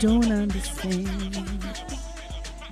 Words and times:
Don't 0.00 0.30
understand. 0.30 1.82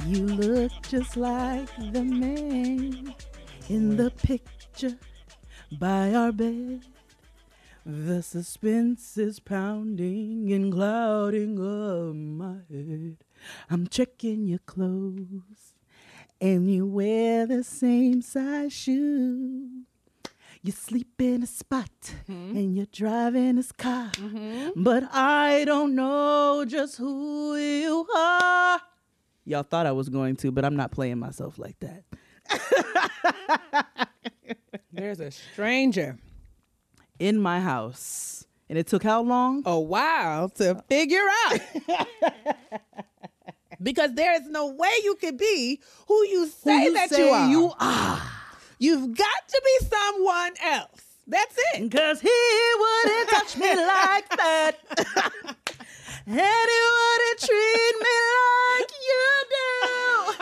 You 0.06 0.26
look 0.26 0.72
just 0.88 1.16
like 1.16 1.68
the 1.92 2.02
man 2.02 3.14
in 3.68 3.96
the 3.96 4.10
picture 4.10 4.98
by 5.72 6.12
our 6.12 6.32
bed. 6.32 6.84
The 7.86 8.22
suspense 8.22 9.16
is 9.16 9.40
pounding 9.40 10.52
and 10.52 10.72
clouding 10.72 11.58
up 11.58 12.14
my 12.14 12.60
head. 12.70 13.16
I'm 13.70 13.86
checking 13.86 14.46
your 14.46 14.60
clothes, 14.60 15.74
and 16.40 16.70
you 16.70 16.86
wear 16.86 17.46
the 17.46 17.64
same 17.64 18.20
size 18.22 18.72
shoe. 18.72 19.84
You 20.64 20.72
sleep 20.72 21.20
in 21.20 21.42
a 21.42 21.46
spot 21.46 21.90
mm-hmm. 22.00 22.56
and 22.56 22.74
you're 22.74 22.86
driving 22.90 23.56
this 23.56 23.70
car. 23.70 24.10
Mm-hmm. 24.12 24.82
But 24.82 25.04
I 25.12 25.64
don't 25.66 25.94
know 25.94 26.64
just 26.66 26.96
who 26.96 27.54
you 27.54 28.06
are. 28.16 28.80
Y'all 29.44 29.62
thought 29.62 29.84
I 29.84 29.92
was 29.92 30.08
going 30.08 30.36
to, 30.36 30.50
but 30.50 30.64
I'm 30.64 30.74
not 30.74 30.90
playing 30.90 31.18
myself 31.18 31.58
like 31.58 31.76
that. 31.80 32.04
There's 34.90 35.20
a 35.20 35.30
stranger. 35.30 36.16
In 37.18 37.38
my 37.38 37.60
house. 37.60 38.46
And 38.70 38.78
it 38.78 38.86
took 38.86 39.02
how 39.02 39.20
long? 39.20 39.64
A 39.66 39.78
while 39.78 40.48
to 40.48 40.82
figure 40.88 41.26
out. 41.44 41.60
because 43.82 44.14
there 44.14 44.32
is 44.40 44.48
no 44.48 44.68
way 44.68 44.92
you 45.02 45.14
could 45.16 45.36
be 45.36 45.82
who 46.08 46.26
you 46.26 46.46
say 46.46 46.84
you 46.84 46.94
that 46.94 47.10
say 47.10 47.26
you 47.26 47.34
are. 47.34 47.50
you 47.50 47.72
are. 47.78 48.22
You've 48.78 49.16
got 49.16 49.48
to 49.48 49.62
be 49.64 49.86
someone 49.86 50.52
else. 50.62 51.00
That's 51.26 51.56
it. 51.74 51.90
Cause 51.90 52.20
he 52.20 52.30
wouldn't 52.78 53.28
touch 53.30 53.56
me 53.56 53.74
like 53.74 54.28
that. 54.36 54.72
and 56.26 56.36
he 56.36 56.82
wouldn't 56.96 57.40
treat 57.40 57.94
me 58.02 58.16
like 58.34 58.92
you 59.08 59.26
do. 59.54 60.34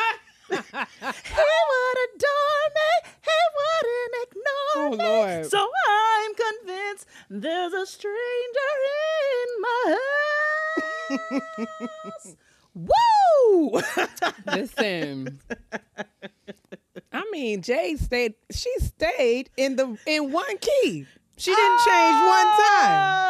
he 0.51 1.51
would 1.71 1.99
adore 2.09 2.65
me. 2.75 2.91
He 3.23 3.39
wouldn't 3.57 4.15
ignore 4.23 4.75
Oh, 4.75 4.91
me. 4.91 4.97
Lord. 5.05 5.47
So 5.47 5.69
I'm 5.89 6.35
convinced 6.35 7.07
there's 7.31 7.73
a 7.75 7.87
stranger 7.87 8.73
in 9.39 9.49
my 9.61 9.99
house. 11.11 12.37
Woo! 12.75 13.81
Listen. 14.47 15.41
I 17.13 17.25
mean, 17.31 17.63
Jay 17.63 17.97
stayed 17.97 18.35
she 18.51 18.73
stayed 18.79 19.51
in 19.57 19.77
the 19.77 19.97
in 20.07 20.33
one 20.33 20.59
key. 20.59 21.07
She 21.37 21.51
didn't 21.55 21.79
change 21.79 22.21
one 22.23 22.47
oh! 22.47 22.79
time. 22.81 23.23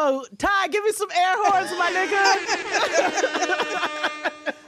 Oh, 0.00 0.24
Ty, 0.38 0.68
give 0.68 0.84
me 0.84 0.92
some 0.92 1.10
air 1.10 1.34
horns, 1.38 1.70
my 1.72 1.90
nigga. 1.92 2.34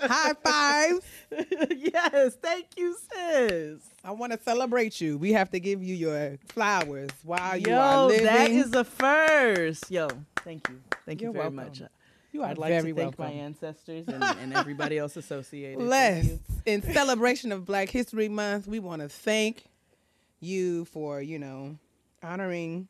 High 0.08 0.34
fives. 0.42 1.06
yes, 1.94 2.36
thank 2.42 2.66
you, 2.76 2.96
sis. 3.12 3.80
I 4.04 4.10
want 4.10 4.32
to 4.32 4.40
celebrate 4.42 5.00
you. 5.00 5.16
We 5.16 5.32
have 5.32 5.50
to 5.52 5.60
give 5.60 5.82
you 5.82 5.94
your 5.94 6.36
flowers 6.48 7.10
while 7.22 7.56
you 7.56 7.72
are 7.72 8.06
living. 8.06 8.24
that 8.24 8.50
is 8.50 8.74
a 8.74 8.84
first. 8.84 9.90
Yo, 9.90 10.08
thank 10.36 10.68
you. 10.68 10.80
Thank 11.06 11.20
You're 11.20 11.30
you 11.30 11.34
very 11.34 11.48
welcome. 11.48 11.80
much. 11.80 11.82
You 12.32 12.42
are 12.42 12.48
I'd 12.50 12.58
like 12.58 12.70
very 12.70 12.92
to 12.92 12.96
thank 12.98 13.18
welcome. 13.18 13.36
my 13.36 13.42
ancestors 13.42 14.06
and, 14.08 14.22
and 14.22 14.52
everybody 14.54 14.98
else 14.98 15.16
associated. 15.16 15.78
Thank 15.78 15.88
Blessed. 15.88 16.40
In 16.66 16.82
celebration 16.82 17.52
of 17.52 17.64
Black 17.64 17.88
History 17.90 18.28
Month, 18.28 18.66
we 18.66 18.78
want 18.78 19.02
to 19.02 19.08
thank 19.08 19.64
you 20.40 20.84
for, 20.86 21.20
you 21.20 21.38
know, 21.38 21.76
honoring 22.22 22.88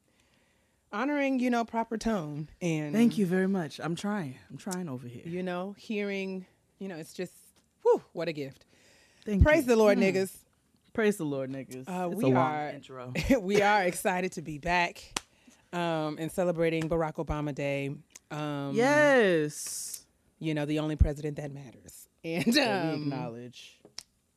honoring, 0.92 1.38
you 1.38 1.50
know, 1.50 1.64
proper 1.64 1.96
tone 1.96 2.48
and 2.60 2.94
Thank 2.94 3.16
you 3.16 3.24
very 3.26 3.46
much. 3.46 3.78
I'm 3.82 3.94
trying. 3.94 4.36
I'm 4.50 4.56
trying 4.58 4.88
over 4.88 5.06
here. 5.06 5.22
you 5.24 5.42
know, 5.42 5.74
hearing, 5.78 6.46
you 6.78 6.88
know, 6.88 6.96
it's 6.96 7.12
just 7.12 7.32
whew, 7.82 8.02
what 8.12 8.28
a 8.28 8.32
gift. 8.32 8.64
Thank 9.24 9.38
you. 9.40 9.44
Praise 9.44 9.62
you. 9.62 9.68
the 9.68 9.76
Lord, 9.76 9.98
Mm. 9.98 10.12
niggas. 10.14 10.32
Praise 10.92 11.16
the 11.16 11.24
Lord, 11.24 11.50
niggas. 11.52 11.88
Uh, 11.88 12.08
It's 12.10 12.16
we 12.16 12.24
a 12.24 12.34
long 12.34 12.36
are 12.36 12.68
intro. 12.70 13.12
we 13.40 13.62
are 13.62 13.84
excited 13.84 14.32
to 14.32 14.42
be 14.42 14.58
back 14.58 15.19
um 15.72 16.16
and 16.18 16.30
celebrating 16.32 16.88
Barack 16.88 17.14
Obama 17.24 17.54
Day. 17.54 17.90
Um 18.30 18.72
yes. 18.74 20.04
you 20.38 20.54
know, 20.54 20.64
the 20.64 20.78
only 20.78 20.96
president 20.96 21.36
that 21.36 21.52
matters. 21.52 22.08
And 22.24 22.56
um, 22.58 23.02
acknowledge. 23.02 23.78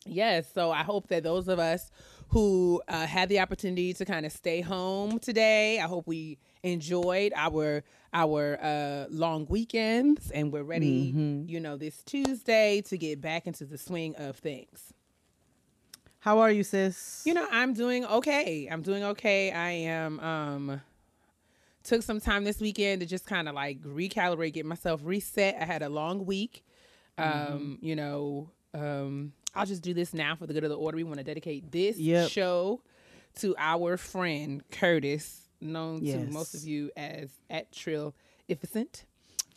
Yes, 0.05 0.47
so 0.53 0.71
I 0.71 0.83
hope 0.83 1.07
that 1.07 1.23
those 1.23 1.47
of 1.49 1.59
us 1.59 1.91
who 2.29 2.81
uh, 2.87 3.05
had 3.05 3.29
the 3.29 3.39
opportunity 3.39 3.93
to 3.93 4.05
kind 4.05 4.25
of 4.25 4.31
stay 4.31 4.59
home 4.61 5.19
today, 5.19 5.79
I 5.79 5.87
hope 5.87 6.07
we 6.07 6.39
enjoyed 6.63 7.31
our 7.35 7.83
our 8.13 8.57
uh, 8.61 9.05
long 9.09 9.45
weekends 9.49 10.29
and 10.31 10.51
we're 10.53 10.63
ready, 10.63 11.11
Mm-hmm. 11.11 11.49
you 11.49 11.59
know, 11.59 11.75
this 11.77 12.03
Tuesday 12.03 12.81
to 12.87 12.97
get 12.97 13.19
back 13.21 13.47
into 13.47 13.65
the 13.65 13.77
swing 13.77 14.15
of 14.17 14.37
things. 14.37 14.93
How 16.19 16.39
are 16.39 16.51
you, 16.51 16.63
sis? 16.63 17.23
You 17.25 17.33
know, 17.33 17.47
I'm 17.51 17.73
doing 17.73 18.05
okay. 18.05 18.67
I'm 18.71 18.81
doing 18.81 19.03
okay. 19.03 19.51
I 19.51 19.71
am 19.71 20.19
um 20.21 20.81
took 21.83 22.01
some 22.03 22.19
time 22.19 22.43
this 22.43 22.59
weekend 22.59 23.01
to 23.01 23.05
just 23.07 23.25
kind 23.25 23.47
of 23.49 23.55
like 23.55 23.81
recalibrate, 23.81 24.53
get 24.53 24.65
myself 24.65 25.01
reset. 25.03 25.55
I 25.59 25.65
had 25.65 25.81
a 25.81 25.89
long 25.89 26.25
week. 26.25 26.63
Um, 27.17 27.25
Mm-hmm. 27.27 27.85
you 27.85 27.95
know, 27.95 28.49
um 28.73 29.33
I'll 29.55 29.67
just 29.67 29.83
do 29.83 29.93
this 29.93 30.13
now 30.15 30.35
for 30.35 30.47
the 30.47 30.53
good 30.53 30.63
of 30.63 30.69
the 30.71 30.77
order. 30.77 30.95
We 30.97 31.03
want 31.03 31.19
to 31.19 31.23
dedicate 31.23 31.71
this 31.71 31.97
Yep. 31.99 32.29
show 32.31 32.81
to 33.39 33.53
our 33.59 33.97
friend 33.97 34.63
Curtis, 34.71 35.41
known 35.61 36.03
to 36.05 36.25
most 36.31 36.55
of 36.55 36.63
you 36.63 36.89
as 36.97 37.29
at 37.51 37.71
Trill 37.71 38.15
Efficient. 38.49 39.05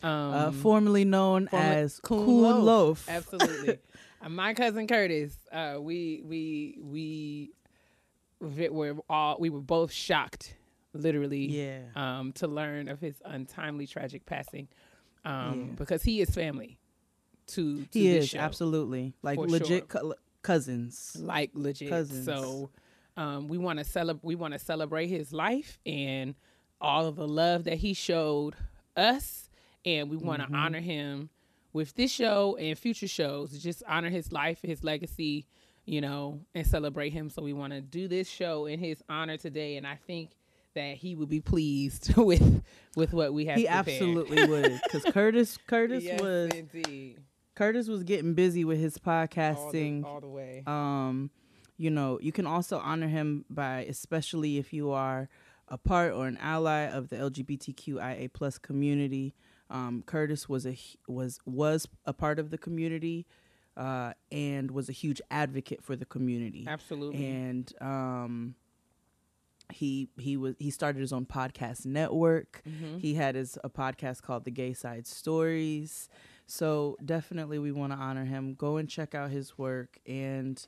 Um, 0.03 0.11
uh, 0.35 0.53
formerly 0.53 1.07
known 1.07 1.49
as 1.53 1.99
Coon 2.01 2.27
Loaf. 2.43 2.63
Loaf. 2.65 3.07
Absolutely. 3.09 3.79
Uh, 4.21 4.29
my 4.29 4.53
cousin 4.53 4.87
Curtis, 4.87 5.35
uh, 5.51 5.77
we 5.81 6.21
we 6.27 6.79
we 6.83 7.51
vi- 8.43 8.69
were 8.69 8.97
all 9.09 9.37
we 9.41 9.49
were 9.49 9.61
both 9.63 9.91
shocked, 9.93 10.55
literally, 10.97 11.47
Yeah. 11.47 11.81
um, 11.95 12.33
to 12.35 12.47
learn 12.49 12.89
of 12.89 13.01
his 13.01 13.21
untimely 13.25 13.87
tragic 13.87 14.27
passing, 14.27 14.69
um, 15.25 15.59
Yeah. 15.71 15.75
because 15.77 16.03
he 16.03 16.21
is 16.21 16.31
family 16.31 16.79
to, 17.49 17.85
to 17.87 17.99
He 17.99 18.09
this 18.09 18.25
is 18.25 18.31
show, 18.31 18.39
absolutely 18.39 19.15
like 19.23 19.39
legit 19.39 19.67
sure. 19.69 19.81
co- 19.83 20.15
cousins. 20.43 21.17
like 21.21 21.51
legit. 21.55 21.89
Cousins. 21.89 22.25
So 22.25 22.71
um, 23.17 23.49
we 23.49 23.59
want 23.59 23.79
to 23.79 23.85
celebrate. 23.85 24.25
We 24.25 24.35
want 24.35 24.53
to 24.55 24.59
celebrate 24.59 25.07
his 25.09 25.33
life 25.33 25.79
and 25.87 26.35
all 26.81 27.07
of 27.07 27.17
the 27.17 27.27
love 27.27 27.65
that 27.65 27.79
he 27.79 27.95
showed 27.95 28.55
us, 28.97 29.49
and 29.85 30.11
we 30.11 30.17
want 30.17 30.41
to 30.43 30.47
Mm-hmm. 30.47 30.55
honor 30.55 30.81
him 30.81 31.31
with 31.73 31.95
this 31.95 32.11
show 32.13 32.57
and 32.57 32.79
future 32.79 33.09
shows. 33.09 33.51
Just 33.63 33.83
honor 33.89 34.11
his 34.11 34.33
life, 34.33 34.61
his 34.63 34.83
legacy, 34.85 35.47
you 35.87 36.01
know, 36.01 36.41
and 36.55 36.67
celebrate 36.67 37.11
him. 37.11 37.31
So 37.31 37.43
we 37.43 37.53
want 37.53 37.73
to 37.73 37.81
do 37.81 38.09
this 38.09 38.29
show 38.29 38.67
in 38.67 38.79
his 38.79 39.03
honor 39.09 39.37
today, 39.37 39.77
and 39.77 39.87
I 39.87 39.97
think 40.07 40.31
that 40.77 40.97
he 40.99 41.15
would 41.17 41.29
be 41.29 41.41
pleased 41.41 42.17
with 42.17 42.63
with 42.95 43.13
what 43.13 43.35
we 43.35 43.47
have. 43.47 43.57
He 43.59 43.65
prepared. 43.67 43.89
absolutely 43.89 44.47
would, 44.49 44.81
because 44.85 45.05
Curtis 45.13 45.59
Curtis 45.67 46.05
Yes, 46.05 46.21
was 46.21 46.51
indeed. 46.53 47.19
Curtis 47.57 47.89
was 47.89 48.05
getting 48.05 48.35
busy 48.35 48.65
with 48.65 48.79
his 48.79 48.97
All 48.99 49.03
the, 49.03 49.29
podcasting. 49.29 50.05
all 50.05 50.21
the 50.21 50.29
way. 50.29 50.63
Um, 50.67 51.31
you 51.79 51.91
know, 51.91 52.19
you 52.23 52.31
can 52.33 52.47
also 52.47 52.79
honor 52.79 53.09
him 53.09 53.45
by, 53.51 53.81
especially 53.89 54.59
if 54.59 54.73
you 54.73 54.91
are 54.93 55.29
a 55.69 55.77
part 55.79 56.13
or 56.13 56.27
an 56.27 56.37
ally 56.41 56.83
of 56.83 57.09
the 57.09 57.17
LGBTQIA 57.17 58.33
plus 58.33 58.59
community. 58.59 59.35
Um, 59.69 60.03
Curtis 60.07 60.49
was 60.49 60.67
a 60.67 60.79
was 61.09 61.41
was 61.45 61.89
a 62.05 62.13
part 62.13 62.39
of 62.39 62.51
the 62.51 62.59
community 62.59 63.27
uh, 63.77 64.13
and 64.31 64.71
was 64.71 64.89
a 64.89 64.93
huge 64.93 65.21
advocate 65.31 65.83
for 65.83 65.97
the 65.97 66.05
community. 66.07 66.65
Absolutely. 66.69 67.27
And 67.27 67.73
um, 67.81 68.55
he 69.73 70.09
he 70.19 70.37
was 70.37 70.55
he 70.59 70.71
started 70.71 71.01
his 71.01 71.13
own 71.13 71.27
podcast 71.27 71.87
network. 71.87 72.63
Mm-hmm. 72.69 72.99
He 72.99 73.15
had 73.15 73.35
his 73.35 73.59
a 73.65 73.71
podcast 73.71 74.23
called 74.23 74.45
The 74.45 74.51
Gay 74.51 74.73
Side 74.73 75.07
Stories. 75.07 76.09
So 76.47 76.97
definitely 77.05 77.59
we 77.59 77.73
want 77.73 77.93
to 77.93 77.99
honor 77.99 78.25
him. 78.25 78.55
Go 78.55 78.77
and 78.77 78.89
check 78.89 79.15
out 79.15 79.31
his 79.31 79.59
work 79.59 79.99
and 80.07 80.65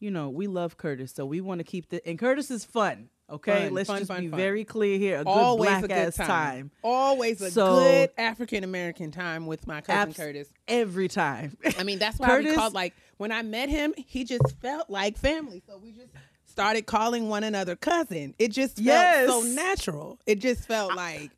you 0.00 0.10
know, 0.10 0.30
we 0.30 0.46
love 0.46 0.78
Curtis, 0.78 1.12
so 1.12 1.26
we 1.26 1.42
want 1.42 1.58
to 1.58 1.64
keep 1.64 1.90
the 1.90 2.06
and 2.08 2.18
Curtis 2.18 2.50
is 2.50 2.64
fun. 2.64 3.10
Okay, 3.28 3.66
Fun, 3.66 3.74
let's 3.74 3.86
fun, 3.86 3.98
just 3.98 4.08
fun, 4.08 4.22
be 4.22 4.26
very 4.26 4.64
clear 4.64 4.98
here. 4.98 5.16
A 5.20 5.24
good 5.24 5.30
Always 5.30 5.68
black 5.68 5.84
a 5.84 5.88
good 5.88 5.96
ass 5.96 6.16
time. 6.16 6.26
time. 6.26 6.70
Always 6.82 7.40
a 7.42 7.50
So- 7.52 7.76
good 7.78 8.10
African 8.18 8.64
American 8.64 9.12
time 9.12 9.46
with 9.46 9.68
my 9.68 9.82
cousin 9.82 10.00
Abs- 10.08 10.16
Curtis. 10.16 10.48
every 10.66 11.06
time. 11.06 11.56
I 11.78 11.84
mean, 11.84 12.00
that's 12.00 12.18
why 12.18 12.26
Curtis- 12.28 12.50
we 12.50 12.56
called 12.56 12.74
like 12.74 12.94
when 13.18 13.30
I 13.30 13.42
met 13.42 13.68
him, 13.68 13.94
he 13.96 14.24
just 14.24 14.56
felt 14.60 14.90
like 14.90 15.16
family. 15.16 15.62
So 15.68 15.78
we 15.78 15.92
just 15.92 16.08
started 16.50 16.86
calling 16.86 17.28
one 17.28 17.44
another 17.44 17.76
cousin. 17.76 18.34
It 18.38 18.48
just 18.52 18.76
felt 18.76 18.86
Yes. 18.86 19.28
so 19.28 19.40
natural. 19.42 20.18
It 20.26 20.40
just 20.40 20.66
felt 20.66 20.94
like 20.96 21.30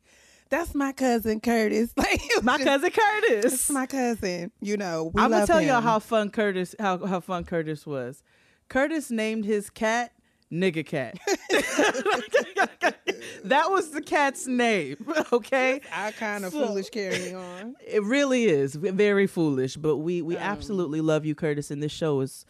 that's 0.49 0.75
my 0.75 0.91
cousin 0.91 1.39
Curtis. 1.39 1.93
Like 1.97 2.21
my 2.43 2.57
just- 2.57 2.67
cousin 2.67 2.91
Curtis. 2.91 3.51
That's 3.51 3.69
my 3.69 3.85
cousin. 3.85 4.51
You 4.61 4.77
know, 4.77 5.11
we 5.13 5.21
I'm 5.21 5.31
gonna 5.31 5.47
tell 5.47 5.61
y'all 5.61 5.81
how 5.81 5.99
fun 5.99 6.29
Curtis 6.29 6.75
how 6.79 7.05
how 7.05 7.19
fun 7.19 7.43
Curtis 7.43 7.85
was. 7.85 8.21
Curtis 8.69 9.09
named 9.11 9.45
his 9.45 9.69
cat 9.69 10.11
Nigga 10.51 10.85
Cat. 10.85 11.17
that 13.45 13.71
was 13.71 13.89
the 13.91 14.01
cat's 14.01 14.47
name. 14.47 14.97
Okay. 15.31 15.81
I 15.91 16.11
kind 16.11 16.45
of 16.45 16.51
So- 16.51 16.67
foolish 16.67 16.89
carrying 16.89 17.35
on. 17.35 17.75
It 17.85 18.03
really 18.03 18.45
is 18.45 18.75
very 18.75 19.25
foolish, 19.27 19.75
but 19.77 19.97
we 19.97 20.21
we 20.21 20.35
Um, 20.37 20.43
absolutely 20.43 21.01
love 21.01 21.25
you, 21.25 21.33
Curtis, 21.35 21.71
and 21.71 21.81
this 21.81 21.91
show 21.91 22.21
is 22.21 22.45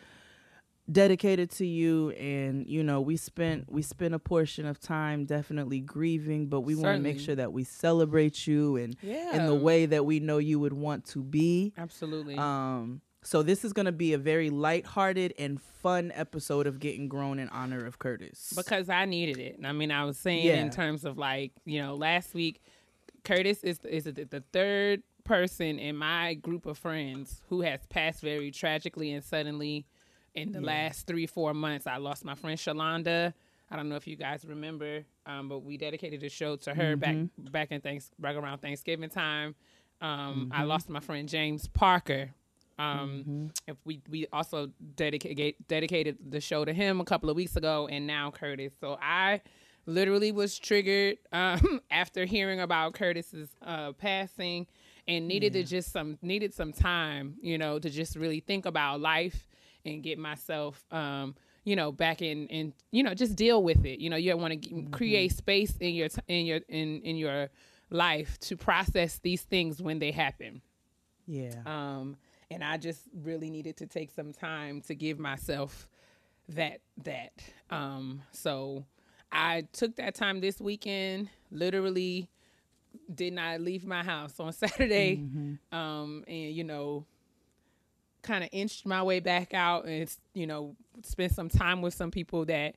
dedicated 0.92 1.50
to 1.52 1.66
you. 1.66 2.12
And 2.12 2.68
you 2.68 2.84
know, 2.84 3.02
we 3.02 3.18
spent 3.18 3.72
we 3.72 3.82
spent 3.82 4.14
a 4.14 4.20
portion 4.20 4.66
of 4.66 4.80
time 4.80 5.26
definitely 5.26 5.80
grieving, 5.80 6.48
but 6.48 6.62
we 6.62 6.76
want 6.76 6.98
to 6.98 7.02
make 7.02 7.20
sure 7.20 7.36
that 7.36 7.54
we 7.54 7.64
celebrate 7.64 8.46
you 8.48 8.76
and 8.78 8.96
in 9.04 9.46
the 9.46 9.56
way 9.56 9.86
that 9.86 10.06
we 10.06 10.20
know 10.20 10.38
you 10.38 10.60
would 10.60 10.74
want 10.74 11.06
to 11.08 11.24
be. 11.24 11.74
Absolutely. 11.78 12.36
Um, 12.38 13.02
so 13.26 13.42
this 13.42 13.64
is 13.64 13.72
going 13.72 13.86
to 13.86 13.94
be 13.94 14.12
a 14.12 14.18
very 14.18 14.50
lighthearted 14.50 15.34
and 15.40 15.62
fun 15.62 16.12
episode 16.14 16.68
of 16.68 16.80
Getting 16.80 17.08
Grown 17.08 17.40
in 17.40 17.48
honor 17.50 17.86
of 17.86 17.98
Curtis. 17.98 18.52
because 18.54 18.90
I 18.90 19.06
needed 19.06 19.38
it. 19.40 19.60
I 19.64 19.72
mean, 19.72 19.92
I 19.92 20.04
was 20.04 20.18
saying 20.18 20.46
Yeah. 20.46 20.56
in 20.62 20.70
terms 20.70 21.06
of 21.06 21.18
like, 21.18 21.54
you 21.64 21.82
know, 21.82 21.96
last 21.96 22.34
week, 22.34 22.62
Curtis 23.24 23.64
is 23.64 23.80
is 23.86 24.04
the 24.04 24.44
third 24.52 25.04
person 25.24 25.80
in 25.80 25.96
my 25.96 26.34
group 26.34 26.66
of 26.66 26.78
friends 26.78 27.42
who 27.48 27.62
has 27.62 27.80
passed 27.88 28.22
very 28.22 28.52
tragically 28.52 29.14
and 29.14 29.24
suddenly 29.24 29.86
in 30.36 30.52
the 30.52 30.62
last 30.62 31.08
three 31.08 31.28
four 31.28 31.54
months. 31.54 31.88
I 31.88 31.98
lost 31.98 32.26
my 32.26 32.36
friend 32.36 32.58
Shalonda. 32.58 33.34
I 33.70 33.76
don't 33.76 33.90
know 33.90 33.96
if 33.96 34.08
you 34.08 34.16
guys 34.16 34.46
remember, 34.46 35.04
um, 35.26 35.50
but 35.50 35.60
we 35.64 35.78
dedicated 35.78 36.24
a 36.24 36.30
show 36.30 36.56
to 36.58 36.74
her 36.74 36.96
back 36.96 37.16
back 37.38 37.72
in 37.72 37.82
thanks 37.82 38.12
back 38.20 38.36
around 38.36 38.60
Thanksgiving 38.60 39.10
time. 39.10 39.56
Um, 40.02 40.52
I 40.54 40.64
lost 40.64 40.90
my 40.90 41.00
friend 41.00 41.28
James 41.28 41.68
Parker. 41.68 42.30
Um, 42.78 43.52
if 43.68 43.78
we 43.86 44.02
we 44.10 44.28
also 44.34 44.72
dedicate 44.96 45.68
dedicated 45.68 46.18
the 46.30 46.42
show 46.42 46.66
to 46.66 46.74
him 46.74 47.00
a 47.00 47.06
couple 47.06 47.30
of 47.30 47.36
weeks 47.36 47.56
ago, 47.56 47.88
and 47.88 48.06
now 48.06 48.32
Curtis. 48.32 48.74
So 48.80 48.98
I 49.02 49.42
literally 49.86 50.32
was 50.32 50.58
triggered 50.58 51.18
um, 51.32 51.82
after 51.92 52.26
hearing 52.26 52.60
about 52.60 52.94
Curtis's 52.94 53.50
uh, 53.62 53.94
passing, 53.94 54.68
and 55.08 55.28
needed 55.28 55.54
to 55.54 55.64
just 55.64 55.92
some 55.92 56.18
needed 56.22 56.54
some 56.54 56.74
time, 56.74 57.36
you 57.42 57.58
know, 57.58 57.80
to 57.80 57.90
just 57.90 58.16
really 58.16 58.40
think 58.40 58.66
about 58.66 59.00
life 59.00 59.48
and 59.86 60.04
get 60.04 60.18
myself. 60.18 60.84
Um, 60.92 61.36
you 61.66 61.76
know, 61.78 61.92
back 61.94 62.22
in, 62.22 62.48
in 62.48 62.74
you 62.92 63.04
know, 63.04 63.14
just 63.14 63.36
deal 63.36 63.64
with 63.64 63.86
it. 63.86 64.00
You 64.00 64.10
know, 64.10 64.18
you 64.18 64.36
want 64.36 64.62
to 64.64 64.84
create 64.92 65.32
space 65.32 65.76
in 65.78 65.96
your 65.96 66.10
t- 66.10 66.22
in 66.28 66.46
your 66.46 66.60
in 66.68 67.02
in 67.02 67.16
your 67.16 67.50
life 67.90 68.38
to 68.42 68.58
process 68.58 69.20
these 69.20 69.44
things 69.44 69.82
when 69.82 70.00
they 70.00 70.12
happen. 70.12 70.62
yeah, 71.26 71.62
Um, 71.66 72.18
and 72.52 72.64
I 72.64 72.78
just 72.78 73.02
really 73.14 73.50
needed 73.50 73.78
to 73.78 73.88
take 73.88 74.12
some 74.12 74.34
time 74.34 74.82
to 74.82 74.96
give 74.96 75.20
myself 75.20 75.88
that 76.50 76.82
that. 77.04 77.32
Um, 77.70 78.22
so 78.32 78.84
I 79.32 79.64
took 79.72 79.96
that 79.96 80.16
time 80.16 80.42
this 80.42 80.60
weekend. 80.60 81.30
Literally, 81.50 82.30
did 83.14 83.34
not 83.34 83.62
leave 83.62 83.86
my 83.86 84.04
house 84.04 84.40
on 84.40 84.52
Saturday. 84.54 85.16
Um, 85.72 86.24
and 86.28 86.52
you 86.54 86.64
know, 86.66 87.06
kind 88.24 88.44
of 88.44 88.50
inched 88.52 88.86
my 88.86 89.04
way 89.04 89.20
back 89.20 89.54
out 89.54 89.86
and 89.86 90.10
you 90.34 90.48
know 90.48 90.76
spent 91.04 91.34
some 91.34 91.50
time 91.50 91.82
with 91.82 91.94
some 91.94 92.12
people 92.12 92.46
that 92.46 92.76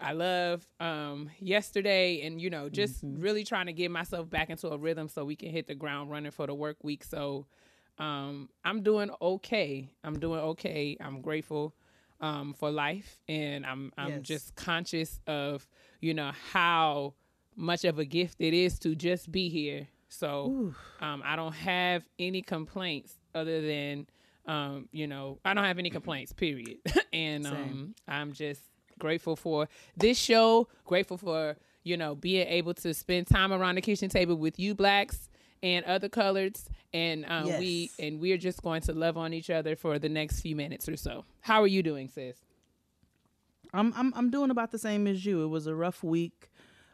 I 0.00 0.12
love 0.12 0.66
um, 0.80 1.30
yesterday, 1.40 2.22
and 2.26 2.40
you 2.40 2.50
know 2.50 2.68
just 2.68 3.00
really 3.02 3.44
trying 3.44 3.66
to 3.66 3.72
get 3.72 3.90
myself 3.90 4.28
back 4.30 4.50
into 4.50 4.68
a 4.68 4.78
rhythm 4.78 5.08
so 5.08 5.24
we 5.24 5.36
can 5.36 5.50
hit 5.50 5.66
the 5.66 5.74
ground 5.74 6.10
running 6.10 6.30
for 6.32 6.46
the 6.46 6.54
work 6.54 6.76
week. 6.82 7.04
So 7.04 7.46
um, 7.98 8.48
I'm 8.64 8.82
doing 8.82 9.10
okay. 9.20 9.90
I'm 10.04 10.18
doing 10.18 10.40
okay. 10.40 10.96
I'm 11.00 11.20
grateful 11.20 11.74
um, 12.20 12.54
for 12.54 12.70
life, 12.70 13.18
and 13.28 13.64
I'm 13.66 13.92
I'm 13.98 14.08
Yes. 14.10 14.22
just 14.22 14.54
conscious 14.56 15.20
of 15.26 15.66
you 16.00 16.14
know 16.14 16.32
how 16.52 17.14
much 17.56 17.84
of 17.84 17.98
a 17.98 18.04
gift 18.04 18.36
it 18.40 18.54
is 18.54 18.78
to 18.80 18.94
just 18.94 19.32
be 19.32 19.48
here. 19.48 19.88
So 20.08 20.54
um, 21.00 21.22
I 21.24 21.34
don't 21.36 21.54
have 21.54 22.04
any 22.18 22.40
complaints 22.40 23.14
other 23.34 23.60
than 23.60 24.06
um, 24.48 24.88
you 24.90 25.06
know 25.06 25.38
I 25.44 25.54
don't 25.54 25.64
have 25.64 25.78
any 25.78 25.90
complaints. 25.90 26.32
Period. 26.32 26.78
and 27.12 27.46
um, 27.46 27.94
I'm 28.08 28.32
just 28.32 28.62
grateful 28.98 29.36
for 29.36 29.68
this 29.96 30.18
show. 30.18 30.68
Grateful 30.84 31.18
for 31.18 31.56
you 31.84 31.96
know 31.96 32.14
being 32.14 32.48
able 32.48 32.74
to 32.74 32.92
spend 32.92 33.28
time 33.28 33.52
around 33.52 33.76
the 33.76 33.82
kitchen 33.82 34.08
table 34.08 34.36
with 34.36 34.58
you 34.58 34.74
blacks 34.74 35.28
and 35.62 35.84
other 35.86 36.08
coloreds 36.08 36.66
and 36.92 37.24
um, 37.28 37.46
we 37.58 37.90
and 37.98 38.20
we're 38.20 38.36
just 38.36 38.62
going 38.62 38.80
to 38.80 38.92
love 38.92 39.16
on 39.16 39.32
each 39.32 39.50
other 39.50 39.74
for 39.74 39.98
the 39.98 40.08
next 40.08 40.40
few 40.40 40.54
minutes 40.54 40.88
or 40.88 40.96
so 40.96 41.24
how 41.40 41.60
are 41.60 41.66
you 41.66 41.82
doing 41.82 42.08
sis 42.08 42.36
I'm 43.72 43.92
I'm 43.96 44.12
I'm 44.16 44.30
doing 44.30 44.50
about 44.50 44.70
the 44.70 44.78
same 44.78 45.06
as 45.06 45.24
you. 45.24 45.44
It 45.44 45.48
was 45.48 45.66
a 45.66 45.74
rough 45.74 46.02
week, 46.02 46.50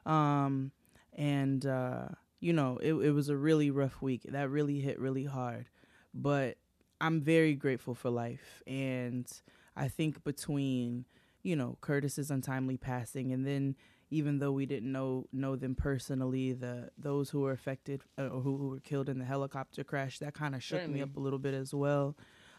um, 0.07 0.73
and 1.13 1.65
uh, 1.65 2.09
you 2.41 2.53
know 2.53 2.79
it 2.79 2.95
it 2.95 3.11
was 3.11 3.29
a 3.29 3.37
really 3.37 3.71
rough 3.71 4.03
week. 4.03 4.23
That 4.29 4.51
really 4.51 4.81
hit 4.81 4.99
really 4.99 5.25
hard, 5.25 5.69
but 6.13 6.57
I'm 7.01 7.21
very 7.21 7.55
grateful 7.55 7.95
for 7.95 8.11
life, 8.11 8.63
and 8.67 9.27
I 9.77 9.89
think 9.89 10.25
between 10.25 11.05
you 11.43 11.57
know 11.57 11.77
Curtis's 11.81 12.31
untimely 12.31 12.77
passing, 12.77 13.33
and 13.33 13.47
then 13.47 13.77
even 14.11 14.39
though 14.39 14.53
we 14.53 14.67
didn't 14.67 14.91
know 14.91 15.27
know 15.33 15.57
them 15.57 15.75
personally, 15.75 16.53
the 16.53 16.91
those 16.97 17.31
who 17.31 17.41
were 17.41 17.53
affected 17.53 18.03
uh, 18.19 18.25
or 18.25 18.41
who, 18.41 18.57
who 18.57 18.69
were 18.69 18.81
killed 18.81 19.09
in 19.09 19.19
the 19.19 19.25
helicopter 19.25 19.85
crash, 19.85 20.19
that 20.21 20.35
kind 20.35 20.55
of 20.55 20.63
shook 20.63 20.81
Certainly. 20.81 20.99
me 20.99 21.03
up 21.03 21.17
a 21.17 21.21
little 21.21 21.39
bit 21.39 21.55
as 21.55 21.75
well. 21.75 22.17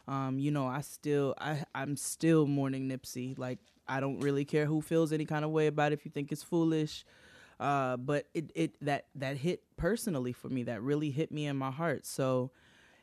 Um, 0.07 0.37
you 0.37 0.51
know, 0.51 0.67
I 0.67 0.81
still 0.81 1.33
I 1.39 1.63
I'm 1.73 1.97
still 1.97 2.45
mourning 2.45 2.89
Nipsey. 2.89 3.37
Like 3.37 3.59
I 3.87 3.99
don't 3.99 4.19
really 4.19 4.45
care 4.45 4.65
who 4.65 4.81
feels 4.81 5.11
any 5.11 5.25
kind 5.25 5.45
of 5.45 5.51
way 5.51 5.67
about 5.67 5.91
it 5.91 5.99
if 5.99 6.05
you 6.05 6.11
think 6.11 6.31
it's 6.31 6.43
foolish. 6.43 7.05
Uh, 7.59 7.95
but 7.97 8.27
it, 8.33 8.51
it 8.53 8.75
that 8.85 9.05
that 9.15 9.37
hit 9.37 9.63
personally 9.77 10.33
for 10.33 10.49
me. 10.49 10.63
That 10.63 10.81
really 10.81 11.09
hit 11.09 11.31
me 11.31 11.47
in 11.47 11.55
my 11.55 11.71
heart. 11.71 12.05
So, 12.05 12.51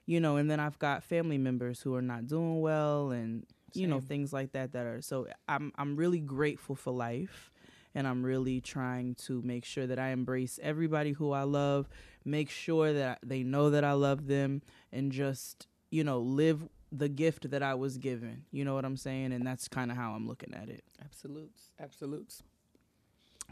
you 0.07 0.21
know, 0.21 0.37
and 0.37 0.51
then 0.51 0.61
I've 0.61 0.79
got 0.79 1.03
family 1.05 1.39
members 1.39 1.81
who 1.81 1.95
are 1.95 2.03
not 2.03 2.27
doing 2.27 2.61
well 2.61 3.11
and 3.11 3.47
you 3.75 3.87
know, 3.87 4.01
things 4.01 4.33
like 4.33 4.53
that 4.53 4.73
that 4.73 4.85
are 4.87 5.01
so 5.01 5.27
I'm 5.49 5.73
I'm 5.77 5.97
really 5.97 6.21
grateful 6.21 6.75
for 6.75 6.93
life 6.93 7.51
and 7.95 8.07
I'm 8.07 8.23
really 8.23 8.61
trying 8.61 9.15
to 9.27 9.43
make 9.43 9.65
sure 9.65 9.87
that 9.87 9.99
I 9.99 10.09
embrace 10.09 10.59
everybody 10.63 11.13
who 11.13 11.33
I 11.33 11.43
love, 11.43 11.89
make 12.25 12.51
sure 12.51 12.93
that 12.93 13.19
they 13.23 13.43
know 13.43 13.71
that 13.71 13.85
I 13.85 13.93
love 13.93 14.27
them 14.27 14.63
and 14.93 15.13
just, 15.13 15.67
you 15.91 16.05
know, 16.05 16.19
live 16.21 16.69
the 16.91 17.09
gift 17.09 17.51
that 17.51 17.63
I 17.63 17.75
was 17.75 17.99
given. 17.99 18.45
You 18.51 18.65
know 18.65 18.75
what 18.75 18.85
I'm 18.85 18.97
saying? 18.97 19.33
And 19.33 19.47
that's 19.47 19.69
kind 19.69 19.91
of 19.91 19.97
how 19.97 20.13
I'm 20.13 20.27
looking 20.27 20.55
at 20.55 20.69
it. 20.69 20.85
absolutes 21.03 21.71
absolutes 21.81 22.43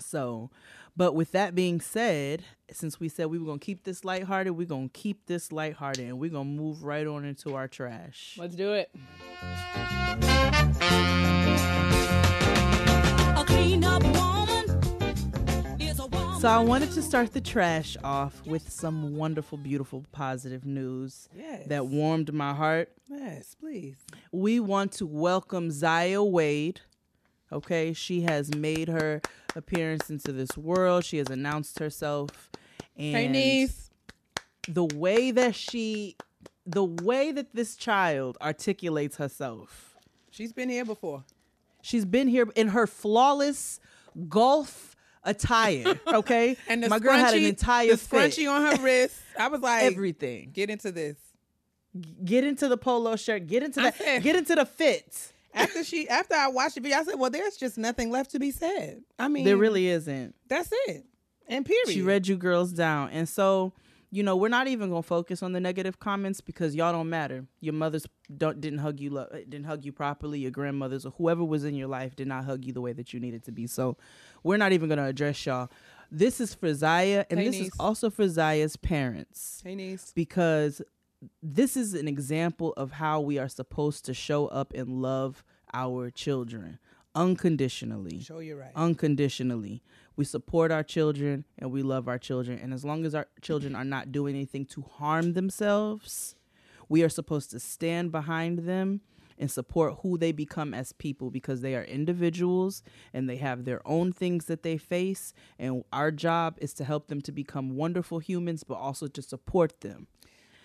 So, 0.00 0.50
but 0.96 1.14
with 1.14 1.32
that 1.32 1.54
being 1.54 1.80
said, 1.80 2.42
since 2.72 2.98
we 2.98 3.08
said 3.08 3.26
we 3.26 3.38
were 3.38 3.44
going 3.46 3.58
to 3.60 3.64
keep 3.64 3.84
this 3.84 4.04
lighthearted, 4.04 4.52
we're 4.56 4.66
going 4.66 4.88
to 4.88 4.98
keep 4.98 5.26
this 5.26 5.52
lighthearted 5.52 6.04
and 6.06 6.18
we're 6.18 6.30
going 6.30 6.56
to 6.56 6.62
move 6.62 6.82
right 6.82 7.06
on 7.06 7.24
into 7.24 7.54
our 7.54 7.68
trash. 7.68 8.36
let's 8.38 8.54
do 8.54 8.72
it 8.72 8.90
A 13.36 13.44
clean 13.46 13.84
up 13.84 14.02
woman 14.02 15.80
is 15.80 15.98
a 16.00 16.06
woman. 16.06 16.40
So, 16.40 16.48
I 16.48 16.58
wanted 16.60 16.90
to 16.92 17.02
start 17.02 17.32
the 17.32 17.40
trash 17.40 17.96
off 18.02 18.44
with 18.46 18.70
some 18.70 19.14
wonderful, 19.16 19.58
beautiful, 19.58 20.04
positive 20.12 20.64
news 20.64 21.28
yes 21.36 21.66
that 21.68 21.86
warmed 21.86 22.32
my 22.32 22.52
heart. 22.54 22.90
yes 23.08 23.54
please 23.58 23.96
we 24.32 24.58
want 24.60 24.92
to 24.92 25.06
welcome 25.06 25.70
Zaya 25.70 26.22
Wade. 26.22 26.80
Okay, 27.52 27.92
she 27.92 28.20
has 28.22 28.54
made 28.54 28.88
her 28.88 29.20
appearance 29.56 30.10
into 30.10 30.32
this 30.32 30.56
world. 30.56 31.04
She 31.04 31.18
has 31.18 31.28
announced 31.28 31.78
herself. 31.78 32.50
And 32.96 33.14
Hey, 33.16 33.28
niece. 33.28 33.90
the 34.68 34.84
way 34.84 35.30
that 35.30 35.54
she 35.54 36.16
the 36.66 36.84
way 36.84 37.32
that 37.32 37.54
this 37.54 37.74
child 37.74 38.36
articulates 38.40 39.16
herself. 39.16 39.96
She's 40.30 40.52
been 40.52 40.68
here 40.68 40.84
before. 40.84 41.24
She's 41.82 42.04
been 42.04 42.28
here 42.28 42.46
in 42.54 42.68
her 42.68 42.86
flawless 42.86 43.80
golf 44.28 44.94
attire. 45.24 45.98
Okay, 46.06 46.56
And 46.68 46.82
the 46.84 46.88
my 46.88 46.98
girl 46.98 47.14
had 47.14 47.34
an 47.34 47.44
entire 47.44 47.88
the 47.92 47.96
fit. 47.96 48.38
on 48.46 48.76
her 48.76 48.82
wrist. 48.84 49.16
I 49.38 49.48
was 49.48 49.60
like, 49.60 49.84
everything. 49.84 50.50
get 50.52 50.70
into 50.70 50.92
this. 50.92 51.16
Get 52.24 52.44
into 52.44 52.68
the 52.68 52.76
polo 52.76 53.16
shirt. 53.16 53.46
Get 53.48 53.62
into 53.64 53.80
that. 53.80 54.22
get 54.22 54.36
into 54.36 54.54
the 54.54 54.64
fit. 54.66 55.32
After 55.54 55.82
she, 55.84 56.08
after 56.08 56.34
I 56.34 56.48
watched 56.48 56.76
the 56.76 56.80
video, 56.80 56.98
I 56.98 57.04
said, 57.04 57.14
"Well, 57.18 57.30
there's 57.30 57.56
just 57.56 57.76
nothing 57.78 58.10
left 58.10 58.30
to 58.32 58.38
be 58.38 58.50
said. 58.50 59.02
I 59.18 59.28
mean, 59.28 59.44
There 59.44 59.56
really 59.56 59.88
isn't. 59.88 60.34
that's 60.48 60.70
it. 60.86 61.04
And 61.48 61.66
period. 61.66 61.88
She 61.88 62.02
read 62.02 62.28
you 62.28 62.36
girls 62.36 62.72
down. 62.72 63.10
And 63.10 63.28
so, 63.28 63.72
you 64.12 64.22
know, 64.22 64.36
we're 64.36 64.48
not 64.48 64.68
even 64.68 64.88
gonna 64.90 65.02
focus 65.02 65.42
on 65.42 65.52
the 65.52 65.58
negative 65.60 65.98
comments 65.98 66.40
because 66.40 66.74
y'all 66.76 66.92
don't 66.92 67.08
matter. 67.08 67.46
Your 67.60 67.74
mothers 67.74 68.06
don't 68.36 68.60
didn't 68.60 68.78
hug 68.78 69.00
you 69.00 69.10
lo- 69.10 69.26
eh, 69.32 69.38
didn't 69.48 69.64
hug 69.66 69.84
you 69.84 69.90
properly. 69.92 70.38
Your 70.38 70.52
grandmothers 70.52 71.04
or 71.04 71.10
whoever 71.18 71.42
was 71.44 71.64
in 71.64 71.74
your 71.74 71.88
life 71.88 72.14
did 72.14 72.28
not 72.28 72.44
hug 72.44 72.64
you 72.64 72.72
the 72.72 72.80
way 72.80 72.92
that 72.92 73.12
you 73.12 73.18
needed 73.18 73.42
to 73.44 73.52
be. 73.52 73.66
So 73.66 73.96
we're 74.44 74.56
not 74.58 74.70
even 74.72 74.88
gonna 74.88 75.06
address 75.06 75.44
y'all. 75.46 75.68
This 76.12 76.40
is 76.40 76.54
for 76.54 76.72
Zaya 76.74 77.24
and 77.30 77.38
Hey, 77.40 77.46
this 77.50 77.60
is 77.60 77.70
also 77.80 78.10
for 78.10 78.28
Zaya's 78.28 78.76
parents 78.76 79.60
Hey, 79.64 79.74
niece. 79.74 80.12
because 80.14 80.82
this 81.42 81.76
is 81.76 81.94
an 81.94 82.08
example 82.08 82.72
of 82.76 82.92
how 82.92 83.20
we 83.20 83.38
are 83.38 83.48
supposed 83.48 84.04
to 84.06 84.14
show 84.14 84.46
up 84.46 84.72
and 84.74 85.02
love 85.02 85.44
our 85.72 86.10
children 86.10 86.78
unconditionally 87.14 88.20
Show 88.20 88.38
you 88.38 88.56
right. 88.56 88.70
unconditionally. 88.76 89.82
We 90.16 90.24
support 90.24 90.70
our 90.70 90.82
children 90.82 91.44
and 91.58 91.72
we 91.72 91.82
love 91.82 92.08
our 92.08 92.18
children. 92.18 92.58
And 92.58 92.72
as 92.72 92.84
long 92.84 93.04
as 93.04 93.14
our 93.14 93.26
children 93.40 93.74
are 93.74 93.84
not 93.84 94.12
doing 94.12 94.34
anything 94.34 94.64
to 94.66 94.82
harm 94.82 95.32
themselves, 95.32 96.36
we 96.88 97.02
are 97.02 97.08
supposed 97.08 97.50
to 97.52 97.60
stand 97.60 98.12
behind 98.12 98.60
them 98.60 99.00
and 99.38 99.50
support 99.50 99.98
who 100.02 100.18
they 100.18 100.32
become 100.32 100.74
as 100.74 100.92
people 100.92 101.30
because 101.30 101.62
they 101.62 101.74
are 101.74 101.84
individuals 101.84 102.82
and 103.14 103.28
they 103.28 103.36
have 103.36 103.64
their 103.64 103.80
own 103.88 104.12
things 104.12 104.44
that 104.44 104.62
they 104.62 104.76
face. 104.76 105.32
And 105.58 105.82
our 105.92 106.10
job 106.10 106.58
is 106.60 106.74
to 106.74 106.84
help 106.84 107.08
them 107.08 107.22
to 107.22 107.32
become 107.32 107.74
wonderful 107.74 108.18
humans, 108.18 108.62
but 108.64 108.74
also 108.74 109.06
to 109.06 109.22
support 109.22 109.80
them. 109.80 110.08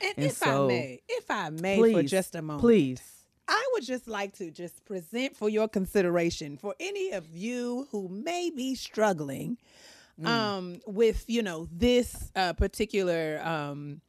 And, 0.05 0.13
and 0.17 0.25
if 0.27 0.33
so- 0.33 0.65
I 0.65 0.67
may, 0.67 1.01
if 1.09 1.25
I 1.29 1.49
may, 1.49 1.77
Please, 1.77 1.93
for 1.93 2.03
just 2.03 2.35
a 2.35 2.41
moment, 2.41 2.61
please. 2.61 3.01
I 3.47 3.63
would 3.73 3.83
just 3.85 4.07
like 4.07 4.35
to 4.37 4.49
just 4.49 4.83
present 4.85 5.35
for 5.37 5.49
your 5.49 5.67
consideration 5.67 6.57
for 6.57 6.73
any 6.79 7.11
of 7.11 7.25
you 7.35 7.87
who 7.91 8.07
may 8.09 8.49
be 8.49 8.75
struggling 8.75 9.57
Mm. 10.19 10.25
um, 10.27 10.79
with, 10.87 11.25
you 11.27 11.43
know, 11.43 11.67
this 11.73 12.31
uh, 12.37 12.53
particular, 12.53 13.41
um, 13.43 13.99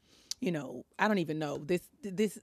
you 0.40 0.52
know, 0.52 0.84
I 1.00 1.08
don't 1.08 1.18
even 1.18 1.40
know 1.40 1.58
this 1.58 1.80
this 2.00 2.38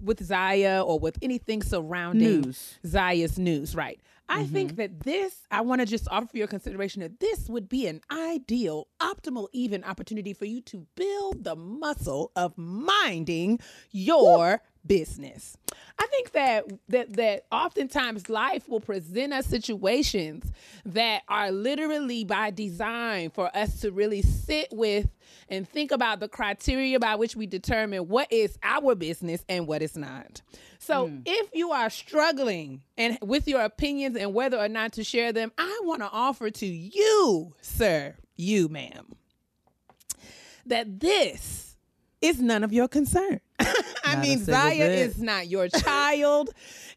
with 0.00 0.20
Zaya 0.24 0.82
or 0.82 0.98
with 0.98 1.16
anything 1.22 1.62
surrounding 1.62 2.40
News. 2.42 2.78
Zaya's 2.84 3.38
news, 3.38 3.76
right? 3.76 4.00
I 4.32 4.44
think 4.44 4.70
mm-hmm. 4.70 4.76
that 4.76 5.00
this, 5.00 5.46
I 5.50 5.60
want 5.60 5.82
to 5.82 5.86
just 5.86 6.08
offer 6.10 6.26
for 6.26 6.38
your 6.38 6.46
consideration 6.46 7.02
that 7.02 7.20
this 7.20 7.50
would 7.50 7.68
be 7.68 7.86
an 7.86 8.00
ideal, 8.10 8.88
optimal, 9.00 9.48
even 9.52 9.84
opportunity 9.84 10.32
for 10.32 10.46
you 10.46 10.62
to 10.62 10.86
build 10.94 11.44
the 11.44 11.54
muscle 11.54 12.32
of 12.34 12.56
minding 12.56 13.60
your 13.90 14.62
business. 14.86 15.56
I 15.98 16.06
think 16.06 16.32
that 16.32 16.64
that 16.88 17.12
that 17.14 17.44
oftentimes 17.50 18.28
life 18.28 18.68
will 18.68 18.80
present 18.80 19.32
us 19.32 19.46
situations 19.46 20.50
that 20.84 21.22
are 21.28 21.50
literally 21.50 22.24
by 22.24 22.50
design 22.50 23.30
for 23.30 23.54
us 23.56 23.80
to 23.80 23.92
really 23.92 24.22
sit 24.22 24.68
with 24.72 25.08
and 25.48 25.68
think 25.68 25.92
about 25.92 26.20
the 26.20 26.28
criteria 26.28 26.98
by 26.98 27.14
which 27.16 27.36
we 27.36 27.46
determine 27.46 28.08
what 28.08 28.32
is 28.32 28.58
our 28.62 28.94
business 28.94 29.44
and 29.48 29.66
what 29.66 29.82
is 29.82 29.96
not. 29.96 30.42
So 30.78 31.08
hmm. 31.08 31.20
if 31.24 31.50
you 31.52 31.70
are 31.70 31.90
struggling 31.90 32.82
and 32.96 33.18
with 33.22 33.46
your 33.46 33.62
opinions 33.62 34.16
and 34.16 34.34
whether 34.34 34.58
or 34.58 34.68
not 34.68 34.92
to 34.94 35.04
share 35.04 35.32
them, 35.32 35.52
I 35.56 35.80
want 35.84 36.00
to 36.00 36.10
offer 36.10 36.50
to 36.50 36.66
you, 36.66 37.54
sir, 37.60 38.16
you 38.36 38.68
ma'am, 38.68 39.12
that 40.66 41.00
this 41.00 41.71
is 42.22 42.40
none 42.40 42.64
of 42.64 42.72
your 42.72 42.88
concern. 42.88 43.40
I 44.04 44.14
Not 44.14 44.18
mean, 44.20 44.38
Zaya 44.44 44.76
bit. 44.78 44.98
is 44.98 45.18
not 45.20 45.48
your 45.48 45.68
child. 45.84 46.50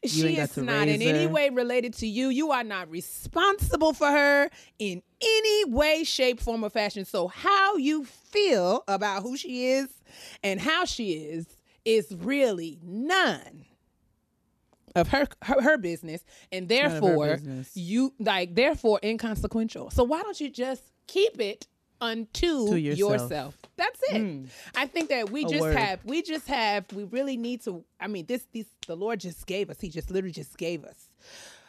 she 0.05 0.27
ain't 0.37 0.39
is 0.39 0.57
not 0.57 0.87
in 0.87 0.99
raise 1.01 1.09
any 1.09 1.27
way 1.27 1.49
related 1.49 1.93
to 1.95 2.07
you. 2.07 2.29
You 2.29 2.51
are 2.51 2.63
not 2.63 2.89
responsible 2.89 3.93
for 3.93 4.07
her 4.07 4.49
in 4.79 5.01
any 5.21 5.65
way, 5.65 6.03
shape, 6.03 6.39
form, 6.39 6.63
or 6.63 6.69
fashion. 6.69 7.05
So, 7.05 7.27
how 7.27 7.75
you 7.77 8.05
feel 8.05 8.83
about 8.87 9.23
who 9.23 9.35
she 9.37 9.67
is 9.67 9.87
and 10.43 10.59
how 10.61 10.85
she 10.85 11.13
is 11.13 11.45
is 11.83 12.13
really 12.17 12.79
none 12.83 13.65
of 14.95 15.09
her 15.09 15.27
her, 15.43 15.61
her 15.61 15.77
business, 15.77 16.23
and 16.51 16.69
her 16.69 16.89
therefore 16.89 17.35
business. 17.35 17.71
you 17.75 18.13
like 18.19 18.55
therefore 18.55 18.99
inconsequential. 19.03 19.89
So 19.91 20.03
why 20.03 20.21
don't 20.23 20.39
you 20.39 20.49
just 20.49 20.83
keep 21.07 21.39
it 21.39 21.67
unto 22.01 22.75
yourself. 22.75 23.21
yourself? 23.21 23.57
That's 23.77 23.99
it. 24.11 24.19
Hmm. 24.19 24.45
I 24.75 24.87
think 24.87 25.09
that 25.09 25.29
we 25.29 25.45
A 25.45 25.47
just 25.47 25.61
word. 25.61 25.77
have 25.77 26.05
we 26.05 26.21
just 26.21 26.47
have 26.47 26.85
we 26.93 27.03
really 27.05 27.37
need 27.37 27.63
to. 27.63 27.83
I 27.99 28.07
mean, 28.07 28.25
this 28.25 28.45
this 28.53 28.67
the 28.87 28.95
Lord 28.95 29.19
just 29.19 29.45
gave 29.47 29.69
us. 29.69 29.79
He 29.79 29.89
just 29.89 30.11
literally 30.11 30.33
just 30.33 30.57
gave 30.57 30.83
us. 30.83 31.09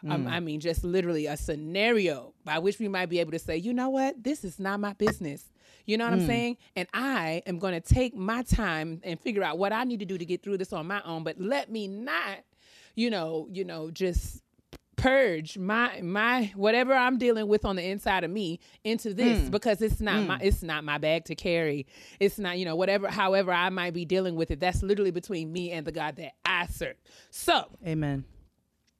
Um, 0.08 0.22
hmm. 0.22 0.28
I 0.28 0.40
mean, 0.40 0.60
just 0.60 0.84
literally 0.84 1.26
a 1.26 1.36
scenario 1.36 2.34
by 2.44 2.58
which 2.58 2.78
we 2.78 2.88
might 2.88 3.06
be 3.06 3.18
able 3.18 3.32
to 3.32 3.38
say, 3.38 3.56
you 3.56 3.72
know 3.72 3.88
what, 3.88 4.22
this 4.22 4.44
is 4.44 4.58
not 4.58 4.78
my 4.78 4.92
business. 4.92 5.50
You 5.86 5.96
know 5.96 6.04
what 6.04 6.14
I'm 6.14 6.20
hmm. 6.20 6.26
saying? 6.26 6.56
And 6.74 6.88
I 6.92 7.42
am 7.46 7.58
going 7.58 7.80
to 7.80 7.94
take 7.94 8.14
my 8.14 8.42
time 8.42 9.00
and 9.04 9.18
figure 9.20 9.42
out 9.42 9.56
what 9.56 9.72
I 9.72 9.84
need 9.84 10.00
to 10.00 10.06
do 10.06 10.18
to 10.18 10.24
get 10.24 10.42
through 10.42 10.58
this 10.58 10.72
on 10.72 10.86
my 10.86 11.00
own. 11.02 11.22
But 11.24 11.40
let 11.40 11.70
me 11.70 11.86
not, 11.86 12.38
you 12.94 13.08
know, 13.08 13.48
you 13.50 13.64
know, 13.64 13.90
just 13.90 14.42
purge 15.06 15.56
my 15.56 16.00
my 16.02 16.52
whatever 16.56 16.92
I'm 16.92 17.16
dealing 17.16 17.46
with 17.46 17.64
on 17.64 17.76
the 17.76 17.84
inside 17.84 18.24
of 18.24 18.30
me 18.30 18.58
into 18.82 19.14
this 19.14 19.42
mm. 19.42 19.50
because 19.52 19.80
it's 19.80 20.00
not 20.00 20.24
my 20.24 20.38
mm. 20.38 20.42
it's 20.42 20.64
not 20.64 20.82
my 20.82 20.98
bag 20.98 21.26
to 21.26 21.36
carry. 21.36 21.86
It's 22.18 22.40
not, 22.40 22.58
you 22.58 22.64
know, 22.64 22.74
whatever 22.74 23.08
however 23.08 23.52
I 23.52 23.70
might 23.70 23.94
be 23.94 24.04
dealing 24.04 24.34
with 24.34 24.50
it. 24.50 24.58
That's 24.58 24.82
literally 24.82 25.12
between 25.12 25.52
me 25.52 25.70
and 25.70 25.86
the 25.86 25.92
God 25.92 26.16
that 26.16 26.32
I 26.44 26.66
serve. 26.66 26.96
So 27.30 27.66
Amen. 27.86 28.24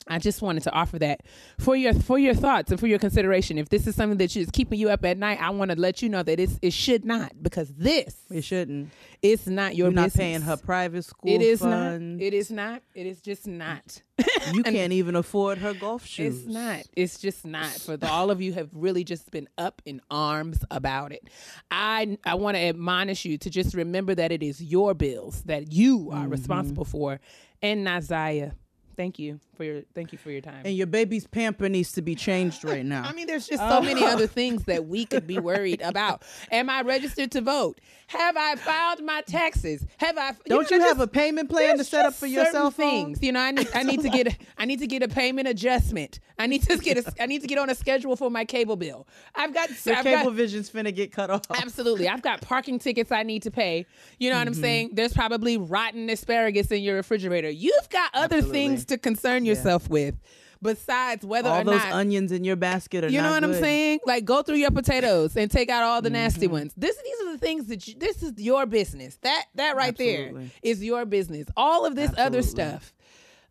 I 0.08 0.18
just 0.18 0.40
wanted 0.40 0.62
to 0.64 0.72
offer 0.72 0.98
that 1.00 1.22
for 1.58 1.74
your 1.74 1.92
for 1.92 2.18
your 2.18 2.34
thoughts 2.34 2.70
and 2.70 2.78
for 2.78 2.86
your 2.86 2.98
consideration. 2.98 3.58
If 3.58 3.70
this 3.70 3.86
is 3.86 3.96
something 3.96 4.18
that 4.18 4.36
is 4.36 4.50
keeping 4.50 4.78
you 4.78 4.88
up 4.88 5.04
at 5.04 5.18
night, 5.18 5.40
I 5.40 5.50
want 5.50 5.72
to 5.72 5.76
let 5.76 6.00
you 6.00 6.08
know 6.08 6.22
that 6.22 6.38
it's, 6.38 6.58
it 6.62 6.72
should 6.72 7.04
not 7.04 7.32
because 7.42 7.74
this 7.74 8.16
It 8.30 8.44
shouldn't. 8.44 8.90
It's 9.20 9.46
not 9.46 9.74
your 9.74 9.86
You're 9.88 9.94
not 9.94 10.14
paying 10.14 10.42
her 10.42 10.56
private 10.56 11.04
school 11.04 11.30
It 11.30 11.42
is 11.42 11.60
fund. 11.60 12.18
not. 12.18 12.24
It 12.24 12.34
is 12.34 12.50
not. 12.50 12.82
It 12.94 13.06
is 13.06 13.20
just 13.20 13.46
not. 13.46 14.02
you 14.52 14.62
can't 14.62 14.92
even 14.92 15.16
afford 15.16 15.58
her 15.58 15.74
golf 15.74 16.06
shoes. 16.06 16.44
It's 16.44 16.54
not. 16.54 16.82
It's 16.94 17.18
just 17.18 17.44
not. 17.44 17.66
For 17.66 17.96
the, 17.96 18.08
all 18.08 18.30
of 18.30 18.40
you 18.40 18.52
have 18.52 18.70
really 18.72 19.02
just 19.02 19.30
been 19.32 19.48
up 19.58 19.82
in 19.84 20.00
arms 20.10 20.64
about 20.70 21.12
it. 21.12 21.28
I 21.70 22.16
I 22.24 22.36
want 22.36 22.56
to 22.56 22.60
admonish 22.60 23.24
you 23.24 23.38
to 23.38 23.50
just 23.50 23.74
remember 23.74 24.14
that 24.14 24.30
it 24.30 24.42
is 24.42 24.62
your 24.62 24.94
bills 24.94 25.42
that 25.44 25.72
you 25.72 26.10
are 26.12 26.22
mm-hmm. 26.22 26.30
responsible 26.30 26.84
for, 26.84 27.20
and 27.60 27.82
not 27.84 28.04
Zaya. 28.04 28.52
Thank 28.96 29.18
you 29.18 29.40
for 29.56 29.64
your 29.64 29.82
thank 29.94 30.12
you 30.12 30.18
for 30.18 30.30
your 30.30 30.40
time. 30.40 30.62
And 30.64 30.76
your 30.76 30.86
baby's 30.86 31.26
pamper 31.26 31.68
needs 31.68 31.92
to 31.92 32.02
be 32.02 32.14
changed 32.14 32.64
right 32.64 32.84
now. 32.86 33.02
I 33.04 33.12
mean, 33.12 33.26
there's 33.26 33.46
just 33.46 33.62
so 33.62 33.78
oh. 33.78 33.82
many 33.82 34.04
other 34.04 34.26
things 34.26 34.64
that 34.64 34.86
we 34.86 35.04
could 35.04 35.26
be 35.26 35.38
worried 35.38 35.80
about. 35.80 36.22
Am 36.50 36.70
I 36.70 36.82
registered 36.82 37.32
to 37.32 37.40
vote? 37.40 37.80
Have 38.08 38.36
I 38.36 38.54
filed 38.56 39.02
my 39.02 39.22
taxes? 39.22 39.84
Have 39.96 40.16
I? 40.16 40.32
Don't 40.46 40.70
know, 40.70 40.76
you 40.76 40.82
have 40.82 40.98
just- 40.98 41.04
a 41.04 41.06
payment 41.08 41.50
plan 41.50 41.78
to 41.78 41.84
set 41.84 42.04
up 42.06 42.14
for 42.14 42.26
your 42.26 42.44
certain 42.44 42.52
cell 42.52 42.70
phone? 42.70 42.90
things? 42.90 43.22
You 43.22 43.32
know, 43.32 43.40
I 43.40 43.50
need 43.50 43.68
I 43.74 43.82
need 43.84 44.02
to 44.02 44.08
get 44.08 44.28
a, 44.28 44.36
I 44.58 44.64
need 44.64 44.80
to 44.80 44.86
get 44.86 45.02
a 45.02 45.08
payment 45.08 45.48
adjustment. 45.48 46.20
I 46.38 46.46
need 46.46 46.62
to 46.64 46.76
get 46.76 46.98
a, 46.98 47.22
I 47.22 47.26
need 47.26 47.40
to 47.42 47.46
get 47.46 47.58
on 47.58 47.70
a 47.70 47.74
schedule 47.74 48.14
for 48.14 48.30
my 48.30 48.44
cable 48.44 48.76
bill. 48.76 49.06
I've 49.34 49.54
got 49.54 49.70
Your 49.86 49.96
I've 49.96 50.04
cable 50.04 50.24
got, 50.24 50.34
vision's 50.34 50.70
finna 50.70 50.94
get 50.94 51.10
cut 51.10 51.30
off. 51.30 51.42
Absolutely. 51.50 52.08
I've 52.08 52.20
got 52.20 52.42
parking 52.42 52.78
tickets 52.78 53.10
I 53.10 53.22
need 53.22 53.42
to 53.44 53.50
pay. 53.50 53.86
You 54.18 54.30
know 54.30 54.36
what 54.36 54.46
I'm 54.46 54.52
mm-hmm. 54.52 54.62
saying? 54.62 54.90
There's 54.92 55.14
probably 55.14 55.56
rotten 55.56 56.10
asparagus 56.10 56.70
in 56.70 56.82
your 56.82 56.96
refrigerator. 56.96 57.48
You've 57.48 57.88
got 57.88 58.10
other 58.14 58.36
Absolutely. 58.36 58.52
things 58.52 58.84
to 58.86 58.98
concern 58.98 59.45
yourself 59.46 59.88
with 59.88 60.14
besides 60.62 61.24
whether 61.24 61.48
All 61.50 61.60
or 61.60 61.64
those 61.64 61.82
not 61.82 61.92
onions 61.92 62.32
in 62.32 62.42
your 62.42 62.56
basket 62.56 63.04
are 63.04 63.08
you 63.08 63.20
know 63.22 63.30
what 63.30 63.44
I'm 63.44 63.52
saying? 63.54 64.00
Like 64.06 64.24
go 64.24 64.42
through 64.42 64.56
your 64.56 64.70
potatoes 64.70 65.36
and 65.36 65.50
take 65.50 65.68
out 65.68 65.82
all 65.82 66.02
the 66.02 66.08
Mm-hmm. 66.08 66.14
nasty 66.14 66.46
ones. 66.46 66.72
This 66.76 66.96
these 67.02 67.20
are 67.28 67.32
the 67.32 67.38
things 67.38 67.66
that 67.66 67.86
you, 67.86 67.94
this 67.98 68.22
is 68.22 68.32
your 68.38 68.66
business. 68.66 69.18
That 69.22 69.44
that 69.54 69.76
right 69.76 69.96
there 69.96 70.24
Absolutely. 70.28 70.50
is 70.62 70.82
your 70.82 71.04
business. 71.04 71.46
All 71.56 71.84
of 71.86 71.94
this 71.94 72.10
other 72.18 72.42
stuff. 72.42 72.92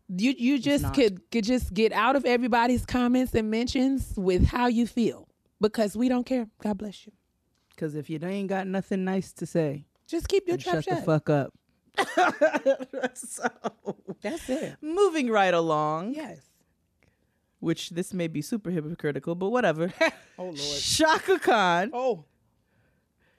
You 0.08 0.34
you 0.36 0.58
just 0.58 0.92
could 0.94 1.20
could 1.32 1.44
just 1.44 1.74
get 1.74 1.92
out 1.92 2.14
of 2.16 2.24
everybody's 2.24 2.84
comments 2.86 3.34
and 3.34 3.50
mentions 3.50 4.12
with 4.16 4.46
how 4.46 4.66
you 4.68 4.86
feel 4.86 5.28
because 5.60 5.96
we 5.96 6.08
don't 6.08 6.24
care. 6.26 6.46
God 6.62 6.78
bless 6.78 7.06
you. 7.06 7.12
Because 7.70 7.94
if 7.94 8.08
you 8.08 8.18
ain't 8.22 8.48
got 8.48 8.66
nothing 8.66 9.04
nice 9.04 9.32
to 9.34 9.46
say, 9.46 9.84
Just 10.06 10.28
keep 10.28 10.46
your 10.48 10.56
trap 10.58 10.76
shut 10.76 10.84
shut. 10.84 10.98
the 11.00 11.02
fuck 11.04 11.28
up. 11.30 11.52
so, 13.14 13.48
That's 14.22 14.48
it. 14.48 14.76
moving 14.80 15.28
right 15.30 15.54
along. 15.54 16.14
Yes. 16.14 16.40
which 17.60 17.90
this 17.90 18.12
may 18.12 18.28
be 18.28 18.42
super 18.42 18.70
hypocritical, 18.70 19.34
but 19.34 19.50
whatever. 19.50 19.92
Oh 20.38 20.44
Lord. 20.44 20.56
Chaka 20.58 21.38
Khan, 21.38 21.90
Oh. 21.94 22.24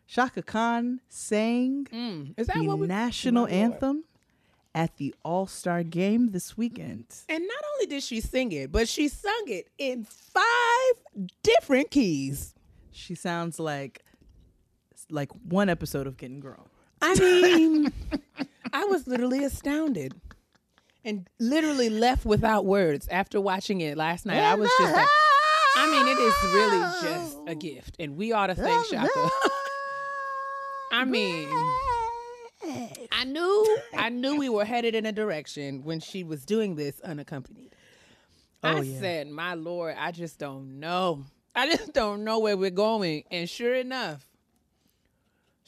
Chaka 0.07 0.41
Khan 0.41 0.99
sang 1.09 1.85
Mm. 1.93 2.33
Is 2.37 2.47
that 2.47 2.55
the 2.55 2.65
what 2.67 2.79
we 2.79 2.87
national 2.87 3.45
anthem 3.47 4.03
at 4.73 4.97
the 4.97 5.13
All 5.23 5.45
Star 5.45 5.83
game 5.83 6.31
this 6.31 6.57
weekend. 6.57 7.05
And 7.29 7.43
not 7.43 7.63
only 7.75 7.85
did 7.85 8.01
she 8.01 8.19
sing 8.21 8.51
it, 8.51 8.71
but 8.71 8.87
she 8.87 9.07
sung 9.09 9.43
it 9.47 9.69
in 9.77 10.05
five 10.05 11.23
different 11.43 11.91
keys. 11.91 12.55
She 12.91 13.13
sounds 13.13 13.59
like 13.59 14.03
like 15.11 15.31
one 15.47 15.69
episode 15.69 16.07
of 16.07 16.17
Getting 16.17 16.39
Grown. 16.39 16.67
I 17.01 17.15
mean, 17.19 17.91
I 18.73 18.85
was 18.85 19.07
literally 19.07 19.43
astounded 19.43 20.13
and 21.05 21.27
literally 21.39 21.89
left 21.89 22.25
without 22.25 22.65
words 22.65 23.07
after 23.09 23.39
watching 23.39 23.81
it 23.81 23.97
last 23.97 24.25
night. 24.25 24.39
I 24.39 24.55
was 24.55 24.69
just 24.79 24.93
like, 24.93 25.07
I 25.77 25.91
mean, 25.91 26.07
it 26.07 26.19
is 26.19 26.53
really 26.53 27.11
just 27.11 27.37
a 27.47 27.55
gift, 27.55 27.95
and 27.99 28.17
we 28.17 28.31
ought 28.31 28.47
to 28.47 28.55
thank 28.55 28.87
Chaka. 28.87 29.29
I 30.91 31.05
mean, 31.05 31.47
I 33.11 33.23
knew, 33.25 33.77
I 33.95 34.09
knew 34.09 34.37
we 34.37 34.49
were 34.49 34.65
headed 34.65 34.95
in 34.95 35.05
a 35.05 35.11
direction 35.11 35.83
when 35.83 35.99
she 35.99 36.23
was 36.23 36.45
doing 36.45 36.75
this 36.75 36.99
unaccompanied. 37.01 37.75
I 38.63 38.73
Oh, 38.73 38.81
yeah. 38.81 38.99
said, 38.99 39.27
"My 39.29 39.53
Lord, 39.53 39.95
I 39.97 40.11
just 40.11 40.39
don't 40.39 40.79
know. 40.79 41.23
I 41.55 41.67
just 41.69 41.93
don't 41.93 42.23
know 42.23 42.39
where 42.39 42.57
we're 42.57 42.71
going." 42.71 43.23
And 43.29 43.47
sure 43.47 43.75
enough, 43.75 44.25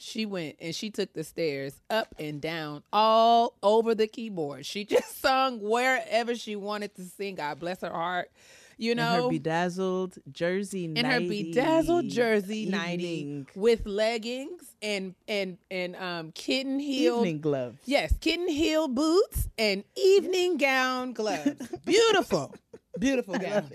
she 0.00 0.26
went 0.26 0.56
and 0.60 0.74
she 0.74 0.90
took 0.90 1.12
the 1.12 1.22
stairs 1.24 1.74
up 1.90 2.14
and 2.18 2.40
down 2.40 2.82
all 2.92 3.54
over 3.62 3.94
the 3.94 4.06
keyboard. 4.06 4.64
She 4.66 4.84
just 4.96 5.20
sung 5.20 5.60
wherever 5.60 6.34
she 6.34 6.56
wanted 6.56 6.94
to 6.96 7.04
sing. 7.04 7.34
God 7.36 7.60
bless 7.60 7.80
her 7.82 7.90
heart. 7.90 8.30
You 8.78 8.92
In 8.92 8.98
her 8.98 9.28
bedazzled 9.28 10.16
jersey 10.32 10.86
in 10.86 11.04
her 11.04 11.20
bedazzled 11.20 12.08
jersey 12.08 12.64
nighty 12.64 13.04
evening, 13.04 13.46
with 13.54 13.84
leggings 13.84 14.74
and 14.80 15.14
and 15.28 15.58
and 15.70 15.94
um 15.96 16.32
kitten 16.32 16.78
heel 16.78 17.18
evening 17.18 17.40
gloves. 17.42 17.78
yes 17.84 18.14
kitten 18.20 18.48
heel 18.48 18.88
boots 18.88 19.48
and 19.58 19.84
evening 19.96 20.56
gown 20.56 21.12
gloves 21.12 21.60
beautiful 21.84 22.54
beautiful 22.98 23.38
gowns 23.38 23.70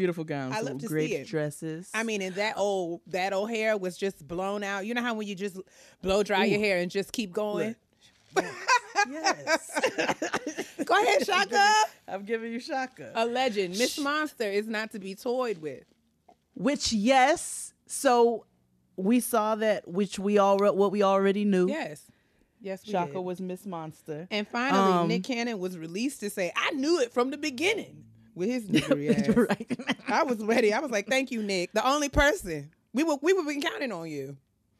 Beautiful 0.00 0.24
gowns. 0.24 0.54
I 0.56 0.60
love 0.62 0.78
to 0.78 0.86
see 0.86 0.88
great 0.88 1.10
it. 1.10 1.26
dresses. 1.26 1.90
I 1.92 2.04
mean, 2.04 2.22
and 2.22 2.34
that 2.36 2.56
old 2.56 3.02
that 3.08 3.34
old 3.34 3.50
hair 3.50 3.76
was 3.76 3.98
just 3.98 4.26
blown 4.26 4.62
out. 4.64 4.86
You 4.86 4.94
know 4.94 5.02
how 5.02 5.12
when 5.12 5.26
you 5.28 5.34
just 5.34 5.58
blow 6.00 6.22
dry 6.22 6.44
your 6.46 6.58
hair 6.58 6.78
and 6.78 6.90
just 6.90 7.12
keep 7.12 7.32
going. 7.34 7.76
yes. 9.08 9.80
Go 10.84 11.02
ahead, 11.02 11.22
Chaka. 11.26 11.72
I'm 12.08 12.24
giving 12.24 12.50
you 12.50 12.60
Chaka. 12.60 13.12
A 13.14 13.26
legend. 13.26 13.76
Miss 13.76 13.98
Monster 13.98 14.44
is 14.44 14.66
not 14.66 14.90
to 14.92 14.98
be 14.98 15.14
toyed 15.14 15.58
with. 15.58 15.84
which 16.54 16.92
yes, 16.94 17.74
so 17.86 18.46
we 18.96 19.20
saw 19.20 19.54
that 19.56 19.86
which 19.86 20.18
we 20.18 20.38
all 20.38 20.56
what 20.58 20.92
we 20.92 21.02
already 21.02 21.44
knew. 21.44 21.68
Yes. 21.68 22.02
Yes, 22.62 22.86
we 22.86 22.92
Shaka 22.92 23.12
did. 23.14 23.18
was 23.20 23.40
Miss 23.40 23.64
Monster. 23.66 24.28
And 24.30 24.46
finally, 24.48 24.92
Um, 24.92 25.08
Nick 25.08 25.24
Cannon 25.24 25.58
was 25.58 25.78
released 25.78 26.20
to 26.20 26.30
say, 26.30 26.52
"I 26.56 26.70
knew 26.72 27.00
it 27.00 27.12
from 27.12 27.30
the 27.30 27.38
beginning." 27.38 28.04
With 28.34 28.48
his 28.48 28.64
niggery 28.68 29.28
ass. 29.28 29.36
right. 29.36 29.96
I 30.08 30.22
was 30.24 30.38
ready. 30.44 30.72
I 30.72 30.80
was 30.80 30.90
like, 30.90 31.06
"Thank 31.08 31.30
you, 31.30 31.42
Nick. 31.42 31.72
The 31.72 31.86
only 31.86 32.08
person 32.08 32.70
we 32.92 33.04
were 33.04 33.16
we 33.22 33.32
were 33.32 33.44
been 33.44 33.60
counting 33.60 33.92
on 33.92 34.08
you." 34.08 34.36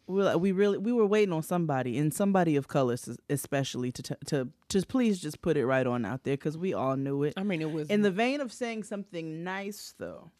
we 0.06 0.24
were, 0.24 0.38
we 0.38 0.52
really 0.52 0.78
we 0.78 0.92
were 0.92 1.06
waiting 1.06 1.32
on 1.32 1.42
somebody 1.42 1.96
and 1.96 2.12
somebody 2.12 2.56
of 2.56 2.66
color 2.68 2.96
especially 3.28 3.92
to 3.92 4.02
t- 4.02 4.14
to 4.26 4.48
just 4.68 4.88
please 4.88 5.20
just 5.20 5.40
put 5.40 5.56
it 5.56 5.64
right 5.64 5.86
on 5.86 6.04
out 6.04 6.24
there 6.24 6.34
because 6.36 6.58
we 6.58 6.74
all 6.74 6.96
knew 6.96 7.22
it. 7.22 7.34
I 7.36 7.44
mean, 7.44 7.62
it 7.62 7.70
was 7.70 7.88
In 7.88 8.02
the 8.02 8.10
vein 8.10 8.40
of 8.40 8.52
saying 8.52 8.82
something 8.84 9.44
nice 9.44 9.94
though, 9.98 10.30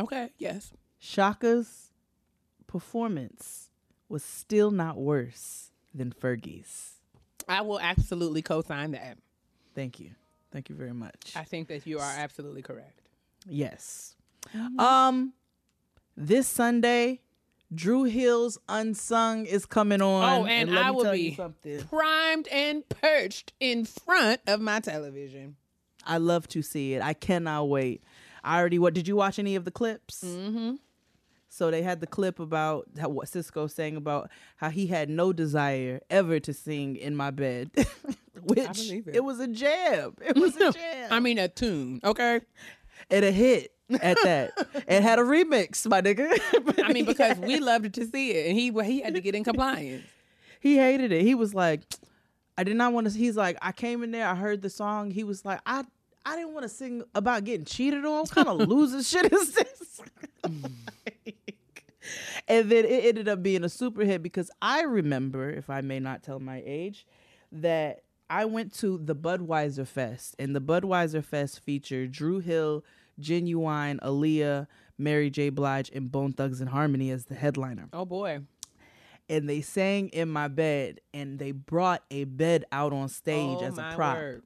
okay. 0.00 0.30
Yes. 0.38 0.72
Chaka's 0.98 1.92
performance 2.66 3.70
was 4.08 4.22
still 4.24 4.70
not 4.70 4.96
worse 4.98 5.70
than 5.94 6.12
Fergie's. 6.12 6.94
I 7.48 7.60
will 7.62 7.80
absolutely 7.80 8.42
co-sign 8.42 8.92
that. 8.92 9.18
Thank 9.74 10.00
you. 10.00 10.12
Thank 10.52 10.68
you 10.68 10.74
very 10.76 10.92
much. 10.92 11.32
I 11.34 11.44
think 11.44 11.68
that 11.68 11.86
you 11.86 11.98
are 11.98 12.14
absolutely 12.18 12.62
correct. 12.62 13.00
Yes. 13.48 14.14
Um 14.78 15.32
this 16.16 16.46
Sunday 16.46 17.20
Dru 17.74 18.04
Hill's 18.04 18.58
Unsung 18.68 19.46
is 19.46 19.64
coming 19.64 20.02
on. 20.02 20.42
Oh, 20.42 20.46
and 20.46 20.70
let 20.70 20.84
I 20.84 20.90
me 20.90 20.96
will 20.96 21.04
tell 21.04 21.12
be 21.14 21.34
something. 21.34 21.82
primed 21.84 22.48
and 22.48 22.86
perched 22.88 23.54
in 23.60 23.86
front 23.86 24.40
of 24.46 24.60
my 24.60 24.80
television. 24.80 25.56
I 26.04 26.18
love 26.18 26.48
to 26.48 26.62
see 26.62 26.94
it. 26.94 27.02
I 27.02 27.14
cannot 27.14 27.68
wait. 27.68 28.02
I 28.44 28.58
already 28.58 28.78
what 28.78 28.92
did 28.94 29.08
you 29.08 29.16
watch 29.16 29.38
any 29.38 29.56
of 29.56 29.64
the 29.64 29.70
clips? 29.70 30.22
Mm-hmm. 30.24 30.74
So 31.48 31.70
they 31.70 31.82
had 31.82 32.00
the 32.00 32.06
clip 32.06 32.40
about 32.40 32.88
how, 32.98 33.10
what 33.10 33.28
Sisqó 33.28 33.70
saying 33.70 33.96
about 33.96 34.30
how 34.56 34.70
he 34.70 34.86
had 34.86 35.10
no 35.10 35.32
desire 35.34 36.00
ever 36.08 36.40
to 36.40 36.52
sing 36.54 36.96
in 36.96 37.14
my 37.14 37.30
bed, 37.30 37.70
which 38.42 38.90
it. 38.90 39.04
it. 39.14 39.24
was 39.24 39.40
a 39.40 39.48
jam. 39.48 40.14
It 40.22 40.36
was 40.36 40.56
a 40.56 40.72
jam. 40.72 41.08
I 41.12 41.20
mean, 41.20 41.38
a 41.38 41.48
tune. 41.48 42.00
Okay. 42.04 42.40
and 43.10 43.24
a 43.24 43.30
hit 43.30 43.72
at 44.00 44.16
that. 44.22 44.52
it 44.88 45.02
had 45.02 45.18
a 45.18 45.22
remix, 45.22 45.86
my 45.86 46.00
nigga. 46.00 46.38
I 46.84 46.92
mean, 46.92 47.04
because 47.04 47.38
we 47.38 47.58
loved 47.58 47.94
to 47.94 48.06
see 48.06 48.30
it, 48.32 48.48
and 48.48 48.58
he 48.58 48.70
he 48.84 49.02
had 49.02 49.14
to 49.14 49.20
get 49.20 49.34
in 49.34 49.44
compliance. 49.44 50.04
he 50.60 50.76
hated 50.78 51.12
it. 51.12 51.22
He 51.22 51.34
was 51.34 51.54
like, 51.54 51.82
I 52.58 52.64
did 52.64 52.76
not 52.76 52.92
want 52.92 53.10
to. 53.10 53.16
He's 53.16 53.36
like, 53.36 53.56
I 53.62 53.72
came 53.72 54.02
in 54.02 54.10
there, 54.10 54.26
I 54.28 54.34
heard 54.34 54.62
the 54.62 54.70
song. 54.70 55.10
He 55.10 55.24
was 55.24 55.44
like, 55.44 55.60
I 55.66 55.84
I 56.24 56.36
didn't 56.36 56.52
want 56.52 56.64
to 56.64 56.68
sing 56.68 57.02
about 57.14 57.44
getting 57.44 57.64
cheated 57.64 58.04
on. 58.04 58.20
What 58.20 58.30
kind 58.30 58.48
of 58.48 58.68
loser 58.68 59.02
shit 59.02 59.32
is 59.32 59.54
this? 59.54 60.00
and 62.48 62.70
then 62.70 62.84
it 62.84 63.04
ended 63.04 63.28
up 63.28 63.42
being 63.42 63.64
a 63.64 63.68
super 63.68 64.04
hit 64.04 64.22
because 64.22 64.50
I 64.60 64.82
remember, 64.82 65.50
if 65.50 65.70
I 65.70 65.80
may 65.80 66.00
not 66.00 66.22
tell 66.22 66.40
my 66.40 66.62
age, 66.64 67.06
that 67.52 68.02
I 68.32 68.46
went 68.46 68.72
to 68.76 68.96
the 68.96 69.14
Budweiser 69.14 69.86
Fest, 69.86 70.34
and 70.38 70.56
the 70.56 70.60
Budweiser 70.60 71.22
Fest 71.22 71.60
featured 71.60 72.12
Dru 72.12 72.38
Hill, 72.40 72.82
Ginuwine, 73.20 74.00
Aaliyah, 74.00 74.66
Mary 74.96 75.28
J. 75.28 75.50
Blige, 75.50 75.90
and 75.94 76.10
Bone 76.10 76.32
Thugs 76.32 76.60
and 76.62 76.70
Harmony 76.70 77.10
as 77.10 77.26
the 77.26 77.34
headliner 77.34 77.88
Oh 77.92 78.06
boy. 78.06 78.40
and 79.28 79.48
they 79.50 79.60
sang 79.60 80.08
in 80.08 80.30
my 80.30 80.48
bed 80.48 81.00
and 81.12 81.38
they 81.38 81.52
brought 81.52 82.02
a 82.10 82.24
bed 82.24 82.64
out 82.72 82.94
on 82.94 83.08
stage 83.10 83.58
Oh, 83.60 83.64
as 83.64 83.76
a 83.76 83.92
prop 83.94 84.16
word. 84.16 84.42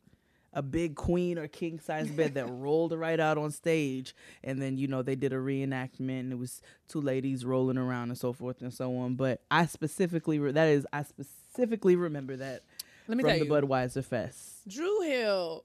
a 0.53 0.63
big 0.63 0.97
queen 0.97 1.39
or 1.39 1.47
king 1.47 1.79
size 1.79 2.11
bed 2.11 2.35
that 2.35 2.47
rolled 2.51 2.93
right 2.93 3.21
out 3.21 3.39
on 3.39 3.51
stage 3.53 4.17
and 4.43 4.61
then 4.61 4.77
you 4.79 4.89
know 4.89 5.03
they 5.03 5.15
did 5.17 5.33
a 5.33 5.37
reenactment 5.37 6.21
and 6.21 6.33
it 6.33 6.39
was 6.39 6.61
two 6.89 7.01
ladies 7.01 7.45
rolling 7.45 7.79
around 7.79 8.09
and 8.09 8.19
so 8.19 8.33
forth 8.33 8.61
and 8.63 8.73
so 8.75 8.97
on 8.97 9.15
but 9.15 9.41
i 9.51 9.65
specifically 9.67 10.39
re- 10.39 10.53
that 10.53 10.69
is 10.69 10.87
i 10.93 11.03
specifically 11.03 11.95
remember 11.97 12.37
that 12.37 12.63
Let 13.09 13.17
me 13.17 13.23
from 13.23 13.31
tell 13.31 13.39
the 13.39 13.45
you, 13.47 13.51
budweiser 13.51 14.05
fest 14.05 14.69
Dru 14.69 15.01
Hill, 15.03 15.65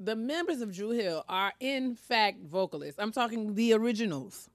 the 0.00 0.16
members 0.16 0.60
of 0.60 0.74
Dru 0.74 0.90
Hill 0.90 1.24
are 1.28 1.52
in 1.60 1.94
fact 1.94 2.42
vocalists. 2.44 2.98
I'm 2.98 3.12
talking 3.12 3.54
the 3.54 3.72
originals, 3.74 4.48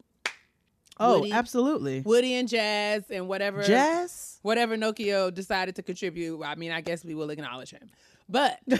oh 1.00 1.20
Woody- 1.20 1.32
absolutely 1.32 2.02
Woody 2.02 2.34
and 2.36 2.48
Jazz, 2.50 3.04
and 3.10 3.28
whatever 3.28 3.64
jazz 3.64 4.40
whatever 4.42 4.76
Nokio 4.78 5.34
decided 5.34 5.76
to 5.76 5.84
contribute. 5.84 6.42
I 6.44 6.56
mean, 6.56 6.72
I 6.72 6.82
guess 6.82 7.04
we 7.06 7.16
will 7.16 7.30
acknowledge 7.30 7.72
him, 7.72 7.90
but. 8.30 8.60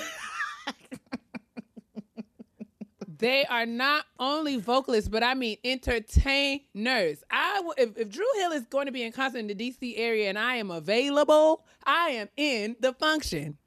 They 3.20 3.46
are 3.46 3.66
not 3.66 4.06
only 4.20 4.58
vocalists, 4.58 5.10
but 5.10 5.24
I 5.24 5.34
mean 5.34 5.58
entertainers. 5.64 7.24
I 7.32 7.56
w- 7.58 7.74
if, 7.78 7.98
if 7.98 8.10
Dru 8.10 8.26
Hill 8.38 8.52
is 8.52 8.64
going 8.68 8.86
to 8.86 8.92
be 8.92 9.04
in 9.04 9.12
concert 9.12 9.40
in 9.40 9.48
the 9.48 9.56
DC 9.56 9.94
area 9.98 10.30
and 10.30 10.38
I 10.38 10.56
am 10.56 10.72
available, 10.72 11.64
I 11.84 12.10
am 12.12 12.30
in 12.38 12.76
the 12.80 12.94
function. 12.94 13.58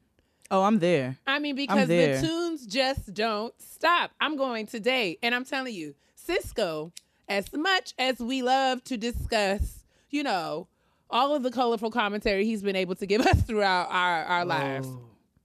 oh 0.51 0.63
i'm 0.63 0.79
there 0.79 1.17
I 1.27 1.39
mean, 1.39 1.57
because 1.57 1.89
the 1.89 2.27
tunes 2.27 2.67
just 2.67 3.13
don't 3.15 3.55
stop. 3.61 4.11
I'm 4.21 4.37
going 4.37 4.67
today, 4.67 5.19
and 5.23 5.35
I'm 5.35 5.45
telling 5.45 5.75
you, 5.75 5.95
Sisqó, 6.29 6.93
as 7.29 7.53
much 7.53 7.95
as 7.99 8.19
we 8.19 8.43
love 8.43 8.83
to 8.85 8.97
discuss, 8.97 9.85
you 10.11 10.23
know, 10.23 10.67
all 11.09 11.35
of 11.35 11.43
the 11.43 11.51
colorful 11.51 11.91
commentary 11.91 12.45
he's 12.45 12.63
been 12.63 12.77
able 12.77 12.95
to 12.97 13.07
give 13.07 13.21
us 13.27 13.43
throughout 13.43 13.89
our, 13.91 14.25
our 14.25 14.45
lives, 14.45 14.87
Oh. 14.89 15.01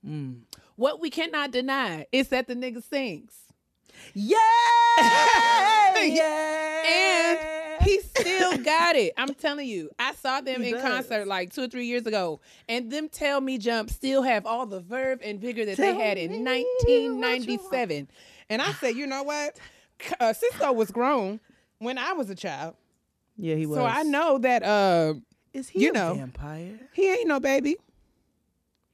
Mm. 0.08 0.42
what 0.76 1.00
we 1.02 1.10
cannot 1.10 1.50
deny 1.52 2.06
is 2.12 2.28
that 2.28 2.48
the 2.48 2.54
nigga 2.56 2.84
sings. 2.84 3.34
Yeah 4.14 4.38
yeah 6.04 6.84
And 6.86 7.84
he 7.84 8.00
still 8.00 8.58
got 8.64 8.96
it. 8.96 9.14
I'm 9.18 9.34
telling 9.34 9.68
you. 9.68 9.90
I 10.00 10.14
saw 10.16 10.42
them 10.42 10.62
He 10.62 10.70
in 10.70 10.76
does. 10.76 10.84
concert 10.84 11.28
like 11.28 11.54
two 11.54 11.64
or 11.64 11.68
three 11.68 11.86
years 11.86 12.06
ago, 12.06 12.40
and 12.70 12.92
them 12.92 13.10
Tell 13.10 13.42
Me 13.42 13.58
Jump 13.58 13.90
still 13.90 14.22
have 14.24 14.46
all 14.46 14.66
the 14.66 14.80
verve 14.80 15.20
and 15.24 15.40
vigor 15.40 15.66
that 15.66 15.78
they 15.78 15.94
had 15.94 16.18
in 16.18 16.44
1997. 16.44 18.08
And 18.50 18.62
I 18.62 18.72
said, 18.74 18.96
you 18.96 19.08
know 19.08 19.24
what? 19.24 19.60
Uh, 20.20 20.34
Sisqó 20.34 20.74
was 20.76 20.92
grown 20.92 21.40
when 21.80 21.98
I 21.98 22.14
was 22.14 22.30
a 22.30 22.36
child, 22.36 22.76
yeah 23.38 23.56
he 23.56 23.66
was 23.66 23.78
so 23.78 23.86
I 23.86 24.04
know 24.04 24.38
that 24.40 24.64
uh, 24.64 25.14
is 25.54 25.68
he 25.70 25.84
you 25.84 25.90
a 25.90 25.94
know. 25.94 26.14
vampire 26.16 26.80
he 26.94 27.12
ain't 27.12 27.28
no 27.28 27.40
baby. 27.40 27.76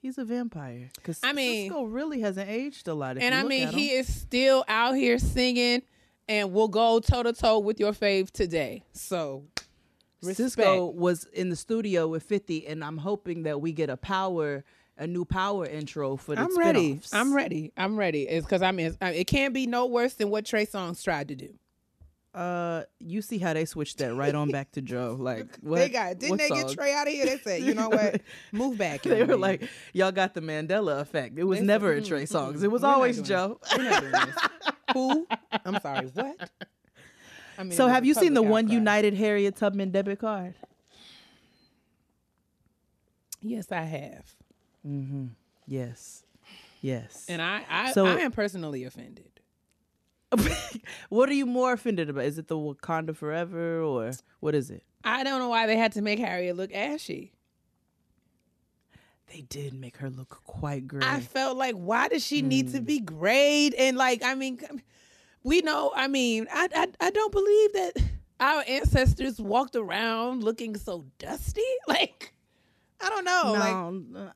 He's 0.02 0.18
a 0.18 0.26
vampire. 0.26 0.90
Because 0.96 1.20
I 1.24 1.32
mean- 1.32 1.72
Sisqó 1.72 1.86
really 1.88 2.22
hasn't 2.22 2.50
aged 2.50 2.88
a 2.88 2.94
lot. 2.96 3.18
And 3.20 3.36
I 3.36 3.44
mean, 3.44 3.68
he 3.70 3.92
is 3.92 4.12
still 4.14 4.66
out 4.68 4.94
here 4.96 5.20
singing 5.20 5.84
and 6.28 6.52
will 6.52 6.68
go 6.70 7.00
toe 7.00 7.22
to 7.24 7.34
toe 7.34 7.60
with 7.60 7.80
your 7.80 7.94
fave 7.94 8.32
today. 8.32 8.84
So, 8.94 9.44
respect. 10.24 10.58
Sisqó 10.58 10.94
was 10.94 11.26
in 11.34 11.50
the 11.50 11.56
studio 11.56 12.08
with 12.08 12.24
50, 12.24 12.66
and 12.66 12.84
I'm 12.84 12.98
hoping 12.98 13.44
that 13.44 13.62
we 13.62 13.74
get 13.74 13.92
a 13.92 13.98
power, 13.98 14.64
a 14.98 15.06
new 15.06 15.24
power 15.24 15.68
intro 15.68 16.16
for 16.18 16.36
the 16.36 16.42
I'm 16.42 16.58
ready. 16.58 17.00
I'm 17.14 17.34
ready. 17.34 17.72
I'm 17.78 17.96
ready. 17.96 18.24
It's 18.28 18.46
because 18.46 18.64
I 18.64 18.72
mean, 18.72 18.98
uh, 19.02 19.12
it 19.14 19.28
can't 19.28 19.54
be 19.54 19.68
no 19.68 19.86
worse 19.86 20.16
than 20.16 20.32
what 20.32 20.46
Trey 20.46 20.66
Songz 20.66 21.04
tried 21.04 21.28
to 21.28 21.36
do. 21.36 21.54
Uh, 22.34 22.84
you 23.00 23.22
see 23.22 23.38
how 23.39 23.54
they 23.54 23.65
switched 23.65 23.98
that 23.98 24.13
right 24.15 24.34
on 24.34 24.50
back 24.50 24.72
to 24.72 24.82
Joe. 24.82 25.17
Like, 25.20 25.48
what? 25.60 25.80
They 25.80 25.89
got 25.89 26.17
didn't 26.17 26.30
what 26.32 26.39
they 26.39 26.48
song? 26.48 26.62
get 26.62 26.70
Trey 26.72 26.94
out 26.94 27.08
of 27.08 27.13
here? 27.13 27.26
They 27.26 27.38
said, 27.39 27.62
you 27.63 27.74
know 27.74 27.89
what, 27.89 28.22
move 28.54 28.78
back. 28.78 29.02
They 29.02 29.22
were 29.22 29.28
man. 29.28 29.39
like, 29.41 29.70
y'all 29.91 30.13
got 30.13 30.34
the 30.34 30.39
Mandela 30.41 31.02
effect. 31.02 31.38
It 31.38 31.44
was 31.44 31.58
They 31.58 31.63
said, 31.63 31.67
never 31.67 31.91
a 31.94 32.00
"Mm, 32.02 32.08
Trey 32.08 32.24
mm, 32.24 32.28
songs. 32.30 32.62
mm. 32.62 32.63
It 32.63 32.67
was 32.70 32.84
We're 32.84 32.88
always 32.89 33.22
Joe. 33.22 33.60
We're 33.78 34.00
this. 34.02 34.36
Who? 34.94 35.28
I'm 35.65 35.80
sorry. 35.82 36.08
What? 36.08 36.50
I 37.58 37.63
mean, 37.63 37.74
So, 37.74 37.88
have 37.88 38.06
you 38.06 38.13
seen 38.13 38.34
the 38.34 38.39
public 38.39 38.52
one 38.52 38.65
outcry. 38.65 38.76
United 38.76 39.13
Harriet 39.15 39.56
Tubman 39.58 39.91
debit 39.91 40.20
card? 40.20 40.56
Yes, 43.41 43.72
I 43.72 43.82
have, 43.82 44.36
Mm-hmm. 44.88 45.26
Yes, 45.67 46.24
yes. 46.82 47.26
and 47.28 47.41
I, 47.41 47.63
I, 47.70 47.91
So- 47.91 48.06
I 48.06 48.20
am 48.20 48.32
personally 48.32 48.84
offended. 48.84 49.31
what 51.10 51.30
are 51.30 51.34
you 51.34 51.46
more 51.46 51.74
offended 51.74 52.10
about? 52.10 52.26
Is 52.26 52.38
it 52.38 52.48
the 52.48 52.56
Wakanda 52.56 53.15
Forever 53.15 53.82
or 53.82 54.12
what 54.39 54.56
is 54.56 54.70
it? 54.72 54.84
I 55.04 55.24
don't 55.24 55.39
know 55.39 55.50
why 55.50 55.67
they 55.67 55.78
had 55.78 55.91
to 55.94 56.02
make 56.02 56.20
Harriet 56.20 56.56
look 56.56 56.74
ashy. 56.74 57.34
They 59.34 59.41
did 59.41 59.74
make 59.74 59.98
her 59.98 60.10
look 60.10 60.41
quite 60.44 60.88
gray. 60.88 61.02
I 61.04 61.22
felt 61.22 61.58
like, 61.58 61.76
why 61.76 62.10
does 62.10 62.26
she 62.26 62.41
need 62.41 62.67
Hmm. 62.67 62.74
to 62.74 62.82
be 62.82 63.00
grayed? 63.00 63.74
And 63.76 63.96
like, 63.98 64.24
I 64.24 64.36
mean, 64.36 64.60
we 65.44 65.62
know. 65.62 65.91
I 65.96 66.08
mean, 66.08 66.48
I, 66.52 66.67
I, 66.76 66.88
I 67.00 67.12
don't 67.12 67.32
believe 67.32 67.74
that 67.74 67.94
our 68.41 68.63
ancestors 68.67 69.39
walked 69.39 69.76
around 69.76 70.44
looking 70.44 70.76
so 70.78 71.06
dusty. 71.17 71.62
Like, 71.88 72.34
I 73.00 73.10
don't 73.10 73.26
know. 73.26 74.02
No, 74.12 74.20
uh, 74.20 74.32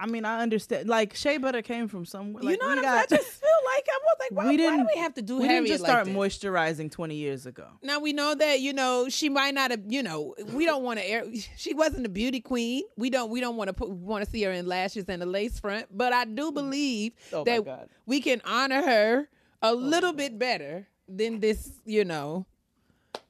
I 0.00 0.06
mean 0.06 0.24
I 0.24 0.40
understand. 0.40 0.88
Like 0.88 1.14
Shea 1.14 1.36
Butter 1.36 1.60
came 1.60 1.86
from 1.86 2.06
somewhere. 2.06 2.42
you 2.42 2.56
know 2.56 2.68
what 2.68 2.82
got, 2.82 3.02
I'm 3.02 3.08
saying? 3.08 3.20
I 3.20 3.24
just 3.24 3.40
feel 3.40 3.50
like 3.66 3.86
I 3.86 3.98
was 4.02 4.16
like, 4.18 4.30
why, 4.32 4.48
we 4.48 4.56
didn't. 4.56 4.78
do 4.80 4.86
we 4.94 5.00
have 5.00 5.14
to 5.14 5.22
do 5.22 5.38
We 5.38 5.44
Harriet 5.44 5.66
didn't 5.66 5.74
just 5.74 5.82
like 5.82 5.90
start 5.90 6.06
this? 6.06 6.14
moisturizing 6.16 6.90
twenty 6.90 7.16
years 7.16 7.44
ago. 7.44 7.66
Now 7.82 8.00
we 8.00 8.14
know 8.14 8.34
that 8.34 8.60
you 8.60 8.72
know 8.72 9.08
she 9.10 9.28
might 9.28 9.52
not 9.52 9.70
have. 9.70 9.82
You 9.86 10.02
know, 10.02 10.34
we 10.54 10.64
don't 10.64 10.82
want 10.82 10.98
to 10.98 11.08
air. 11.08 11.24
She 11.56 11.74
wasn't 11.74 12.06
a 12.06 12.08
beauty 12.08 12.40
queen. 12.40 12.84
We 12.96 13.10
don't. 13.10 13.30
We 13.30 13.40
don't 13.40 13.56
want 13.56 13.68
to 13.68 13.74
put. 13.74 13.90
Want 13.90 14.24
to 14.24 14.30
see 14.30 14.42
her 14.44 14.52
in 14.52 14.66
lashes 14.66 15.04
and 15.08 15.22
a 15.22 15.26
lace 15.26 15.60
front. 15.60 15.86
But 15.90 16.14
I 16.14 16.24
do 16.24 16.50
mm. 16.50 16.54
believe 16.54 17.12
Oh 17.32 17.44
that 17.44 17.88
we 18.06 18.20
can 18.20 18.40
honor 18.46 18.82
her 18.82 19.28
a 19.62 19.68
oh 19.68 19.74
little 19.74 20.14
bit 20.14 20.38
better 20.38 20.86
than 21.06 21.40
this. 21.40 21.70
You 21.84 22.06
know, 22.06 22.46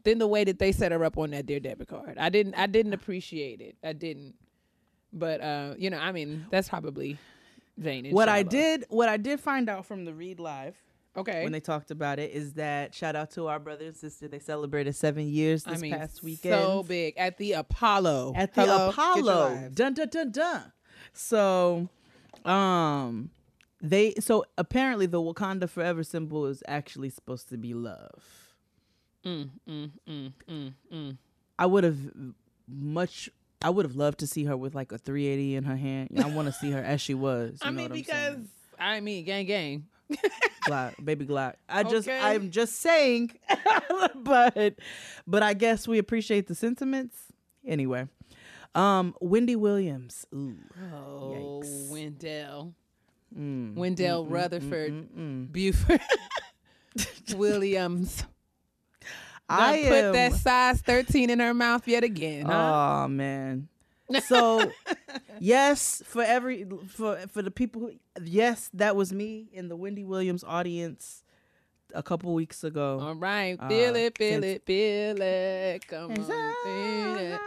than 0.04 0.18
the 0.18 0.28
way 0.28 0.44
that 0.44 0.58
they 0.58 0.72
set 0.72 0.92
her 0.92 1.04
up 1.04 1.18
on 1.18 1.30
that 1.30 1.46
dear 1.46 1.60
debit 1.60 1.88
card. 1.88 2.16
I 2.18 2.28
didn't. 2.28 2.54
I 2.54 2.66
didn't 2.66 2.92
appreciate 2.92 3.60
it. 3.60 3.76
I 3.82 3.92
didn't. 3.92 4.34
But 5.12 5.40
uh, 5.40 5.74
you 5.78 5.90
know, 5.90 5.98
I 5.98 6.12
mean, 6.12 6.46
that's 6.50 6.68
probably 6.68 7.18
vain. 7.76 8.10
What 8.10 8.28
I 8.28 8.42
did, 8.42 8.84
what 8.88 9.08
I 9.08 9.16
did 9.16 9.40
find 9.40 9.68
out 9.68 9.86
from 9.86 10.04
the 10.04 10.14
Read 10.14 10.38
Live 10.40 10.76
Okay. 11.16 11.42
when 11.42 11.50
they 11.52 11.58
talked 11.60 11.90
about 11.90 12.20
it 12.20 12.30
is 12.30 12.52
that 12.54 12.94
shout 12.94 13.16
out 13.16 13.32
to 13.32 13.48
our 13.48 13.58
brother 13.58 13.86
and 13.86 13.96
sister. 13.96 14.28
They 14.28 14.38
celebrated 14.38 14.94
seven 14.94 15.28
years 15.28 15.64
this 15.64 15.78
I 15.78 15.80
mean, 15.80 15.92
past 15.92 16.22
weekend. 16.22 16.54
so 16.54 16.82
big 16.84 17.14
at 17.16 17.36
the 17.38 17.52
Apollo. 17.54 18.34
at 18.36 18.54
the 18.54 18.62
Hello? 18.62 18.90
Apollo. 18.90 19.70
Dun 19.74 19.94
dun 19.94 20.08
dun 20.08 20.30
dun. 20.30 20.72
So, 21.12 21.88
um, 22.44 23.30
they 23.82 24.14
so 24.20 24.44
apparently 24.56 25.06
the 25.06 25.20
Wakanda 25.20 25.68
Forever 25.68 26.04
symbol 26.04 26.46
is 26.46 26.62
actually 26.68 27.10
supposed 27.10 27.48
to 27.48 27.56
be 27.56 27.74
love. 27.74 28.22
Mm, 29.24 29.50
mm, 29.68 29.90
mm, 30.08 30.32
mm, 30.48 30.72
mm. 30.92 31.18
I 31.58 31.66
would 31.66 31.84
have 31.84 31.98
much. 32.68 33.28
I 33.62 33.70
would 33.70 33.84
have 33.84 33.96
loved 33.96 34.20
to 34.20 34.26
see 34.26 34.44
her 34.44 34.56
with 34.56 34.74
like 34.74 34.90
a 34.92 34.98
380 34.98 35.56
in 35.56 35.64
her 35.64 35.76
hand. 35.76 36.10
I 36.22 36.26
want 36.30 36.46
to 36.46 36.52
see 36.52 36.70
her 36.70 36.82
as 36.82 37.00
she 37.00 37.14
was. 37.14 37.58
You 37.62 37.68
I 37.68 37.70
know 37.70 37.76
mean, 37.76 37.82
what 37.84 37.90
I'm 37.92 37.96
because 37.98 38.34
saying? 38.34 38.48
I 38.78 39.00
mean, 39.00 39.24
gang, 39.24 39.46
gang. 39.46 39.86
Glock, 40.66 40.94
baby 41.04 41.26
Glock. 41.26 41.54
I 41.68 41.82
just, 41.84 42.08
Okay. 42.08 42.18
I'm 42.18 42.50
just 42.50 42.76
saying, 42.80 43.32
but, 44.16 44.74
but 45.26 45.42
I 45.42 45.54
guess 45.54 45.86
we 45.86 45.98
appreciate 45.98 46.46
the 46.48 46.54
sentiments 46.54 47.16
anyway. 47.66 48.08
Um, 48.74 49.14
Wendy 49.20 49.56
Williams. 49.56 50.26
Ooh. 50.34 50.56
Oh, 50.94 51.60
Yikes. 51.62 51.90
Wendell, 51.90 52.74
Mm. 53.38 53.74
Wendell 53.76 54.24
mm, 54.24 54.26
mm, 54.26 54.30
mm, 54.30 54.34
Rutherford, 54.34 55.52
Buford, 55.52 56.00
Williams. 57.36 58.24
I 59.50 59.82
Done 59.82 59.90
put 59.90 60.12
that 60.12 60.32
size 60.34 60.80
thirteen 60.82 61.30
in 61.30 61.40
her 61.40 61.52
mouth 61.54 61.86
yet 61.88 62.04
again. 62.04 62.46
Huh? 62.46 63.02
Oh 63.04 63.08
man. 63.08 63.68
So 64.26 64.68
yes, 65.38 66.02
for 66.04 66.22
every 66.22 66.66
for 66.88 67.16
for 67.32 67.42
the 67.42 67.50
people 67.52 67.80
who 67.82 67.92
yes, 68.24 68.68
that 68.74 68.96
was 68.96 69.12
me 69.12 69.46
in 69.52 69.68
the 69.68 69.76
Wendy 69.76 70.02
Williams 70.04 70.42
audience 70.42 71.22
a 71.94 72.02
couple 72.02 72.34
weeks 72.34 72.64
ago. 72.64 72.98
All 73.00 73.14
right, 73.14 73.56
Uh, 73.60 73.68
feel 73.68 73.94
it, 73.94 74.18
feel 74.18 74.42
it, 74.42 74.62
feel 74.66 75.16
it. 75.20 75.86
Come 75.86 76.10
It's 76.10 76.28
on, 76.28 76.54
feel 76.64 77.16
it. 77.16 77.40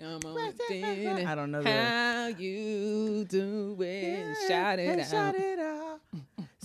Come 0.00 0.20
on, 0.26 0.52
feel 0.68 1.16
it. 1.18 1.26
I 1.26 1.34
don't 1.34 1.50
know 1.52 1.62
the- 1.62 1.70
how 1.70 2.26
you 2.26 3.24
do 3.28 3.76
it. 3.80 4.36
Shout 4.48 4.78
it 4.80 4.98
out. 5.00 5.06
shout 5.08 5.34
it 5.36 5.58
out. 5.58 5.85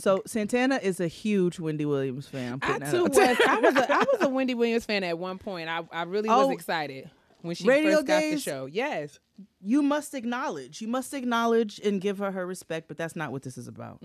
So 0.02 0.24
Santana 0.26 0.80
is 0.82 1.00
a 1.00 1.08
huge 1.08 1.60
Wendy 1.60 1.86
Williams 1.86 2.28
fan. 2.28 2.60
I'm 2.62 2.84
I 2.84 2.92
too 2.92 3.04
was. 3.06 3.18
I 3.18 3.60
was. 3.60 3.76
A, 3.76 3.94
I 3.94 4.06
was 4.12 4.22
a 4.22 4.30
Wendy 4.38 4.56
Williams 4.56 4.86
fan 4.86 5.04
at 5.04 5.18
one 5.18 5.38
point. 5.38 5.70
I 5.70 5.84
I 5.92 6.04
really 6.04 6.30
was 6.30 6.48
Oh, 6.48 6.52
excited 6.52 7.10
when 7.42 7.56
she 7.56 7.66
first 7.66 8.06
got 8.06 8.22
the 8.22 8.38
show. 8.40 8.66
Yes. 8.68 9.20
you 9.62 9.82
must 9.82 10.14
acknowledge. 10.14 10.82
You 10.82 10.88
must 10.88 11.14
acknowledge 11.14 11.80
and 11.84 12.00
give 12.00 12.20
her 12.20 12.32
her 12.32 12.46
respect, 12.46 12.88
but 12.88 12.98
that's 12.98 13.16
not 13.16 13.32
what 13.32 13.42
this 13.44 13.58
is 13.58 13.68
about. 13.68 14.02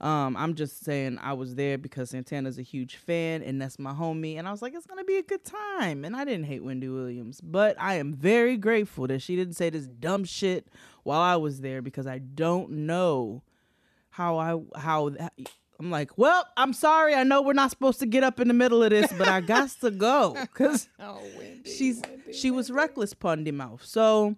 Um, 0.00 0.36
I'm 0.36 0.54
just 0.54 0.84
saying 0.84 1.18
I 1.22 1.32
was 1.34 1.54
there 1.54 1.78
because 1.78 2.10
Santana's 2.10 2.58
a 2.58 2.62
huge 2.62 2.96
fan 2.96 3.42
and 3.42 3.60
that's 3.62 3.78
my 3.78 3.92
homie, 3.92 4.38
and 4.38 4.48
I 4.48 4.50
was 4.50 4.62
like, 4.62 4.74
it's 4.74 4.86
gonna 4.86 5.04
be 5.04 5.16
a 5.16 5.22
good 5.22 5.44
time. 5.44 6.04
And 6.04 6.16
I 6.16 6.24
didn't 6.24 6.44
hate 6.46 6.64
Wendy 6.64 6.88
Williams, 6.88 7.40
but 7.40 7.76
I 7.80 7.94
am 7.94 8.12
very 8.12 8.56
grateful 8.56 9.06
that 9.08 9.22
she 9.22 9.36
didn't 9.36 9.54
say 9.54 9.70
this 9.70 9.86
dumb 9.86 10.24
shit 10.24 10.66
while 11.04 11.20
I 11.20 11.36
was 11.36 11.60
there 11.60 11.82
because 11.82 12.06
I 12.06 12.18
don't 12.18 12.70
know 12.70 13.42
how 14.20 14.36
I 14.74 14.78
how. 14.78 15.10
I'm 15.78 15.90
like, 15.90 16.18
well, 16.18 16.46
I'm 16.58 16.74
sorry. 16.74 17.14
I 17.14 17.22
know 17.22 17.40
we're 17.40 17.54
not 17.54 17.70
supposed 17.70 18.00
to 18.00 18.06
get 18.06 18.22
up 18.22 18.38
in 18.38 18.48
the 18.48 18.54
middle 18.54 18.82
of 18.82 18.90
this, 18.90 19.10
but 19.16 19.28
I 19.28 19.40
got 19.40 19.70
to 19.80 19.90
go 20.08 20.36
because 20.38 20.90
Oh, 21.00 21.22
Wendy. 21.38 21.70
she's 21.70 22.02
she 22.32 22.50
was 22.50 22.70
reckless 22.70 23.14
pundy 23.14 23.50
mouth. 23.50 23.82
So 23.82 24.36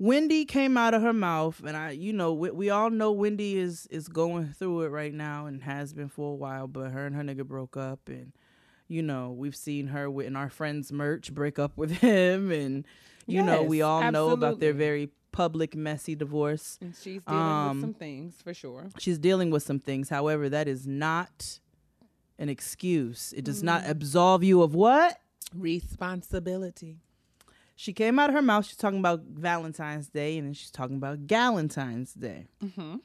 Wendy 0.00 0.44
came 0.44 0.76
out 0.76 0.94
of 0.94 1.02
her 1.02 1.12
mouth, 1.12 1.62
and 1.64 1.76
I, 1.76 1.90
you 1.92 2.12
know, 2.12 2.32
we, 2.32 2.50
we 2.50 2.70
all 2.70 2.90
know 2.90 3.12
Wendy 3.12 3.56
is 3.56 3.86
is 3.90 4.08
going 4.08 4.48
through 4.48 4.82
it 4.82 4.88
right 4.88 5.14
now 5.14 5.46
and 5.46 5.62
has 5.62 5.92
been 5.92 6.08
for 6.08 6.32
a 6.32 6.36
while. 6.36 6.66
But 6.66 6.90
her 6.90 7.06
and 7.06 7.14
her 7.14 7.22
nigga 7.22 7.44
broke 7.44 7.76
up, 7.76 8.08
and 8.08 8.32
you 8.88 9.02
know 9.02 9.30
we've 9.30 9.56
seen 9.56 9.86
her 9.88 10.10
with 10.10 10.26
in 10.26 10.34
our 10.34 10.50
friends 10.50 10.90
merch 10.92 11.32
break 11.32 11.60
up 11.60 11.76
with 11.78 11.90
him, 12.02 12.50
and 12.50 12.84
you 13.28 13.44
know 13.44 13.62
we 13.62 13.78
Yes, 13.78 13.86
all 13.86 14.02
know 14.10 14.30
about 14.30 14.58
their 14.58 14.72
very 14.72 15.10
public 15.42 15.76
messy 15.76 16.14
divorce. 16.16 16.78
And 16.80 16.94
she's 16.96 17.22
dealing 17.22 17.40
Um, 17.40 17.76
with 17.76 17.84
some 17.86 17.94
things 17.94 18.34
for 18.42 18.52
sure. 18.52 18.88
She's 18.98 19.18
dealing 19.18 19.50
with 19.52 19.62
some 19.62 19.78
things. 19.78 20.08
However, 20.08 20.48
that 20.48 20.66
is 20.66 20.84
not 20.86 21.60
an 22.38 22.48
excuse. 22.48 23.32
It 23.36 23.44
does 23.44 23.60
Mm. 23.62 23.66
not 23.70 23.82
absolve 23.86 24.42
you 24.42 24.62
of 24.62 24.74
what 24.74 25.20
Responsibility. 25.54 26.96
she 27.76 27.92
came 27.92 28.18
out 28.18 28.30
of 28.30 28.34
her 28.34 28.42
mouth. 28.42 28.66
She's 28.66 28.76
talking 28.76 28.98
about 28.98 29.20
Valentine's 29.22 30.08
Day, 30.08 30.36
and 30.38 30.46
then 30.48 30.54
she's 30.54 30.70
talking 30.72 30.96
about 30.96 31.26
Galentine's 31.28 32.14
Day. 32.14 32.46
Mm-hmm. 32.60 32.96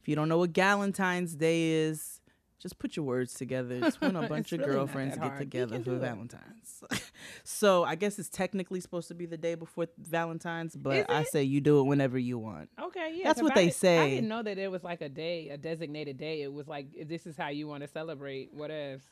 If 0.00 0.08
you 0.08 0.16
don't 0.16 0.28
know 0.30 0.38
what 0.38 0.52
Galentine's 0.54 1.34
Day 1.36 1.72
is, 1.72 2.20
just 2.62 2.78
put 2.78 2.96
your 2.96 3.04
words 3.04 3.34
together. 3.34 3.80
It's 3.82 4.00
when 4.00 4.14
a 4.14 4.28
bunch 4.28 4.52
of 4.52 4.60
really 4.60 4.72
girlfriends 4.72 5.16
get 5.16 5.24
hard. 5.24 5.38
Together 5.40 5.80
for. 5.80 5.96
Valentine's. 5.96 6.84
so 7.44 7.82
I 7.82 7.96
guess 7.96 8.18
it's 8.20 8.28
technically 8.28 8.80
supposed 8.80 9.08
to 9.08 9.14
be 9.14 9.26
the 9.26 9.36
day 9.36 9.56
before 9.56 9.88
Valentine's, 9.98 10.76
but 10.76 11.10
I 11.10 11.24
say 11.24 11.42
you 11.42 11.60
do 11.60 11.80
it 11.80 11.84
whenever 11.84 12.18
you 12.18 12.38
want. 12.38 12.70
Okay, 12.80 13.14
yeah. 13.16 13.24
That's 13.24 13.42
what 13.42 13.52
I 13.52 13.54
they 13.56 13.64
did- 13.66 13.74
I 13.74 13.76
say. 13.76 14.10
didn't 14.10 14.28
know 14.28 14.42
that 14.44 14.58
it 14.58 14.70
was 14.70 14.84
like 14.84 15.00
a 15.02 15.08
day, 15.08 15.48
a 15.48 15.58
designated 15.58 16.18
day. 16.18 16.42
It 16.42 16.52
was 16.52 16.68
like 16.68 16.86
this 17.08 17.26
is 17.26 17.36
how 17.36 17.48
you 17.48 17.66
want 17.66 17.82
to 17.82 17.88
celebrate. 17.88 18.54
What 18.54 18.70
else? 18.70 19.02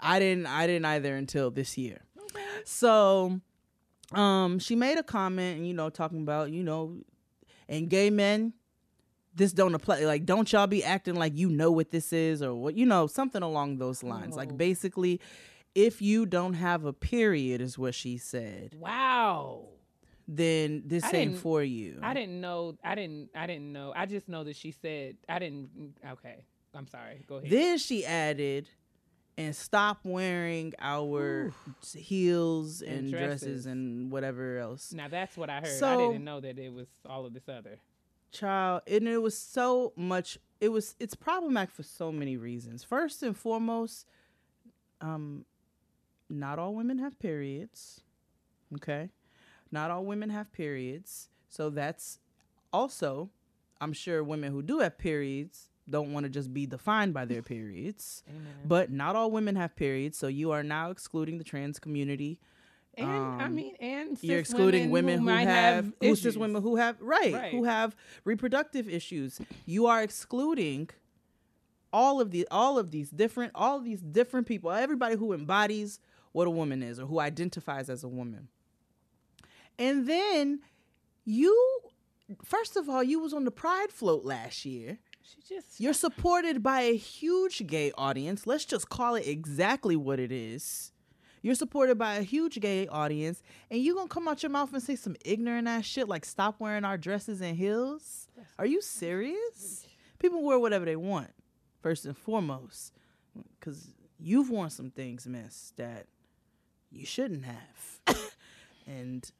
I 0.00 0.18
didn't 0.18 0.46
I 0.46 0.66
didn't 0.66 0.86
either 0.86 1.14
until 1.14 1.50
this 1.50 1.76
year. 1.76 2.00
So 2.64 3.40
um 4.12 4.58
she 4.58 4.76
made 4.76 4.98
a 4.98 5.02
comment, 5.02 5.64
you 5.64 5.74
know, 5.74 5.90
talking 5.90 6.22
about, 6.22 6.50
you 6.50 6.62
know, 6.62 6.96
and 7.68 7.88
gay 7.88 8.10
men 8.10 8.54
this 9.34 9.52
don't 9.52 9.74
apply 9.74 10.00
like 10.04 10.24
don't 10.24 10.52
y'all 10.52 10.66
be 10.66 10.84
acting 10.84 11.14
like 11.16 11.36
you 11.36 11.48
know 11.48 11.70
what 11.72 11.90
this 11.90 12.12
is 12.12 12.42
or 12.42 12.54
what 12.54 12.76
you 12.76 12.86
know 12.86 13.06
something 13.06 13.42
along 13.42 13.78
those 13.78 14.02
lines 14.02 14.34
Oh. 14.34 14.38
like 14.38 14.56
basically 14.56 15.20
if 15.74 16.00
you 16.00 16.24
don't 16.26 16.54
have 16.54 16.84
a 16.84 16.92
period 16.92 17.60
is 17.60 17.76
what 17.78 17.94
she 17.94 18.16
said 18.16 18.76
Wow. 18.78 19.66
then 20.28 20.82
this 20.86 21.04
I 21.04 21.10
ain't 21.12 21.36
for 21.38 21.62
you 21.62 21.98
I 22.02 22.14
didn't 22.14 22.40
know. 22.40 22.76
I 22.84 22.94
didn't. 22.94 23.30
I 23.34 23.46
didn't 23.46 23.72
know. 23.72 23.92
I 23.94 24.06
just 24.06 24.28
know 24.28 24.44
that 24.44 24.56
she 24.56 24.70
said. 24.70 25.16
I 25.28 25.38
didn't. 25.38 25.94
Okay. 26.12 26.44
I'm 26.74 26.86
sorry. 26.86 27.24
Go 27.28 27.36
ahead. 27.36 27.50
Then 27.50 27.78
she 27.78 28.04
added, 28.06 28.68
and 29.36 29.54
stop 29.54 29.98
wearing 30.04 30.72
our 30.80 31.52
heels 31.94 32.80
and, 32.82 33.00
And 33.00 33.10
dresses. 33.10 33.40
dresses. 33.40 33.66
and 33.66 34.10
whatever 34.10 34.58
else. 34.58 34.92
now 34.92 35.08
that's 35.08 35.36
what 35.36 35.50
I 35.50 35.60
heard. 35.60 35.82
I 35.82 35.96
didn't 35.96 36.24
know 36.24 36.40
that 36.40 36.58
it 36.58 36.72
was 36.72 36.86
all 37.06 37.26
of 37.26 37.34
this 37.34 37.48
other. 37.48 37.78
Child, 38.34 38.82
and 38.86 39.08
it 39.08 39.22
was 39.22 39.36
so 39.36 39.92
much. 39.96 40.38
It 40.60 40.68
was. 40.70 40.94
It's 41.00 41.14
problematic 41.14 41.70
for 41.70 41.82
so 41.82 42.12
many 42.12 42.36
reasons. 42.36 42.84
First 42.84 43.22
and 43.22 43.36
foremost, 43.36 44.06
um, 45.00 45.44
not 46.28 46.58
all 46.58 46.74
women 46.74 46.98
have 46.98 47.18
periods. 47.18 48.02
Okay, 48.74 49.10
not 49.70 49.90
all 49.90 50.04
women 50.04 50.30
have 50.30 50.52
periods. 50.52 51.28
So 51.48 51.70
that's 51.70 52.18
also, 52.72 53.30
I'm 53.80 53.92
sure 53.92 54.24
women 54.24 54.52
who 54.52 54.62
do 54.62 54.80
have 54.80 54.98
periods 54.98 55.68
don't 55.88 56.12
want 56.12 56.24
to 56.24 56.30
just 56.30 56.52
be 56.52 56.66
defined 56.66 57.14
by 57.14 57.24
their 57.24 57.42
periods. 57.42 58.22
But 58.66 58.90
not 58.90 59.14
all 59.14 59.30
women 59.30 59.56
have 59.56 59.76
periods, 59.76 60.18
so 60.18 60.26
you 60.26 60.50
are 60.50 60.62
now 60.62 60.90
excluding 60.90 61.38
the 61.38 61.44
trans 61.44 61.78
community. 61.78 62.40
And 62.96 63.10
I 63.10 63.44
Um, 63.46 63.54
mean, 63.54 63.74
and 63.80 64.16
You're 64.22 64.38
excluding 64.38 64.90
women 64.90 65.18
who, 65.20 65.24
might 65.24 65.48
have, 65.48 65.86
who 66.00 66.08
cis 66.14 66.20
issues. 66.20 66.38
women 66.38 66.62
who 66.62 66.76
have 66.76 67.00
right, 67.00 67.34
Right. 67.34 67.52
who 67.52 67.64
have 67.64 67.96
reproductive 68.24 68.88
issues. 68.88 69.40
You 69.66 69.86
are 69.86 70.02
excluding 70.02 70.90
all 71.92 72.20
of 72.20 72.30
the 72.30 72.46
all 72.50 72.78
of 72.78 72.90
these 72.90 73.10
different 73.10 73.52
all 73.54 73.78
of 73.78 73.84
these 73.84 74.00
different 74.00 74.46
people, 74.46 74.70
everybody 74.70 75.16
who 75.16 75.32
embodies 75.32 75.98
what 76.32 76.46
a 76.46 76.50
woman 76.50 76.82
is 76.82 76.98
or 76.98 77.06
who 77.06 77.20
identifies 77.20 77.88
as 77.88 78.02
a 78.04 78.08
woman. 78.08 78.48
And 79.78 80.06
then 80.08 80.60
you 81.24 81.80
first 82.44 82.76
of 82.76 82.88
all, 82.88 83.02
you 83.02 83.20
was 83.20 83.32
on 83.32 83.44
the 83.44 83.50
Pride 83.50 83.90
float 83.90 84.24
last 84.24 84.64
year. 84.64 84.98
She 85.22 85.40
just 85.54 85.80
You're 85.80 85.94
supported 85.94 86.62
by 86.62 86.82
a 86.82 86.96
huge 86.96 87.66
gay 87.66 87.92
audience. 87.96 88.46
Let's 88.46 88.64
just 88.64 88.88
call 88.88 89.14
it 89.14 89.26
exactly 89.26 89.96
what 89.96 90.20
it 90.20 90.30
is. 90.32 90.92
You're 91.44 91.54
supported 91.54 91.98
by 91.98 92.14
a 92.14 92.22
huge 92.22 92.58
gay 92.58 92.86
audience, 92.86 93.42
and 93.70 93.78
you 93.78 93.94
gonna 93.94 94.08
come 94.08 94.26
out 94.26 94.42
your 94.42 94.48
mouth 94.48 94.72
and 94.72 94.82
say 94.82 94.96
some 94.96 95.14
ignorant 95.26 95.68
ass 95.68 95.84
shit 95.84 96.08
like 96.08 96.24
"stop 96.24 96.58
wearing 96.58 96.86
our 96.86 96.96
dresses 96.96 97.42
and 97.42 97.54
heels"? 97.54 98.28
Are 98.58 98.64
you 98.64 98.80
serious? 98.80 99.86
People 100.18 100.42
wear 100.42 100.58
whatever 100.58 100.86
they 100.86 100.96
want, 100.96 101.34
first 101.82 102.06
and 102.06 102.16
foremost, 102.16 102.94
because 103.60 103.90
you've 104.18 104.48
worn 104.48 104.70
some 104.70 104.90
things, 104.90 105.26
miss, 105.26 105.74
that 105.76 106.06
you 106.90 107.04
shouldn't 107.04 107.44
have, 107.44 108.00
and 108.86 109.30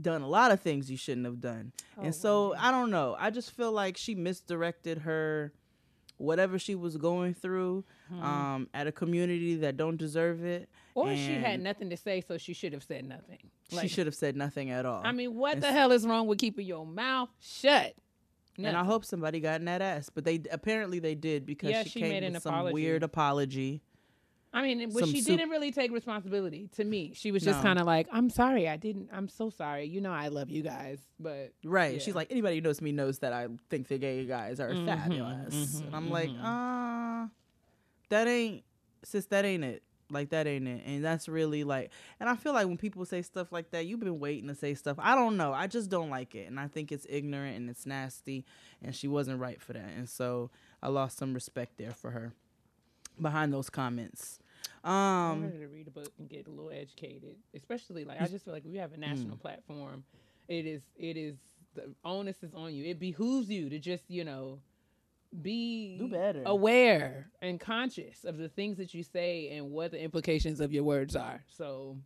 done 0.00 0.22
a 0.22 0.28
lot 0.28 0.52
of 0.52 0.60
things 0.60 0.88
you 0.88 0.96
shouldn't 0.96 1.26
have 1.26 1.40
done. 1.40 1.72
Oh, 1.98 2.02
and 2.02 2.14
so 2.14 2.54
I 2.56 2.70
don't 2.70 2.92
know. 2.92 3.16
I 3.18 3.30
just 3.30 3.50
feel 3.50 3.72
like 3.72 3.96
she 3.96 4.14
misdirected 4.14 4.98
her 4.98 5.52
whatever 6.16 6.58
she 6.58 6.74
was 6.74 6.96
going 6.96 7.34
through 7.34 7.84
um, 8.22 8.68
at 8.72 8.86
a 8.86 8.92
community 8.92 9.56
that 9.56 9.76
don't 9.76 9.96
deserve 9.96 10.44
it. 10.44 10.68
or 10.94 11.14
she 11.14 11.34
had 11.34 11.60
nothing 11.60 11.90
to 11.90 11.96
say, 11.96 12.22
so 12.26 12.38
she 12.38 12.52
should 12.52 12.72
have 12.72 12.82
said 12.84 13.04
nothing. 13.04 13.38
She 13.80 13.88
should 13.88 14.06
have 14.06 14.14
said 14.14 14.36
nothing 14.36 14.70
at 14.70 14.86
all. 14.86 15.02
I 15.04 15.12
mean, 15.12 15.34
what 15.34 15.54
And 15.54 15.62
the 15.62 15.72
hell 15.72 15.90
is 15.92 16.06
wrong 16.06 16.26
with 16.26 16.38
keeping 16.38 16.66
your 16.66 16.86
mouth 16.86 17.30
shut? 17.40 17.94
and 18.56 18.76
I 18.76 18.84
hope 18.84 19.04
somebody 19.04 19.40
got 19.40 19.58
in 19.60 19.64
that 19.64 19.82
ass, 19.82 20.10
but 20.14 20.24
they 20.24 20.40
apparently 20.52 21.00
they 21.00 21.16
did 21.16 21.44
because 21.44 21.70
Yeah, 21.70 21.82
she, 21.82 21.88
she 21.88 22.00
came 22.00 22.10
made 22.10 22.32
with 22.32 22.42
some 22.42 22.54
apology. 22.54 22.74
weird 22.74 23.02
apology. 23.02 23.82
I 24.54 24.62
mean, 24.62 24.90
some 24.92 25.10
she 25.10 25.20
soup- 25.20 25.36
didn't 25.36 25.50
really 25.50 25.72
take 25.72 25.90
responsibility 25.90 26.68
to 26.76 26.84
me. 26.84 27.12
She 27.14 27.32
was 27.32 27.42
just 27.42 27.58
No. 27.58 27.62
kind 27.64 27.78
of 27.80 27.86
like, 27.86 28.06
"I'm 28.12 28.30
sorry, 28.30 28.68
I 28.68 28.76
didn't. 28.76 29.10
I'm 29.12 29.28
so 29.28 29.50
sorry. 29.50 29.84
You 29.86 30.00
know, 30.00 30.12
I 30.12 30.28
love 30.28 30.48
you 30.48 30.62
guys, 30.62 31.00
but 31.18 31.52
Right. 31.64 31.94
Yeah. 31.94 31.98
She's 31.98 32.14
like, 32.14 32.28
anybody 32.30 32.54
who 32.56 32.60
knows 32.62 32.80
me 32.80 32.92
knows 32.92 33.18
that 33.18 33.32
I 33.32 33.48
think 33.68 33.88
the 33.88 33.98
gay 33.98 34.24
guys 34.24 34.60
are 34.60 34.70
Mm-hmm, 34.70 34.86
fabulous. 34.86 35.80
and 35.80 35.94
I'm 35.94 36.08
like, 36.08 36.30
uh, 36.40 37.26
that 38.10 38.28
ain't, 38.28 38.62
sis, 39.02 39.26
that 39.26 39.44
ain't 39.44 39.64
it. 39.64 39.82
Like, 40.10 40.28
that 40.30 40.46
ain't 40.46 40.68
it. 40.68 40.82
And 40.86 41.04
that's 41.04 41.28
really 41.28 41.64
like, 41.64 41.90
and 42.20 42.28
I 42.28 42.36
feel 42.36 42.52
like 42.52 42.66
when 42.68 42.76
people 42.76 43.04
say 43.06 43.22
stuff 43.22 43.50
like 43.50 43.70
that, 43.72 43.86
you've 43.86 44.00
been 44.00 44.20
waiting 44.20 44.46
to 44.48 44.54
say 44.54 44.74
stuff. 44.74 44.98
I 45.00 45.14
don't 45.16 45.36
know. 45.36 45.52
I 45.52 45.66
just 45.66 45.90
don't 45.90 46.10
like 46.10 46.34
it. 46.36 46.46
And 46.46 46.60
I 46.60 46.68
think 46.68 46.92
it's 46.92 47.06
ignorant 47.08 47.56
and 47.56 47.68
it's 47.70 47.86
nasty. 47.86 48.44
And 48.82 48.94
she 48.94 49.08
wasn't 49.08 49.40
right 49.40 49.60
for 49.60 49.72
that. 49.72 49.90
And 49.96 50.08
so 50.08 50.50
I 50.82 50.88
lost 50.88 51.18
some 51.18 51.32
respect 51.34 51.78
there 51.78 51.90
for 51.92 52.10
her 52.12 52.34
behind 53.20 53.52
those 53.52 53.70
comments. 53.70 54.38
Um, 54.84 55.50
to 55.50 55.66
read 55.68 55.88
a 55.88 55.90
book 55.90 56.10
and 56.18 56.28
get 56.28 56.46
a 56.46 56.50
little 56.50 56.70
educated. 56.70 57.36
Especially 57.54 58.04
like 58.04 58.20
I 58.20 58.26
just 58.28 58.44
feel 58.44 58.52
like 58.54 58.64
we 58.64 58.76
have 58.76 58.92
a 58.92 58.96
Mm. 58.96 59.00
national 59.00 59.36
platform. 59.36 60.04
It 60.48 60.66
is 60.66 60.82
it 60.96 61.16
is 61.16 61.36
the 61.74 61.94
onus 62.04 62.42
is 62.42 62.54
on 62.54 62.74
you. 62.74 62.84
It 62.84 62.98
behooves 62.98 63.48
you 63.48 63.68
to 63.70 63.78
just 63.78 64.04
you 64.08 64.24
know 64.24 64.60
be 65.42 65.96
Do 65.98 66.06
better. 66.08 66.42
aware 66.46 67.28
and 67.42 67.58
conscious 67.58 68.24
of 68.24 68.36
the 68.38 68.48
things 68.48 68.76
that 68.76 68.94
you 68.94 69.02
say 69.02 69.48
and 69.56 69.72
what 69.72 69.90
the 69.90 70.00
implications 70.00 70.60
of 70.60 70.72
your 70.72 70.84
words 70.84 71.16
are. 71.16 71.42
So. 71.48 71.96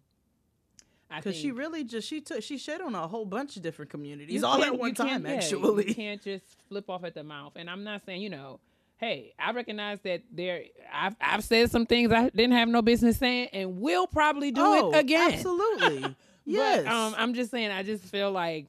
Because 1.14 1.34
she 1.36 1.52
really 1.52 1.84
just, 1.84 2.06
she 2.06 2.20
took, 2.20 2.42
she 2.42 2.58
shed 2.58 2.82
on 2.82 2.94
a 2.94 3.08
whole 3.08 3.24
bunch 3.24 3.56
of 3.56 3.62
different 3.62 3.90
communities 3.90 4.42
all 4.44 4.62
at 4.62 4.78
one 4.78 4.92
time, 4.94 5.24
yeah, 5.24 5.32
actually. 5.36 5.88
you 5.88 5.94
can't 5.94 6.20
just 6.22 6.44
flip 6.68 6.90
off 6.90 7.02
at 7.02 7.14
the 7.14 7.24
mouth. 7.24 7.54
And 7.56 7.70
I'm 7.70 7.82
not 7.82 8.04
saying, 8.04 8.20
you 8.20 8.28
know, 8.28 8.60
hey, 8.98 9.32
I 9.38 9.52
recognize 9.52 10.00
that 10.00 10.22
there. 10.30 10.64
I've 10.92 11.16
I've 11.20 11.44
said 11.44 11.70
some 11.70 11.86
things 11.86 12.12
I 12.12 12.28
didn't 12.30 12.52
have 12.52 12.68
no 12.68 12.82
business 12.82 13.16
saying, 13.16 13.48
and 13.52 13.80
will 13.80 14.06
probably 14.06 14.50
do 14.50 14.60
oh, 14.62 14.92
it 14.92 14.98
again. 14.98 15.32
Absolutely. 15.32 16.16
yes. 16.44 16.84
But 16.84 16.92
um, 16.92 17.14
I'm 17.16 17.34
just 17.34 17.50
saying, 17.50 17.70
I 17.70 17.82
just 17.82 18.04
feel 18.04 18.30
like 18.30 18.66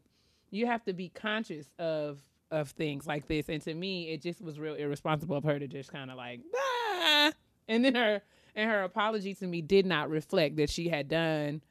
you 0.51 0.65
have 0.67 0.83
to 0.85 0.93
be 0.93 1.09
conscious 1.09 1.67
of 1.77 2.19
of 2.51 2.69
things 2.71 3.05
like 3.05 3.27
this. 3.27 3.49
And 3.49 3.61
to 3.63 3.73
me, 3.73 4.09
it 4.09 4.21
just 4.21 4.41
was 4.41 4.59
real 4.59 4.75
irresponsible 4.75 5.37
of 5.37 5.43
her 5.43 5.59
to 5.59 5.67
just 5.67 5.91
kind 5.91 6.09
of 6.09 6.17
like, 6.17 6.41
ah. 6.55 7.31
and 7.67 7.83
then 7.83 7.95
her 7.95 8.21
and 8.55 8.69
her 8.69 8.83
apology 8.83 9.33
to 9.35 9.47
me 9.47 9.61
did 9.61 9.85
not 9.85 10.09
reflect 10.09 10.57
that 10.57 10.69
she 10.69 10.89
had 10.89 11.07
done 11.07 11.61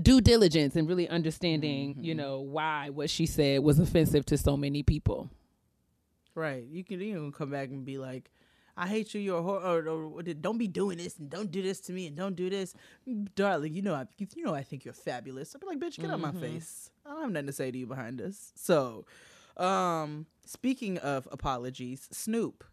due 0.00 0.20
diligence 0.20 0.74
and 0.74 0.88
really 0.88 1.08
understanding, 1.08 1.96
you 2.00 2.14
know, 2.14 2.40
why 2.40 2.90
what 2.90 3.08
she 3.08 3.26
said 3.26 3.62
was 3.62 3.78
offensive 3.78 4.26
to 4.26 4.36
so 4.36 4.56
many 4.56 4.82
people. 4.82 5.30
Right. 6.34 6.64
You 6.70 6.84
can 6.84 7.00
you 7.00 7.14
can 7.14 7.32
come 7.32 7.50
back 7.50 7.68
and 7.68 7.84
be 7.84 7.98
like, 7.98 8.30
I 8.76 8.88
hate 8.88 9.14
you. 9.14 9.20
You're 9.20 9.38
a 9.38 9.42
whore. 9.42 9.62
Or, 9.64 9.88
or, 9.88 10.04
or 10.18 10.22
don't 10.22 10.58
be 10.58 10.66
doing 10.66 10.98
this 10.98 11.18
and 11.18 11.30
don't 11.30 11.50
do 11.50 11.62
this 11.62 11.80
to 11.82 11.92
me 11.92 12.06
and 12.08 12.16
don't 12.16 12.34
do 12.34 12.50
this, 12.50 12.74
darling. 13.36 13.74
You 13.74 13.82
know 13.82 13.94
I 13.94 14.06
you 14.34 14.44
know 14.44 14.54
I 14.54 14.62
think 14.62 14.84
you're 14.84 14.94
fabulous. 14.94 15.54
I'd 15.54 15.60
be 15.60 15.66
like, 15.66 15.78
bitch, 15.78 15.98
get 15.98 16.10
out 16.10 16.14
of 16.14 16.20
my 16.20 16.32
face. 16.32 16.90
I 17.06 17.10
don't 17.10 17.22
have 17.22 17.30
nothing 17.32 17.46
to 17.46 17.52
say 17.52 17.70
to 17.70 17.78
you 17.78 17.86
behind 17.86 18.18
this. 18.18 18.52
So, 18.56 19.04
um, 19.56 20.26
speaking 20.44 20.98
of 20.98 21.28
apologies, 21.30 22.08
Snoop. 22.10 22.64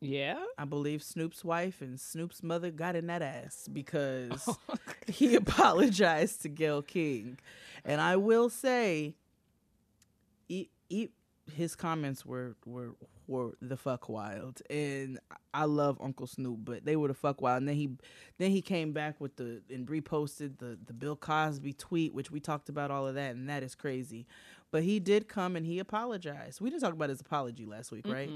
Yeah. 0.00 0.44
I 0.58 0.66
believe 0.66 1.02
Snoop's 1.02 1.42
wife 1.44 1.80
and 1.80 1.98
Snoop's 1.98 2.42
mother 2.42 2.70
got 2.70 2.94
in 2.94 3.06
that 3.06 3.22
ass 3.22 3.68
because 3.72 4.46
he 5.08 5.34
apologized 5.34 6.42
to 6.42 6.50
Gayle 6.50 6.82
King. 6.82 7.38
And 7.86 8.02
I 8.02 8.16
will 8.16 8.50
say, 8.50 9.14
e- 10.48 10.68
e- 10.90 11.08
his 11.52 11.76
comments 11.76 12.24
were, 12.24 12.56
were 12.64 12.94
were 13.26 13.52
the 13.62 13.76
fuck 13.76 14.08
wild. 14.08 14.60
And 14.68 15.18
I 15.52 15.64
love 15.64 15.98
Uncle 16.00 16.26
Snoop, 16.26 16.58
but 16.64 16.84
they 16.84 16.96
were 16.96 17.08
the 17.08 17.14
fuck 17.14 17.40
wild. 17.40 17.58
And 17.58 17.68
then 17.68 17.76
he 17.76 17.90
then 18.38 18.50
he 18.50 18.60
came 18.62 18.92
back 18.92 19.20
with 19.20 19.36
the 19.36 19.62
and 19.70 19.86
reposted 19.86 20.58
the 20.58 20.78
the 20.84 20.92
Bill 20.92 21.16
Cosby 21.16 21.72
tweet, 21.74 22.14
which 22.14 22.30
we 22.30 22.40
talked 22.40 22.68
about 22.68 22.90
all 22.90 23.06
of 23.06 23.14
that, 23.14 23.34
and 23.34 23.48
that 23.48 23.62
is 23.62 23.74
crazy. 23.74 24.26
But 24.70 24.82
he 24.82 24.98
did 25.00 25.28
come 25.28 25.54
and 25.56 25.64
he 25.64 25.78
apologized. 25.78 26.60
We 26.60 26.70
didn't 26.70 26.82
talk 26.82 26.94
about 26.94 27.08
his 27.10 27.20
apology 27.20 27.64
last 27.64 27.92
week, 27.92 28.06
right? 28.08 28.30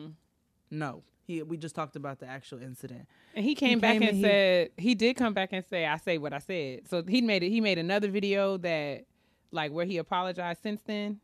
No, 0.70 1.02
he. 1.26 1.42
We 1.42 1.56
just 1.56 1.74
talked 1.74 1.96
about 1.96 2.18
the 2.20 2.26
actual 2.26 2.62
incident. 2.62 3.08
And 3.34 3.44
he 3.44 3.54
came 3.54 3.80
back 3.80 3.94
came 3.94 4.02
and 4.02 4.08
and 4.10 4.16
he- 4.18 4.22
said 4.22 4.70
he 4.76 4.94
did 4.94 5.16
come 5.16 5.34
back 5.34 5.50
and 5.52 5.64
say 5.64 5.86
I 5.86 5.96
say 5.96 6.18
what 6.18 6.32
I 6.32 6.38
said. 6.38 6.88
So 6.88 7.02
he 7.02 7.20
made 7.22 7.42
it. 7.42 7.48
He 7.50 7.60
made 7.60 7.78
another 7.78 8.08
video 8.10 8.56
that 8.58 9.04
like 9.50 9.72
where 9.72 9.86
he 9.86 9.96
apologized 9.98 10.62
since 10.62 10.82
then. 10.82 11.20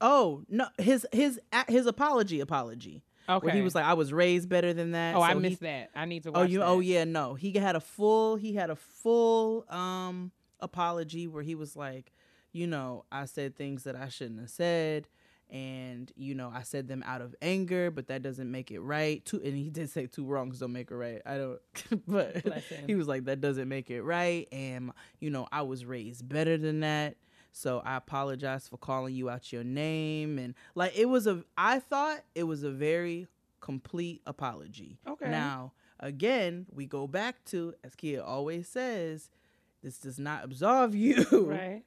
Oh 0.00 0.42
no, 0.48 0.66
his 0.78 1.06
his 1.12 1.40
his 1.68 1.86
apology 1.86 2.40
apology. 2.40 3.02
Okay. 3.28 3.44
Where 3.46 3.54
he 3.54 3.62
was 3.62 3.74
like, 3.74 3.84
I 3.84 3.94
was 3.94 4.12
raised 4.12 4.48
better 4.48 4.72
than 4.72 4.92
that. 4.92 5.16
oh, 5.16 5.20
I 5.20 5.32
so 5.32 5.38
he- 5.38 5.48
missed 5.48 5.60
that. 5.62 5.90
I 5.96 6.04
need 6.04 6.22
to 6.24 6.30
watch. 6.30 6.40
Oh, 6.40 6.44
you. 6.44 6.58
that. 6.60 6.66
Oh, 6.66 6.78
yeah. 6.80 7.02
No, 7.04 7.34
he 7.34 7.50
had 7.52 7.74
a 7.74 7.80
full. 7.80 8.36
He 8.36 8.54
had 8.54 8.70
a 8.70 8.76
full 8.76 9.64
um 9.68 10.30
apology 10.60 11.26
where 11.26 11.42
he 11.42 11.54
was 11.54 11.74
like, 11.76 12.12
you 12.52 12.66
know, 12.66 13.04
I 13.10 13.24
said 13.24 13.56
things 13.56 13.82
that 13.84 13.96
I 13.96 14.08
shouldn't 14.10 14.40
have 14.40 14.50
said, 14.50 15.08
and 15.50 16.10
you 16.16 16.34
know, 16.36 16.52
I 16.54 16.62
said 16.62 16.86
them 16.88 17.02
out 17.04 17.20
of 17.20 17.34
anger, 17.42 17.90
but 17.90 18.06
that 18.08 18.22
doesn't 18.22 18.50
make 18.50 18.70
it 18.70 18.80
right. 18.80 19.24
Two, 19.24 19.40
and 19.44 19.56
he 19.56 19.70
did 19.70 19.90
say 19.90 20.06
two 20.06 20.24
wrongs 20.24 20.60
don't 20.60 20.72
make 20.72 20.90
it 20.92 20.96
right. 20.96 21.20
I 21.26 21.36
don't, 21.36 21.60
but 22.06 22.44
he 22.86 22.94
was 22.94 23.08
like, 23.08 23.24
that 23.24 23.40
doesn't 23.40 23.68
make 23.68 23.90
it 23.90 24.02
right, 24.02 24.46
and 24.52 24.92
you 25.18 25.30
know, 25.30 25.48
I 25.50 25.62
was 25.62 25.84
raised 25.84 26.28
better 26.28 26.56
than 26.56 26.80
that. 26.80 27.16
So 27.56 27.80
I 27.86 27.96
apologize 27.96 28.68
for 28.68 28.76
calling 28.76 29.14
you 29.14 29.30
out 29.30 29.50
your 29.50 29.64
name 29.64 30.38
and 30.38 30.52
like 30.74 30.92
it 30.94 31.06
was 31.06 31.26
a 31.26 31.42
I 31.56 31.78
thought 31.78 32.20
it 32.34 32.42
was 32.42 32.62
a 32.62 32.70
very 32.70 33.28
complete 33.60 34.20
apology. 34.26 34.98
Okay. 35.08 35.30
Now, 35.30 35.72
again, 35.98 36.66
we 36.70 36.84
go 36.84 37.06
back 37.06 37.42
to 37.46 37.72
as 37.82 37.96
Keia 37.96 38.22
always 38.22 38.68
says, 38.68 39.30
this 39.82 39.96
does 39.96 40.18
not 40.18 40.44
absolve 40.44 40.94
you 40.94 41.24
Right. 41.32 41.82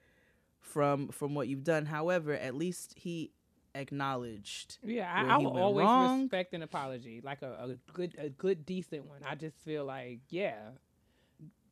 from 0.60 1.10
from 1.10 1.36
what 1.36 1.48
you've 1.48 1.64
done. 1.64 1.86
However, 1.86 2.34
at 2.34 2.56
least 2.56 2.96
he 2.98 3.30
acknowledged. 3.76 4.80
Yeah, 4.84 5.08
I, 5.14 5.36
I 5.36 5.38
will 5.38 5.56
always 5.56 5.86
wrong. 5.86 6.22
respect 6.24 6.56
an 6.56 6.64
apology, 6.64 7.22
like 7.24 7.44
a, 7.44 7.52
a 7.52 7.94
good, 7.94 8.16
a 8.18 8.30
good, 8.30 8.66
decent 8.66 9.06
one. 9.06 9.20
I 9.24 9.36
just 9.36 9.58
feel 9.58 9.86
like, 9.86 10.22
yeah, 10.30 10.56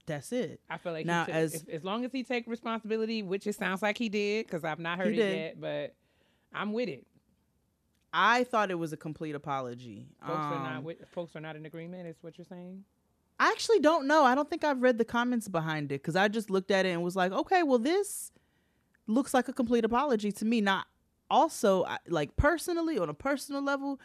That's 0.07 0.31
it. 0.31 0.59
I 0.69 0.77
feel 0.77 0.93
like 0.93 1.05
Now, 1.05 1.25
he 1.25 1.31
took, 1.31 1.35
as- 1.35 1.53
if, 1.53 1.69
as 1.69 1.83
long 1.83 2.03
as 2.05 2.11
he 2.11 2.23
take 2.23 2.47
responsibility, 2.47 3.21
which 3.21 3.45
it 3.45 3.53
sounds 3.55 3.81
like 3.83 3.97
he 3.97 4.09
did, 4.09 4.47
because 4.47 4.63
I've 4.63 4.79
not 4.79 4.97
heard 4.97 5.13
He 5.13 5.21
it 5.21 5.29
did. 5.29 5.35
yet, 5.37 5.61
but 5.61 5.95
I'm 6.53 6.73
with 6.73 6.89
it. 6.89 7.05
I 8.13 8.45
thought 8.45 8.71
it 8.71 8.75
was 8.79 8.93
a 8.93 8.97
complete 8.97 9.35
apology. 9.35 10.07
Folks 10.25 10.39
are 10.39 10.63
not 10.63 10.77
Um, 10.77 10.83
with, 10.85 11.07
folks 11.09 11.35
are 11.35 11.41
not 11.41 11.55
in 11.55 11.65
agreement. 11.65 12.07
Is 12.07 12.15
what 12.21 12.37
you're 12.37 12.45
saying? 12.45 12.83
I 13.39 13.49
actually 13.51 13.79
don't 13.79 14.07
know. 14.07 14.23
I 14.23 14.33
don't 14.33 14.49
think 14.49 14.63
I've 14.63 14.81
read 14.81 14.97
the 14.97 15.05
comments 15.05 15.47
behind 15.47 15.91
it 15.91 16.01
because 16.01 16.15
I 16.15 16.27
just 16.27 16.49
looked 16.49 16.71
at 16.71 16.85
it 16.85 16.89
and 16.89 17.03
was 17.03 17.15
like, 17.15 17.31
okay, 17.31 17.61
well, 17.63 17.77
this 17.77 18.31
looks 19.05 19.33
like 19.33 19.47
a 19.49 19.53
complete 19.53 19.85
apology 19.85 20.31
to 20.31 20.45
me. 20.45 20.61
Not 20.61 20.87
also 21.29 21.83
I- 21.83 21.99
like 22.07 22.35
personally 22.37 22.97
on 22.97 23.09
a 23.09 23.13
personal 23.13 23.61
level. 23.61 23.99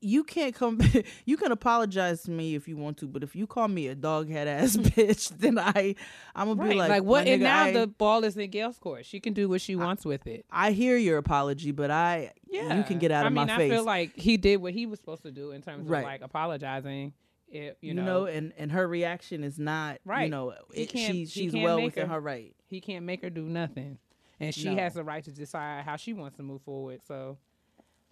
You 0.00 0.22
can't 0.22 0.54
come. 0.54 0.80
you 1.24 1.36
can 1.36 1.50
apologize 1.50 2.22
to 2.22 2.30
me 2.30 2.54
if 2.54 2.68
you 2.68 2.76
want 2.76 2.98
to, 2.98 3.08
but 3.08 3.22
if 3.24 3.34
you 3.34 3.46
call 3.48 3.66
me 3.66 3.88
a 3.88 3.94
dog 3.96 4.30
head 4.30 4.46
ass 4.46 4.76
mm. 4.76 4.84
bitch, 4.92 5.28
then 5.38 5.58
I, 5.58 5.96
I'm 6.36 6.48
gonna 6.48 6.60
Right. 6.62 6.70
be 6.70 6.76
like, 6.76 6.88
Like, 6.90 7.02
what? 7.02 7.24
"My 7.24 7.32
And 7.32 7.40
nigga, 7.42 7.44
now 7.44 7.62
I, 7.64 7.72
the 7.72 7.86
ball 7.88 8.22
is 8.24 8.36
in 8.36 8.48
Gayle's 8.50 8.78
court. 8.78 9.04
She 9.06 9.18
can 9.18 9.32
do 9.32 9.48
what 9.48 9.60
she 9.60 9.74
wants 9.74 10.04
with 10.04 10.26
it. 10.28 10.44
I 10.50 10.70
hear 10.70 10.96
your 10.96 11.18
apology, 11.18 11.72
but 11.72 11.90
I, 11.90 12.32
Yeah, 12.48 12.76
you 12.76 12.84
can 12.84 12.98
get 12.98 13.10
out 13.10 13.24
I 13.24 13.26
of 13.28 13.32
mean, 13.32 13.46
my 13.48 13.54
I 13.54 13.56
face. 13.56 13.72
feel 13.72 13.84
like 13.84 14.14
he 14.16 14.36
did 14.36 14.58
what 14.62 14.72
he 14.72 14.86
was 14.86 15.00
supposed 15.00 15.22
to 15.24 15.32
do 15.32 15.50
in 15.50 15.62
terms 15.62 15.88
Right. 15.88 15.98
of 15.98 16.04
like 16.04 16.20
apologizing. 16.22 17.12
It, 17.50 17.78
you, 17.80 17.88
you, 17.88 17.94
know, 17.94 18.26
and 18.26 18.52
and 18.58 18.70
her 18.72 18.86
reaction 18.86 19.42
is 19.42 19.58
not, 19.58 20.00
right 20.04 20.24
you 20.24 20.30
know, 20.30 20.52
it, 20.74 20.90
she, 20.90 21.24
she's 21.24 21.54
well 21.54 21.80
within 21.82 22.06
her. 22.06 22.14
her 22.16 22.20
right. 22.20 22.54
he 22.66 22.80
can't 22.82 23.06
make 23.06 23.22
her 23.22 23.30
do 23.30 23.42
nothing, 23.48 23.96
and 24.38 24.54
she 24.54 24.68
No. 24.68 24.76
has 24.76 24.92
the 24.92 25.02
right 25.02 25.24
to 25.24 25.32
decide 25.32 25.82
how 25.86 25.96
she 25.96 26.12
wants 26.12 26.36
to 26.36 26.42
move 26.42 26.60
forward. 26.60 27.00
So, 27.08 27.38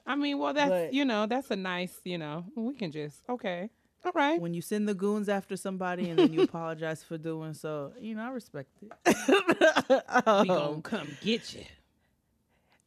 I 0.06 0.14
mean, 0.16 0.38
well, 0.38 0.54
that's 0.54 0.70
But- 0.70 0.94
you 0.94 1.04
know, 1.04 1.26
that's 1.26 1.50
a 1.50 1.56
nice, 1.56 2.00
you 2.04 2.18
know, 2.18 2.44
we 2.54 2.74
can 2.74 2.92
just 2.92 3.18
okay, 3.28 3.70
all 4.04 4.12
right. 4.14 4.40
when 4.40 4.54
you 4.54 4.62
send 4.62 4.88
the 4.88 4.94
goons 4.94 5.28
after 5.28 5.56
somebody 5.56 6.08
and 6.10 6.18
then 6.18 6.32
you 6.32 6.42
apologize 6.50 7.02
for 7.02 7.18
doing 7.18 7.54
so, 7.54 7.92
you 8.00 8.14
know, 8.14 8.22
I 8.22 8.28
respect 8.30 8.70
it. 8.82 8.92
We 9.88 10.48
gonna 10.48 10.70
Um, 10.70 10.82
come 10.82 11.08
get 11.20 11.54
you. 11.54 11.64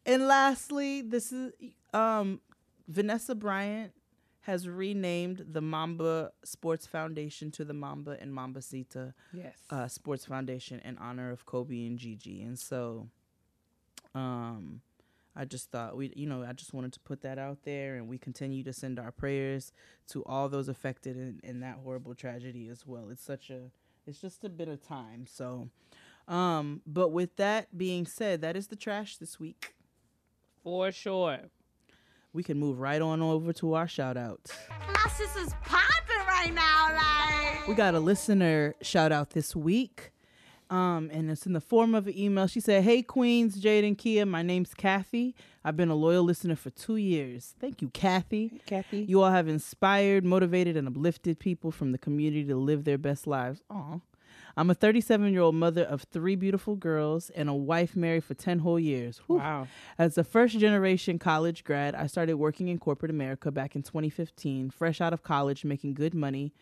and 0.05 0.27
lastly, 0.27 1.01
this 1.01 1.32
is 1.32 1.51
um 1.93 2.39
Vanessa 2.88 3.36
Bryant 3.36 3.93
has 4.41 4.67
renamed 4.67 5.45
the 5.51 5.62
Mamba 5.62 6.32
Sports 6.43 6.88
Foundation 6.88 7.51
to 7.51 7.63
the 7.65 7.73
Mamba 7.73 8.17
and 8.19 8.32
Mambacita 8.34 9.13
Yes. 9.34 9.55
uh, 9.69 9.88
Sports 9.88 10.25
Foundation 10.25 10.79
in 10.79 10.97
honor 10.97 11.29
of 11.32 11.45
Kobe 11.45 11.86
and 11.86 11.99
Gigi. 11.99 12.41
And 12.41 12.58
so 12.58 13.10
um 14.15 14.82
I 15.36 15.46
just 15.46 15.72
thought 15.72 15.96
we 15.96 16.12
you 16.15 16.28
know, 16.28 16.44
I 16.44 16.54
just 16.54 16.74
wanted 16.74 16.94
to 16.94 17.00
put 17.00 17.22
that 17.22 17.38
out 17.38 17.60
there 17.63 17.96
and 17.96 18.08
we 18.08 18.18
continue 18.18 18.63
to 18.63 18.74
send 18.74 19.00
our 19.00 19.12
prayers 19.12 19.72
to 20.10 20.24
all 20.26 20.50
those 20.50 20.68
affected 20.68 21.18
in, 21.18 21.39
in 21.44 21.60
that 21.62 21.78
horrible 21.84 22.15
tragedy 22.15 22.68
as 22.70 22.86
well. 22.86 23.10
It's 23.10 23.24
such 23.24 23.50
a 23.50 23.72
it's 24.06 24.20
just 24.20 24.44
a 24.44 24.50
bit 24.50 24.68
of 24.68 24.82
time. 24.82 25.26
So 25.28 25.70
um 26.28 26.82
but 26.86 27.10
with 27.10 27.36
that 27.38 27.78
being 27.78 28.06
said, 28.06 28.42
that 28.42 28.56
is 28.56 28.68
the 28.68 28.76
trash 28.76 29.18
this 29.18 29.39
week. 29.39 29.76
For 30.63 30.92
sure. 30.92 31.39
We 32.32 32.44
can 32.44 32.60
move 32.60 32.80
right 32.80 33.02
on 33.02 33.22
over 33.22 33.54
to 33.54 33.74
our 33.74 33.88
shout 33.88 34.18
outs. 34.18 34.52
My 34.70 35.10
sister's 35.10 35.54
popping 35.63 36.28
right 36.28 36.54
now, 36.54 36.94
like. 36.94 37.68
We 37.68 37.74
got 37.74 37.96
a 37.96 38.00
listener 38.00 38.76
shout 38.82 39.12
out 39.12 39.32
this 39.32 39.56
week. 39.56 40.12
Um, 40.69 41.10
and 41.12 41.32
it's 41.32 41.45
in 41.47 41.53
the 41.53 41.62
form 41.62 41.95
of 41.95 42.08
an 42.08 42.17
email. 42.17 42.45
She 42.45 42.60
said, 42.60 42.84
Hey 42.84 43.01
Queens, 43.01 43.60
Jade 43.60 43.84
and 43.84 43.97
Keia, 43.97 44.27
my 44.27 44.43
name's 44.43 44.73
Kathy. 44.73 45.36
I've 45.63 45.75
been 45.75 45.89
a 45.89 45.95
loyal 45.95 46.23
listener 46.23 46.55
for 46.55 46.69
two 46.69 46.95
years. 46.97 47.55
Thank 47.60 47.82
you, 47.82 47.89
Kathy. 47.89 48.62
Kathy. 48.65 48.99
You 48.99 49.21
all 49.21 49.32
have 49.32 49.47
inspired, 49.47 50.23
motivated, 50.23 50.77
and 50.77 50.88
uplifted 50.88 51.39
people 51.39 51.71
from 51.71 51.91
the 51.91 51.97
community 51.97 52.45
to 52.45 52.55
live 52.55 52.84
their 52.84 52.99
best 52.99 53.25
lives. 53.25 53.63
Aw. 53.71 53.99
I'm 54.55 54.69
a 54.69 54.73
37 54.73 55.32
year 55.32 55.41
old 55.41 55.55
mother 55.55 55.84
of 55.84 56.03
three 56.03 56.36
beautiful 56.36 56.75
girls 56.75 57.29
and 57.32 57.49
a 57.49 57.53
wife 57.53 57.95
married 57.95 58.23
for 58.23 58.34
10 58.34 58.60
whole 58.60 58.79
years. 58.79 59.19
Whew. 59.27 59.38
Wow. 59.38 59.67
As 59.97 60.17
a 60.17 60.23
first 60.23 60.60
generation 60.60 61.17
college 61.17 61.63
grad, 61.63 61.95
I 61.95 62.08
started 62.08 62.36
working 62.36 62.67
in 62.67 62.77
corporate 62.77 63.10
America 63.10 63.51
back 63.51 63.75
in 63.75 63.84
2015, 63.84 64.69
fresh 64.69 65.01
out 65.01 65.13
of 65.13 65.23
college, 65.23 65.65
making 65.65 65.93
good 65.93 66.13
money 66.13 66.53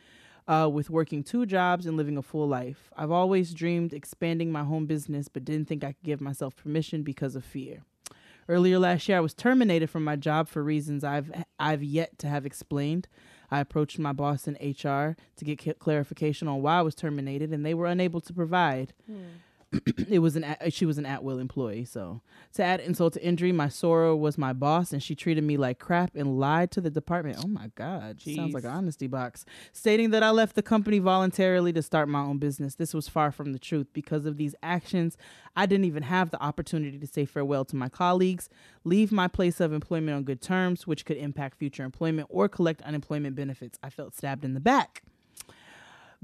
uh, 0.47 0.69
with 0.71 0.89
working 0.89 1.23
two 1.23 1.45
jobs 1.45 1.85
and 1.85 1.97
living 1.97 2.17
a 2.17 2.21
full 2.21 2.47
life. 2.47 2.89
I've 2.95 3.11
always 3.11 3.53
dreamed 3.53 3.93
expanding 3.93 4.51
my 4.51 4.63
home 4.63 4.85
business, 4.85 5.27
but 5.27 5.45
didn't 5.45 5.67
think 5.67 5.83
I 5.83 5.87
could 5.93 6.03
give 6.03 6.21
myself 6.21 6.55
permission 6.55 7.03
because 7.03 7.35
of 7.35 7.43
fear. 7.43 7.83
Earlier 8.49 8.79
last 8.79 9.09
year, 9.09 9.17
I 9.17 9.21
was 9.21 9.33
terminated 9.33 9.89
from 9.89 10.05
my 10.05 10.15
job 10.15 10.47
for 10.47 10.63
reasons 10.63 11.03
I've 11.03 11.31
I've 11.59 11.83
yet 11.83 12.17
to 12.19 12.27
have 12.29 12.45
explained. 12.45 13.09
I 13.51 13.59
approached 13.59 13.99
my 13.99 14.13
boss 14.13 14.47
in 14.47 14.53
HR 14.55 15.15
to 15.35 15.45
get 15.45 15.59
ca- 15.61 15.73
clarification 15.73 16.47
on 16.47 16.61
why 16.61 16.79
I 16.79 16.81
was 16.81 16.95
terminated, 16.95 17.51
and 17.51 17.65
they 17.65 17.73
were 17.73 17.87
unable 17.87 18.21
to 18.21 18.33
provide. 18.33 18.93
it 20.09 20.19
was 20.19 20.35
an 20.35 20.43
at, 20.43 20.71
she 20.71 20.85
was 20.85 20.97
an 20.97 21.05
at 21.05 21.23
will 21.23 21.39
employee. 21.39 21.85
So 21.85 22.21
to 22.53 22.63
add 22.63 22.79
insult 22.79 23.13
to 23.13 23.23
injury, 23.23 23.51
my 23.51 23.67
soror 23.67 24.17
was 24.17 24.37
my 24.37 24.53
boss, 24.53 24.93
and 24.93 25.03
she 25.03 25.13
treated 25.15 25.43
me 25.43 25.57
like 25.57 25.79
crap 25.79 26.15
and 26.15 26.39
lied 26.39 26.71
to 26.71 26.81
the 26.81 26.89
department. 26.89 27.39
Oh 27.43 27.47
my 27.47 27.71
god, 27.75 28.21
sounds 28.21 28.53
like 28.53 28.63
an 28.63 28.69
honesty 28.69 29.07
box, 29.07 29.45
stating 29.73 30.11
that 30.11 30.23
I 30.23 30.29
left 30.29 30.55
the 30.55 30.61
company 30.61 30.99
voluntarily 30.99 31.73
to 31.73 31.81
start 31.81 32.07
my 32.07 32.21
own 32.21 32.37
business. 32.37 32.75
This 32.75 32.93
was 32.93 33.07
far 33.07 33.31
from 33.31 33.53
the 33.53 33.59
truth. 33.59 33.87
Because 33.93 34.25
of 34.25 34.37
these 34.37 34.55
actions, 34.63 35.17
I 35.55 35.65
didn't 35.65 35.85
even 35.85 36.03
have 36.03 36.29
the 36.29 36.41
opportunity 36.41 36.97
to 36.99 37.07
say 37.07 37.25
farewell 37.25 37.65
to 37.65 37.75
my 37.75 37.89
colleagues, 37.89 38.49
leave 38.83 39.11
my 39.11 39.27
place 39.27 39.59
of 39.59 39.73
employment 39.73 40.15
on 40.15 40.23
good 40.23 40.41
terms, 40.41 40.87
which 40.87 41.03
could 41.05 41.17
impact 41.17 41.57
future 41.57 41.83
employment, 41.83 42.27
or 42.31 42.47
collect 42.47 42.81
unemployment 42.83 43.35
benefits. 43.35 43.77
I 43.83 43.89
felt 43.89 44.15
stabbed 44.15 44.45
in 44.45 44.53
the 44.53 44.59
back. 44.59 45.03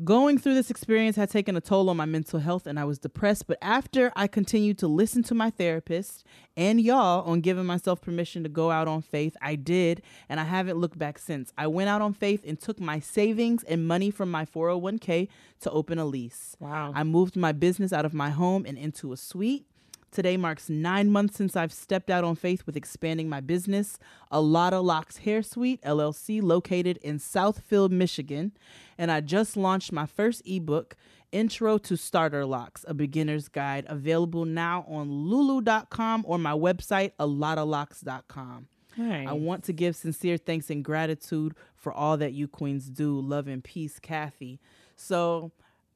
Going 0.04 0.40
through 0.40 0.56
this 0.56 0.72
experience 0.72 1.18
had 1.18 1.30
taken 1.30 1.56
a 1.56 1.62
toll 1.62 1.88
on 1.88 1.98
my 1.98 2.06
mental 2.06 2.40
health 2.40 2.66
and 2.66 2.80
I 2.80 2.84
was 2.84 2.98
depressed. 2.98 3.46
But 3.46 3.60
after 3.62 4.12
I 4.16 4.26
continued 4.26 4.80
to 4.80 4.88
listen 4.88 5.22
to 5.24 5.36
my 5.36 5.52
therapist 5.52 6.26
and 6.58 6.82
y'all 6.82 7.24
on 7.30 7.42
giving 7.42 7.68
myself 7.68 8.02
permission 8.02 8.42
to 8.42 8.50
go 8.50 8.72
out 8.72 8.88
on 8.88 9.04
faith, 9.04 9.38
I 9.40 9.54
did. 9.54 10.02
And 10.28 10.40
I 10.40 10.46
haven't 10.46 10.78
looked 10.78 10.98
back 10.98 11.20
since. 11.20 11.54
I 11.60 11.68
went 11.68 11.90
out 11.90 12.02
on 12.02 12.14
faith 12.14 12.44
and 12.44 12.60
took 12.60 12.80
my 12.80 13.00
savings 13.00 13.64
and 13.66 13.88
money 13.88 14.10
from 14.10 14.32
my 14.32 14.46
401k 14.46 15.28
to 15.62 15.70
open 15.70 16.00
a 16.00 16.06
lease. 16.06 16.56
Wow. 16.60 16.92
I 16.96 17.04
moved 17.04 17.36
my 17.36 17.52
business 17.52 17.94
out 17.94 18.04
of 18.04 18.16
my 18.16 18.32
home 18.32 18.66
and 18.66 18.80
into 18.80 19.14
a 19.14 19.18
suite. 19.18 19.68
Today 20.14 20.38
marks 20.38 20.70
nine 20.70 21.10
months 21.10 21.38
since 21.38 21.56
I've 21.56 21.74
stepped 21.74 22.12
out 22.12 22.24
on 22.24 22.36
faith 22.36 22.68
with 22.68 22.78
expanding 22.78 23.28
my 23.30 23.42
business, 23.42 23.98
a 24.30 24.40
Lotta 24.40 24.80
Locs 24.80 25.18
Hair 25.18 25.42
Suite 25.42 25.82
LLC, 25.82 26.40
located 26.40 26.98
in 26.98 27.18
Southfield, 27.18 27.90
Michigan. 27.90 28.52
And 28.96 29.12
I 29.12 29.22
just 29.22 29.58
launched 29.58 29.92
my 29.92 30.06
first 30.06 30.44
ebook, 30.46 30.96
Intro 31.32 31.80
to 31.80 31.98
Starter 31.98 32.46
Locs, 32.46 32.86
a 32.88 32.94
beginner's 32.94 33.48
guide, 33.48 33.88
available 33.90 34.46
now 34.46 34.86
on 34.88 35.10
lulu.com 35.10 36.24
or 36.28 36.38
my 36.38 36.54
website, 36.54 37.14
alottalocs.com. 37.20 38.68
Nice. 38.96 39.28
I 39.28 39.34
want 39.34 39.64
to 39.64 39.74
give 39.74 39.96
sincere 39.96 40.38
thanks 40.38 40.70
and 40.70 40.86
gratitude 40.86 41.56
for 41.76 41.92
all 41.92 42.18
that 42.18 42.34
you 42.34 42.48
queens 42.48 42.88
do. 42.88 43.20
Love 43.20 43.48
and 43.48 43.64
peace, 43.64 43.98
Kathy. 43.98 44.60
So 44.96 45.52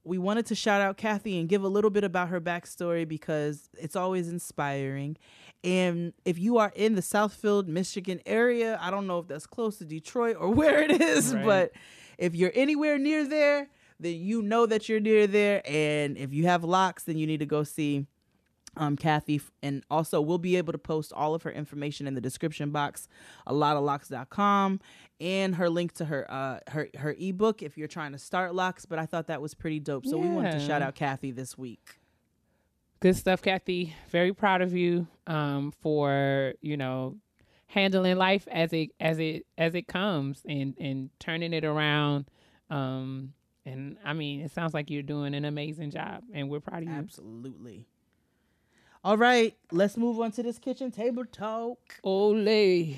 we 0.08 0.18
wanted 0.18 0.46
to 0.48 0.56
shout 0.56 0.82
out 0.82 0.98
Kathy 0.98 1.40
and 1.40 1.48
give 1.50 1.64
a 1.64 1.68
little 1.68 1.90
bit 1.90 2.04
about 2.04 2.30
her 2.30 2.40
backstory 2.42 3.08
because 3.08 3.70
it's 3.78 3.96
always 3.96 4.30
inspiring. 4.30 5.18
And 5.64 6.14
if 6.24 6.40
you 6.40 6.58
are 6.60 6.72
in 6.76 6.96
the 6.96 7.02
Southfield, 7.02 7.68
Michigan 7.68 8.22
area, 8.26 8.78
I 8.82 8.90
don't 8.92 9.08
know 9.08 9.20
if 9.20 9.28
that's 9.28 9.46
close 9.48 9.78
to 9.80 9.86
Detroit 9.86 10.38
or 10.40 10.50
where 10.54 10.82
it 10.82 11.02
is, 11.02 11.34
Right. 11.34 11.46
but 11.46 11.72
if 12.18 12.36
you're 12.36 12.52
anywhere 12.56 12.98
near 12.98 13.28
there, 13.28 13.70
then 14.00 14.16
you 14.16 14.42
know 14.42 14.66
that 14.66 14.88
you're 14.88 15.00
near 15.00 15.28
there. 15.28 15.62
And 15.66 16.18
if 16.18 16.34
you 16.34 16.46
have 16.46 16.64
locks, 16.64 17.04
then 17.04 17.18
you 17.18 17.26
need 17.28 17.40
to 17.40 17.46
go 17.46 17.64
see 17.64 18.06
um, 18.78 18.96
Kathy. 18.96 19.42
And 19.62 19.84
also, 19.90 20.22
we'll 20.22 20.38
be 20.38 20.56
able 20.56 20.72
to 20.74 20.80
post 20.80 21.12
all 21.14 21.36
of 21.36 21.44
her 21.44 21.52
information 21.52 22.08
in 22.08 22.14
the 22.14 22.22
description 22.22 22.72
box, 22.72 23.08
alottalocs.com, 23.48 24.80
and 25.20 25.56
her 25.56 25.70
link 25.70 25.94
to 25.94 26.06
her 26.06 26.30
uh 26.30 26.60
her 26.70 26.90
her 26.98 27.16
ebook 27.20 27.64
if 27.64 27.78
you're 27.78 27.88
trying 27.88 28.12
to 28.12 28.18
start 28.20 28.56
locks. 28.56 28.86
But 28.86 29.00
I 29.00 29.06
thought 29.06 29.28
that 29.28 29.42
was 29.42 29.54
pretty 29.54 29.80
dope. 29.80 30.06
So 30.06 30.18
we 30.18 30.30
wanted 30.30 30.54
to 30.54 30.60
shout 30.60 30.82
out 30.82 30.96
Kathy 30.96 31.32
this 31.32 31.58
week. 31.58 32.00
Good 33.00 33.16
stuff, 33.16 33.42
Kathy. 33.42 33.96
Very 34.10 34.34
proud 34.34 34.62
of 34.62 34.74
you 34.74 35.08
um, 35.28 35.72
for 35.82 36.54
you 36.62 36.78
know 36.78 37.18
handling 37.68 38.18
life 38.18 38.48
as 38.50 38.74
it 38.74 38.90
as 39.00 39.20
it 39.20 39.46
as 39.58 39.76
it 39.76 39.88
comes 39.88 40.42
and 40.48 40.76
and 40.80 41.10
turning 41.20 41.54
it 41.54 41.64
around. 41.64 42.26
Um, 42.70 43.34
and 43.66 43.98
I 44.04 44.14
mean, 44.14 44.42
it 44.42 44.52
sounds 44.52 44.74
like 44.74 44.90
you're 44.90 45.04
doing 45.04 45.34
an 45.34 45.46
amazing 45.46 45.92
job, 45.92 46.24
and 46.34 46.50
we're 46.50 46.62
proud 46.62 46.84
of 46.84 46.90
you. 46.90 46.96
Absolutely. 46.96 47.86
All 49.08 49.18
right, 49.18 49.56
let's 49.72 49.96
move 49.96 50.20
on 50.20 50.34
to 50.34 50.44
this 50.44 50.60
kitchen 50.60 50.92
table 50.92 51.24
talk. 51.24 51.80
Ole, 52.04 52.98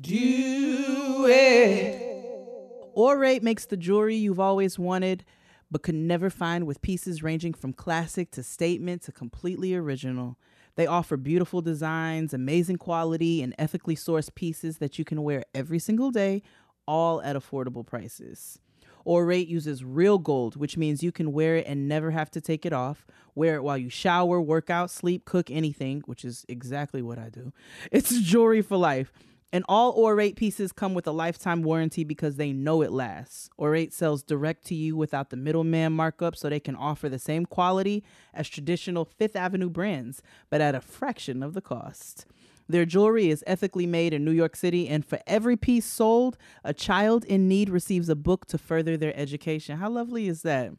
do 0.00 1.26
it. 1.28 2.92
Aurate 2.96 3.42
makes 3.42 3.64
the 3.64 3.76
jewelry 3.76 4.16
you've 4.16 4.40
always 4.40 4.80
wanted, 4.80 5.24
but 5.70 5.84
could 5.84 5.94
never 5.94 6.28
find 6.28 6.66
with 6.66 6.82
pieces 6.82 7.22
ranging 7.22 7.54
from 7.54 7.72
classic 7.72 8.32
to 8.32 8.42
statement 8.42 9.02
to 9.02 9.12
completely 9.12 9.76
original. 9.76 10.38
They 10.74 10.88
offer 10.88 11.16
beautiful 11.16 11.62
designs, 11.62 12.34
amazing 12.34 12.78
quality, 12.78 13.42
and 13.42 13.54
ethically 13.60 13.94
sourced 13.94 14.34
pieces 14.34 14.78
that 14.78 14.98
you 14.98 15.04
can 15.04 15.22
wear 15.22 15.44
every 15.54 15.78
single 15.78 16.10
day, 16.10 16.42
all 16.84 17.22
at 17.22 17.36
affordable 17.36 17.86
prices. 17.86 18.58
Aurate 19.06 19.48
uses 19.48 19.84
real 19.84 20.18
gold, 20.18 20.56
which 20.56 20.76
means 20.76 21.02
you 21.02 21.12
can 21.12 21.32
wear 21.32 21.56
it 21.56 21.66
and 21.66 21.88
never 21.88 22.10
have 22.10 22.30
to 22.32 22.40
take 22.40 22.64
it 22.64 22.72
off. 22.72 23.06
Wear 23.34 23.56
it 23.56 23.62
while 23.62 23.78
you 23.78 23.88
shower, 23.88 24.40
work 24.40 24.70
out, 24.70 24.90
sleep, 24.90 25.24
cook, 25.24 25.50
anything, 25.50 26.02
which 26.06 26.24
is 26.24 26.44
exactly 26.48 27.02
what 27.02 27.18
I 27.18 27.28
do. 27.28 27.52
It's 27.92 28.20
jewelry 28.20 28.62
for 28.62 28.76
life. 28.76 29.12
And 29.54 29.66
all 29.68 29.94
Aurate 29.98 30.34
pieces 30.34 30.72
come 30.72 30.94
with 30.94 31.06
a 31.06 31.12
lifetime 31.12 31.62
warranty 31.62 32.04
because 32.04 32.36
they 32.36 32.52
know 32.54 32.80
it 32.80 32.90
lasts. 32.90 33.50
Aurate 33.60 33.92
sells 33.92 34.22
direct 34.22 34.64
to 34.66 34.74
you 34.74 34.96
without 34.96 35.28
the 35.28 35.36
middleman 35.36 35.92
markup 35.92 36.36
so 36.36 36.48
they 36.48 36.58
can 36.58 36.74
offer 36.74 37.10
the 37.10 37.18
same 37.18 37.44
quality 37.44 38.02
as 38.32 38.48
traditional 38.48 39.04
Fifth 39.04 39.36
Avenue 39.36 39.68
brands, 39.68 40.22
but 40.48 40.62
at 40.62 40.74
a 40.74 40.80
fraction 40.80 41.42
of 41.42 41.52
the 41.52 41.60
cost. 41.60 42.24
Their 42.68 42.84
jewelry 42.84 43.28
is 43.30 43.44
ethically 43.46 43.86
made 43.86 44.12
in 44.12 44.24
New 44.24 44.32
York 44.32 44.56
City, 44.56 44.88
and 44.88 45.04
for 45.04 45.18
every 45.26 45.56
piece 45.56 45.84
sold, 45.84 46.38
a 46.64 46.72
child 46.72 47.24
in 47.24 47.48
need 47.48 47.70
receives 47.70 48.08
a 48.08 48.16
book 48.16 48.46
to 48.46 48.58
further 48.58 48.96
their 48.96 49.16
education. 49.16 49.78
How 49.78 49.90
lovely 49.90 50.28
is 50.28 50.42
that? 50.42 50.72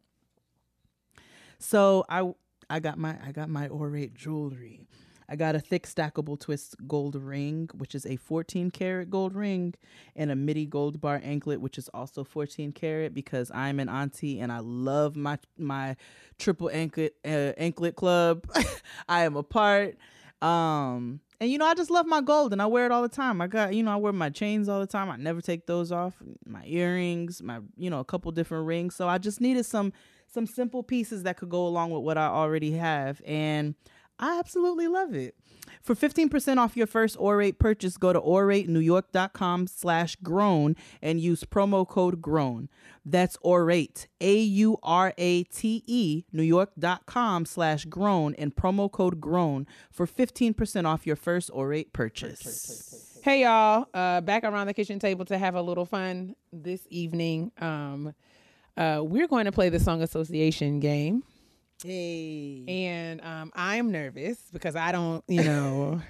So 1.59 2.05
I 2.09 2.33
I 2.69 2.79
got 2.79 2.97
my 2.97 3.17
I 3.25 3.31
got 3.31 3.49
my 3.49 3.67
Aurate 3.69 4.13
jewelry. 4.13 4.81
I 5.29 5.35
got 5.35 5.55
a 5.55 5.59
thick 5.59 5.87
stackable 5.87 6.39
twist 6.39 6.75
gold 6.87 7.15
ring, 7.15 7.69
which 7.77 7.95
is 7.95 8.05
a 8.05 8.17
14 8.17 8.71
karat 8.71 9.09
gold 9.09 9.33
ring, 9.33 9.73
and 10.15 10.29
a 10.29 10.35
midi 10.35 10.65
gold 10.65 10.99
bar 10.99 11.21
anklet, 11.23 11.61
which 11.61 11.77
is 11.77 11.89
also 11.93 12.23
14 12.23 12.71
karat 12.73 13.13
because 13.13 13.49
I'm 13.51 13.79
an 13.79 13.89
auntie 13.89 14.39
and 14.39 14.51
I 14.51 14.59
love 14.59 15.15
my 15.15 15.39
my 15.57 15.95
triple 16.37 16.69
anklet 16.69 17.15
uh, 17.25 17.53
anklet 17.57 17.95
club. 17.95 18.45
I 19.09 19.23
am 19.23 19.35
a 19.35 19.43
part. 19.43 19.97
Um, 20.41 21.21
and 21.39 21.51
you 21.51 21.57
know, 21.57 21.65
I 21.65 21.73
just 21.73 21.89
love 21.89 22.05
my 22.05 22.21
gold 22.21 22.53
and 22.53 22.61
I 22.61 22.65
wear 22.65 22.85
it 22.85 22.91
all 22.91 23.01
the 23.01 23.09
time. 23.09 23.41
I 23.41 23.47
got, 23.47 23.73
you 23.73 23.83
know, 23.83 23.91
I 23.91 23.95
wear 23.95 24.13
my 24.13 24.29
chains 24.29 24.69
all 24.69 24.79
the 24.79 24.87
time. 24.87 25.09
I 25.09 25.17
never 25.17 25.41
take 25.41 25.65
those 25.65 25.91
off. 25.91 26.15
My 26.45 26.63
earrings, 26.65 27.41
my, 27.41 27.59
you 27.77 27.89
know, 27.89 27.99
a 27.99 28.05
couple 28.05 28.31
different 28.31 28.65
rings. 28.65 28.95
So 28.95 29.07
I 29.07 29.17
just 29.17 29.41
needed 29.41 29.65
some 29.65 29.93
some 30.33 30.47
simple 30.47 30.81
pieces 30.83 31.23
that 31.23 31.37
could 31.37 31.49
go 31.49 31.67
along 31.67 31.91
with 31.91 32.03
what 32.03 32.17
I 32.17 32.27
already 32.27 32.71
have. 32.71 33.21
And 33.25 33.75
I 34.19 34.39
absolutely 34.39 34.87
love 34.87 35.13
it. 35.13 35.35
For 35.83 35.95
15% 35.95 36.57
off 36.59 36.77
your 36.77 36.87
first 36.87 37.17
Aurate 37.17 37.59
purchase, 37.59 37.97
go 37.97 38.13
to 38.13 38.21
auratenewyork.com 38.21 39.67
slash 39.67 40.15
grown 40.23 40.77
and 41.01 41.19
use 41.19 41.43
promo 41.43 41.85
code 41.85 42.21
grown. 42.21 42.69
That's 43.05 43.35
Aurate, 43.43 44.07
A-U-R-A-T-E, 44.21 44.63
newyork.com 46.33 47.45
slash 47.45 47.83
grown 47.83 48.33
and 48.35 48.55
promo 48.55 48.89
code 48.89 49.19
grown 49.19 49.67
for 49.91 50.07
15% 50.07 50.85
off 50.85 51.05
your 51.05 51.17
first 51.17 51.51
Aurate 51.51 51.91
purchase. 51.91 53.19
Hey 53.21 53.41
y'all, 53.41 53.89
uh, 53.93 54.21
back 54.21 54.45
around 54.45 54.67
the 54.67 54.73
kitchen 54.73 54.99
table 54.99 55.25
to 55.25 55.37
have 55.37 55.55
a 55.55 55.61
little 55.61 55.85
fun 55.85 56.35
this 56.53 56.87
evening. 56.89 57.51
Um, 57.59 58.13
uh, 58.77 59.01
we're 59.03 59.27
going 59.27 59.45
to 59.45 59.51
play 59.51 59.67
the 59.67 59.81
song 59.81 60.01
association 60.01 60.79
game. 60.79 61.23
Hey. 61.83 62.63
And 62.67 63.21
um, 63.21 63.51
I'm 63.55 63.91
nervous 63.91 64.39
because 64.51 64.75
I 64.75 64.91
don't, 64.91 65.23
you 65.27 65.43
know, 65.43 66.01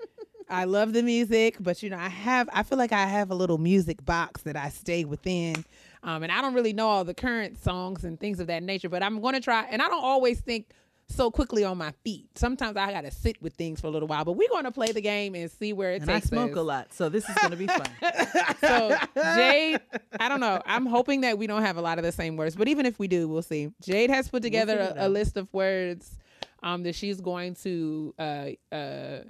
I 0.50 0.64
love 0.64 0.92
the 0.92 1.02
music, 1.02 1.56
but 1.58 1.82
you 1.82 1.90
know, 1.90 1.96
I 1.96 2.08
have, 2.08 2.48
I 2.52 2.62
feel 2.62 2.76
like 2.76 2.92
I 2.92 3.06
have 3.06 3.30
a 3.30 3.34
little 3.34 3.58
music 3.58 4.04
box 4.04 4.42
that 4.42 4.56
I 4.56 4.68
stay 4.68 5.04
within. 5.04 5.64
Um, 6.02 6.22
and 6.22 6.30
I 6.30 6.42
don't 6.42 6.52
really 6.52 6.72
know 6.72 6.88
all 6.88 7.04
the 7.04 7.14
current 7.14 7.62
songs 7.62 8.04
and 8.04 8.20
things 8.20 8.40
of 8.40 8.48
that 8.48 8.62
nature, 8.62 8.88
but 8.88 9.02
I'm 9.02 9.20
going 9.20 9.34
to 9.34 9.40
try. 9.40 9.64
And 9.70 9.80
I 9.80 9.88
don't 9.88 10.04
always 10.04 10.40
think 10.40 10.68
so 11.14 11.30
quickly 11.30 11.64
on 11.64 11.78
my 11.78 11.92
feet. 12.04 12.26
Sometimes 12.36 12.76
I 12.76 12.92
got 12.92 13.02
to 13.02 13.10
sit 13.10 13.40
with 13.42 13.54
things 13.54 13.80
for 13.80 13.86
a 13.86 13.90
little 13.90 14.08
while, 14.08 14.24
but 14.24 14.32
we're 14.32 14.48
to 14.64 14.70
play 14.72 14.92
the 14.92 15.00
game 15.00 15.34
and 15.34 15.50
see 15.50 15.72
where 15.72 15.92
it 15.92 16.00
takes 16.00 16.08
us. 16.26 16.30
And 16.30 16.40
I 16.40 16.44
smoke 16.44 16.52
us. 16.52 16.56
a 16.56 16.62
lot, 16.62 16.92
so 16.92 17.08
this 17.08 17.28
is 17.28 17.34
to 17.50 17.56
be 17.56 17.66
fun. 17.66 17.88
So 18.60 18.96
Jade, 19.16 19.80
I 20.20 20.28
don't 20.28 20.40
know. 20.40 20.60
I'm 20.64 20.86
hoping 20.86 21.22
that 21.22 21.36
we 21.36 21.46
don't 21.46 21.62
have 21.62 21.76
a 21.76 21.82
lot 21.82 21.98
of 21.98 22.04
the 22.04 22.12
same 22.12 22.36
words, 22.36 22.54
but 22.54 22.68
even 22.68 22.86
if 22.86 22.98
we 22.98 23.08
do, 23.08 23.28
we'll 23.28 23.42
see. 23.42 23.70
Jade 23.82 24.10
has 24.10 24.28
put 24.28 24.42
together 24.42 24.78
it 24.78 24.96
a, 24.96 25.06
a 25.06 25.08
list 25.08 25.36
of 25.36 25.52
words 25.52 26.16
um, 26.62 26.84
that 26.84 26.94
she's 26.94 27.20
going 27.20 27.54
to 27.56 28.14
uh, 28.18 28.46
uh, 28.70 29.20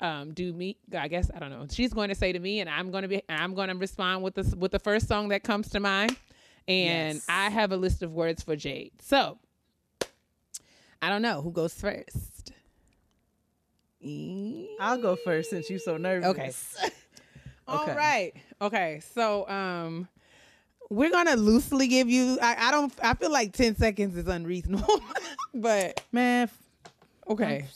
um, 0.00 0.34
do 0.34 0.52
me. 0.52 0.76
I 0.96 1.08
guess 1.08 1.30
I 1.34 1.38
don't 1.38 1.50
know. 1.50 1.66
She's 1.70 1.92
going 1.92 2.10
to 2.10 2.14
say 2.14 2.32
to 2.32 2.38
me, 2.38 2.60
and 2.60 2.68
I'm 2.68 2.90
to 3.02 3.08
be. 3.08 3.22
I'm 3.28 3.54
to 3.68 3.74
respond 3.74 4.22
with 4.22 4.34
the 4.34 4.54
with 4.56 4.72
the 4.72 4.78
first 4.78 5.08
song 5.08 5.28
that 5.28 5.42
comes 5.42 5.70
to 5.70 5.80
mind. 5.80 6.16
And 6.68 7.16
Yes. 7.16 7.26
I 7.28 7.50
have 7.50 7.72
a 7.72 7.76
list 7.76 8.02
of 8.02 8.12
words 8.12 8.42
for 8.42 8.54
Jade. 8.54 8.92
So 9.00 9.38
I 11.02 11.08
don't 11.08 11.22
know 11.22 11.42
who 11.42 11.50
goes 11.50 11.74
first. 11.74 12.52
I'll 14.80 14.98
go 15.00 15.16
first 15.16 15.50
since 15.50 15.68
you're 15.68 15.78
so 15.78 15.96
nervous. 15.96 16.28
Okay. 16.78 16.90
All 17.68 17.82
Okay. 17.82 17.94
right. 17.96 18.32
Okay. 18.60 19.00
So 19.14 19.48
um 19.48 20.08
we're 20.90 21.10
gonna 21.10 21.36
loosely 21.36 21.86
give 21.88 22.08
you 22.08 22.38
I, 22.40 22.68
I 22.68 22.70
don't 22.70 22.92
I 23.02 23.14
feel 23.14 23.32
like 23.32 23.52
10 23.52 23.76
seconds 23.76 24.16
is 24.16 24.26
unreasonable. 24.28 25.00
but 25.54 26.02
Man, 26.12 26.48
okay. 27.28 27.66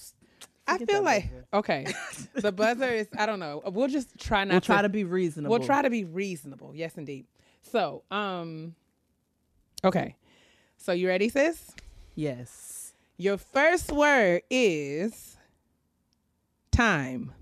I 0.68 0.78
feel 0.78 1.02
like 1.04 1.30
buzzer. 1.30 1.46
okay. 1.54 1.86
the 2.34 2.52
buzzer 2.52 2.88
is 2.90 3.08
I 3.16 3.26
don't 3.26 3.38
know. 3.40 3.62
We'll 3.66 3.88
just 3.88 4.16
try 4.18 4.44
not 4.44 4.54
we'll 4.54 4.60
to 4.62 4.66
try 4.66 4.82
to 4.82 4.88
be 4.88 5.04
reasonable. 5.04 5.56
We'll 5.56 5.66
try 5.66 5.82
to 5.82 5.90
be 5.90 6.04
reasonable. 6.04 6.72
Yes 6.74 6.96
indeed. 6.96 7.26
So, 7.62 8.02
um 8.10 8.74
okay. 9.84 10.16
So 10.76 10.92
you 10.92 11.06
ready, 11.08 11.28
sis? 11.28 11.72
Yes. 12.16 12.75
Your 13.16 13.38
first 13.38 13.90
word 13.92 14.42
is 14.50 15.36
time. 16.70 17.32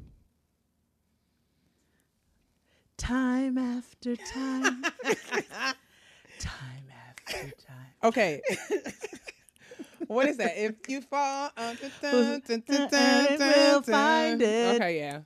Time 2.97 3.59
after 3.59 4.15
time. 4.17 4.83
time 6.39 6.85
after 7.11 7.51
time. 7.67 7.93
Okay. 8.05 8.41
what 10.07 10.29
is 10.29 10.37
that? 10.37 10.53
If 10.57 10.75
you 10.89 11.01
fall, 11.01 11.51
uh, 11.57 11.75
dun, 12.01 12.43
dun, 12.67 12.89
dun, 12.89 13.39
we'll 13.39 13.83
find 13.83 14.41
it. 14.41 14.77
Okay, 14.77 14.99
yeah. 14.99 15.21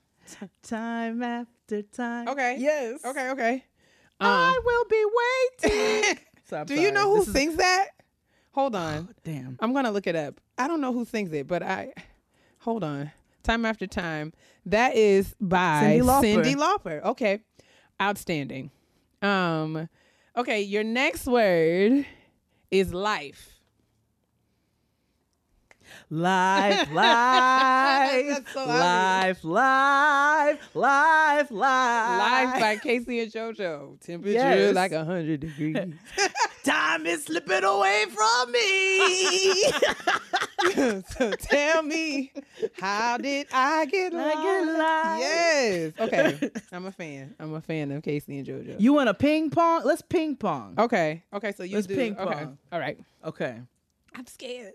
Time 0.63 1.23
after 1.23 1.83
time. 1.83 2.29
Okay. 2.29 2.57
Yes. 2.59 3.05
Okay, 3.05 3.31
okay. 3.31 3.65
I 4.21 4.49
Um, 4.57 4.65
will 4.65 4.85
be 4.87 5.05
waiting. 5.65 6.19
So 6.49 6.65
do 6.65 6.81
you 6.81 6.91
know 6.93 7.11
who 7.11 7.19
This 7.19 7.29
is- 7.29 7.35
sings 7.35 7.57
that? 7.57 7.89
Hold 8.59 8.75
on. 8.75 9.15
Damn. 9.23 9.57
I'm 9.61 9.73
gonna 9.73 9.93
look 9.93 10.09
it 10.09 10.17
up. 10.17 10.41
I 10.59 10.67
don't 10.67 10.81
know 10.81 10.93
who 10.93 11.05
sings 11.05 11.33
it, 11.33 11.47
but 11.47 11.63
I 11.63 11.93
hold 12.59 12.83
on. 12.83 13.13
Time 13.45 13.65
after 13.65 13.87
time. 13.87 14.33
That 14.67 14.97
is 14.97 15.37
by 15.41 16.01
Cyndi 16.01 16.03
Lauper. 16.03 16.43
Cyndi 16.43 16.55
Lauper. 16.57 17.05
Okay. 17.05 17.39
Outstanding. 18.03 18.73
Um 19.23 19.89
okay, 20.37 20.61
your 20.61 20.83
next 20.83 21.27
word 21.27 22.05
is 22.73 22.93
life. 22.93 23.58
Life, 26.11 26.91
life, 26.93 28.49
so 28.55 28.65
life, 28.67 29.45
life, 29.45 30.59
life, 30.75 31.51
life. 31.51 31.51
Life 31.51 32.61
by 32.61 32.77
K-Ci 32.83 33.21
and 33.21 33.31
JoJo. 33.33 34.01
Temperature 34.01 34.33
Yes. 34.33 34.75
like 34.75 34.93
a 34.93 35.05
hundred 35.05 35.41
degrees. 35.41 35.77
Time 36.65 37.05
is 37.07 37.25
slipping 37.25 37.63
away 37.63 38.05
from 38.09 38.53
me. 38.53 39.65
so 41.11 41.31
tell 41.33 41.83
me, 41.83 42.33
how 42.81 43.19
did 43.19 43.47
I 43.53 43.85
get 43.87 44.15
I 44.15 44.17
lost? 44.17 44.43
get 44.43 44.79
lost. 44.79 45.21
Yes. 45.21 45.93
Okay. 46.01 46.51
I'm 46.73 46.87
a 46.87 46.93
fan. 46.93 47.35
I'm 47.39 47.53
a 47.55 47.61
fan 47.61 47.91
of 47.93 48.03
K-Ci 48.03 48.39
and 48.39 48.47
JoJo. 48.47 48.81
you 48.81 48.95
want 48.95 49.11
a 49.11 49.15
ping 49.15 49.51
pong? 49.51 49.83
Let's 49.85 50.01
ping 50.03 50.37
pong. 50.37 50.75
okay. 50.79 51.23
Okay. 51.35 51.53
So 51.53 51.65
you 51.65 51.75
Let's 51.77 51.87
do. 51.87 51.97
ping 51.97 52.17
okay. 52.19 52.35
pong. 52.45 52.59
All 52.73 52.81
right. 52.81 52.99
Okay. 53.27 53.59
I'm 54.15 54.27
scared. 54.27 54.73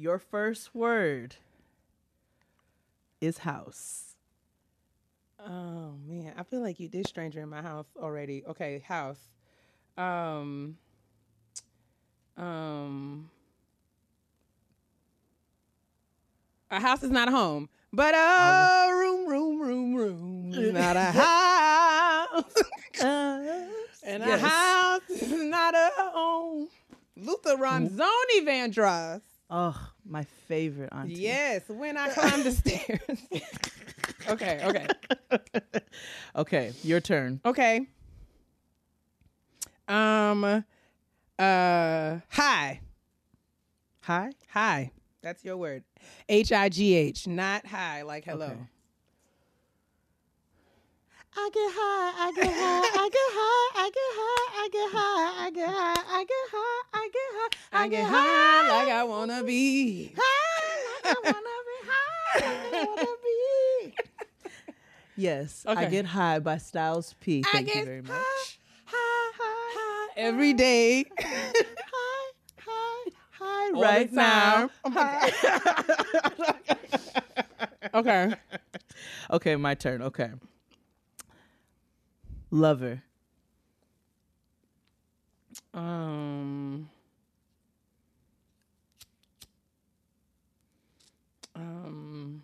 Your 0.00 0.18
first 0.18 0.74
word 0.74 1.36
is 3.20 3.36
house. 3.36 4.16
Oh 5.38 5.92
man, 6.06 6.32
I 6.38 6.42
feel 6.42 6.62
like 6.62 6.80
you 6.80 6.88
did 6.88 7.06
stranger 7.06 7.42
in 7.42 7.50
my 7.50 7.60
house 7.60 7.84
already. 8.00 8.42
Okay, 8.48 8.78
house. 8.78 9.20
Um. 9.98 10.78
Um. 12.38 13.28
A 16.70 16.80
house 16.80 17.02
is 17.02 17.10
not 17.10 17.28
a 17.28 17.32
home, 17.32 17.68
but 17.92 18.14
a 18.14 18.88
room, 18.90 19.28
room, 19.28 19.60
room, 19.60 19.94
room 19.94 20.50
is 20.54 20.72
not 20.78 20.96
a 20.96 21.12
house, 21.12 22.62
and 24.02 24.22
a 24.22 24.38
house 24.38 25.10
is 25.10 25.30
not 25.30 25.74
a 25.74 25.90
home. 25.98 26.68
Luther 27.16 27.56
Ronzoni 27.56 28.46
Vandross. 28.46 29.20
Oh, 29.50 29.89
my 30.10 30.24
favorite 30.48 30.90
auntie. 30.92 31.14
Yes, 31.14 31.62
when 31.68 31.96
I 31.96 32.08
climb 32.08 32.42
the 32.42 32.50
stairs. 32.50 33.00
okay, 34.28 34.60
okay. 34.64 34.86
Okay, 36.36 36.72
your 36.82 37.00
turn. 37.00 37.40
Okay. 37.44 37.86
Um 39.88 40.64
Uh, 41.38 42.18
hi, 42.28 42.80
Hi. 44.02 44.30
hi. 44.50 44.90
That's 45.22 45.44
your 45.44 45.56
word. 45.56 45.84
H 46.28 46.52
I 46.52 46.68
G 46.68 46.94
H, 46.94 47.26
not 47.26 47.66
hi, 47.66 48.02
like 48.02 48.24
hello. 48.24 48.46
Okay. 48.46 48.56
I 51.36 51.48
get 51.52 51.70
high, 51.72 52.26
I 52.26 52.32
get 52.32 52.52
high, 52.52 52.90
I 53.02 53.08
get 53.08 53.30
high, 53.32 53.70
I 53.82 53.90
get 53.90 54.10
high, 54.10 54.50
I 54.62 54.68
get 54.70 54.90
high, 54.90 55.44
I 55.44 55.50
get 55.50 55.70
high, 55.70 56.02
I 56.12 56.24
get 56.24 56.46
high, 56.52 56.82
I 56.92 57.08
get 57.12 57.30
high, 57.36 57.48
I 57.72 57.88
get 57.88 58.06
high 58.06 58.68
like 58.68 58.88
I 58.88 59.04
wanna 59.04 59.42
be. 59.44 60.12
high 60.16 61.02
like 61.04 61.16
I 61.16 61.20
wanna 61.24 61.56
be 61.68 61.78
high 61.88 62.34
like 62.34 62.74
I 62.74 62.84
wanna 62.84 63.16
be. 63.24 63.94
Yes, 65.16 65.64
I 65.68 65.84
get 65.86 66.06
high 66.06 66.38
by 66.40 66.58
Styles 66.58 67.14
P. 67.20 67.44
I 67.46 67.52
Thank 67.52 67.68
you 67.68 67.74
get 67.74 67.84
very 67.84 68.02
much. 68.02 68.58
high, 68.86 69.32
high, 69.36 69.70
high, 69.76 70.08
every 70.16 70.52
day. 70.52 71.04
high, 71.20 71.52
high, 72.58 73.10
high, 73.30 73.70
All 73.74 73.82
right 73.82 74.10
the 74.10 74.16
now. 74.16 74.70
time. 74.84 75.30
Oh 77.92 77.94
okay. 77.94 78.34
Okay, 79.30 79.56
my 79.56 79.74
turn. 79.74 80.02
Okay. 80.02 80.30
Lover. 82.50 83.02
Um. 85.74 86.90
Um. 91.54 92.42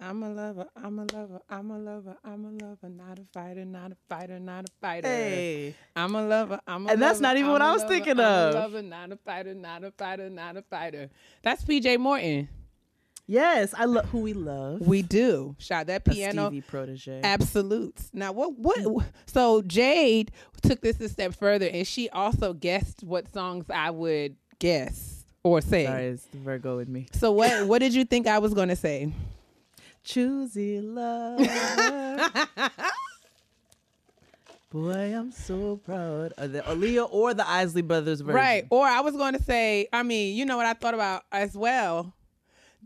I'm 0.00 0.22
a 0.22 0.30
lover, 0.30 0.66
I'm 0.76 0.98
a 1.00 1.06
lover, 1.12 1.40
I'm 1.50 1.70
a 1.72 1.78
lover, 1.78 2.16
I'm 2.24 2.44
a 2.44 2.64
lover, 2.64 2.88
not 2.88 3.18
a 3.18 3.24
fighter, 3.32 3.64
not 3.64 3.90
a 3.92 3.96
fighter, 4.08 4.38
not 4.38 4.64
a 4.64 4.72
fighter. 4.80 5.08
Hey. 5.08 5.74
I'm 5.96 6.14
a 6.14 6.24
lover, 6.26 6.60
I'm 6.68 6.86
a 6.86 6.92
And 6.92 7.02
that's 7.02 7.20
lover, 7.20 7.22
not 7.22 7.36
even 7.36 7.46
I'm 7.46 7.52
what 7.52 7.62
I 7.62 7.72
was 7.72 7.82
lover, 7.82 7.94
thinking 7.94 8.20
I'm 8.20 8.20
of. 8.20 8.54
A 8.54 8.58
lover, 8.58 8.82
not 8.82 9.12
a 9.12 9.16
fighter, 9.16 9.54
not 9.54 9.84
a 9.84 9.90
fighter, 9.90 10.30
not 10.30 10.56
a 10.56 10.62
fighter. 10.62 11.10
That's 11.42 11.64
PJ 11.64 11.98
Morton. 11.98 12.48
Yes, 13.30 13.74
I 13.76 13.84
love 13.84 14.06
who 14.06 14.20
we 14.20 14.32
love. 14.32 14.80
We 14.80 15.02
do. 15.02 15.54
Shout 15.58 15.88
that 15.88 16.08
A 16.08 16.10
piano. 16.10 16.46
Stevie 16.46 16.62
protege. 16.62 17.20
Absolutes. 17.22 18.08
Now, 18.14 18.32
what 18.32 18.58
what? 18.58 18.78
Mm. 18.78 19.04
So 19.26 19.60
Jade 19.60 20.32
took 20.62 20.80
this 20.80 20.98
a 20.98 21.10
step 21.10 21.34
further, 21.34 21.66
and 21.66 21.86
she 21.86 22.08
also 22.08 22.54
guessed 22.54 23.04
what 23.04 23.30
songs 23.34 23.66
I 23.68 23.90
would 23.90 24.36
guess 24.58 25.26
or 25.42 25.60
say. 25.60 25.84
Sorry, 25.84 26.06
it's 26.06 26.24
the 26.24 26.38
Virgo 26.38 26.78
with 26.78 26.88
me. 26.88 27.06
So 27.12 27.30
what 27.32 27.66
what 27.68 27.80
did 27.80 27.92
you 27.92 28.06
think 28.06 28.26
I 28.26 28.38
was 28.38 28.54
going 28.54 28.70
to 28.70 28.76
say? 28.76 29.12
Choosy 30.04 30.80
love. 30.80 31.38
Boy, 34.70 35.14
I'm 35.14 35.32
so 35.32 35.76
proud 35.76 36.32
of 36.38 36.52
the 36.52 36.60
Aaliyah 36.60 37.08
or 37.10 37.34
the 37.34 37.46
Isley 37.46 37.82
Brothers 37.82 38.22
version. 38.22 38.36
Right. 38.36 38.66
Or 38.70 38.86
I 38.86 39.00
was 39.00 39.14
going 39.16 39.34
to 39.34 39.42
say. 39.42 39.86
I 39.92 40.02
mean, 40.02 40.34
you 40.34 40.46
know 40.46 40.56
what 40.56 40.66
I 40.66 40.72
thought 40.72 40.94
about 40.94 41.24
as 41.30 41.54
well. 41.54 42.14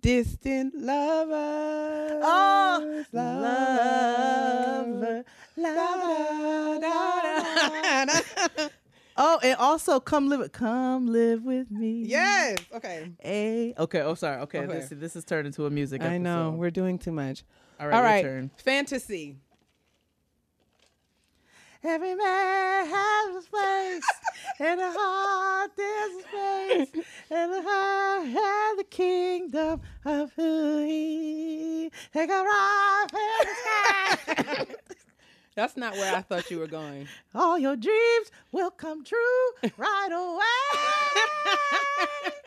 Distant 0.02 0.74
lovers. 0.74 2.20
Oh, 2.24 3.04
lover, 3.12 5.24
lover, 5.56 6.80
da, 6.80 8.04
da. 8.04 8.68
Oh, 9.16 9.38
and 9.42 9.56
also 9.58 10.00
come 10.00 10.28
live 10.28 10.50
come 10.52 11.06
live 11.06 11.44
with 11.44 11.70
me. 11.70 12.04
yes. 12.06 12.56
Okay. 12.74 13.12
Hey. 13.20 13.74
Okay. 13.78 14.00
Oh, 14.00 14.14
sorry. 14.14 14.40
Okay. 14.42 14.60
Okay. 14.60 14.72
This 14.72 14.88
this 14.88 15.16
is 15.16 15.24
turned 15.24 15.46
into 15.46 15.66
a 15.66 15.70
music. 15.70 16.02
I 16.02 16.18
know 16.18 16.50
we're 16.50 16.70
doing 16.70 16.98
too 16.98 17.12
much. 17.12 17.44
All 17.78 17.88
right. 17.88 18.16
All 18.16 18.22
turn. 18.22 18.50
Fantasy. 18.56 19.36
Every 21.84 22.14
man 22.14 22.86
has 22.86 23.34
his 23.34 23.46
place, 23.48 24.04
and 24.60 24.80
a 24.80 24.92
heart 24.96 25.70
there's 25.76 26.12
a 26.12 26.22
space, 26.22 27.04
and 27.30 27.52
a 27.52 27.62
heart 27.62 28.26
has 28.28 28.76
the 28.78 28.84
kingdom 28.84 29.80
of 30.04 30.32
who 30.34 30.84
he. 30.84 31.90
Take 32.12 32.30
a 32.30 32.34
ride 32.44 33.06
in 33.12 33.46
the 33.46 33.54
sky. 33.56 34.66
That's 35.56 35.76
not 35.76 35.94
where 35.94 36.14
I 36.14 36.22
thought 36.22 36.50
you 36.52 36.60
were 36.60 36.66
going. 36.68 37.08
All 37.34 37.58
your 37.58 37.74
dreams 37.76 38.30
will 38.52 38.70
come 38.70 39.04
true 39.04 39.70
right 39.76 40.08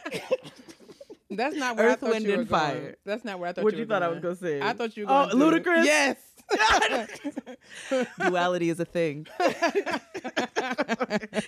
away. 0.06 0.22
That's 1.32 1.56
not 1.58 1.76
where 1.76 1.88
Earth, 1.88 1.94
I 1.94 1.96
thought 1.98 2.10
Wind, 2.12 2.26
you 2.26 2.32
were 2.32 2.38
and 2.40 2.48
going. 2.50 2.62
Fire. 2.62 2.96
That's 3.06 3.26
not 3.26 3.40
where 3.40 3.50
I 3.50 3.54
thought 3.54 3.64
What 3.66 3.74
you 3.74 3.80
you 3.80 3.86
were 3.86 3.90
thought 3.90 4.04
I 4.04 4.08
was 4.08 4.20
gonna 4.22 4.36
say? 4.38 4.62
I 4.62 4.72
thought 4.74 4.96
you 4.96 5.06
were 5.06 5.12
Oh, 5.12 5.30
going 5.38 5.54
to- 5.54 5.70
Ludacris? 5.70 5.84
Yes. 5.86 6.16
Duality 8.20 8.70
is 8.70 8.80
a 8.80 8.86
thing. 8.86 9.28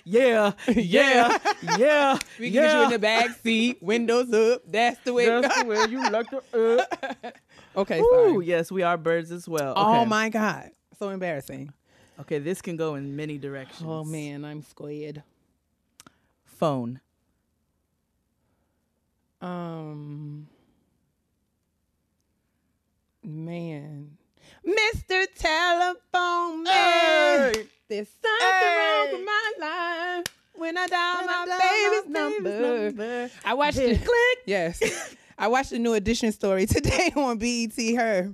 yeah, 0.04 0.52
yeah, 0.68 1.38
yeah. 1.78 2.18
We 2.38 2.50
can 2.50 2.52
get 2.52 2.76
you 2.76 2.82
in 2.84 2.90
the 2.90 2.98
back 2.98 3.30
seat, 3.42 3.78
windows 3.80 4.32
up. 4.32 4.62
That's 4.66 4.98
the 5.00 5.12
way. 5.12 5.26
That's 5.26 5.62
the 5.62 5.66
way 5.66 5.86
you 5.88 6.08
like 6.10 6.26
to. 6.30 6.42
Uh. 6.52 7.30
okay, 7.76 8.00
Ooh, 8.00 8.32
sorry. 8.32 8.46
yes, 8.46 8.72
we 8.72 8.82
are 8.82 8.96
birds 8.96 9.30
as 9.30 9.48
well. 9.48 9.74
Oh 9.76 10.04
my 10.04 10.28
god, 10.28 10.70
so 10.98 11.10
embarrassing. 11.10 11.72
Okay, 12.20 12.38
this 12.38 12.60
can 12.60 12.76
go 12.76 12.96
in 12.96 13.14
many 13.14 13.38
directions. 13.38 13.88
Oh 13.88 14.04
man, 14.04 14.44
I'm 14.44 14.62
scared. 14.62 15.22
Phone. 16.44 17.00
Um, 19.40 20.48
man, 23.22 24.17
Mr. 24.66 25.24
Telephone 25.36 26.62
Man, 26.64 27.54
Hey! 27.54 27.66
there's 27.88 28.08
something 28.08 28.68
wrong 28.68 29.06
Hey! 29.06 29.12
with 29.12 29.24
my 29.24 29.52
life 29.60 30.24
when 30.54 30.76
I 30.76 30.86
dial 30.86 31.24
my 31.24 31.44
baby's 31.46 32.12
my 32.12 32.28
baby's 32.28 32.42
number. 32.44 32.84
number. 32.90 33.30
I 33.44 33.54
watched 33.54 33.78
it. 33.78 33.98
click. 33.98 34.38
Yes, 34.46 35.14
I 35.38 35.48
watched 35.48 35.70
the 35.70 35.78
new 35.78 35.94
edition 35.94 36.32
story 36.32 36.66
today 36.66 37.12
on 37.16 37.38
BET. 37.38 37.76
Her. 37.96 38.32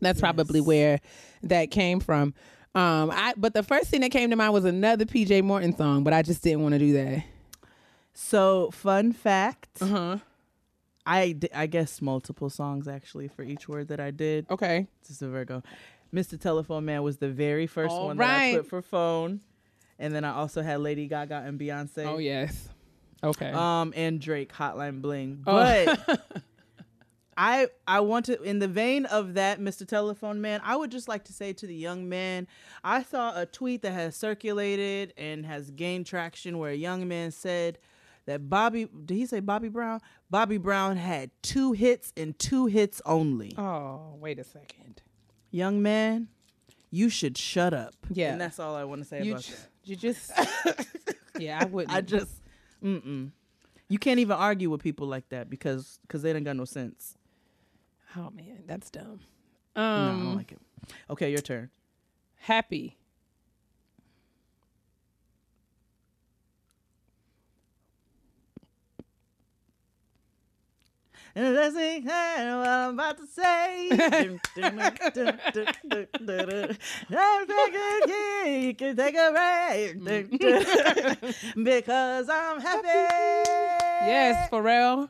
That's 0.00 0.20
probably 0.20 0.60
where 0.60 1.00
that 1.44 1.70
came 1.70 2.00
from. 2.00 2.34
Um, 2.74 3.10
I 3.12 3.34
but 3.36 3.54
the 3.54 3.62
first 3.62 3.90
thing 3.90 4.00
that 4.00 4.10
came 4.10 4.30
to 4.30 4.36
mind 4.36 4.52
was 4.52 4.64
another 4.64 5.04
PJ 5.04 5.42
Morton 5.44 5.76
song, 5.76 6.02
but 6.02 6.12
I 6.12 6.22
just 6.22 6.42
didn't 6.42 6.62
want 6.62 6.72
to 6.72 6.78
do 6.80 6.92
that. 6.94 7.24
So, 8.12 8.70
fun 8.72 9.12
fact. 9.12 9.68
Uh 9.80 9.86
huh. 9.86 10.16
I, 11.06 11.32
d- 11.32 11.48
I 11.54 11.66
guess 11.66 12.00
multiple 12.00 12.50
songs 12.50 12.88
actually 12.88 13.28
for 13.28 13.42
each 13.42 13.68
word 13.68 13.88
that 13.88 14.00
I 14.00 14.10
did. 14.10 14.46
Okay. 14.50 14.86
This 15.02 15.10
is 15.10 15.22
a 15.22 15.28
Virgo. 15.28 15.62
Mr. 16.14 16.40
Telephone 16.40 16.84
Man 16.84 17.02
was 17.02 17.18
the 17.18 17.28
very 17.28 17.66
first 17.66 17.92
All 17.92 18.06
one 18.06 18.16
that 18.16 18.40
I 18.40 18.56
put 18.56 18.66
for 18.68 18.82
phone. 18.82 19.40
And 19.98 20.14
then 20.14 20.24
I 20.24 20.32
also 20.34 20.62
had 20.62 20.80
Lady 20.80 21.06
Gaga 21.06 21.44
and 21.46 21.58
Beyonce. 21.58 22.06
Oh 22.06 22.18
yes. 22.18 22.68
Okay. 23.22 23.50
Um, 23.50 23.92
and 23.96 24.20
Drake, 24.20 24.52
Hotline 24.52 25.00
Bling. 25.00 25.42
Oh. 25.46 25.52
But 26.06 26.20
I 27.36 27.68
I 27.86 28.00
want 28.00 28.26
to 28.26 28.40
in 28.42 28.58
the 28.58 28.68
vein 28.68 29.06
of 29.06 29.34
that, 29.34 29.60
Mr. 29.60 29.86
Telephone 29.86 30.40
Man, 30.40 30.60
I 30.64 30.76
would 30.76 30.90
just 30.90 31.08
like 31.08 31.24
to 31.24 31.32
say 31.32 31.52
to 31.54 31.66
the 31.66 31.74
young 31.74 32.08
man, 32.08 32.46
I 32.82 33.02
saw 33.02 33.40
a 33.40 33.46
tweet 33.46 33.82
that 33.82 33.92
has 33.92 34.14
circulated 34.14 35.14
and 35.16 35.44
has 35.46 35.70
gained 35.70 36.06
traction 36.06 36.58
where 36.58 36.70
a 36.70 36.76
young 36.76 37.08
man 37.08 37.30
said 37.32 37.78
that 38.26 38.48
Bobby 38.48 38.86
did 39.04 39.14
he 39.16 39.26
say 39.26 39.40
Bobby 39.40 39.68
Brown? 39.68 40.00
Bobby 40.30 40.58
Brown 40.58 40.96
had 40.96 41.30
two 41.42 41.72
hits 41.72 42.12
and 42.16 42.38
two 42.38 42.66
hits 42.66 43.00
only. 43.04 43.52
oh, 43.58 44.16
wait 44.18 44.38
a 44.38 44.44
second. 44.44 45.02
Young 45.50 45.82
man, 45.82 46.28
you 46.90 47.08
should 47.08 47.36
shut 47.38 47.72
up. 47.74 47.94
Yeah. 48.10 48.32
And 48.32 48.40
that's 48.40 48.58
all 48.58 48.74
I 48.74 48.84
want 48.84 49.02
to 49.02 49.08
say 49.08 49.22
You 49.22 49.32
about 49.32 49.42
ju- 49.44 49.52
that. 49.52 49.68
you 49.84 49.96
just 49.96 50.32
yeah, 51.38 51.58
I 51.60 51.64
wouldn't. 51.66 51.94
I 51.96 52.00
just 52.00 52.32
mm-mm. 52.82 53.30
You 53.88 53.98
can't 53.98 54.18
even 54.18 54.36
argue 54.36 54.70
with 54.70 54.82
people 54.82 55.06
like 55.06 55.28
that 55.28 55.50
because 55.50 55.98
because 56.02 56.22
they 56.22 56.32
don't 56.32 56.44
got 56.44 56.56
no 56.56 56.64
sense. 56.64 57.16
oh 58.16 58.30
man, 58.30 58.64
that's 58.66 58.90
dumb. 58.90 59.20
no, 59.76 59.82
I 59.82 60.08
Um, 60.08 60.24
don't 60.24 60.36
like 60.36 60.52
it. 60.52 60.58
Okay, 61.10 61.30
your 61.30 61.40
turn. 61.40 61.70
happy. 62.36 62.96
And 71.36 71.56
it, 71.56 72.04
hey, 72.04 72.54
what 72.56 72.68
I'm 72.68 72.94
about 72.94 73.18
to 73.18 73.26
say. 73.26 73.88
You 73.90 74.38
can 78.74 78.96
take 78.96 79.16
a 79.16 79.32
break. 79.32 80.04
Dun. 80.38 81.16
because 81.64 82.28
I'm 82.28 82.60
happy. 82.60 82.86
Yes, 84.06 84.48
Pharrell. 84.50 85.08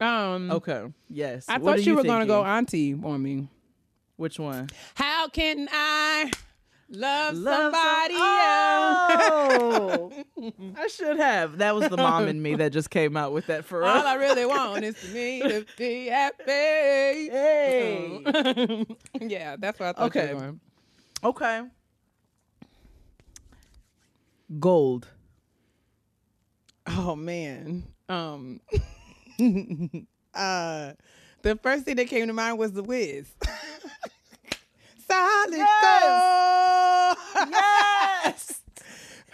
Um, 0.00 0.52
Okay. 0.52 0.84
Yes. 1.10 1.46
I 1.48 1.58
What 1.58 1.70
thought 1.70 1.78
are 1.78 1.82
you 1.82 1.96
were 1.96 2.04
gonna 2.04 2.26
go 2.26 2.44
auntie 2.44 2.94
on 2.94 3.20
me. 3.20 3.48
Which 4.16 4.38
one? 4.38 4.68
How 4.94 5.26
can 5.28 5.68
I 5.72 6.30
love, 6.90 7.34
Love 7.36 7.74
somebody 7.74 8.14
some- 8.14 8.22
else? 8.22 9.20
Oh, 9.20 10.12
I 10.76 10.86
should 10.88 11.16
have. 11.18 11.58
That 11.58 11.74
was 11.74 11.88
the 11.88 11.96
mom 11.96 12.28
in 12.28 12.40
me 12.40 12.54
that 12.56 12.72
just 12.72 12.90
came 12.90 13.16
out 13.16 13.32
with 13.32 13.46
that 13.46 13.64
for 13.64 13.82
All 13.84 14.06
I 14.06 14.14
really 14.14 14.46
want 14.46 14.84
is 14.84 14.96
for 14.96 15.12
me 15.14 15.40
to 15.42 15.66
be 15.76 16.06
happy. 16.06 16.44
Hey. 16.46 18.24
yeah, 19.20 19.56
that's 19.58 19.78
what 19.80 19.88
I 19.88 19.92
thought 20.08 20.14
you 20.14 20.20
were 20.20 20.34
going. 20.40 20.60
Okay. 21.24 21.62
Gold. 24.58 25.08
Oh 26.86 27.14
man. 27.16 27.84
Um 28.08 28.60
uh 30.34 30.92
the 31.42 31.56
first 31.62 31.84
thing 31.84 31.96
that 31.96 32.06
came 32.08 32.26
to 32.28 32.32
mind 32.32 32.58
was 32.58 32.72
the 32.72 32.82
whiz. 32.82 33.28
Solid 35.10 35.56
Yes! 35.56 37.16
gold. 37.34 37.48
Yes. 37.50 38.62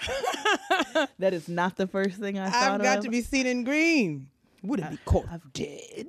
that 1.18 1.32
is 1.34 1.48
not 1.48 1.76
the 1.76 1.86
first 1.86 2.18
thing 2.18 2.38
I 2.38 2.50
thought 2.50 2.72
I've 2.80 2.82
got 2.82 2.98
of. 2.98 3.04
to 3.04 3.10
be 3.10 3.20
seen 3.22 3.46
in 3.46 3.64
green. 3.64 4.28
Would 4.62 4.80
it 4.80 4.90
be 4.90 4.98
caught 5.04 5.26
I've- 5.30 5.42
dead? 5.52 6.06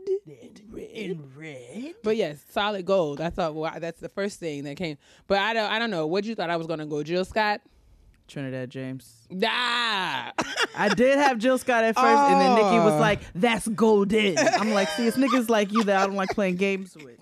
in 0.78 1.32
red. 1.36 1.95
But 2.03 2.16
yes, 2.16 2.39
solid 2.51 2.86
gold. 2.86 3.20
I 3.22 3.30
thought 3.30 3.53
well, 3.55 3.72
that's 3.80 3.99
the 3.99 4.09
first 4.09 4.39
thing 4.39 4.63
that 4.63 4.76
came. 4.78 4.97
But 5.28 5.39
I 5.39 5.53
don't 5.53 5.70
I 5.72 5.78
don't 5.80 5.91
know. 5.91 6.07
What 6.07 6.24
you 6.26 6.36
thought 6.36 6.49
I 6.49 6.55
was 6.57 6.68
gonna 6.68 6.86
go 6.86 7.03
Jill 7.03 7.26
Scott? 7.26 7.61
Trinidad 8.28 8.70
James. 8.70 9.28
Ah 9.45 10.32
I 10.76 10.89
did 10.89 11.18
have 11.20 11.38
Jill 11.38 11.57
Scott 11.57 11.84
at 11.84 11.95
first, 11.95 12.05
and 12.07 12.41
then 12.41 12.55
Nikki 12.55 12.80
was 12.80 12.93
Oh. 12.93 12.99
like, 12.99 13.20
"That's 13.36 13.68
golden." 13.68 14.38
I'm 14.38 14.72
like, 14.72 14.89
"See, 14.89 15.05
it's 15.07 15.18
niggas 15.18 15.49
like 15.49 15.72
you 15.72 15.84
that 15.84 16.01
I 16.01 16.05
don't 16.07 16.16
like 16.16 16.30
playing 16.30 16.55
games 16.55 16.95
with." 16.95 17.20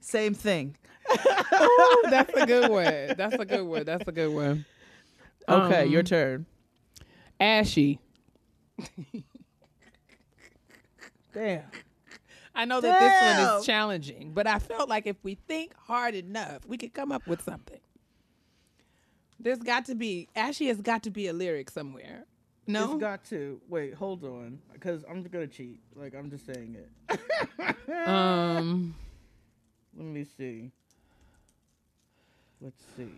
Same 0.00 0.34
thing. 0.34 0.76
Ooh, 1.10 2.02
that's 2.10 2.34
a 2.34 2.46
good 2.46 2.70
one. 2.70 3.14
That's 3.16 3.34
a 3.38 3.44
good 3.44 3.62
one. 3.64 3.84
That's 3.84 4.06
a 4.08 4.12
good 4.12 4.32
one. 4.32 4.64
Okay, 5.48 5.82
Um, 5.84 5.90
your 5.90 6.02
turn. 6.02 6.46
Ashy. 7.40 8.00
Damn. 11.32 11.62
I 12.54 12.64
know 12.64 12.80
that 12.80 12.98
this 12.98 13.46
one 13.52 13.60
is 13.60 13.66
challenging, 13.66 14.32
but 14.32 14.46
I 14.46 14.58
felt 14.58 14.88
like 14.88 15.06
if 15.06 15.16
we 15.22 15.36
think 15.36 15.74
hard 15.76 16.14
enough, 16.14 16.66
we 16.66 16.76
could 16.76 16.92
come 16.92 17.12
up 17.12 17.26
with 17.26 17.42
something. 17.42 17.78
There's 19.38 19.60
got 19.60 19.84
to 19.86 19.94
be 19.94 20.28
Ashy 20.34 20.66
has 20.66 20.80
got 20.80 21.04
to 21.04 21.10
be 21.10 21.28
a 21.28 21.32
lyric 21.32 21.70
somewhere. 21.70 22.24
No, 22.66 22.92
It's 22.92 23.00
got 23.00 23.24
to 23.26 23.60
wait. 23.68 23.94
Hold 23.94 24.24
on, 24.24 24.58
because 24.72 25.04
I'm 25.08 25.22
gonna 25.22 25.46
cheat. 25.46 25.80
Like 25.94 26.14
I'm 26.14 26.28
just 26.28 26.44
saying 26.44 26.76
it. 26.76 27.20
um, 28.08 28.94
Let 29.96 30.06
me 30.06 30.24
see. 30.24 30.70
Let's 32.60 32.82
see. 32.96 33.10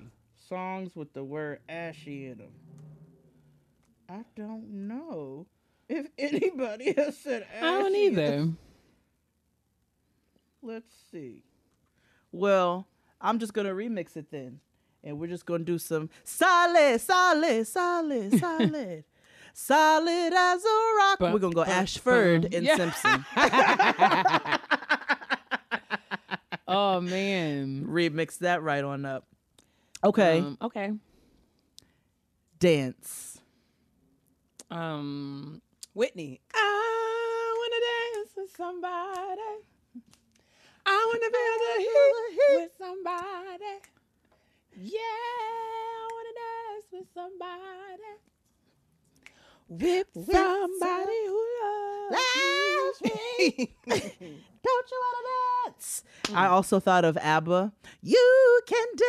Songs 0.48 0.94
with 0.96 1.12
the 1.12 1.24
word 1.24 1.60
ashy 1.68 2.26
in 2.26 2.38
them. 2.38 2.52
I 4.08 4.24
don't 4.36 4.88
know 4.88 5.46
if 5.88 6.06
anybody 6.18 6.92
has 6.96 7.16
said 7.18 7.46
ashy. 7.54 7.64
I 7.66 7.70
don't 7.78 7.94
either. 7.94 8.48
Let's 10.62 10.92
see. 11.10 11.42
Well, 12.32 12.86
I'm 13.20 13.38
just 13.38 13.54
gonna 13.54 13.72
remix 13.72 14.16
it 14.16 14.30
then, 14.30 14.60
and 15.02 15.18
we're 15.18 15.26
just 15.28 15.46
gonna 15.46 15.64
do 15.64 15.78
some 15.78 16.10
solid, 16.24 17.00
solid, 17.00 17.66
solid, 17.66 18.38
solid, 18.38 19.04
solid 19.54 20.32
as 20.34 20.64
a 20.64 20.94
rock. 20.98 21.20
We're 21.20 21.38
gonna 21.38 21.54
go 21.54 21.64
bum, 21.64 21.68
Ashford 21.72 22.52
and 22.54 22.66
Yeah. 22.66 22.76
Simpson. 22.76 23.24
Oh 26.72 27.00
man. 27.00 27.84
remix 27.88 28.38
that 28.38 28.62
right 28.62 28.84
on 28.84 29.04
up. 29.04 29.26
Okay, 30.02 30.38
Um, 30.38 30.56
okay. 30.62 30.92
dance. 32.58 33.40
Um, 34.70 35.60
Whitney. 35.94 36.40
I 36.54 37.54
wanna 37.58 37.80
dance 38.20 38.32
with 38.36 38.56
somebody. 38.56 39.64
I 40.86 41.06
wanna 41.06 41.30
feel 41.30 41.58
the 41.66 41.74
heat 41.82 42.56
with 42.56 42.72
somebody. 42.78 43.80
Yeah, 44.76 44.98
I 45.00 46.08
wanna 46.12 46.34
dance 46.40 46.86
with 46.92 47.08
somebody. 47.12 48.12
With 49.68 50.08
somebody 50.32 51.20
who 51.26 51.42
loves 52.80 53.00
me. 53.02 53.76
Don't 54.62 54.90
you 54.90 55.02
wanna 55.02 55.72
dance? 55.72 56.02
Mm. 56.24 56.36
I 56.36 56.46
also 56.46 56.80
thought 56.80 57.04
of 57.04 57.16
ABBA. 57.16 57.72
You 58.02 58.60
can 58.66 58.86
dance. 58.96 59.06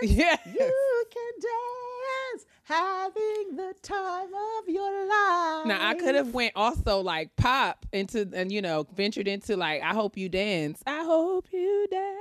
Yeah. 0.16 0.36
You 0.46 1.04
can 1.10 1.32
dance, 1.40 2.46
having 2.62 3.56
the 3.56 3.74
time 3.82 4.28
of 4.28 4.68
your 4.68 5.08
life. 5.08 5.66
Now 5.66 5.78
I 5.80 5.96
could 5.98 6.14
have 6.14 6.32
went 6.32 6.52
also 6.54 7.00
like 7.00 7.34
pop 7.34 7.84
into 7.92 8.30
and 8.32 8.52
you 8.52 8.62
know 8.62 8.86
ventured 8.94 9.26
into 9.26 9.56
like 9.56 9.82
I 9.82 9.94
hope 9.94 10.16
you 10.16 10.28
dance. 10.28 10.80
I 10.86 11.02
hope 11.02 11.46
you 11.50 11.88
dance. 11.90 12.18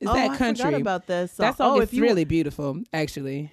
Is 0.00 0.08
oh, 0.08 0.14
that 0.14 0.30
I 0.32 0.36
country? 0.36 0.64
forgot 0.64 0.80
about 0.80 1.06
this. 1.06 1.34
That 1.34 1.56
song 1.56 1.78
oh, 1.78 1.80
is 1.80 1.92
really 1.92 2.24
beautiful, 2.24 2.82
actually. 2.92 3.52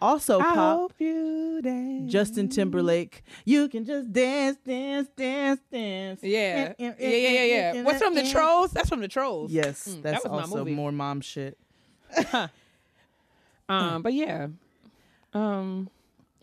Also 0.00 0.40
I 0.40 0.54
pop. 0.54 0.76
hope 0.78 0.92
you 0.98 1.60
dance. 1.62 2.12
Justin 2.12 2.48
Timberlake. 2.48 3.22
You 3.44 3.68
can 3.68 3.84
just 3.84 4.12
dance, 4.12 4.56
dance, 4.64 5.08
dance, 5.16 5.60
dance. 5.72 6.20
Yeah, 6.22 6.74
yeah, 6.78 6.94
yeah, 6.98 7.08
yeah, 7.08 7.44
yeah. 7.74 7.82
What's 7.82 8.02
from 8.02 8.14
the 8.14 8.28
Trolls? 8.30 8.70
That's 8.72 8.88
from 8.88 9.00
the 9.00 9.08
Trolls. 9.08 9.50
Yes, 9.52 9.88
Mm, 9.88 10.02
that's 10.02 10.22
that 10.24 10.30
also 10.30 10.64
more 10.64 10.92
mom 10.92 11.20
shit. 11.20 11.58
Um, 13.68 14.02
but 14.02 14.12
yeah. 14.12 14.46
Um, 15.34 15.90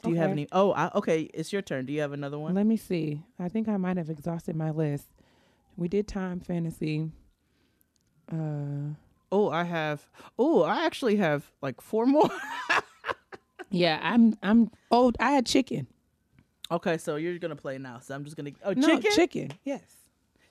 Do 0.02 0.10
you 0.10 0.18
have 0.18 0.32
any? 0.32 0.46
Oh, 0.52 0.74
I, 0.74 0.92
okay. 0.96 1.22
It's 1.34 1.54
your 1.54 1.62
turn. 1.62 1.86
Do 1.86 1.94
you 1.94 2.02
have 2.02 2.12
another 2.12 2.38
one? 2.38 2.54
let 2.54 2.66
me 2.66 2.76
see. 2.76 3.22
I 3.40 3.48
think 3.48 3.70
I 3.70 3.78
might 3.78 3.96
have 3.96 4.10
exhausted 4.10 4.56
my 4.58 4.72
list. 4.72 5.08
We 5.78 5.88
did 5.88 6.08
time 6.08 6.40
fantasy. 6.42 7.12
Uh, 8.32 8.96
Oh, 9.32 9.50
I 9.50 9.64
have. 9.64 10.08
Oh, 10.38 10.62
I 10.62 10.86
actually 10.86 11.16
have 11.16 11.50
like 11.62 11.82
four 11.82 12.06
more. 12.06 12.30
yeah, 13.74 14.00
I'm. 14.02 14.38
I'm. 14.44 14.72
old. 14.92 15.18
I 15.20 15.32
had 15.32 15.46
chicken. 15.46 15.88
okay, 16.72 16.98
so 16.98 17.16
you're 17.18 17.38
gonna 17.40 17.56
play 17.56 17.78
now. 17.78 18.00
So 18.00 18.14
I'm 18.16 18.24
just 18.24 18.38
gonna. 18.38 18.52
Oh, 18.64 18.74
No, 18.74 18.88
chicken. 18.88 19.12
chicken. 19.14 19.52
Yes. 19.66 19.82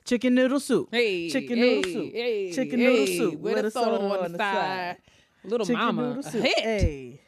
Chicken 0.05 0.35
noodle 0.35 0.59
soup. 0.59 0.89
Hey, 0.91 1.29
Chicken 1.29 1.57
hey, 1.57 1.75
noodle 1.75 1.91
soup. 1.93 2.13
Hey, 2.13 2.51
Chicken 2.53 2.79
hey, 2.79 2.85
noodle 2.85 3.07
soup 3.07 3.39
With, 3.39 3.65
a 3.65 3.71
soda 3.71 4.01
on, 4.03 4.31
the 4.33 4.37
side. 4.37 4.97
Little 5.45 5.65
Chicken 5.65 5.79
mama. 5.81 6.15
noodle 6.15 6.25
a 6.27 6.29
hit. 6.41 6.59
Hey. 6.59 7.21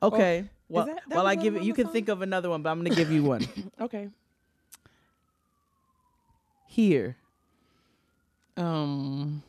Okay. 0.00 0.44
well, 0.68 0.86
that- 0.86 1.00
that 1.08 1.16
while 1.16 1.26
I 1.26 1.34
give 1.34 1.56
it, 1.56 1.64
you 1.64 1.74
can 1.74 1.86
song? 1.86 1.92
think 1.92 2.08
of 2.08 2.22
another 2.22 2.48
one, 2.48 2.62
but 2.62 2.70
I'm 2.70 2.78
gonna 2.78 2.94
give 2.94 3.10
you 3.10 3.24
one. 3.24 3.44
Okay. 3.80 4.08
Here. 6.68 7.16
Um. 8.56 9.42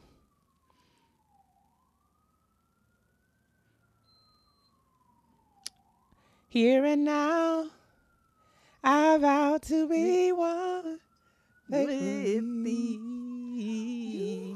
Here 6.56 6.86
and 6.86 7.04
now, 7.04 7.66
I 8.82 9.18
vow 9.18 9.58
to 9.64 9.90
be 9.90 10.32
one 10.32 11.00
with 11.70 11.86
With 11.90 12.64
thee. 12.64 14.56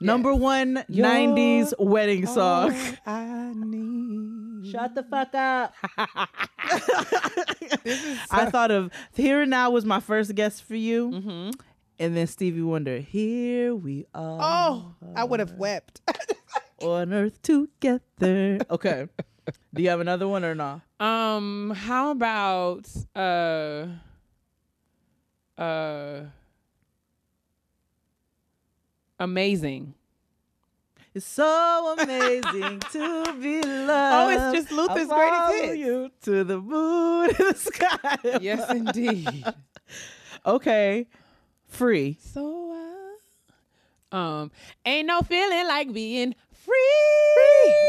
Number 0.00 0.34
one 0.34 0.82
You're 0.88 1.06
90s 1.06 1.74
wedding 1.78 2.24
song. 2.24 2.72
All 2.72 3.12
I 3.14 3.52
need. 3.54 4.72
Shut 4.72 4.94
the 4.94 5.02
fuck 5.02 5.34
up. 5.34 5.74
I 8.30 8.46
thought 8.50 8.70
of 8.70 8.90
Here 9.12 9.42
and 9.42 9.50
Now 9.50 9.68
was 9.68 9.84
my 9.84 10.00
first 10.00 10.34
guess 10.34 10.58
for 10.58 10.74
you. 10.74 11.10
Mhm. 11.10 11.52
And 11.98 12.16
then 12.16 12.28
Stevie 12.28 12.62
Wonder, 12.62 12.96
Here 13.00 13.74
we 13.74 14.06
are 14.14 14.38
Oh, 14.40 14.94
I 15.14 15.24
would 15.24 15.40
have 15.40 15.52
wept. 15.52 16.00
on 16.80 17.12
earth 17.12 17.42
together. 17.42 18.58
Okay. 18.70 19.06
Do 19.74 19.82
you 19.82 19.88
have 19.90 20.00
another 20.00 20.26
one 20.28 20.44
or 20.44 20.54
not? 20.54 20.80
Um, 20.98 21.70
how 21.76 22.10
about 22.10 22.88
uh 23.14 23.86
uh 25.58 26.20
amazing. 29.18 29.94
It's 31.12 31.26
so 31.26 31.96
amazing 31.98 32.80
to 32.92 33.34
be 33.40 33.60
loved. 33.62 33.66
Oh, 33.92 34.28
it's 34.30 34.58
just 34.58 34.72
Luther's 34.72 35.08
greatest 35.08 35.52
hits. 35.64 35.76
you 35.78 36.10
to 36.22 36.44
the 36.44 36.60
moon 36.60 37.30
and 37.30 37.54
the 37.54 37.54
sky. 37.56 38.38
Yes, 38.40 38.70
indeed. 38.70 39.44
Okay. 40.46 41.06
Free. 41.66 42.16
so 42.20 42.74
uh, 44.12 44.16
um 44.16 44.50
ain't 44.84 45.06
no 45.06 45.20
feeling 45.22 45.66
like 45.68 45.92
being 45.92 46.34
free, 46.52 46.74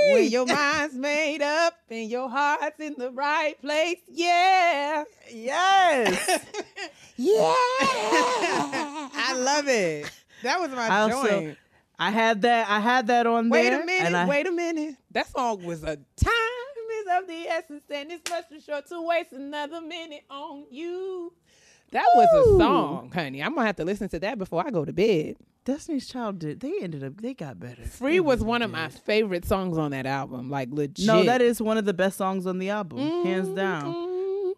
when 0.10 0.30
your 0.30 0.46
mind's 0.48 0.96
made 0.96 1.42
up 1.42 1.74
and 1.90 2.10
your 2.10 2.30
heart's 2.30 2.80
in 2.80 2.96
the 2.98 3.12
right 3.12 3.60
place. 3.62 3.98
Yeah. 4.08 5.04
Yes. 5.32 6.46
Yeah. 7.18 7.38
I 9.14 9.36
love 9.38 9.68
it. 9.68 10.10
That 10.42 10.60
was 10.60 10.72
my 10.72 10.88
I 10.88 11.02
also 11.02 11.28
joint. 11.30 11.58
I 12.00 12.10
had 12.10 12.42
that 12.42 12.68
I 12.68 12.80
had 12.80 13.06
that 13.08 13.28
on 13.28 13.50
Wait 13.50 13.70
there. 13.70 13.78
Wait 13.78 13.84
a 13.84 13.86
minute, 13.86 14.16
I- 14.16 14.26
wait 14.28 14.48
a 14.48 14.52
minute. 14.52 14.96
That 15.12 15.28
song 15.28 15.64
was 15.64 15.84
a 15.84 15.98
time 15.98 16.72
is 17.00 17.08
of 17.22 17.28
the 17.28 17.48
essence, 17.48 17.84
and 17.94 18.12
it's 18.12 18.30
much 18.30 18.50
too 18.50 18.60
short 18.60 18.88
to 18.88 19.02
waste 19.02 19.34
another 19.34 19.82
minute 19.82 20.24
on 20.32 20.66
you. 20.72 21.32
That 21.92 22.06
was 22.16 22.48
a 22.48 22.58
song, 22.58 23.12
honey. 23.14 23.44
I'm 23.44 23.54
gonna 23.54 23.68
have 23.68 23.76
to 23.78 23.86
listen 23.86 24.08
to 24.10 24.20
that 24.20 24.38
before 24.38 24.66
I 24.66 24.70
go 24.70 24.86
to 24.86 24.94
bed. 24.94 25.36
Destiny's 25.66 26.08
Child 26.08 26.40
did. 26.40 26.60
They 26.62 26.74
ended 26.82 27.04
up. 27.04 27.22
They 27.22 27.34
got 27.34 27.60
better. 27.60 27.84
Free 27.84 28.20
was 28.20 28.42
one 28.42 28.62
of 28.62 28.72
my 28.72 28.88
favorite 28.90 29.46
songs 29.46 29.78
on 29.78 29.92
that 29.92 30.06
album. 30.06 30.50
Like 30.50 30.70
legit. 30.72 31.06
No, 31.06 31.24
that 31.24 31.42
is 31.42 31.62
one 31.62 31.78
of 31.78 31.86
the 31.86 31.94
best 31.94 32.18
songs 32.18 32.48
on 32.48 32.60
the 32.60 32.70
album, 32.70 33.00
hands 33.26 33.50
down. 33.50 33.94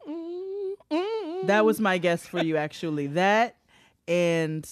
Mm-hmm. 0.08 1.48
That 1.48 1.66
was 1.66 1.80
my 1.82 1.98
guess 1.98 2.26
for 2.26 2.42
you, 2.42 2.56
actually. 2.56 3.08
That 3.08 3.58
and 4.08 4.68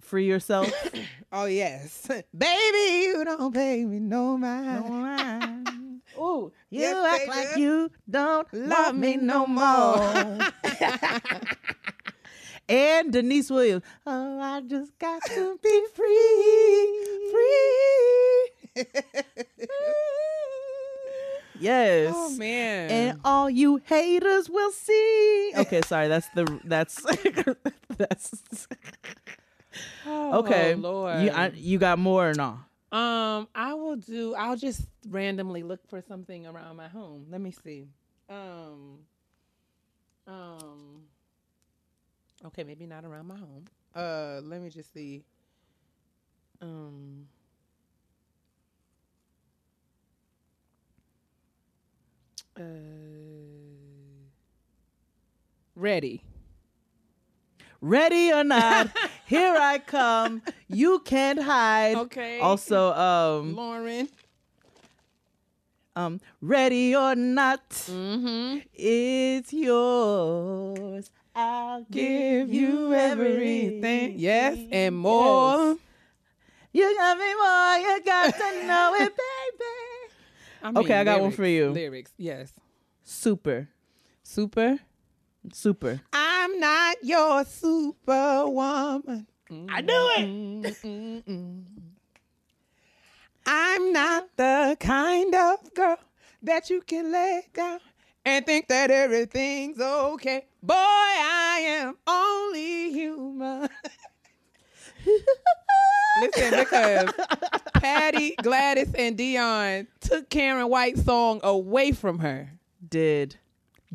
Free 0.00 0.26
Yourself. 0.26 0.70
Oh 1.32 1.46
yes, 1.46 2.06
baby, 2.38 3.04
you 3.04 3.22
don't 3.24 3.52
pay 3.52 3.84
me 3.84 3.98
no 3.98 4.38
mind. 4.38 5.68
Ooh, 6.18 6.52
you 6.70 6.80
Yes, 6.80 7.06
act 7.06 7.26
baby. 7.26 7.30
like 7.30 7.56
you 7.58 7.90
don't 8.08 8.46
love 8.52 8.94
me 8.94 9.16
no 9.16 9.46
more. 9.46 10.38
and 12.68 13.12
Deniece 13.12 13.50
Williams. 13.50 13.82
Oh, 14.06 14.40
I 14.40 14.60
just 14.62 14.98
got 14.98 15.22
to 15.24 15.58
be 15.62 15.84
free, 15.94 17.28
free. 17.30 18.50
yes. 21.58 22.12
Oh 22.14 22.30
man. 22.30 22.90
And 22.90 23.18
all 23.24 23.48
you 23.50 23.80
haters 23.84 24.48
will 24.50 24.72
see. 24.72 25.52
Okay, 25.56 25.80
sorry. 25.82 26.08
That's 26.08 26.28
the 26.34 26.60
that's 26.64 27.00
that's 27.96 28.66
Oh, 30.06 30.38
okay. 30.40 30.74
Lord. 30.74 31.22
You 31.22 31.30
I, 31.30 31.50
you 31.54 31.78
got 31.78 31.98
more 31.98 32.30
or 32.30 32.34
no? 32.34 32.60
Um, 32.92 33.48
I 33.54 33.74
will 33.74 33.96
do. 33.96 34.34
I'll 34.34 34.56
just 34.56 34.86
randomly 35.08 35.62
look 35.62 35.86
for 35.88 36.00
something 36.00 36.46
around 36.46 36.76
my 36.76 36.88
home. 36.88 37.26
Let 37.30 37.40
me 37.40 37.50
see. 37.50 37.88
Um, 38.28 38.98
um. 40.26 41.02
Okay, 42.44 42.64
maybe 42.64 42.86
not 42.86 43.04
around 43.04 43.26
my 43.26 43.36
home. 43.36 43.64
Uh, 43.94 44.40
let 44.44 44.62
me 44.62 44.70
just 44.70 44.92
see. 44.92 45.24
Um. 46.60 47.26
Uh. 52.58 52.62
Ready. 55.74 56.22
Ready 57.80 58.32
or 58.32 58.42
not, 58.42 58.88
here 59.26 59.56
I 59.58 59.78
come. 59.78 60.42
You 60.68 61.00
can't 61.00 61.42
hide. 61.42 61.96
Okay. 61.96 62.40
Also, 62.40 62.92
um, 62.94 63.54
Lauren. 63.54 64.08
um, 65.94 66.20
ready 66.40 66.94
or 66.94 67.14
not, 67.14 67.68
Mm-hmm. 67.70 68.58
it's 68.74 69.52
yours. 69.52 71.10
I'll 71.34 71.84
Give 71.90 72.52
you 72.52 72.94
everything. 72.94 74.14
Yes, 74.18 74.56
and 74.72 74.96
more. 74.96 75.56
Yes. 75.58 75.78
You 76.72 76.96
got 76.96 77.18
me 77.18 77.34
more. 77.34 77.76
You 77.92 78.02
got 78.04 78.34
to 78.34 78.66
know 78.66 78.94
it, 79.00 79.12
baby. 79.16 79.66
I 80.62 80.80
Okay, 80.80 80.94
I 81.00 81.04
got 81.04 81.20
one 81.20 81.30
for 81.32 81.46
you. 81.46 81.70
Lyrics, 81.70 82.12
yes. 82.16 82.52
Super, 83.02 83.68
Super. 84.22 84.78
Super. 85.52 86.00
I'm 86.12 86.58
not 86.60 86.96
your 87.02 87.44
superwoman. 87.44 89.26
I 89.68 89.80
knew 89.80 90.10
it. 90.16 91.66
I'm 93.46 93.92
not 93.92 94.28
the 94.36 94.76
kind 94.80 95.34
of 95.34 95.74
girl 95.74 95.98
that 96.42 96.68
you 96.68 96.80
can 96.80 97.12
lay 97.12 97.42
down 97.54 97.78
and 98.24 98.44
think 98.44 98.66
that 98.68 98.90
everything's 98.90 99.80
okay. 99.80 100.46
Boy, 100.62 100.74
I 100.74 101.62
am 101.64 101.96
only 102.06 102.90
human. 102.92 103.68
Listen, 106.20 106.58
because 106.58 107.12
Patti, 107.74 108.34
Gladys, 108.42 108.92
and 108.98 109.16
Dionne 109.16 109.86
took 110.00 110.28
Karyn 110.28 110.68
White's 110.68 111.04
song 111.04 111.40
away 111.44 111.92
from 111.92 112.18
her. 112.18 112.50
Did, 112.88 113.36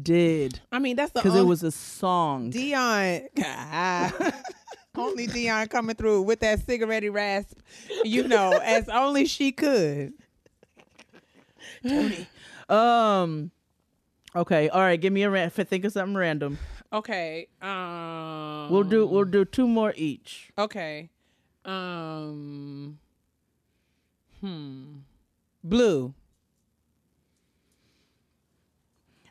did, 0.02 0.60
I 0.72 0.80
mean, 0.80 0.96
that's 0.96 1.12
the 1.12 1.22
because 1.22 1.36
it 1.38 1.44
was 1.46 1.64
a 1.64 1.72
song. 1.72 2.52
Dionne. 2.52 3.28
only 4.96 5.28
Dionne 5.28 5.70
coming 5.70 5.96
through 5.96 6.24
with 6.24 6.40
that 6.42 6.60
cigarette 6.66 7.10
rasp, 7.12 7.58
you 8.04 8.28
know, 8.28 8.52
as 8.64 8.88
only 8.90 9.26
she 9.26 9.52
could. 9.52 10.14
Tony. 11.88 12.28
Um. 12.70 13.52
Okay. 14.36 14.70
All 14.70 14.82
right. 14.82 15.00
Give 15.00 15.12
me 15.12 15.24
a 15.24 15.30
ran- 15.30 15.50
think 15.50 15.84
of 15.86 15.92
something 15.92 16.16
random. 16.16 16.58
Okay. 16.94 17.48
Um 17.62 18.70
We'll 18.70 18.84
do. 18.84 19.06
We'll 19.06 19.26
do 19.26 19.46
two 19.46 19.68
more 19.68 19.94
each. 19.96 20.52
Okay. 20.58 21.10
Um 21.66 22.98
Hmm. 24.40 24.98
Blue. 25.64 26.14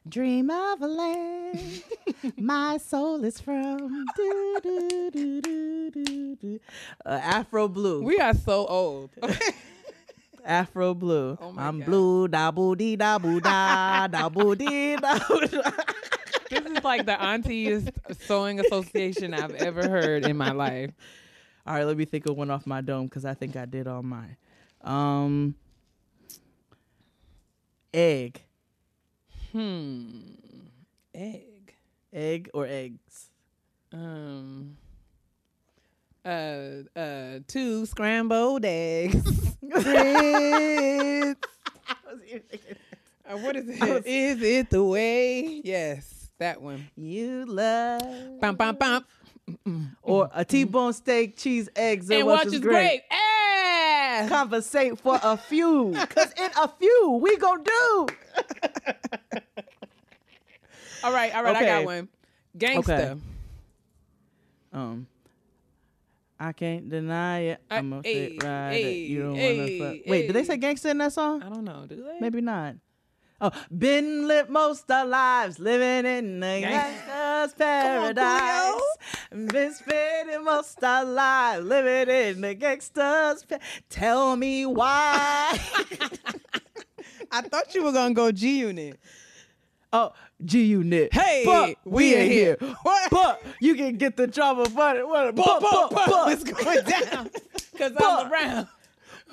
Dream 0.09 0.51
of 0.51 0.81
a 0.83 0.87
land 0.87 1.83
my 2.37 2.79
soul 2.79 3.23
is 3.25 3.41
from. 3.41 4.05
Do, 4.17 4.61
do, 4.63 5.11
do, 5.13 5.41
do, 5.41 5.91
do, 5.91 6.37
do. 6.37 6.61
Uh, 7.05 7.21
Afro 7.23 7.69
blue. 7.69 8.03
We 8.03 8.19
are 8.19 8.35
so 8.35 8.67
old. 8.67 9.11
Afro 10.45 10.95
blue. 10.95 11.37
Oh 11.41 11.55
I'm 11.57 11.81
God. 11.81 11.87
blue. 11.87 12.29
Da 12.29 12.51
boo 12.57 12.75
dee 12.75 12.97
da 12.97 13.19
boo 13.19 13.41
da 13.41 14.07
da 14.07 14.29
boo 14.31 14.55
dee 14.55 14.97
da 14.97 15.19
boo 15.29 15.47
da. 15.47 15.71
this 16.49 16.65
is 16.65 16.83
like 16.83 17.05
the 17.05 17.23
auntiest 17.23 17.91
song 18.27 18.59
association 18.59 19.35
I've 19.35 19.55
ever 19.55 19.87
heard 19.87 20.25
in 20.25 20.37
my 20.37 20.53
life. 20.53 20.93
All 21.67 21.75
right. 21.75 21.85
Let 21.85 21.99
me 21.99 22.07
think 22.07 22.27
of 22.27 22.37
one 22.39 22.51
off 22.51 22.67
my 22.67 22.81
dome 22.81 23.05
because 23.07 23.27
I 23.27 23.35
think 23.35 23.55
I 23.55 23.67
did 23.67 23.87
all 23.87 24.03
mine. 24.03 24.37
Um. 24.83 25.55
Egg. 27.93 28.41
Hmm. 29.53 30.09
Egg. 31.15 31.75
Egg 32.13 32.51
or 32.55 32.67
eggs. 32.67 33.31
Um 33.93 34.77
uh 36.25 36.29
uh 36.97 37.39
two 37.47 37.87
scrambled 37.87 38.65
eggs. 38.65 39.57
Grits. 39.71 41.41
Uh, 43.29 43.37
what 43.39 43.57
is 43.57 43.69
it? 43.69 44.07
Is 44.07 44.43
it 44.43 44.71
the 44.71 44.83
way? 44.83 45.61
Yes, 45.65 46.31
that 46.39 46.61
one. 46.61 46.89
You 46.97 47.45
love. 47.47 48.41
Bum 48.41 48.57
bum 48.57 48.77
bum. 48.77 49.05
Or 50.03 50.31
a 50.33 50.45
T-bone 50.45 50.93
steak, 50.93 51.37
cheese, 51.37 51.69
eggs, 51.75 52.09
and, 52.11 52.29
And 52.29 52.47
is 52.47 52.61
great. 52.61 52.61
great. 52.61 53.03
Eh! 53.11 54.29
Conversate 54.29 54.99
for 54.99 55.19
a 55.23 55.37
few, 55.37 55.93
cause 55.93 56.33
in 56.37 56.51
a 56.61 56.69
few 56.69 57.19
we 57.23 57.37
gon' 57.37 57.63
do. 57.65 58.07
All 61.03 61.13
right, 61.13 61.35
all 61.35 61.43
right, 61.43 61.57
I 61.57 61.65
got 61.65 61.85
one. 61.85 62.09
Gangsta. 62.57 62.79
Okay. 63.13 63.21
Um, 64.73 65.07
I 66.39 66.53
can't 66.53 66.89
deny 66.89 67.39
it. 67.41 67.61
I- 67.71 67.79
I'm 67.79 67.93
a 67.93 68.01
hey, 68.03 68.29
fit 68.31 68.43
rider. 68.43 68.75
hey, 68.75 68.95
you 68.99 69.23
don't 69.23 69.35
hey, 69.35 69.79
wanna 69.81 69.97
fuck. 69.99 70.07
Wait, 70.07 70.27
did 70.27 70.33
they 70.35 70.45
say 70.45 70.57
gangster 70.57 70.89
in 70.89 70.99
that 70.99 71.13
song? 71.13 71.43
I 71.43 71.49
don't 71.49 71.65
know. 71.65 71.87
Do 71.89 71.97
they? 71.97 72.19
Maybe 72.21 72.41
not. 72.41 72.77
Oh, 73.43 73.51
been 73.77 74.29
lit 74.29 74.51
most 74.51 74.91
our 74.91 75.07
lives 75.07 75.59
living 75.59 76.05
in 76.11 76.41
the 76.41 76.61
gangster's 76.61 77.55
paradise. 77.55 78.81
been 79.31 79.73
spending 79.73 80.45
most 80.45 80.83
our 80.85 81.07
lives 81.07 81.65
living 81.65 82.15
in 82.15 82.41
the 82.43 82.55
gangster's. 82.55 83.45
Pa- 83.45 83.59
Tell 83.89 84.37
me 84.37 84.67
why. 84.67 85.59
I 87.33 87.41
thought 87.43 87.75
you 87.75 87.83
were 87.83 87.93
gonna 87.93 88.13
go 88.13 88.31
G 88.31 88.59
Unit. 88.61 88.99
Oh, 89.93 90.13
G 90.45 90.65
Unit. 90.65 91.13
Hey, 91.13 91.43
but 91.45 91.77
we 91.85 91.93
we 91.93 92.15
ain't 92.15 92.33
here. 92.33 92.57
here. 92.61 92.75
But 93.11 93.43
you 93.61 93.75
can 93.75 93.97
get 93.97 94.17
the 94.17 94.27
trouble, 94.29 94.67
but 94.75 95.07
what? 95.09 95.35
But, 95.35 95.61
but, 95.61 95.91
but, 95.91 96.33
It's 96.33 96.45
going 96.45 96.85
down 96.85 97.31
because 97.73 97.93
But- 97.93 98.05
I'm 98.27 98.33
around. 98.33 98.69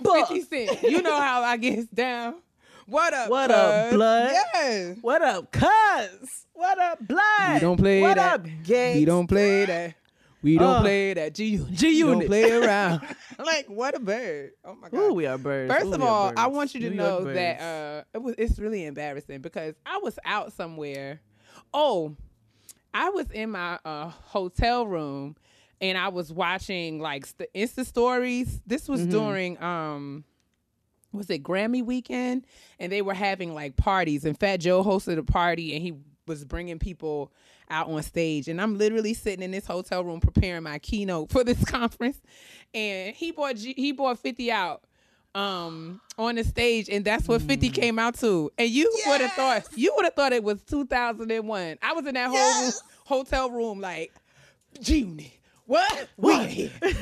but- 0.02 0.28
Fifty 0.28 0.42
Cent. 0.68 0.84
You 0.84 1.02
know 1.02 1.20
how 1.20 1.42
I 1.42 1.58
get 1.58 1.94
down. 1.94 2.36
What 2.88 3.14
up? 3.14 3.30
What 3.30 3.52
up, 3.52 3.90
cuz? 3.90 3.94
blood? 3.98 4.32
Yes. 4.32 4.98
What 5.02 5.22
up, 5.22 5.52
cuz? 5.52 6.46
What 6.54 6.80
up, 6.80 7.00
blood? 7.06 7.54
We 7.56 7.60
don't 7.60 7.78
play 7.78 8.02
what 8.02 8.16
that. 8.16 8.36
up, 8.40 8.46
gang? 8.64 8.96
We 8.96 9.06
don't 9.06 9.28
play 9.28 9.66
that. 9.66 9.96
We 10.44 10.58
don't 10.58 10.68
Uh, 10.78 10.82
play 10.82 11.14
that. 11.16 11.34
G 11.34 11.46
Unit. 11.46 11.72
G 11.74 11.88
We 11.88 12.00
Don't 12.02 12.10
Unit. 12.12 12.28
play 12.28 12.52
around. 12.52 13.02
like 13.40 13.68
what 13.68 13.96
a 13.96 14.00
bird. 14.00 14.52
Oh 14.64 14.76
my 14.76 14.90
god. 14.90 14.98
Ooh, 15.00 15.14
we 15.14 15.26
are 15.26 15.38
birds. 15.38 15.74
First 15.74 15.88
Ooh, 15.88 15.94
of 15.96 16.02
all, 16.04 16.32
I 16.38 16.48
want 16.48 16.74
you 16.76 16.82
to 16.82 16.90
New 16.92 16.96
know 16.96 17.24
that 17.34 17.60
uh, 17.62 18.04
it 18.14 18.22
was 18.22 18.36
it's 18.38 18.60
really 18.60 18.86
embarrassing 18.86 19.42
because 19.42 19.76
I 19.86 19.98
was 19.98 20.18
out 20.26 20.54
somewhere. 20.54 21.22
Oh, 21.74 22.16
I 22.94 23.10
was 23.10 23.30
in 23.32 23.52
my 23.52 23.80
uh, 23.84 24.10
hotel 24.10 24.86
room 24.88 25.36
and 25.82 25.98
I 25.98 26.08
was 26.10 26.32
watching 26.32 27.00
like 27.00 27.26
st- 27.26 27.50
Insta 27.56 27.86
stories. 27.86 28.62
This 28.66 28.88
was 28.88 29.06
during 29.08 29.62
um 29.62 30.24
was 31.14 31.30
it 31.30 31.42
Grammy 31.42 31.84
weekend 31.84 32.46
and 32.80 32.92
they 32.92 33.02
were 33.02 33.14
having 33.14 33.54
like 33.56 33.76
parties 33.76 34.24
and 34.24 34.40
Fat 34.40 34.58
Joe 34.58 34.84
hosted 34.84 35.18
a 35.18 35.24
party 35.24 35.74
and 35.74 35.82
he 35.82 35.94
was 36.28 36.44
bringing 36.46 36.78
people 36.80 37.32
out 37.70 37.88
on 37.88 38.02
stage, 38.04 38.48
and 38.48 38.62
I'm 38.62 38.78
literally 38.78 39.14
sitting 39.14 39.44
in 39.44 39.52
this 39.52 39.66
hotel 39.66 40.04
room 40.04 40.20
preparing 40.20 40.64
my 40.64 40.80
keynote 40.80 41.32
for 41.32 41.44
this 41.44 41.64
conference, 41.70 42.20
and 42.74 43.16
he 43.16 43.32
bought 43.32 43.56
G- 43.56 43.74
he 43.76 43.92
bought 43.92 44.20
50 44.20 44.52
out 44.52 44.84
um 45.36 46.02
on 46.18 46.36
the 46.36 46.44
stage. 46.44 46.90
And 46.90 47.06
that's 47.06 47.28
what 47.28 47.42
50 47.42 47.70
came 47.70 48.00
out 48.00 48.16
to. 48.20 48.50
And 48.58 48.70
you 48.70 48.92
would 49.08 49.22
have 49.22 49.34
thought 49.34 49.64
you 49.76 49.94
would 49.96 50.06
have 50.06 50.14
thought 50.14 50.34
it 50.34 50.44
was 50.44 50.62
2001 50.64 51.78
i 51.82 51.94
was 51.94 52.08
in 52.08 52.16
that 52.16 52.30
whole 52.30 52.64
room, 52.64 52.72
hotel 53.06 53.50
room 53.52 53.80
like 53.80 54.12
June, 54.82 55.20
what? 55.66 56.08
What? 56.16 56.50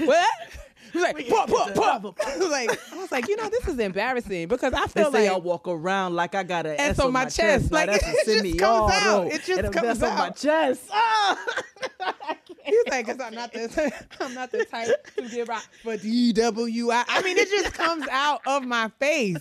What 0.04 0.30
He 0.92 0.98
was 1.00 1.04
like, 1.14 1.28
pop, 1.30 1.50
pop, 1.50 1.74
pop. 1.76 2.18
I 2.26 2.38
was 2.38 2.50
like, 2.50 2.94
I 2.94 2.98
was 2.98 3.12
like, 3.12 3.28
you 3.28 3.36
know, 3.36 3.50
this 3.50 3.68
is 3.68 3.80
embarrassing 3.80 4.48
because 4.48 4.74
I 4.74 4.86
They 4.88 5.02
feel 5.04 5.12
say 5.12 5.28
I 5.28 5.38
walk 5.38 5.68
around 5.68 6.16
like 6.16 6.36
I 6.36 6.44
got 6.44 6.66
an 6.66 6.76
S 6.80 7.00
on 7.00 7.08
on 7.08 7.14
my 7.14 7.24
chest. 7.26 7.38
chest. 7.38 7.72
Now 7.72 7.78
Like, 7.78 7.90
that's 7.92 8.04
it 8.08 8.44
just 8.44 8.58
comes 8.60 8.94
out. 8.94 9.28
It 9.28 9.44
just 9.44 9.72
comes 9.74 9.88
S 9.88 10.04
on 10.04 10.18
my 10.18 10.26
out. 10.28 10.36
chest. 10.38 10.82
Ah! 10.92 11.40
He's 12.66 12.84
like, 12.90 13.06
cause 13.06 13.20
I'm 13.20 13.34
not 13.36 13.54
the 13.54 13.94
I'm 14.20 14.34
not 14.34 14.52
the 14.52 14.66
type 14.66 14.90
to 15.18 15.30
get 15.30 15.48
right 15.48 15.68
for 15.84 15.98
DWI. 15.98 17.04
I 17.08 17.22
mean, 17.22 17.38
it 17.38 17.50
just 17.50 17.74
comes 17.74 18.08
out 18.10 18.42
of 18.48 18.64
my 18.66 18.90
face. 19.00 19.38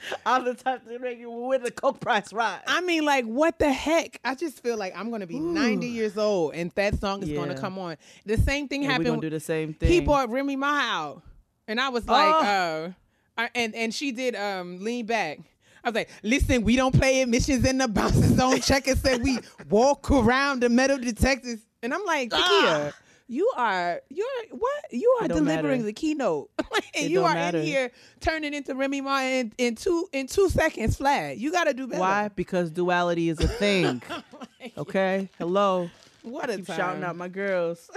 I'm 0.26 0.44
the 0.44 0.54
type 0.54 0.86
to 0.86 0.98
make 0.98 1.18
you 1.18 1.30
with 1.30 1.62
the 1.64 1.70
coke 1.70 2.00
price 2.00 2.32
rise. 2.32 2.60
I 2.66 2.80
mean, 2.80 3.04
like, 3.04 3.24
what 3.24 3.58
the 3.58 3.72
heck? 3.72 4.20
I 4.24 4.34
just 4.34 4.62
feel 4.62 4.76
like 4.76 4.96
I'm 4.96 5.10
gonna 5.10 5.26
be 5.26 5.38
90 5.40 5.86
years 5.86 6.16
old 6.18 6.54
and 6.54 6.70
that 6.76 6.98
song 7.00 7.22
is 7.22 7.30
gonna 7.30 7.58
come 7.58 7.78
on. 7.78 7.96
The 8.26 8.36
same 8.38 8.68
thing 8.68 8.80
And 8.80 8.88
we 8.88 8.92
happened. 8.92 9.06
gonna 9.08 9.20
do 9.20 9.30
the 9.30 9.40
same 9.40 9.74
thing. 9.74 9.88
He 9.90 10.00
bought 10.00 10.30
Remy 10.30 10.56
Ma 10.56 10.66
out, 10.80 11.22
and 11.66 11.80
I 11.80 11.88
was 11.88 12.06
like, 12.06 12.34
Oh. 12.34 12.94
uh, 13.38 13.48
and 13.54 13.74
and 13.74 13.94
she 13.94 14.12
did 14.12 14.34
um 14.36 14.82
lean 14.82 15.06
back. 15.06 15.38
I 15.84 15.88
was 15.90 15.94
like, 15.94 16.10
listen, 16.24 16.64
we 16.64 16.74
don't 16.76 16.92
play 16.94 17.22
admissions 17.22 17.64
in 17.64 17.78
the 17.78 17.86
bouncer 17.88 18.20
zone. 18.34 18.60
Check 18.60 18.88
and 18.88 18.98
said 18.98 19.22
we 19.22 19.38
walk 19.70 20.10
around 20.10 20.60
the 20.62 20.68
metal 20.68 20.98
detectors, 20.98 21.60
and 21.82 21.94
I'm 21.94 22.04
like, 22.04 22.30
Takia, 22.30 22.92
you 23.28 23.50
are 23.56 24.00
you're 24.08 24.26
what? 24.50 24.84
You 24.90 25.18
are 25.20 25.28
delivering 25.28 25.80
matter. 25.80 25.82
the 25.82 25.92
keynote, 25.92 26.50
and 26.94 27.10
you 27.10 27.24
are 27.24 27.34
matter. 27.34 27.58
in 27.58 27.64
here 27.66 27.90
turning 28.20 28.54
into 28.54 28.74
Remy 28.74 29.02
Ma 29.02 29.20
in, 29.20 29.52
in 29.58 29.74
two 29.76 30.08
in 30.12 30.26
two 30.26 30.48
seconds 30.48 30.96
flat. 30.96 31.36
You 31.38 31.52
got 31.52 31.64
to 31.64 31.74
do 31.74 31.86
better. 31.86 32.00
Why? 32.00 32.28
Because 32.34 32.70
duality 32.70 33.28
is 33.28 33.38
a 33.40 33.48
thing. 33.48 34.02
okay. 34.78 35.28
Hello. 35.38 35.90
What 36.22 36.50
a 36.50 36.56
Keep 36.56 36.66
time. 36.66 36.76
shouting 36.76 37.04
out 37.04 37.16
my 37.16 37.28
girls. 37.28 37.90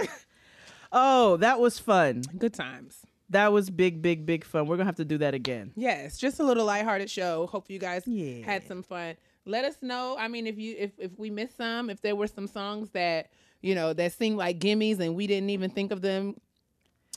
oh, 0.92 1.36
that 1.38 1.58
was 1.60 1.78
fun. 1.78 2.22
good 2.38 2.54
times. 2.54 2.98
That 3.30 3.52
was 3.52 3.70
big, 3.70 4.02
big, 4.02 4.26
big 4.26 4.44
fun. 4.44 4.66
We're 4.66 4.76
gonna 4.76 4.86
have 4.86 4.96
to 4.96 5.04
do 5.06 5.18
that 5.18 5.32
again. 5.34 5.72
Yes, 5.74 6.18
just 6.18 6.38
a 6.40 6.42
little 6.44 6.66
lighthearted 6.66 7.08
show. 7.10 7.46
Hope 7.46 7.70
you 7.70 7.78
guys 7.78 8.06
Yeah. 8.06 8.44
had 8.44 8.66
some 8.66 8.82
fun. 8.82 9.16
Let 9.46 9.64
us 9.64 9.76
know. 9.82 10.16
I 10.18 10.28
mean, 10.28 10.46
if 10.46 10.58
you 10.58 10.76
if 10.78 10.90
if 10.98 11.18
we 11.18 11.30
missed 11.30 11.56
some, 11.56 11.88
if 11.88 12.02
there 12.02 12.14
were 12.14 12.26
some 12.26 12.46
songs 12.46 12.90
that 12.90 13.30
you 13.62 13.74
know 13.74 13.92
that 13.92 14.12
seemed 14.12 14.36
like 14.36 14.58
gimmies 14.58 15.00
and 15.00 15.14
we 15.14 15.26
didn't 15.26 15.50
even 15.50 15.70
think 15.70 15.90
of 15.92 16.02
them, 16.02 16.36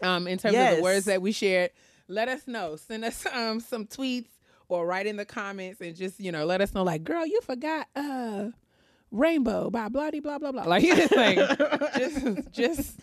um, 0.01 0.27
in 0.27 0.37
terms 0.37 0.55
of 0.55 0.77
the 0.77 0.81
words 0.83 1.05
that 1.05 1.21
we 1.21 1.31
shared, 1.31 1.71
let 2.07 2.27
us 2.27 2.47
know. 2.47 2.75
Send 2.75 3.03
us 3.03 3.25
um 3.33 3.59
some 3.59 3.85
tweets 3.85 4.27
or 4.69 4.85
write 4.85 5.05
in 5.07 5.15
the 5.17 5.25
comments 5.25 5.81
and 5.81 5.95
just 5.95 6.19
you 6.19 6.31
know 6.31 6.45
let 6.45 6.61
us 6.61 6.73
know. 6.73 6.83
Like, 6.83 7.03
girl, 7.03 7.25
you 7.25 7.41
forgot 7.41 7.87
uh 7.95 8.45
rainbow 9.11 9.69
by 9.69 9.89
blah 9.89 10.11
blah 10.11 10.37
blah 10.39 10.51
blah. 10.51 10.63
Like, 10.63 10.83
like 11.11 11.37
just 11.97 12.51
just 12.51 12.99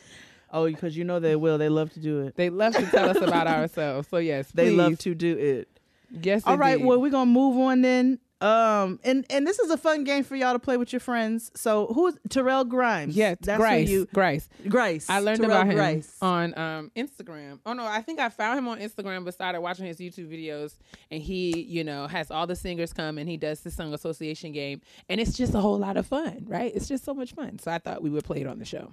Oh, 0.55 0.67
because 0.67 0.95
you 0.95 1.05
know 1.05 1.19
they 1.19 1.35
will. 1.35 1.57
They 1.57 1.71
love 1.71 1.91
to 1.95 2.01
do 2.01 2.21
it. 2.21 2.37
they 2.37 2.51
love 2.51 2.75
to 2.75 2.85
tell 2.91 3.09
us 3.09 3.17
about 3.17 3.47
ourselves. 3.47 4.07
So 4.09 4.19
yes, 4.19 4.51
They 4.53 4.71
love 4.71 4.99
to 4.99 5.15
do 5.15 5.35
it. 5.39 5.69
Yes, 6.11 6.43
All 6.45 6.59
right, 6.59 6.75
indeed. 6.75 6.85
well, 6.89 7.01
we're 7.01 7.11
gonna 7.11 7.25
move 7.31 7.57
on 7.59 7.81
then. 7.81 8.19
Um, 8.43 8.99
and 9.05 9.25
and 9.31 9.47
this 9.47 9.59
is 9.61 9.71
a 9.71 9.77
fun 9.77 10.03
game 10.05 10.25
for 10.25 10.35
y'all 10.35 10.53
to 10.53 10.59
play 10.59 10.77
with 10.77 10.93
your 10.93 11.01
friends. 11.01 11.53
So 11.55 11.87
who's 11.87 12.19
Terrell 12.29 12.65
Grimes? 12.65 13.17
Yes, 13.17 13.39
that's 13.41 13.59
Grace. 13.59 13.89
who 13.89 13.95
you. 13.95 14.09
Grace. 14.13 14.49
Grace. 14.69 15.09
I 15.09 15.21
learned 15.21 15.41
Terrell 15.41 15.53
about 15.53 15.67
him 15.69 15.77
Grice. 15.77 16.17
on 16.21 16.59
um, 16.59 16.91
Instagram. 16.97 17.61
Oh 17.65 17.73
no, 17.73 17.87
I 17.87 18.03
think 18.03 18.19
I 18.19 18.29
found 18.29 18.59
him 18.59 18.67
on 18.67 18.81
Instagram, 18.81 19.25
but 19.25 19.35
started 19.35 19.61
watching 19.61 19.87
his 19.87 19.99
YouTube 19.99 20.29
videos. 20.29 20.77
And 21.11 21.23
he, 21.23 21.63
you 21.63 21.85
know, 21.85 22.09
has 22.09 22.31
all 22.31 22.47
the 22.47 22.57
singers 22.57 22.93
come 22.93 23.17
and 23.19 23.29
he 23.29 23.37
does 23.37 23.61
the 23.61 23.71
song 23.71 23.95
association 23.95 24.53
game, 24.53 24.81
and 25.09 25.21
it's 25.21 25.37
just 25.37 25.55
a 25.55 25.61
whole 25.61 25.79
lot 25.79 25.97
of 25.97 26.07
fun, 26.07 26.45
right? 26.49 26.73
It's 26.75 26.89
just 26.89 27.05
so 27.05 27.15
much 27.15 27.33
fun. 27.35 27.59
So 27.61 27.71
I 27.71 27.79
thought 27.79 28.03
we 28.03 28.11
would 28.11 28.25
play 28.25 28.41
it 28.41 28.47
on 28.49 28.59
the 28.59 28.65
show. 28.65 28.93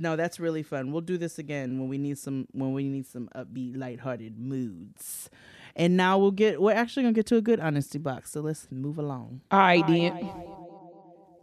No, 0.00 0.16
that's 0.16 0.38
really 0.38 0.62
fun. 0.62 0.92
We'll 0.92 1.00
do 1.00 1.18
this 1.18 1.38
again 1.38 1.78
when 1.78 1.88
we 1.88 1.98
need 1.98 2.18
some 2.18 2.46
when 2.52 2.72
we 2.72 2.84
need 2.84 3.06
some 3.06 3.28
upbeat, 3.34 3.76
lighthearted 3.76 4.38
moods. 4.38 5.28
And 5.78 5.96
now 5.96 6.18
we'll 6.18 6.32
get 6.32 6.60
we're 6.60 6.74
actually 6.74 7.04
gonna 7.04 7.12
get 7.14 7.26
to 7.26 7.36
a 7.36 7.40
good 7.40 7.60
honesty 7.60 7.98
box. 7.98 8.32
So 8.32 8.40
let's 8.40 8.66
move 8.70 8.98
along. 8.98 9.40
All 9.50 9.58
right, 9.58 9.86
then. 9.86 10.30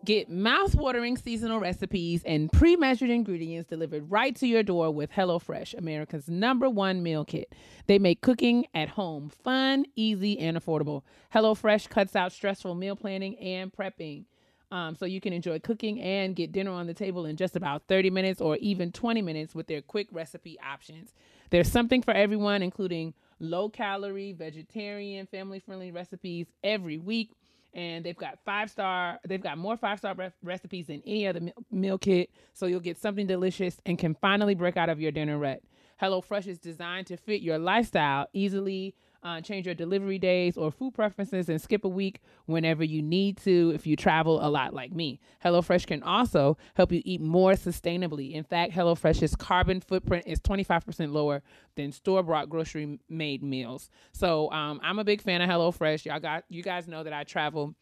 Get 0.04 0.30
mouth-watering 0.30 1.18
seasonal 1.18 1.60
recipes 1.60 2.22
and 2.26 2.52
pre-measured 2.52 3.10
ingredients 3.10 3.68
delivered 3.68 4.12
right 4.12 4.36
to 4.36 4.46
your 4.46 4.62
door 4.62 4.92
with 4.92 5.12
HelloFresh, 5.12 5.76
America's 5.76 6.28
number 6.28 6.70
one 6.70 7.02
meal 7.02 7.26
kit. 7.26 7.56
They 7.88 7.98
make 7.98 8.22
cooking 8.22 8.68
at 8.76 8.90
home 8.90 9.32
fun, 9.44 9.86
easy, 9.96 10.38
and 10.38 10.58
affordable. 10.58 11.02
HelloFresh 11.34 11.90
cuts 11.90 12.16
out 12.16 12.32
stressful 12.32 12.76
meal 12.76 12.96
planning 12.96 13.36
and 13.40 13.74
prepping. 13.74 14.26
Um, 14.72 14.96
so 14.96 15.08
you 15.08 15.20
can 15.20 15.34
enjoy 15.34 15.58
cooking 15.58 16.00
and 16.00 16.36
get 16.36 16.52
dinner 16.52 16.72
on 16.72 16.86
the 16.86 16.94
table 16.94 17.26
in 17.26 17.36
just 17.36 17.56
about 17.56 17.88
30 17.88 18.12
minutes 18.12 18.42
or 18.42 18.58
even 18.58 18.92
20 18.92 19.24
minutes 19.24 19.56
with 19.56 19.66
their 19.66 19.82
quick 19.82 20.08
recipe 20.12 20.60
options. 20.60 21.16
There's 21.50 21.72
something 21.72 22.04
for 22.04 22.14
everyone, 22.14 22.62
including 22.62 23.16
low 23.40 23.70
calorie, 23.70 24.34
vegetarian, 24.34 25.28
family 25.28 25.60
friendly 25.60 25.92
recipes 25.92 26.48
every 26.64 26.98
week. 26.98 27.32
And 27.74 28.06
they've 28.06 28.16
got 28.16 28.40
five 28.46 28.72
star, 28.72 29.20
they've 29.28 29.42
got 29.44 29.58
more 29.58 29.76
five 29.76 30.00
star 30.00 30.16
re- 30.16 30.32
recipes 30.42 30.88
than 30.88 31.02
any 31.06 31.28
other 31.28 31.42
meal, 31.42 31.54
meal 31.72 31.98
kit. 31.98 32.30
So 32.54 32.68
you'll 32.68 32.80
get 32.80 32.98
something 32.98 33.28
delicious 33.28 33.82
and 33.86 34.00
can 34.00 34.16
finally 34.16 34.56
break 34.56 34.78
out 34.78 34.90
of 34.90 35.02
your 35.02 35.12
dinner 35.12 35.38
rut. 35.38 35.62
HelloFresh 36.02 36.48
is 36.48 36.58
designed 36.60 37.08
to 37.08 37.18
fit 37.18 37.42
your 37.42 37.58
lifestyle 37.58 38.28
easily. 38.34 38.96
Uh, 39.26 39.42
change 39.42 39.66
your 39.66 39.74
delivery 39.74 40.20
days 40.20 40.56
or 40.56 40.70
food 40.70 40.94
preferences 40.94 41.50
and 41.50 41.60
skip 41.60 41.84
a 41.84 41.88
week 41.88 42.22
whenever 42.46 42.84
you 42.84 43.02
need 43.02 43.38
to 43.38 43.72
if 43.74 43.88
you 43.88 43.96
travel 43.96 44.46
a 44.46 44.48
lot 44.48 44.72
like 44.72 44.94
me. 44.94 45.20
HelloFresh 45.44 45.88
can 45.88 46.04
also 46.04 46.60
help 46.76 46.92
you 46.92 47.02
eat 47.04 47.20
more 47.20 47.54
sustainably. 47.54 48.34
In 48.34 48.44
fact, 48.44 48.72
HelloFresh's 48.72 49.36
carbon 49.36 49.82
footprint 49.82 50.26
is 50.28 50.40
25% 50.42 51.12
lower 51.12 51.42
than 51.76 51.92
store-bought 51.92 52.50
grocery 52.50 53.00
made 53.10 53.42
meals. 53.42 53.90
So 54.12 54.52
um, 54.52 54.80
I'm 54.84 55.00
a 55.00 55.04
big 55.04 55.24
fan 55.24 55.42
of 55.42 55.50
HelloFresh. 55.50 56.06
Y'all 56.06 56.20
got 56.20 56.44
you 56.48 56.62
guys 56.62 56.88
know 56.88 57.04
that 57.04 57.12
I 57.12 57.24
travel 57.24 57.74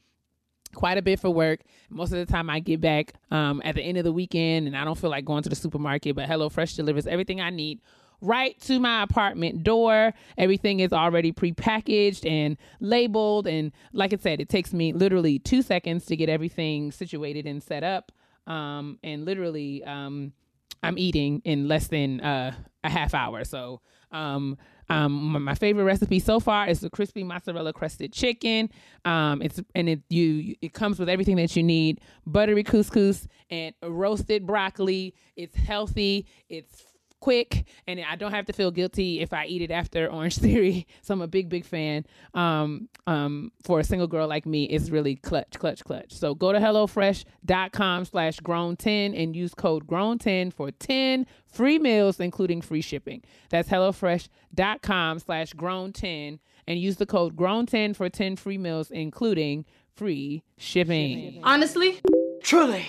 quite 0.74 0.98
a 0.98 1.02
bit 1.02 1.20
for 1.20 1.30
work. 1.30 1.60
Most 1.90 2.14
of 2.14 2.26
the 2.26 2.32
time 2.32 2.50
I 2.50 2.62
get 2.62 2.80
back 2.80 3.16
um, 3.32 3.62
at 3.66 3.76
the 3.76 3.82
end 3.82 3.98
of 3.98 4.06
the 4.06 4.14
weekend 4.14 4.66
and 4.68 4.78
I 4.78 4.86
don't 4.86 4.98
feel 4.98 5.10
like 5.10 5.26
going 5.26 5.44
to 5.44 5.50
the 5.50 5.58
supermarket, 5.58 6.16
but 6.16 6.30
HelloFresh 6.30 6.78
delivers 6.78 7.06
everything 7.06 7.42
I 7.42 7.50
need 7.50 7.82
right 8.24 8.60
to 8.62 8.80
my 8.80 9.04
apartment 9.04 9.64
door. 9.64 10.14
Everything 10.38 10.80
is 10.80 10.94
already 10.94 11.32
prepackaged 11.32 12.30
and 12.30 12.58
labeled. 12.80 13.48
And 13.48 13.72
like 13.92 14.14
I 14.14 14.18
said, 14.18 14.42
it 14.42 14.50
takes 14.50 14.74
me 14.74 14.94
literally 14.94 15.40
two 15.40 15.62
seconds 15.62 16.06
to 16.06 16.16
get 16.16 16.30
everything 16.30 16.92
situated 16.92 17.46
and 17.46 17.62
set 17.62 17.84
up. 17.84 18.12
Um, 18.48 19.00
and 19.04 19.26
literally, 19.26 19.84
um, 19.84 20.34
I'm 20.82 20.98
eating 20.98 21.42
in 21.46 21.68
less 21.68 21.88
than 21.88 22.22
uh, 22.22 22.54
a 22.84 22.90
half 22.90 23.14
hour. 23.14 23.44
So, 23.44 23.82
um, 24.12 24.58
um, 24.90 25.44
my, 25.44 25.56
favorite 25.56 25.86
recipe 25.86 26.20
so 26.20 26.40
far 26.40 26.68
is 26.68 26.82
the 26.82 26.90
crispy 26.90 27.24
mozzarella 27.24 27.74
crusted 27.74 28.12
chicken. 28.12 28.70
Um, 29.06 29.42
it's 29.42 29.62
and 29.74 29.88
it 29.88 30.02
you 30.10 30.56
it 30.62 30.74
comes 30.74 31.00
with 31.00 31.08
everything 31.08 31.38
that 31.38 31.56
you 31.56 31.64
need: 31.64 32.02
buttery 32.28 32.64
couscous 32.64 33.28
and 33.50 33.74
roasted 33.82 34.46
broccoli. 34.46 35.16
It's 35.36 35.56
healthy. 35.56 36.28
It's 36.50 36.93
quick 37.24 37.66
and 37.88 38.02
I 38.02 38.18
don't 38.18 38.34
have 38.34 38.48
to 38.48 38.54
feel 38.54 38.70
guilty 38.70 39.22
if 39.22 39.32
I 39.32 39.46
eat 39.46 39.62
it 39.62 39.72
after 39.72 40.08
Orange 40.12 40.38
Theory. 40.38 40.86
So 41.02 41.14
I'm 41.14 41.22
a 41.22 41.28
big, 41.28 41.48
big 41.48 41.64
fan. 41.64 42.06
Um, 42.34 42.90
um, 43.08 43.54
for 43.64 43.80
a 43.80 43.84
single 43.86 44.08
girl 44.08 44.28
like 44.28 44.46
me, 44.46 44.66
it's 44.66 44.90
really 44.90 45.16
clutch, 45.16 45.58
clutch, 45.58 45.86
clutch. 45.86 46.12
So 46.12 46.36
go 46.36 46.52
to 46.52 46.60
HelloFresh.com 46.60 48.06
slash 48.06 48.42
grown10 48.42 49.18
and 49.18 49.38
use 49.38 49.54
code 49.54 49.88
grown10 49.88 50.52
for 50.52 50.70
10 50.70 51.26
free 51.46 51.80
meals, 51.80 52.20
including 52.20 52.62
free 52.62 52.82
shipping. 52.82 53.24
That's 53.50 53.70
HelloFresh.com 53.70 55.20
slash 55.20 55.54
grown10 55.54 56.40
and 56.68 56.80
use 56.80 56.98
the 56.98 57.06
code 57.06 57.38
grown10 57.38 57.96
for 57.96 58.10
10 58.10 58.36
free 58.36 58.58
meals, 58.58 58.92
including 58.92 59.64
free 59.96 60.44
shipping. 60.58 61.40
Honestly, 61.42 62.02
truly. 62.42 62.86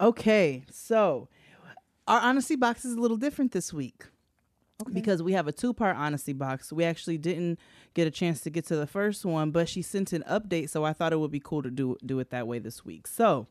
Okay, 0.00 0.64
so 0.72 1.28
our 2.06 2.20
honesty 2.20 2.56
box 2.56 2.84
is 2.84 2.94
a 2.94 3.00
little 3.00 3.16
different 3.16 3.52
this 3.52 3.72
week. 3.72 4.04
Because 4.92 5.22
we 5.22 5.32
have 5.32 5.46
a 5.46 5.52
two 5.52 5.72
part 5.72 5.96
honesty 5.96 6.32
box. 6.32 6.72
We 6.72 6.84
actually 6.84 7.16
didn't 7.16 7.60
get 7.94 8.08
a 8.08 8.10
chance 8.10 8.40
to 8.40 8.50
get 8.50 8.66
to 8.66 8.76
the 8.76 8.88
first 8.88 9.24
one, 9.24 9.52
but 9.52 9.68
she 9.68 9.82
sent 9.82 10.12
an 10.12 10.24
update, 10.28 10.68
so 10.68 10.84
I 10.84 10.92
thought 10.92 11.12
it 11.12 11.20
would 11.20 11.30
be 11.30 11.40
cool 11.40 11.62
to 11.62 11.70
do 11.70 11.96
do 12.04 12.18
it 12.18 12.30
that 12.30 12.48
way 12.48 12.58
this 12.58 12.84
week. 12.84 13.06
So 13.06 13.46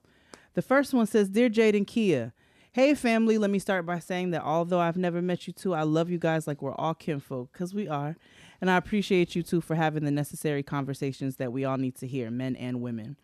the 0.53 0.61
first 0.61 0.93
one 0.93 1.07
says, 1.07 1.29
Dear 1.29 1.47
Jade 1.47 1.75
and 1.75 1.87
Keia, 1.87 2.33
Hey 2.73 2.93
family, 2.93 3.37
let 3.37 3.51
me 3.51 3.59
start 3.59 3.85
by 3.85 3.99
saying 3.99 4.31
that 4.31 4.41
although 4.43 4.79
I've 4.79 4.97
never 4.97 5.21
met 5.21 5.47
you 5.47 5.53
two, 5.53 5.73
I 5.73 5.83
love 5.83 6.09
you 6.09 6.17
guys 6.17 6.45
like 6.45 6.61
we're 6.61 6.75
all 6.75 6.93
kinfolk, 6.93 7.53
because 7.53 7.73
we 7.73 7.87
are. 7.87 8.17
And 8.59 8.69
I 8.69 8.77
appreciate 8.77 9.35
you 9.35 9.43
two 9.43 9.61
for 9.61 9.75
having 9.75 10.05
the 10.05 10.11
necessary 10.11 10.61
conversations 10.61 11.37
that 11.37 11.53
we 11.53 11.63
all 11.65 11.77
need 11.77 11.95
to 11.95 12.07
hear, 12.07 12.31
men 12.31 12.55
and 12.55 12.81
women. 12.81 13.15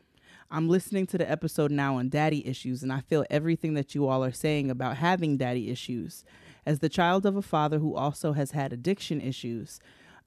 I'm 0.52 0.68
listening 0.68 1.06
to 1.08 1.18
the 1.18 1.30
episode 1.30 1.70
now 1.70 1.98
on 1.98 2.10
daddy 2.10 2.46
issues, 2.48 2.82
and 2.82 2.92
I 2.92 3.02
feel 3.02 3.26
everything 3.30 3.76
that 3.76 3.94
you 3.94 4.08
all 4.08 4.24
are 4.24 4.32
saying 4.32 4.72
about 4.72 4.98
having 4.98 5.38
daddy 5.38 5.70
issues. 5.70 6.24
As 6.66 6.80
the 6.80 6.90
child 6.90 7.26
of 7.26 7.36
a 7.36 7.42
father 7.42 7.78
who 7.80 7.96
also 7.96 8.34
has 8.34 8.52
had 8.52 8.74
addiction 8.74 9.22
issues 9.22 9.80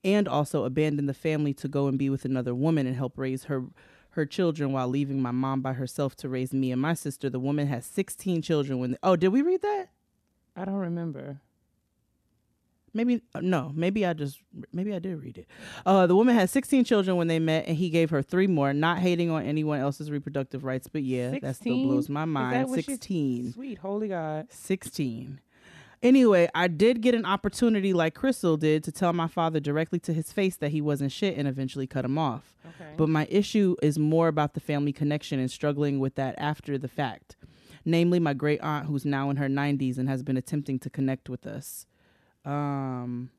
and 0.04 0.28
also 0.28 0.64
abandoned 0.64 1.08
the 1.08 1.14
family 1.14 1.52
to 1.54 1.68
go 1.68 1.88
and 1.88 1.98
be 1.98 2.08
with 2.08 2.24
another 2.24 2.54
woman 2.54 2.86
and 2.86 2.96
help 2.96 3.18
raise 3.18 3.44
her 3.44 3.64
her 4.10 4.26
children 4.26 4.72
while 4.72 4.88
leaving 4.88 5.22
my 5.22 5.30
mom 5.30 5.62
by 5.62 5.72
herself 5.72 6.14
to 6.14 6.28
raise 6.28 6.52
me 6.52 6.70
and 6.70 6.80
my 6.82 6.92
sister. 6.92 7.30
The 7.30 7.40
woman 7.40 7.66
has 7.68 7.86
16 7.86 8.42
children 8.42 8.78
when 8.78 8.96
Oh, 9.02 9.16
did 9.16 9.28
we 9.28 9.40
read 9.40 9.62
that? 9.62 9.88
I 10.54 10.66
don't 10.66 10.74
remember. 10.74 11.40
Maybe 12.94 13.22
uh, 13.34 13.40
no, 13.40 13.72
maybe 13.74 14.04
I 14.04 14.12
just 14.12 14.38
maybe 14.72 14.94
I 14.94 14.98
did 14.98 15.22
read 15.22 15.38
it. 15.38 15.46
Uh, 15.86 16.06
the 16.06 16.14
woman 16.14 16.34
had 16.34 16.50
16 16.50 16.84
children 16.84 17.16
when 17.16 17.26
they 17.26 17.38
met, 17.38 17.66
and 17.66 17.76
he 17.76 17.88
gave 17.88 18.10
her 18.10 18.22
three 18.22 18.46
more. 18.46 18.72
Not 18.74 18.98
hating 18.98 19.30
on 19.30 19.44
anyone 19.44 19.80
else's 19.80 20.10
reproductive 20.10 20.62
rights, 20.64 20.88
but 20.88 21.02
yeah, 21.02 21.38
that 21.40 21.56
still 21.56 21.82
blows 21.84 22.08
my 22.08 22.22
Is 22.24 22.28
mind. 22.28 22.56
that 22.56 22.68
what 22.68 22.76
she- 22.84 22.92
16. 22.92 23.52
Sweet, 23.54 23.78
holy 23.78 24.08
God. 24.08 24.46
16. 24.50 25.40
Anyway, 26.02 26.48
I 26.52 26.66
did 26.66 27.00
get 27.00 27.14
an 27.14 27.24
opportunity 27.24 27.92
like 27.92 28.14
Crystal 28.14 28.56
did 28.56 28.82
to 28.84 28.90
tell 28.92 29.12
my 29.12 29.28
father 29.28 29.60
directly 29.60 30.00
to 30.00 30.12
his 30.12 30.32
face 30.32 30.56
that 30.56 30.72
he 30.72 30.80
wasn't 30.80 31.12
shit 31.12 31.36
and 31.38 31.46
eventually 31.46 31.86
cut 31.86 32.04
him 32.04 32.18
off. 32.18 32.56
Okay. 32.66 32.90
But 32.96 33.08
my 33.08 33.28
issue 33.30 33.76
is 33.80 34.00
more 34.00 34.26
about 34.26 34.54
the 34.54 34.60
family 34.60 34.92
connection 34.92 35.38
and 35.38 35.48
struggling 35.48 36.00
with 36.00 36.16
that 36.16 36.34
after 36.38 36.76
the 36.76 36.88
fact. 36.88 37.36
Namely, 37.84 38.18
my 38.18 38.34
great 38.34 38.60
aunt, 38.62 38.86
who's 38.86 39.04
now 39.04 39.30
in 39.30 39.36
her 39.36 39.48
90s 39.48 39.96
and 39.96 40.08
has 40.08 40.24
been 40.24 40.36
attempting 40.36 40.80
to 40.80 40.90
connect 40.90 41.28
with 41.28 41.46
us. 41.46 41.86
Um, 42.44 43.30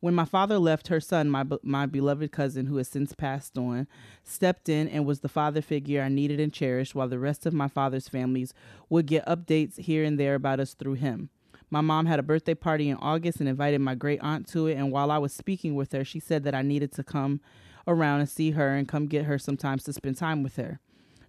when 0.00 0.14
my 0.14 0.24
father 0.24 0.58
left, 0.58 0.88
her 0.88 1.00
son, 1.00 1.28
my 1.28 1.44
my 1.62 1.86
beloved 1.86 2.30
cousin, 2.30 2.66
who 2.66 2.76
has 2.76 2.88
since 2.88 3.14
passed 3.14 3.58
on, 3.58 3.88
stepped 4.22 4.68
in 4.68 4.88
and 4.88 5.04
was 5.04 5.20
the 5.20 5.28
father 5.28 5.60
figure 5.60 6.02
I 6.02 6.08
needed 6.08 6.38
and 6.38 6.52
cherished, 6.52 6.94
while 6.94 7.08
the 7.08 7.18
rest 7.18 7.46
of 7.46 7.52
my 7.52 7.68
father's 7.68 8.08
families 8.08 8.54
would 8.88 9.06
get 9.06 9.26
updates 9.26 9.78
here 9.78 10.04
and 10.04 10.18
there 10.18 10.36
about 10.36 10.60
us 10.60 10.74
through 10.74 10.94
him. 10.94 11.30
My 11.70 11.80
mom 11.80 12.06
had 12.06 12.18
a 12.18 12.22
birthday 12.22 12.54
party 12.54 12.88
in 12.88 12.96
August 12.96 13.40
and 13.40 13.48
invited 13.48 13.80
my 13.80 13.94
great 13.94 14.20
aunt 14.22 14.46
to 14.48 14.68
it. 14.68 14.74
And 14.74 14.90
while 14.90 15.10
I 15.10 15.18
was 15.18 15.32
speaking 15.32 15.74
with 15.74 15.92
her, 15.92 16.04
she 16.04 16.18
said 16.18 16.44
that 16.44 16.54
I 16.54 16.62
needed 16.62 16.92
to 16.92 17.04
come 17.04 17.40
around 17.86 18.20
and 18.20 18.28
see 18.28 18.52
her 18.52 18.74
and 18.74 18.88
come 18.88 19.06
get 19.06 19.26
her 19.26 19.38
sometimes 19.38 19.84
to 19.84 19.92
spend 19.92 20.16
time 20.16 20.42
with 20.42 20.56
her. 20.56 20.80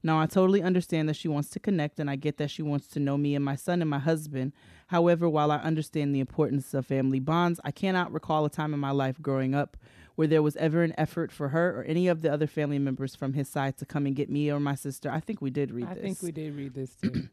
Now, 0.01 0.19
I 0.19 0.25
totally 0.25 0.61
understand 0.61 1.09
that 1.09 1.15
she 1.15 1.27
wants 1.27 1.49
to 1.51 1.59
connect, 1.59 1.99
and 1.99 2.09
I 2.09 2.15
get 2.15 2.37
that 2.37 2.49
she 2.49 2.61
wants 2.61 2.87
to 2.87 2.99
know 2.99 3.17
me 3.17 3.35
and 3.35 3.43
my 3.43 3.55
son 3.55 3.81
and 3.81 3.89
my 3.89 3.99
husband. 3.99 4.53
However, 4.87 5.29
while 5.29 5.51
I 5.51 5.57
understand 5.57 6.15
the 6.15 6.19
importance 6.19 6.73
of 6.73 6.85
family 6.85 7.19
bonds, 7.19 7.59
I 7.63 7.71
cannot 7.71 8.11
recall 8.11 8.45
a 8.45 8.49
time 8.49 8.73
in 8.73 8.79
my 8.79 8.91
life 8.91 9.21
growing 9.21 9.53
up 9.53 9.77
where 10.15 10.27
there 10.27 10.41
was 10.41 10.57
ever 10.57 10.83
an 10.83 10.93
effort 10.97 11.31
for 11.31 11.49
her 11.49 11.79
or 11.79 11.83
any 11.83 12.09
of 12.09 12.21
the 12.21 12.31
other 12.31 12.45
family 12.45 12.77
members 12.77 13.15
from 13.15 13.33
his 13.33 13.47
side 13.47 13.77
to 13.77 13.85
come 13.85 14.05
and 14.05 14.17
get 14.17 14.29
me 14.29 14.51
or 14.51 14.59
my 14.59 14.75
sister. 14.75 15.09
I 15.09 15.21
think 15.21 15.41
we 15.41 15.49
did 15.49 15.71
read 15.71 15.87
I 15.87 15.93
this 15.93 15.99
I 15.99 16.03
think 16.03 16.21
we 16.21 16.31
did 16.33 16.55
read 16.55 16.73
this 16.73 16.95
too. 17.01 17.29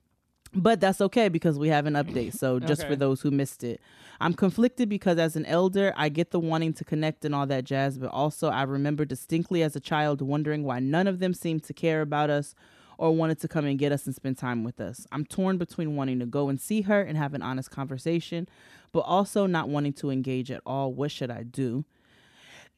But 0.56 0.80
that's 0.80 1.00
okay 1.00 1.28
because 1.28 1.58
we 1.58 1.68
have 1.68 1.86
an 1.86 1.94
update. 1.94 2.34
So 2.34 2.58
just 2.70 2.86
for 2.86 2.96
those 2.96 3.20
who 3.20 3.30
missed 3.30 3.62
it, 3.62 3.80
I'm 4.20 4.32
conflicted 4.32 4.88
because 4.88 5.18
as 5.18 5.36
an 5.36 5.44
elder, 5.46 5.92
I 5.96 6.08
get 6.08 6.30
the 6.30 6.40
wanting 6.40 6.72
to 6.74 6.84
connect 6.84 7.24
and 7.24 7.34
all 7.34 7.46
that 7.46 7.64
jazz, 7.64 7.98
but 7.98 8.10
also 8.10 8.48
I 8.48 8.62
remember 8.62 9.04
distinctly 9.04 9.62
as 9.62 9.76
a 9.76 9.80
child 9.80 10.22
wondering 10.22 10.64
why 10.64 10.80
none 10.80 11.06
of 11.06 11.18
them 11.18 11.34
seemed 11.34 11.64
to 11.64 11.74
care 11.74 12.00
about 12.00 12.30
us 12.30 12.54
or 12.98 13.14
wanted 13.14 13.38
to 13.40 13.48
come 13.48 13.66
and 13.66 13.78
get 13.78 13.92
us 13.92 14.06
and 14.06 14.14
spend 14.14 14.38
time 14.38 14.64
with 14.64 14.80
us. 14.80 15.06
I'm 15.12 15.26
torn 15.26 15.58
between 15.58 15.96
wanting 15.96 16.18
to 16.20 16.26
go 16.26 16.48
and 16.48 16.58
see 16.58 16.82
her 16.82 17.02
and 17.02 17.18
have 17.18 17.34
an 17.34 17.42
honest 17.42 17.70
conversation, 17.70 18.48
but 18.92 19.00
also 19.00 19.46
not 19.46 19.68
wanting 19.68 19.92
to 19.94 20.10
engage 20.10 20.50
at 20.50 20.62
all. 20.64 20.94
What 20.94 21.10
should 21.10 21.30
I 21.30 21.42
do? 21.42 21.84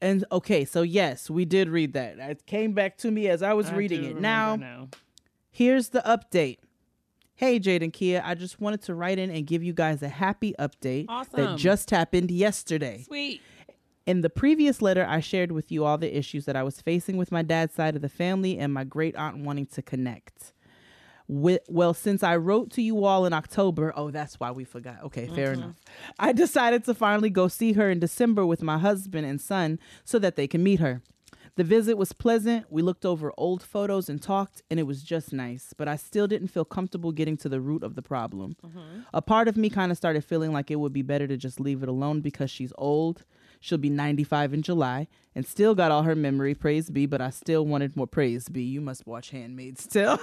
And 0.01 0.25
okay, 0.31 0.65
so 0.65 0.81
yes, 0.81 1.29
we 1.29 1.45
did 1.45 1.69
read 1.69 1.93
that. 1.93 2.19
It 2.19 2.45
came 2.45 2.73
back 2.73 2.97
to 2.99 3.11
me 3.11 3.27
as 3.27 3.41
I 3.41 3.53
was 3.53 3.69
I 3.69 3.75
reading 3.75 4.03
it. 4.05 4.19
Now, 4.19 4.55
now. 4.55 4.89
Here's 5.51 5.89
the 5.89 6.01
update. 6.01 6.57
Hey, 7.39 7.57
Jade 7.57 7.83
and 7.83 7.93
Keia, 7.93 8.21
I 8.21 8.35
just 8.35 8.59
wanted 8.59 8.81
to 8.81 8.93
write 8.93 9.17
in 9.17 9.31
and 9.31 9.47
give 9.47 9.63
you 9.63 9.71
guys 9.71 10.03
a 10.03 10.09
happy 10.09 10.53
update 10.59 11.07
that 11.31 11.57
just 11.57 11.89
happened 11.89 12.31
yesterday. 12.31 13.05
Sweet. 13.07 13.41
In 14.05 14.19
the 14.19 14.29
previous 14.29 14.81
letter, 14.81 15.05
I 15.07 15.21
shared 15.21 15.53
with 15.53 15.71
you 15.71 15.85
all 15.85 15.97
the 15.97 16.13
issues 16.17 16.43
that 16.43 16.57
I 16.57 16.63
was 16.63 16.81
facing 16.81 17.15
with 17.15 17.31
my 17.31 17.41
dad's 17.41 17.73
side 17.73 17.95
of 17.95 18.01
the 18.01 18.09
family 18.09 18.59
and 18.59 18.73
my 18.73 18.83
great 18.83 19.15
aunt 19.15 19.37
wanting 19.37 19.67
to 19.67 19.81
connect. 19.81 20.51
Wi- 21.29 21.61
well, 21.69 21.93
since 21.93 22.23
I 22.23 22.35
wrote 22.35 22.71
to 22.71 22.81
you 22.81 23.05
all 23.05 23.25
in 23.25 23.31
October, 23.31 23.93
oh, 23.95 24.11
that's 24.11 24.37
why 24.41 24.51
we 24.51 24.65
forgot. 24.65 25.01
Okay, 25.05 25.27
fair 25.27 25.53
mm-hmm. 25.53 25.61
enough. 25.61 25.75
I 26.19 26.33
decided 26.33 26.83
to 26.83 26.93
finally 26.93 27.29
go 27.29 27.47
see 27.47 27.71
her 27.71 27.89
in 27.89 28.01
December 28.01 28.45
with 28.45 28.61
my 28.61 28.79
husband 28.79 29.25
and 29.25 29.39
son 29.39 29.79
so 30.03 30.19
that 30.19 30.35
they 30.35 30.45
can 30.45 30.61
meet 30.61 30.81
her. 30.81 31.01
The 31.59 31.65
visit 31.65 31.97
was 31.97 32.13
pleasant. 32.13 32.67
We 32.69 32.81
looked 32.81 33.05
over 33.05 33.33
old 33.35 33.61
photos 33.61 34.07
and 34.07 34.21
talked, 34.21 34.61
and 34.71 34.79
it 34.79 34.83
was 34.83 35.03
just 35.03 35.33
nice. 35.33 35.73
But 35.75 35.89
I 35.89 35.97
still 35.97 36.25
didn't 36.25 36.47
feel 36.47 36.63
comfortable 36.63 37.11
getting 37.11 37.35
to 37.35 37.49
the 37.49 37.59
root 37.59 37.83
of 37.83 37.95
the 37.95 38.01
problem. 38.01 38.55
Mm-hmm. 38.65 39.01
A 39.13 39.21
part 39.21 39.49
of 39.49 39.57
me 39.57 39.69
kind 39.69 39.91
of 39.91 39.97
started 39.97 40.23
feeling 40.23 40.53
like 40.53 40.71
it 40.71 40.77
would 40.77 40.93
be 40.93 41.01
better 41.01 41.27
to 41.27 41.35
just 41.35 41.59
leave 41.59 41.83
it 41.83 41.89
alone 41.89 42.21
because 42.21 42.49
she's 42.49 42.71
old. 42.77 43.25
She'll 43.59 43.77
be 43.77 43.89
95 43.89 44.53
in 44.53 44.61
July 44.61 45.09
and 45.35 45.45
still 45.45 45.75
got 45.75 45.91
all 45.91 46.03
her 46.03 46.15
memory, 46.15 46.55
praise 46.55 46.89
be, 46.89 47.05
but 47.05 47.19
I 47.19 47.29
still 47.29 47.65
wanted 47.65 47.97
more 47.97 48.07
praise 48.07 48.47
be. 48.47 48.63
You 48.63 48.79
must 48.79 49.05
watch 49.05 49.31
Handmaid 49.31 49.79
still. 49.79 50.17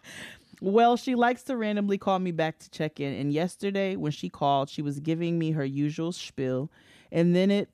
well, 0.60 0.98
she 0.98 1.14
likes 1.14 1.42
to 1.44 1.56
randomly 1.56 1.96
call 1.96 2.18
me 2.18 2.32
back 2.32 2.58
to 2.58 2.68
check 2.68 3.00
in. 3.00 3.14
And 3.14 3.32
yesterday, 3.32 3.96
when 3.96 4.12
she 4.12 4.28
called, 4.28 4.68
she 4.68 4.82
was 4.82 5.00
giving 5.00 5.38
me 5.38 5.52
her 5.52 5.64
usual 5.64 6.12
spiel. 6.12 6.70
And 7.10 7.34
then 7.34 7.50
it 7.50 7.70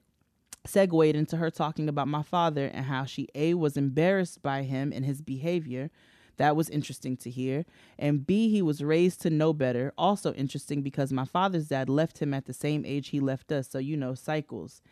segued 0.65 1.17
into 1.17 1.37
her 1.37 1.51
talking 1.51 1.89
about 1.89 2.09
my 2.09 2.23
father 2.23 2.67
and 2.67 2.87
how 2.87 3.05
she 3.05 3.29
A 3.35 3.55
was 3.55 3.77
embarrassed 3.77 4.43
by 4.43 4.63
him 4.63 4.93
and 4.93 5.05
his 5.05 5.21
behavior. 5.21 5.91
That 6.37 6.57
was 6.57 6.71
interesting 6.71 7.17
to 7.19 7.31
hear. 7.31 7.65
And 7.99 8.27
B, 8.27 8.49
he 8.49 8.63
was 8.63 8.83
raised 8.83 9.21
to 9.23 9.31
know 9.31 9.53
better. 9.53 9.93
Also 9.99 10.33
interesting 10.35 10.83
because 10.83 11.13
my 11.13 11.25
father's 11.25 11.69
dad 11.69 11.89
left 11.89 12.19
him 12.19 12.33
at 12.33 12.47
the 12.47 12.55
same 12.55 12.85
age 12.85 13.09
he 13.09 13.21
left 13.21 13.53
us. 13.53 13.69
So, 13.69 13.79
you 13.79 13.97
know, 13.97 14.15
cycles. 14.15 14.83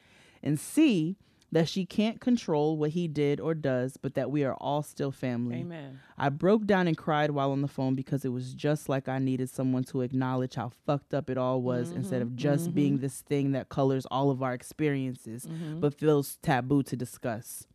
And 0.43 0.59
C, 0.59 1.17
that 1.53 1.69
she 1.69 1.85
can't 1.85 2.21
control 2.21 2.77
what 2.77 2.91
he 2.91 3.09
did 3.09 3.41
or 3.41 3.55
does, 3.55 3.97
but 3.97 4.15
that 4.15 4.31
we 4.31 4.45
are 4.45 4.55
all 4.55 4.83
still 4.83 5.11
family. 5.11 5.61
Amen. 5.61 6.01
I 6.17 6.29
broke 6.29 6.65
down 6.67 6.87
and 6.87 6.97
cried 6.97 7.33
while 7.33 7.51
on 7.51 7.63
the 7.63 7.69
phone 7.69 7.95
because 7.95 8.25
it 8.25 8.29
was 8.29 8.55
just 8.55 8.89
like 8.89 9.09
I 9.09 9.19
needed 9.19 9.51
someone 9.51 9.85
to 9.85 10.03
acknowledge 10.03 10.55
how 10.55 10.71
fucked 10.87 11.13
up 11.13 11.29
it 11.29 11.39
all 11.39 11.61
was 11.61 11.89
mm-hmm. 11.89 11.99
instead 11.99 12.23
of 12.23 12.37
just 12.37 12.65
mm-hmm. 12.67 12.75
being 12.75 12.99
this 12.99 13.23
thing 13.23 13.53
that 13.53 13.69
colors 13.69 14.07
all 14.11 14.31
of 14.31 14.43
our 14.43 14.55
experiences 14.55 15.47
mm-hmm. 15.47 15.81
but 15.81 15.95
feels 15.95 16.37
taboo 16.43 16.83
to 16.85 16.97
discuss. 16.97 17.67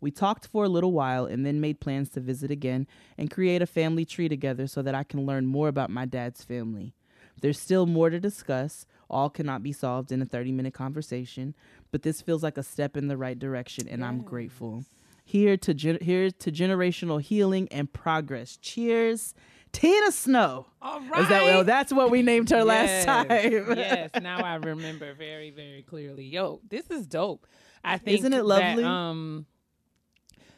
We 0.00 0.10
talked 0.10 0.46
for 0.46 0.64
a 0.64 0.68
little 0.68 0.92
while 0.92 1.26
and 1.26 1.44
then 1.44 1.60
made 1.60 1.80
plans 1.80 2.08
to 2.10 2.20
visit 2.20 2.50
again 2.50 2.86
and 3.18 3.30
create 3.30 3.62
a 3.62 3.66
family 3.66 4.04
tree 4.04 4.28
together 4.28 4.66
so 4.66 4.80
that 4.82 4.94
I 4.94 5.02
can 5.02 5.26
learn 5.26 5.46
more 5.46 5.68
about 5.68 5.90
my 5.90 6.04
dad's 6.04 6.44
family. 6.44 6.94
There's 7.40 7.58
still 7.58 7.86
more 7.86 8.10
to 8.10 8.20
discuss. 8.20 8.86
All 9.10 9.30
cannot 9.30 9.62
be 9.62 9.72
solved 9.72 10.12
in 10.12 10.20
a 10.20 10.26
30 10.26 10.52
minute 10.52 10.74
conversation, 10.74 11.54
but 11.90 12.02
this 12.02 12.20
feels 12.20 12.42
like 12.42 12.58
a 12.58 12.62
step 12.62 12.96
in 12.96 13.08
the 13.08 13.16
right 13.16 13.38
direction 13.38 13.88
and 13.88 14.04
I'm 14.04 14.20
grateful. 14.20 14.84
Here 15.24 15.56
to 15.58 15.74
gen- 15.74 15.98
here 16.00 16.30
to 16.30 16.52
generational 16.52 17.20
healing 17.20 17.68
and 17.70 17.92
progress. 17.92 18.56
Cheers. 18.56 19.34
Tina 19.72 20.10
Snow. 20.10 20.66
All 20.80 21.00
right. 21.00 21.20
Is 21.20 21.28
that 21.28 21.42
well, 21.44 21.64
that's 21.64 21.92
what 21.92 22.10
we 22.10 22.22
named 22.22 22.48
her 22.50 22.64
last 22.64 23.04
time. 23.04 23.26
yes, 23.30 24.10
now 24.22 24.38
I 24.42 24.54
remember 24.54 25.12
very, 25.14 25.50
very 25.50 25.82
clearly. 25.82 26.24
Yo, 26.24 26.60
this 26.68 26.90
is 26.90 27.06
dope. 27.06 27.46
I 27.84 27.98
think 27.98 28.18
Isn't 28.20 28.32
it 28.32 28.36
that, 28.38 28.44
lovely? 28.44 28.84
um 28.84 29.46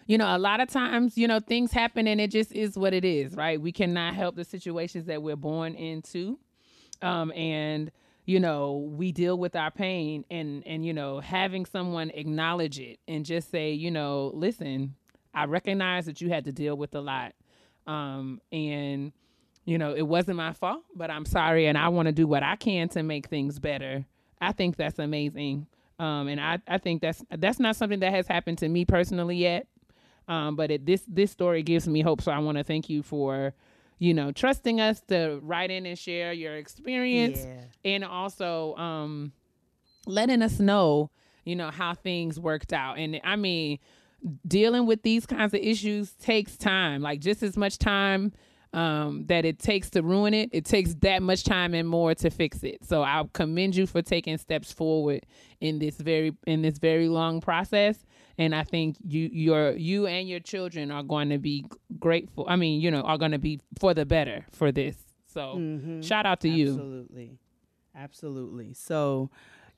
you 0.06 0.18
know, 0.18 0.36
a 0.36 0.38
lot 0.38 0.60
of 0.60 0.68
times, 0.68 1.16
you 1.16 1.28
know, 1.28 1.38
things 1.38 1.70
happen 1.70 2.08
and 2.08 2.20
it 2.20 2.32
just 2.32 2.50
is 2.52 2.76
what 2.76 2.92
it 2.92 3.04
is, 3.04 3.34
right? 3.36 3.60
We 3.60 3.70
cannot 3.70 4.14
help 4.14 4.34
the 4.34 4.44
situations 4.44 5.06
that 5.06 5.22
we're 5.22 5.36
born 5.36 5.74
into. 5.74 6.38
Um 7.02 7.32
and 7.32 7.90
you 8.30 8.38
know, 8.38 8.88
we 8.92 9.10
deal 9.10 9.36
with 9.36 9.56
our 9.56 9.72
pain 9.72 10.24
and 10.30 10.64
and 10.64 10.86
you 10.86 10.92
know, 10.92 11.18
having 11.18 11.66
someone 11.66 12.10
acknowledge 12.10 12.78
it 12.78 13.00
and 13.08 13.24
just 13.24 13.50
say, 13.50 13.72
you 13.72 13.90
know, 13.90 14.30
listen, 14.34 14.94
I 15.34 15.46
recognize 15.46 16.06
that 16.06 16.20
you 16.20 16.28
had 16.28 16.44
to 16.44 16.52
deal 16.52 16.76
with 16.76 16.94
a 16.94 17.00
lot. 17.00 17.32
Um 17.88 18.40
and 18.52 19.10
you 19.64 19.78
know, 19.78 19.94
it 19.96 20.06
wasn't 20.06 20.36
my 20.36 20.52
fault, 20.52 20.84
but 20.94 21.10
I'm 21.10 21.24
sorry 21.24 21.66
and 21.66 21.76
I 21.76 21.88
want 21.88 22.06
to 22.06 22.12
do 22.12 22.28
what 22.28 22.44
I 22.44 22.54
can 22.54 22.88
to 22.90 23.02
make 23.02 23.26
things 23.26 23.58
better. 23.58 24.04
I 24.40 24.52
think 24.52 24.76
that's 24.76 25.00
amazing. 25.00 25.66
Um, 25.98 26.28
and 26.28 26.40
I, 26.40 26.60
I 26.68 26.78
think 26.78 27.02
that's 27.02 27.24
that's 27.36 27.58
not 27.58 27.74
something 27.74 27.98
that 27.98 28.12
has 28.12 28.28
happened 28.28 28.58
to 28.58 28.68
me 28.68 28.84
personally 28.84 29.38
yet. 29.38 29.66
Um, 30.28 30.54
but 30.54 30.70
it, 30.70 30.86
this 30.86 31.02
this 31.08 31.32
story 31.32 31.64
gives 31.64 31.88
me 31.88 32.00
hope. 32.00 32.22
So 32.22 32.30
I 32.30 32.38
want 32.38 32.58
to 32.58 32.64
thank 32.64 32.88
you 32.88 33.02
for, 33.02 33.54
you 34.00 34.12
know, 34.14 34.32
trusting 34.32 34.80
us 34.80 35.00
to 35.08 35.38
write 35.42 35.70
in 35.70 35.86
and 35.86 35.96
share 35.96 36.32
your 36.32 36.56
experience, 36.56 37.44
Yeah. 37.44 37.92
and 37.94 38.04
also 38.04 38.74
um, 38.76 39.32
letting 40.06 40.42
us 40.42 40.58
know, 40.58 41.10
you 41.44 41.54
know, 41.54 41.70
how 41.70 41.94
things 41.94 42.40
worked 42.40 42.72
out. 42.72 42.98
And 42.98 43.20
I 43.22 43.36
mean, 43.36 43.78
dealing 44.46 44.86
with 44.86 45.02
these 45.02 45.26
kinds 45.26 45.54
of 45.54 45.60
issues 45.60 46.12
takes 46.14 46.56
time, 46.56 47.02
like 47.02 47.20
just 47.20 47.42
as 47.42 47.56
much 47.56 47.78
time 47.78 48.32
um, 48.72 49.26
that 49.26 49.44
it 49.44 49.58
takes 49.58 49.90
to 49.90 50.02
ruin 50.02 50.32
it, 50.32 50.48
it 50.52 50.64
takes 50.64 50.94
that 51.00 51.22
much 51.22 51.44
time 51.44 51.74
and 51.74 51.88
more 51.88 52.14
to 52.14 52.30
fix 52.30 52.62
it. 52.62 52.84
So 52.84 53.02
I 53.02 53.24
commend 53.32 53.76
you 53.76 53.86
for 53.86 54.00
taking 54.00 54.38
steps 54.38 54.72
forward 54.72 55.26
in 55.60 55.78
this 55.78 55.96
very 55.96 56.36
in 56.46 56.62
this 56.62 56.78
very 56.78 57.08
long 57.08 57.40
process. 57.40 57.98
And 58.40 58.54
I 58.54 58.64
think 58.64 58.96
you 59.06 59.28
your 59.32 59.72
you 59.72 60.06
and 60.06 60.28
your 60.28 60.40
children 60.40 60.90
are 60.90 61.02
going 61.02 61.28
to 61.28 61.38
be 61.38 61.64
grateful. 61.98 62.46
I 62.48 62.56
mean, 62.56 62.80
you 62.80 62.90
know, 62.90 63.02
are 63.02 63.18
going 63.18 63.32
to 63.32 63.38
be 63.38 63.60
for 63.78 63.92
the 63.94 64.06
better 64.06 64.46
for 64.50 64.72
this. 64.72 64.96
So 65.26 65.60
shout 66.02 66.24
out 66.26 66.40
to 66.40 66.48
you. 66.48 66.68
Absolutely. 66.70 67.38
Absolutely. 67.94 68.72
So 68.74 69.30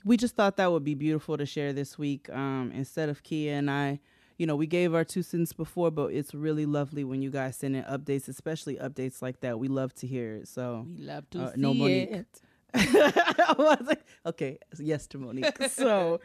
we 0.04 0.16
just 0.16 0.34
thought 0.36 0.56
that 0.56 0.70
would 0.70 0.84
be 0.84 0.94
beautiful 0.94 1.36
to 1.36 1.46
share 1.46 1.72
this 1.72 1.98
week. 1.98 2.28
Um, 2.30 2.72
instead 2.74 3.08
of 3.08 3.22
Keia 3.22 3.52
and 3.58 3.70
I, 3.70 4.00
you 4.38 4.46
know, 4.46 4.56
we 4.56 4.66
gave 4.66 4.94
our 4.94 5.04
two 5.04 5.22
cents 5.22 5.52
before, 5.52 5.90
but 5.90 6.12
it's 6.12 6.34
really 6.34 6.66
lovely 6.66 7.04
when 7.04 7.22
you 7.22 7.30
guys 7.30 7.56
send 7.56 7.76
in 7.76 7.84
updates, 7.84 8.28
especially 8.28 8.76
updates 8.76 9.22
like 9.22 9.40
that. 9.40 9.58
We 9.58 9.68
love 9.68 9.94
to 9.96 10.06
hear 10.06 10.34
it. 10.36 10.48
So 10.48 10.86
We 10.96 11.02
love 11.04 11.28
to 11.30 11.42
Uh, 11.42 11.52
see 11.54 11.60
no, 11.60 11.74
Monique. 11.74 12.10
it. 12.10 12.40
I 12.74 13.54
was 13.58 13.86
like, 13.86 14.04
okay, 14.26 14.58
yes 14.78 15.06
to 15.08 15.18
Monique. 15.18 15.58
So 15.70 16.20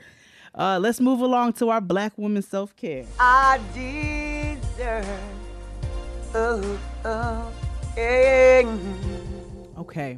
uh, 0.58 0.80
let's 0.82 1.00
move 1.00 1.22
along 1.22 1.54
to 1.54 1.70
our 1.70 1.80
Black 1.82 2.18
woman 2.18 2.42
self 2.42 2.76
care. 2.76 3.06
I 3.20 3.60
deserve. 3.74 5.06
Oh, 6.34 6.80
oh, 7.06 7.52
yeah. 7.96 8.78
Okay, 9.78 10.18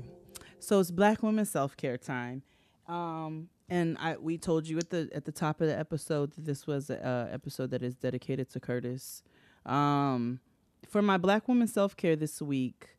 so 0.59 0.79
it's 0.79 0.91
Black 0.91 1.21
women 1.21 1.45
self 1.45 1.75
care 1.75 1.97
time, 1.97 2.43
um, 2.87 3.49
and 3.69 3.97
I 3.99 4.15
we 4.17 4.37
told 4.37 4.67
you 4.67 4.77
at 4.77 4.89
the 4.89 5.09
at 5.13 5.25
the 5.25 5.31
top 5.31 5.61
of 5.61 5.67
the 5.67 5.77
episode 5.77 6.31
that 6.33 6.45
this 6.45 6.65
was 6.65 6.89
a 6.89 7.05
uh, 7.05 7.27
episode 7.31 7.71
that 7.71 7.83
is 7.83 7.95
dedicated 7.95 8.49
to 8.51 8.59
Curtis. 8.59 9.23
Um, 9.65 10.39
for 10.87 11.01
my 11.01 11.17
Black 11.17 11.47
woman 11.47 11.67
self 11.67 11.95
care 11.95 12.15
this 12.15 12.41
week, 12.41 12.95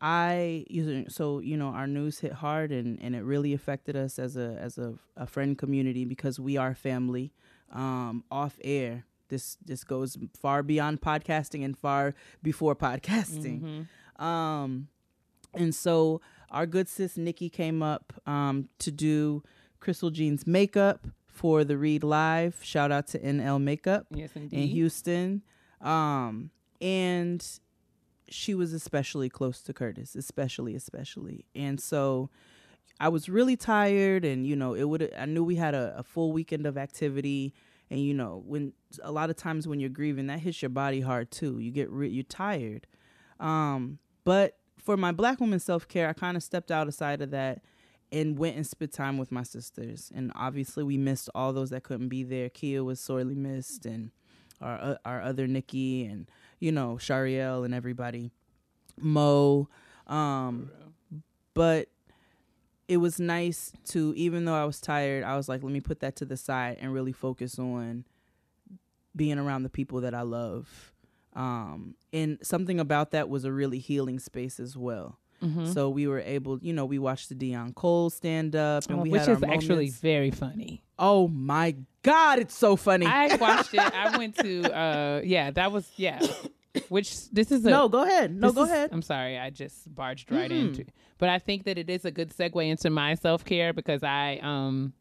I 0.00 0.64
so 1.08 1.38
you 1.40 1.56
know 1.56 1.68
our 1.68 1.86
news 1.86 2.18
hit 2.20 2.32
hard 2.32 2.70
and 2.72 2.98
and 3.00 3.14
it 3.16 3.22
really 3.22 3.52
affected 3.54 3.96
us 3.96 4.18
as 4.18 4.36
a 4.36 4.56
as 4.60 4.78
a, 4.78 4.94
a 5.16 5.26
friend 5.26 5.56
community 5.56 6.04
because 6.04 6.38
we 6.38 6.56
are 6.56 6.74
family. 6.74 7.32
Um, 7.72 8.22
off 8.30 8.58
air, 8.62 9.04
this 9.28 9.56
this 9.64 9.84
goes 9.84 10.16
far 10.38 10.62
beyond 10.62 11.00
podcasting 11.00 11.64
and 11.64 11.76
far 11.76 12.14
before 12.42 12.76
podcasting. 12.76 13.86
Um, 14.18 14.88
and 15.54 15.74
so 15.74 16.20
our 16.50 16.66
good 16.66 16.88
sis 16.88 17.16
Nikki 17.16 17.48
came 17.48 17.82
up 17.82 18.12
um, 18.26 18.68
to 18.78 18.90
do 18.90 19.42
Crystal 19.80 20.10
Jean's 20.10 20.46
makeup 20.46 21.06
for 21.26 21.64
the 21.64 21.76
Read 21.76 22.04
Live. 22.04 22.60
Shout 22.62 22.92
out 22.92 23.08
to 23.08 23.18
NL 23.18 23.60
Makeup 23.60 24.06
Yes, 24.10 24.30
in. 24.36 24.48
Houston. 24.50 25.42
Um, 25.80 26.50
and 26.80 27.44
she 28.28 28.54
was 28.54 28.72
especially 28.72 29.28
close 29.28 29.60
to 29.62 29.72
Curtis, 29.72 30.14
especially, 30.14 30.74
especially. 30.74 31.44
And 31.54 31.80
so 31.80 32.30
I 33.00 33.08
was 33.08 33.28
really 33.28 33.56
tired 33.56 34.24
and, 34.24 34.46
you 34.46 34.56
know, 34.56 34.74
it 34.74 34.84
would, 34.84 35.12
I 35.16 35.26
knew 35.26 35.44
we 35.44 35.56
had 35.56 35.74
a, 35.74 35.94
a 35.98 36.02
full 36.02 36.32
weekend 36.32 36.66
of 36.66 36.76
activity. 36.76 37.54
And, 37.90 38.00
you 38.00 38.14
know, 38.14 38.42
when 38.46 38.72
a 39.02 39.12
lot 39.12 39.30
of 39.30 39.36
times 39.36 39.68
when 39.68 39.78
you're 39.78 39.90
grieving, 39.90 40.26
that 40.26 40.40
hits 40.40 40.60
your 40.60 40.70
body 40.70 41.00
hard 41.00 41.30
too. 41.30 41.58
You 41.58 41.70
get, 41.70 41.90
re- 41.90 42.08
you're 42.08 42.24
tired. 42.24 42.86
Um, 43.38 43.98
but 44.24 44.58
for 44.76 44.96
my 44.96 45.12
black 45.12 45.40
woman 45.40 45.60
self 45.60 45.86
care, 45.86 46.08
I 46.08 46.12
kind 46.12 46.36
of 46.36 46.42
stepped 46.42 46.70
outside 46.70 47.22
of 47.22 47.30
that 47.32 47.62
and 48.12 48.38
went 48.38 48.56
and 48.56 48.66
spent 48.66 48.92
time 48.92 49.18
with 49.18 49.32
my 49.32 49.42
sisters. 49.42 50.12
And 50.14 50.32
obviously, 50.34 50.84
we 50.84 50.96
missed 50.96 51.28
all 51.34 51.52
those 51.52 51.70
that 51.70 51.82
couldn't 51.82 52.08
be 52.08 52.22
there. 52.22 52.48
Keia 52.48 52.84
was 52.84 53.00
sorely 53.00 53.34
missed, 53.34 53.84
and 53.86 54.10
our 54.60 54.78
uh, 54.80 54.96
our 55.04 55.22
other 55.22 55.46
Nikki, 55.46 56.04
and 56.04 56.30
you 56.58 56.72
know 56.72 56.96
Shariel 57.00 57.64
and 57.64 57.74
everybody, 57.74 58.30
Mo. 58.98 59.68
Um, 60.06 60.70
but 61.54 61.88
it 62.88 62.98
was 62.98 63.18
nice 63.18 63.72
to, 63.86 64.12
even 64.16 64.44
though 64.44 64.54
I 64.54 64.64
was 64.64 64.80
tired, 64.80 65.24
I 65.24 65.36
was 65.36 65.48
like, 65.48 65.62
let 65.62 65.72
me 65.72 65.80
put 65.80 66.00
that 66.00 66.16
to 66.16 66.24
the 66.24 66.36
side 66.36 66.78
and 66.80 66.92
really 66.92 67.12
focus 67.12 67.58
on 67.58 68.04
being 69.14 69.38
around 69.38 69.62
the 69.64 69.68
people 69.68 70.00
that 70.02 70.14
I 70.14 70.22
love. 70.22 70.92
Um, 71.34 71.96
and 72.12 72.38
something 72.42 72.78
about 72.78 73.10
that 73.10 73.28
was 73.28 73.44
a 73.44 73.52
really 73.52 73.78
healing 73.78 74.18
space 74.18 74.60
as 74.60 74.76
well. 74.76 75.18
Mm-hmm. 75.42 75.66
So 75.66 75.90
we 75.90 76.06
were 76.06 76.20
able, 76.20 76.58
you 76.62 76.72
know, 76.72 76.86
we 76.86 76.98
watched 76.98 77.28
the 77.28 77.34
Deon 77.34 77.74
Cole 77.74 78.08
stand 78.08 78.56
up, 78.56 78.84
and 78.88 79.00
Oh, 79.00 79.02
we 79.02 79.10
which 79.10 79.20
had 79.20 79.30
our 79.30 79.36
is 79.36 79.42
actually 79.42 79.90
very 79.90 80.30
funny. 80.30 80.82
Oh 80.98 81.28
my 81.28 81.76
God, 82.06 82.38
it's 82.38 82.56
so 82.56 82.76
funny. 82.76 83.04
I 83.04 83.34
watched 83.40 83.74
it. 83.74 83.80
I 83.80 84.16
went 84.16 84.36
to 84.38 84.72
uh 84.72 85.20
yeah, 85.24 85.50
that 85.50 85.72
was 85.72 85.90
yeah. 85.96 86.20
Which 86.88 87.30
this 87.30 87.50
is 87.50 87.64
a 87.64 87.70
no, 87.70 87.88
go 87.88 88.04
ahead. 88.04 88.34
No, 88.34 88.52
go 88.52 88.64
is- 88.64 88.70
ahead. 88.70 88.90
I'm 88.92 89.02
sorry, 89.02 89.38
I 89.38 89.50
just 89.50 89.92
barged 89.94 90.30
right 90.30 90.50
Mm-mm. 90.50 90.68
into. 90.68 90.84
But 91.18 91.30
I 91.30 91.38
think 91.38 91.64
that 91.64 91.78
it 91.78 91.88
is 91.90 92.04
a 92.04 92.10
good 92.10 92.30
segue 92.30 92.64
into 92.68 92.90
my 92.90 93.14
self 93.14 93.44
care 93.44 93.72
because 93.72 94.02
I 94.02 94.38
um 94.42 94.92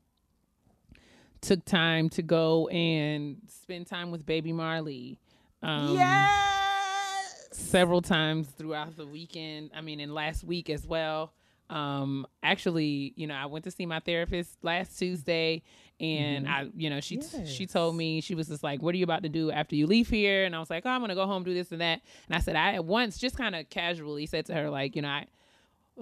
took 1.41 1.63
time 1.65 2.09
to 2.09 2.21
go 2.23 2.67
and 2.69 3.37
spend 3.47 3.87
time 3.87 4.09
with 4.11 4.25
baby 4.25 4.51
Marley. 4.51 5.19
Um, 5.61 5.93
yes. 5.95 7.47
several 7.51 8.01
times 8.01 8.47
throughout 8.47 8.95
the 8.97 9.05
weekend. 9.05 9.71
I 9.75 9.81
mean, 9.81 9.99
and 9.99 10.13
last 10.13 10.43
week 10.43 10.69
as 10.69 10.87
well. 10.87 11.33
Um, 11.69 12.27
actually, 12.43 13.13
you 13.15 13.25
know, 13.27 13.33
I 13.33 13.47
went 13.47 13.65
to 13.65 13.71
see 13.71 13.85
my 13.87 13.99
therapist 13.99 14.57
last 14.63 14.97
Tuesday, 14.99 15.63
and 15.99 16.47
I, 16.47 16.67
you 16.75 16.89
know, 16.89 16.99
she 16.99 17.21
she 17.45 17.65
told 17.65 17.95
me 17.95 18.19
she 18.21 18.35
was 18.35 18.47
just 18.47 18.63
like, 18.63 18.81
"What 18.81 18.93
are 18.93 18.97
you 18.97 19.03
about 19.05 19.23
to 19.23 19.29
do 19.29 19.51
after 19.51 19.75
you 19.75 19.87
leave 19.87 20.09
here?" 20.09 20.43
And 20.43 20.55
I 20.55 20.59
was 20.59 20.69
like, 20.69 20.85
"Oh, 20.85 20.89
I'm 20.89 21.01
gonna 21.01 21.15
go 21.15 21.25
home, 21.25 21.43
do 21.43 21.53
this 21.53 21.71
and 21.71 21.79
that." 21.81 22.01
And 22.27 22.35
I 22.35 22.39
said, 22.39 22.55
I 22.55 22.73
at 22.73 22.85
once 22.85 23.17
just 23.17 23.37
kind 23.37 23.55
of 23.55 23.69
casually 23.69 24.25
said 24.25 24.45
to 24.47 24.53
her, 24.53 24.69
like, 24.69 24.95
you 24.95 25.01
know, 25.01 25.07
I 25.07 25.27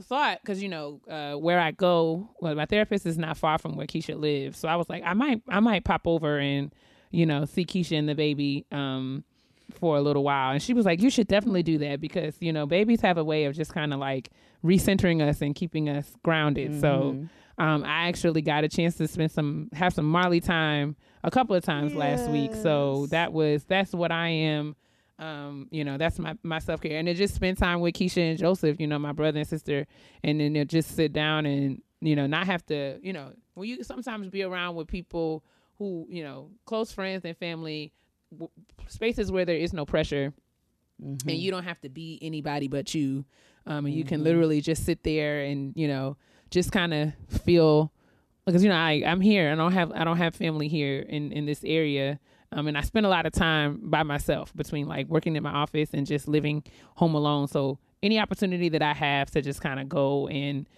thought 0.01 0.39
because 0.41 0.63
you 0.63 0.69
know 0.69 0.99
uh, 1.07 1.33
where 1.35 1.59
I 1.59 1.71
go, 1.71 2.27
well, 2.41 2.55
my 2.55 2.65
therapist 2.65 3.05
is 3.05 3.17
not 3.17 3.37
far 3.37 3.57
from 3.59 3.75
where 3.75 3.85
Keisha 3.85 4.19
lives, 4.19 4.57
so 4.57 4.67
I 4.67 4.75
was 4.75 4.89
like, 4.89 5.03
I 5.05 5.13
might 5.13 5.41
I 5.47 5.59
might 5.59 5.83
pop 5.83 6.07
over 6.07 6.39
and 6.39 6.73
you 7.11 7.25
know 7.25 7.45
see 7.45 7.65
Keisha 7.65 7.97
and 7.97 8.09
the 8.09 8.15
baby. 8.15 8.65
Um, 8.71 9.23
for 9.71 9.97
a 9.97 10.01
little 10.01 10.23
while 10.23 10.51
and 10.51 10.61
she 10.61 10.73
was 10.73 10.85
like 10.85 11.01
you 11.01 11.09
should 11.09 11.27
definitely 11.27 11.63
do 11.63 11.79
that 11.79 11.99
because 11.99 12.35
you 12.41 12.53
know 12.53 12.67
babies 12.67 13.01
have 13.01 13.17
a 13.17 13.23
way 13.23 13.45
of 13.45 13.55
just 13.55 13.73
kind 13.73 13.91
of 13.91 13.99
like 13.99 14.29
recentering 14.63 15.27
us 15.27 15.41
and 15.41 15.55
keeping 15.55 15.89
us 15.89 16.11
grounded 16.21 16.79
so 16.79 17.15
um 17.57 17.83
i 17.83 18.07
actually 18.07 18.41
got 18.41 18.63
a 18.63 18.67
chance 18.67 18.95
to 18.95 19.07
spend 19.07 19.31
some 19.31 19.69
have 19.73 19.93
some 19.93 20.05
marley 20.05 20.39
time 20.39 20.95
a 21.23 21.31
couple 21.31 21.55
of 21.55 21.63
times 21.63 21.93
last 21.95 22.29
week. 22.29 22.53
So 22.55 23.07
that 23.11 23.31
was 23.31 23.63
that's 23.65 23.93
what 23.93 24.11
i 24.11 24.27
am. 24.27 24.75
Um 25.19 25.67
you 25.71 25.83
know 25.85 25.97
that's 25.97 26.19
my 26.19 26.35
my 26.43 26.59
self-care. 26.59 26.97
And 26.97 27.07
to 27.07 27.13
just 27.13 27.35
spend 27.35 27.57
time 27.57 27.79
with 27.79 27.93
keisha 27.93 28.29
and 28.31 28.37
joseph 28.37 28.79
you 28.79 28.87
know 28.87 28.99
my 28.99 29.11
brother 29.13 29.39
and 29.39 29.47
sister. 29.47 29.85
And 30.23 30.39
then 30.39 30.53
they'll 30.53 30.65
just 30.65 30.95
sit 30.95 31.13
down 31.13 31.45
and 31.45 31.81
you 32.01 32.15
know 32.15 32.27
not 32.27 32.45
have 32.47 32.65
to 32.65 32.99
you 33.01 33.13
know 33.13 33.31
when 33.53 33.69
you 33.69 33.83
sometimes 33.83 34.27
be 34.29 34.43
around 34.43 34.75
with 34.75 34.87
people 34.87 35.43
who 35.77 36.05
you 36.09 36.23
know 36.23 36.49
close 36.65 36.91
friends 36.91 37.23
and 37.23 37.37
family 37.37 37.93
w- 38.31 38.49
spaces 38.87 39.31
where 39.31 39.45
there 39.45 39.55
is 39.57 39.71
no 39.73 39.85
pressure. 39.85 40.33
And 41.01 41.37
you 41.37 41.51
don't 41.51 41.63
have 41.63 41.79
to 41.81 41.89
be 41.89 42.19
anybody 42.21 42.67
but 42.67 42.93
you. 42.93 43.25
Um, 43.65 43.85
and 43.85 43.93
you 43.95 44.03
can 44.03 44.23
literally 44.23 44.61
just 44.61 44.85
sit 44.85 45.03
there 45.03 45.41
and 45.41 45.73
you 45.75 45.87
know 45.87 46.17
just 46.53 46.71
kind 46.71 46.93
of 46.93 47.13
feel 47.43 47.91
because 48.45 48.63
you 48.63 48.69
know 48.69 48.75
I 48.75 49.03
I'm 49.05 49.21
here. 49.21 49.51
I 49.51 49.55
don't 49.55 49.73
have 49.73 49.91
I 49.91 50.03
don't 50.03 50.17
have 50.17 50.35
family 50.35 50.67
here 50.67 50.99
in 51.01 51.31
in 51.31 51.45
this 51.45 51.63
area. 51.63 52.19
Um, 52.51 52.67
and 52.67 52.77
I 52.77 52.81
spend 52.81 53.07
a 53.07 53.09
lot 53.09 53.25
of 53.25 53.33
time 53.33 53.79
by 53.81 54.03
myself 54.03 54.55
between 54.55 54.87
like 54.87 55.07
working 55.07 55.35
in 55.35 55.41
my 55.41 55.51
office 55.51 55.89
and 55.91 56.05
just 56.05 56.27
living 56.27 56.63
home 56.95 57.15
alone. 57.15 57.47
So 57.47 57.79
any 58.03 58.19
opportunity 58.19 58.69
that 58.69 58.83
I 58.83 58.93
have 58.93 59.31
to 59.31 59.41
just 59.41 59.59
kind 59.59 59.79
of 59.79 59.89
go 59.89 60.27
and 60.27 60.69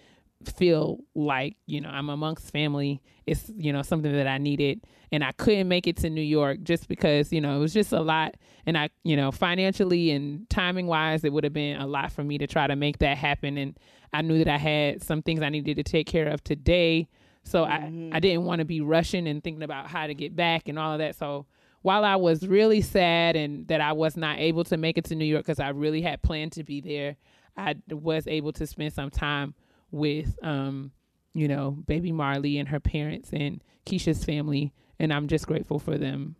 feel 0.44 1.00
like 1.14 1.56
you 1.66 1.80
know 1.80 1.88
I'm 1.90 2.08
amongst 2.08 2.50
family 2.50 3.02
is 3.26 3.52
you 3.56 3.72
know 3.72 3.82
something 3.82 4.12
that 4.12 4.26
I 4.26 4.38
needed. 4.38 4.80
And 5.12 5.22
I 5.22 5.32
couldn't 5.32 5.68
make 5.68 5.86
it 5.86 5.98
to 5.98 6.10
New 6.10 6.22
York 6.22 6.62
just 6.62 6.88
because 6.88 7.32
you 7.32 7.40
know 7.40 7.54
it 7.54 7.58
was 7.58 7.74
just 7.74 7.92
a 7.92 8.00
lot. 8.00 8.36
And 8.64 8.78
I 8.78 8.88
you 9.04 9.16
know 9.16 9.30
financially 9.30 10.12
and 10.12 10.48
timing 10.48 10.86
wise 10.86 11.24
it 11.24 11.32
would 11.32 11.44
have 11.44 11.52
been 11.52 11.78
a 11.78 11.86
lot 11.86 12.10
for 12.10 12.24
me 12.24 12.38
to 12.38 12.46
try 12.46 12.66
to 12.66 12.76
make 12.76 12.98
that 12.98 13.18
happen. 13.18 13.58
And 13.58 13.78
I 14.16 14.22
knew 14.22 14.38
that 14.38 14.48
I 14.48 14.56
had 14.56 15.02
some 15.02 15.22
things 15.22 15.42
I 15.42 15.48
needed 15.48 15.76
to 15.76 15.82
take 15.82 16.06
care 16.06 16.28
of 16.28 16.42
today. 16.42 17.08
So 17.44 17.64
I 17.64 18.10
I 18.12 18.20
didn't 18.20 18.44
want 18.44 18.60
to 18.60 18.64
be 18.64 18.80
rushing 18.80 19.28
and 19.28 19.42
thinking 19.42 19.62
about 19.62 19.88
how 19.88 20.06
to 20.06 20.14
get 20.14 20.34
back 20.34 20.68
and 20.68 20.78
all 20.78 20.92
of 20.92 20.98
that. 20.98 21.14
So 21.16 21.46
while 21.82 22.04
I 22.04 22.16
was 22.16 22.46
really 22.46 22.80
sad 22.80 23.36
and 23.36 23.68
that 23.68 23.80
I 23.80 23.92
was 23.92 24.16
not 24.16 24.38
able 24.38 24.64
to 24.64 24.76
make 24.76 24.98
it 24.98 25.04
to 25.06 25.14
New 25.14 25.24
York 25.24 25.44
because 25.44 25.60
I 25.60 25.68
really 25.68 26.02
had 26.02 26.22
planned 26.22 26.52
to 26.52 26.64
be 26.64 26.80
there 26.80 27.16
I 27.56 27.76
was 27.90 28.26
able 28.26 28.52
to 28.52 28.66
spend 28.66 28.92
some 28.92 29.10
time 29.10 29.54
with 29.90 30.38
um 30.42 30.90
you 31.32 31.48
know 31.48 31.70
baby 31.70 32.12
marley 32.12 32.58
and 32.58 32.68
her 32.68 32.80
parents 32.80 33.30
and 33.32 33.62
keisha's 33.86 34.24
family 34.24 34.72
and 34.98 35.12
i'm 35.12 35.28
just 35.28 35.46
grateful 35.46 35.78
for 35.78 35.96
them. 35.96 36.34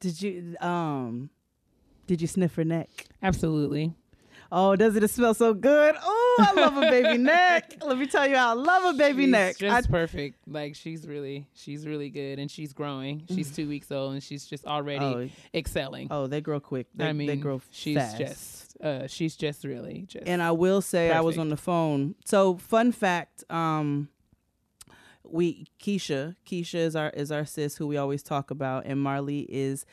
Did 0.00 0.20
you 0.22 0.56
um 0.60 1.30
did 2.06 2.20
you 2.20 2.26
sniff 2.26 2.54
her 2.56 2.64
neck? 2.64 2.88
absolutely 3.22 3.94
Oh, 4.50 4.76
does 4.76 4.96
it 4.96 5.06
smell 5.10 5.34
so 5.34 5.52
good? 5.52 5.94
Oh, 6.02 6.36
I 6.40 6.52
love 6.54 6.76
a 6.78 6.80
baby 6.82 7.18
neck. 7.22 7.74
Let 7.84 7.98
me 7.98 8.06
tell 8.06 8.26
you, 8.26 8.36
I 8.36 8.52
love 8.54 8.94
a 8.94 8.96
baby 8.96 9.24
she's 9.24 9.30
neck. 9.30 9.56
I- 9.62 9.80
just 9.80 9.90
perfect 9.90 10.38
like 10.48 10.74
she's 10.74 11.06
really 11.06 11.46
she's 11.54 11.86
really 11.86 12.08
good 12.08 12.38
and 12.38 12.50
she's 12.50 12.72
growing 12.72 13.24
she's 13.28 13.54
two 13.54 13.68
weeks 13.68 13.92
old 13.92 14.14
and 14.14 14.22
she's 14.22 14.46
just 14.46 14.64
already 14.64 15.04
Oh. 15.04 15.28
excelling 15.54 16.08
oh, 16.10 16.26
they 16.26 16.40
grow 16.40 16.60
quick. 16.60 16.86
They, 16.94 17.08
i 17.08 17.12
mean 17.12 17.26
they 17.26 17.36
grow 17.36 17.60
she's 17.70 17.96
fast. 17.96 18.16
just 18.18 18.76
uh, 18.82 19.06
she's 19.06 19.36
just 19.36 19.64
really 19.64 20.04
just. 20.08 20.26
And 20.26 20.40
I 20.42 20.52
will 20.52 20.80
say 20.80 21.10
I 21.10 21.20
was 21.20 21.36
on 21.36 21.48
the 21.50 21.56
phone. 21.56 22.14
So 22.24 22.56
fun 22.56 22.92
fact, 22.92 23.44
um 23.50 24.08
we 25.30 25.66
Keisha, 25.82 26.36
Keisha 26.46 26.76
is 26.76 26.96
our 26.96 27.10
is 27.10 27.30
our 27.30 27.44
sis 27.44 27.76
who 27.76 27.86
we 27.86 27.96
always 27.98 28.22
talk 28.22 28.50
about 28.50 28.86
and 28.86 28.98
Marley 29.00 29.40
is 29.50 29.84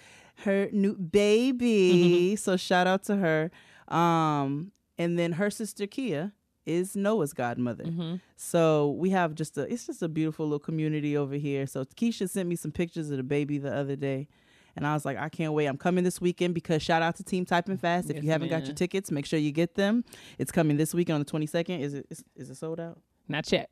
her 0.45 0.69
new 0.71 0.95
baby. 0.95 2.35
So 2.37 2.55
shout 2.57 2.87
out 2.87 3.03
to 3.05 3.17
her. 3.17 3.51
Um 3.87 4.71
and 4.97 5.19
then 5.19 5.33
her 5.33 5.49
sister 5.49 5.85
Keia 5.87 6.31
is 6.65 6.95
Noah's 6.95 7.33
godmother. 7.33 7.83
Mhm. 7.83 8.21
So 8.37 8.91
we 8.91 9.11
have 9.11 9.35
just 9.35 9.57
a 9.57 9.71
it's 9.71 9.85
just 9.85 10.01
a 10.01 10.07
beautiful 10.09 10.45
little 10.45 10.59
community 10.59 11.15
over 11.15 11.35
here. 11.35 11.67
So 11.67 11.85
Keisha 11.85 12.29
sent 12.29 12.49
me 12.49 12.55
some 12.55 12.71
pictures 12.71 13.11
of 13.11 13.17
the 13.17 13.23
baby 13.23 13.57
the 13.57 13.73
other 13.73 13.95
day. 13.95 14.27
And 14.77 14.85
I 14.85 14.93
was 14.93 15.05
like, 15.05 15.17
I 15.17 15.29
can't 15.29 15.53
wait. 15.53 15.67
I'm 15.67 15.77
coming 15.77 16.03
this 16.03 16.19
weekend 16.19 16.53
because 16.53 16.81
shout 16.83 17.01
out 17.01 17.15
to 17.15 17.23
Team 17.23 17.45
Typing 17.45 17.77
Fast. 17.77 18.09
If 18.09 18.17
Yes, 18.17 18.25
you 18.25 18.31
haven't 18.31 18.49
got 18.49 18.65
your 18.65 18.75
tickets, 18.75 19.09
make 19.09 19.25
sure 19.25 19.39
you 19.39 19.53
get 19.53 19.75
them. 19.75 20.03
It's 20.37 20.51
coming 20.51 20.75
this 20.75 20.93
weekend 20.93 21.15
on 21.15 21.19
the 21.21 21.25
22nd. 21.31 21.79
Is 21.79 21.93
it 21.93 22.07
is, 22.09 22.25
is 22.35 22.49
it 22.49 22.55
sold 22.55 22.79
out? 22.81 22.99
Not 23.29 23.49
yet. 23.51 23.69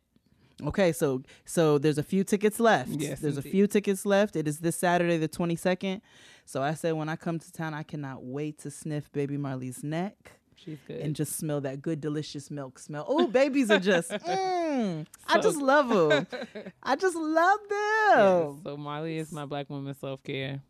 Okay, 0.63 0.93
so 0.93 1.23
so 1.45 1.77
there's 1.77 1.97
a 1.97 2.03
few 2.03 2.23
tickets 2.23 2.59
left. 2.59 2.89
Yes, 2.91 3.19
there's 3.19 3.37
indeed. 3.37 3.49
a 3.49 3.51
few 3.51 3.67
tickets 3.67 4.05
left. 4.05 4.35
It 4.35 4.47
is 4.47 4.59
this 4.59 4.75
Saturday, 4.77 5.17
the 5.17 5.27
22nd. 5.27 5.99
So 6.45 6.61
I 6.61 6.73
said 6.73 6.93
when 6.93 7.09
I 7.09 7.15
come 7.15 7.39
to 7.39 7.51
town, 7.51 7.73
I 7.73 7.83
cannot 7.83 8.23
wait 8.23 8.59
to 8.59 8.71
sniff 8.71 9.11
baby 9.11 9.37
Marley's 9.37 9.83
neck 9.83 10.33
She's 10.55 10.77
good. 10.87 10.99
and 11.01 11.15
just 11.15 11.35
smell 11.37 11.61
that 11.61 11.81
good, 11.81 11.99
delicious 12.01 12.51
milk 12.51 12.79
smell. 12.79 13.05
Oh, 13.07 13.27
babies 13.27 13.71
are 13.71 13.79
just, 13.79 14.09
mm, 14.11 15.05
I 15.27 15.39
just 15.39 15.57
love 15.57 15.89
them. 15.89 16.27
I 16.83 16.95
just 16.95 17.15
love 17.15 17.59
Yes. 17.69 18.15
them. 18.17 18.61
So 18.63 18.77
Marley 18.77 19.17
is 19.17 19.31
my 19.31 19.45
black 19.45 19.69
woman 19.69 19.93
self 19.95 20.21
care. 20.23 20.61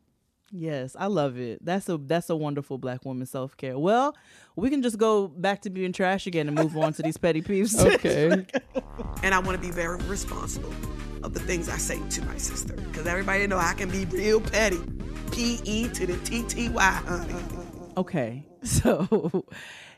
Yes, 0.55 0.95
I 0.99 1.07
love 1.07 1.39
it. 1.39 1.65
That's 1.65 1.89
a 1.89 1.97
that's 1.97 2.29
a 2.29 2.35
wonderful 2.35 2.77
black 2.77 3.03
woman 3.05 3.25
self 3.25 3.57
care. 3.57 3.77
Well, 3.79 4.15
we 4.55 4.69
can 4.69 4.83
just 4.83 4.99
go 4.99 5.27
back 5.27 5.63
to 5.63 5.71
being 5.71 5.91
trash 5.93 6.27
again 6.27 6.47
and 6.47 6.55
move 6.55 6.77
on 6.77 6.93
to 6.93 7.01
these 7.01 7.17
petty 7.17 7.41
peeves. 7.41 7.73
Okay. 7.95 8.45
and 9.23 9.33
I 9.33 9.39
want 9.39 9.59
to 9.59 9.67
be 9.67 9.71
very 9.71 9.97
responsible 10.03 10.71
of 11.23 11.33
the 11.33 11.39
things 11.39 11.69
I 11.69 11.77
say 11.77 11.99
to 12.07 12.21
my 12.25 12.37
sister 12.37 12.75
because 12.75 13.07
everybody 13.07 13.47
know 13.47 13.57
I 13.57 13.73
can 13.73 13.89
be 13.89 14.05
real 14.05 14.41
petty. 14.41 14.79
P 15.33 15.59
E 15.63 15.87
to 15.89 16.05
the 16.07 16.17
T 16.17 16.43
T 16.43 16.69
Y, 16.69 16.81
honey. 16.81 17.33
okay, 17.97 18.45
so 18.63 19.45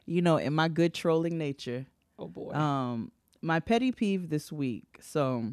you 0.06 0.22
know, 0.22 0.38
in 0.38 0.54
my 0.54 0.68
good 0.68 0.94
trolling 0.94 1.38
nature, 1.38 1.86
oh 2.18 2.28
boy. 2.28 2.52
um, 2.52 3.12
my 3.42 3.60
petty 3.60 3.92
peeve 3.92 4.30
this 4.30 4.52
week. 4.52 4.86
So 5.02 5.52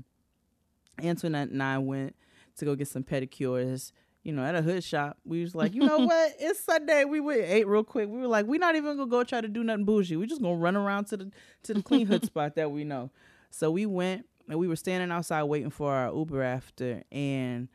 Antoinette 1.02 1.50
and 1.50 1.62
I 1.62 1.78
went 1.78 2.14
to 2.56 2.64
go 2.64 2.74
get 2.74 2.88
some 2.88 3.02
pedicures. 3.02 3.92
You 4.24 4.30
know, 4.32 4.44
at 4.44 4.54
a 4.54 4.62
hood 4.62 4.84
shop, 4.84 5.18
we 5.24 5.40
was 5.42 5.52
like, 5.52 5.74
you 5.74 5.80
know 5.84 5.98
what? 6.06 6.32
It's 6.38 6.60
Sunday. 6.62 7.04
We 7.04 7.18
went 7.18 7.40
ate 7.42 7.66
real 7.66 7.82
quick. 7.82 8.08
We 8.08 8.18
were 8.20 8.28
like, 8.28 8.46
we're 8.46 8.60
not 8.60 8.76
even 8.76 8.96
gonna 8.96 9.10
go 9.10 9.24
try 9.24 9.40
to 9.40 9.48
do 9.48 9.64
nothing 9.64 9.84
bougie. 9.84 10.16
We 10.16 10.26
just 10.26 10.40
gonna 10.40 10.54
run 10.54 10.76
around 10.76 11.06
to 11.06 11.16
the 11.16 11.30
to 11.64 11.74
the 11.74 11.82
clean 11.82 12.06
hood 12.06 12.24
spot 12.26 12.54
that 12.54 12.70
we 12.70 12.84
know. 12.84 13.10
So 13.50 13.70
we 13.72 13.84
went 13.86 14.26
and 14.48 14.60
we 14.60 14.68
were 14.68 14.76
standing 14.76 15.10
outside 15.10 15.42
waiting 15.44 15.70
for 15.70 15.92
our 15.92 16.14
Uber 16.14 16.40
after, 16.42 17.02
and 17.10 17.68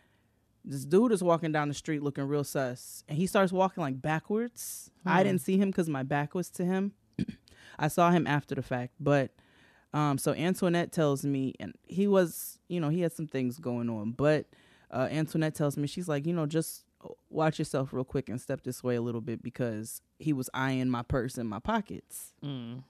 this 0.67 0.85
dude 0.85 1.11
is 1.11 1.23
walking 1.23 1.51
down 1.51 1.69
the 1.69 1.73
street 1.73 2.03
looking 2.03 2.25
real 2.25 2.43
sus, 2.43 3.03
and 3.07 3.17
he 3.17 3.25
starts 3.25 3.51
walking 3.51 3.81
like 3.81 4.01
backwards. 4.01 4.91
I 5.05 5.23
didn't 5.23 5.41
see 5.41 5.57
him 5.57 5.69
because 5.69 5.87
my 5.87 6.03
back 6.03 6.35
was 6.35 6.49
to 6.51 6.65
him. 6.65 6.91
I 7.79 7.87
saw 7.87 8.11
him 8.11 8.27
after 8.27 8.53
the 8.53 8.61
fact, 8.61 8.93
but 8.99 9.31
um, 9.93 10.17
so 10.17 10.33
Antoinette 10.33 10.91
tells 10.91 11.23
me, 11.23 11.53
and 11.59 11.73
he 11.85 12.07
was, 12.07 12.59
you 12.67 12.81
know, 12.81 12.89
he 12.89 13.01
had 13.01 13.13
some 13.13 13.27
things 13.27 13.59
going 13.59 13.89
on, 13.89 14.11
but 14.11 14.47
uh, 14.91 15.07
Antoinette 15.09 15.55
tells 15.55 15.77
me, 15.77 15.87
she's 15.87 16.09
like, 16.09 16.25
you 16.25 16.33
know, 16.33 16.45
just 16.45 16.83
watch 17.29 17.59
yourself 17.59 17.93
real 17.93 18.03
quick 18.03 18.27
and 18.27 18.41
step 18.41 18.63
this 18.63 18.83
way 18.83 18.95
a 18.95 19.01
little 19.01 19.21
bit 19.21 19.41
because 19.41 20.01
he 20.19 20.33
was 20.33 20.49
eyeing 20.53 20.89
my 20.89 21.03
purse 21.03 21.37
and 21.37 21.47
my 21.47 21.59
pockets. 21.59 22.33
Mm. 22.43 22.83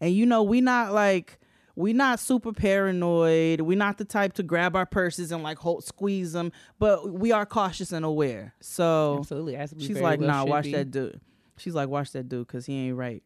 And 0.00 0.12
you 0.12 0.26
know, 0.26 0.42
we 0.42 0.60
not 0.60 0.92
like 0.92 1.38
we 1.78 1.92
not 1.92 2.18
super 2.18 2.52
paranoid. 2.52 3.60
We're 3.60 3.78
not 3.78 3.98
the 3.98 4.04
type 4.04 4.32
to 4.34 4.42
grab 4.42 4.74
our 4.74 4.84
purses 4.84 5.30
and 5.30 5.44
like 5.44 5.58
hold, 5.58 5.84
squeeze 5.84 6.32
them, 6.32 6.50
but 6.80 7.12
we 7.12 7.30
are 7.30 7.46
cautious 7.46 7.92
and 7.92 8.04
aware. 8.04 8.52
So 8.60 9.18
Absolutely. 9.20 9.56
She's 9.78 10.00
like, 10.00 10.18
well 10.18 10.28
nah, 10.28 10.44
watch 10.44 10.64
be. 10.64 10.72
that 10.72 10.90
dude. 10.90 11.20
She's 11.56 11.76
like, 11.76 11.88
watch 11.88 12.10
that 12.12 12.28
dude 12.28 12.48
because 12.48 12.66
he 12.66 12.88
ain't 12.88 12.96
right. 12.96 13.22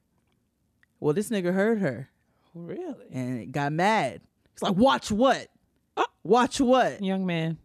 Well, 1.00 1.14
this 1.14 1.30
nigga 1.30 1.54
heard 1.54 1.78
her 1.80 2.10
Really? 2.54 3.06
and 3.10 3.50
got 3.50 3.72
mad. 3.72 4.20
He's 4.52 4.60
like, 4.62 4.76
watch 4.76 5.10
what? 5.10 5.48
Oh. 5.96 6.04
Watch 6.22 6.60
what? 6.60 7.02
Young 7.02 7.24
man. 7.24 7.56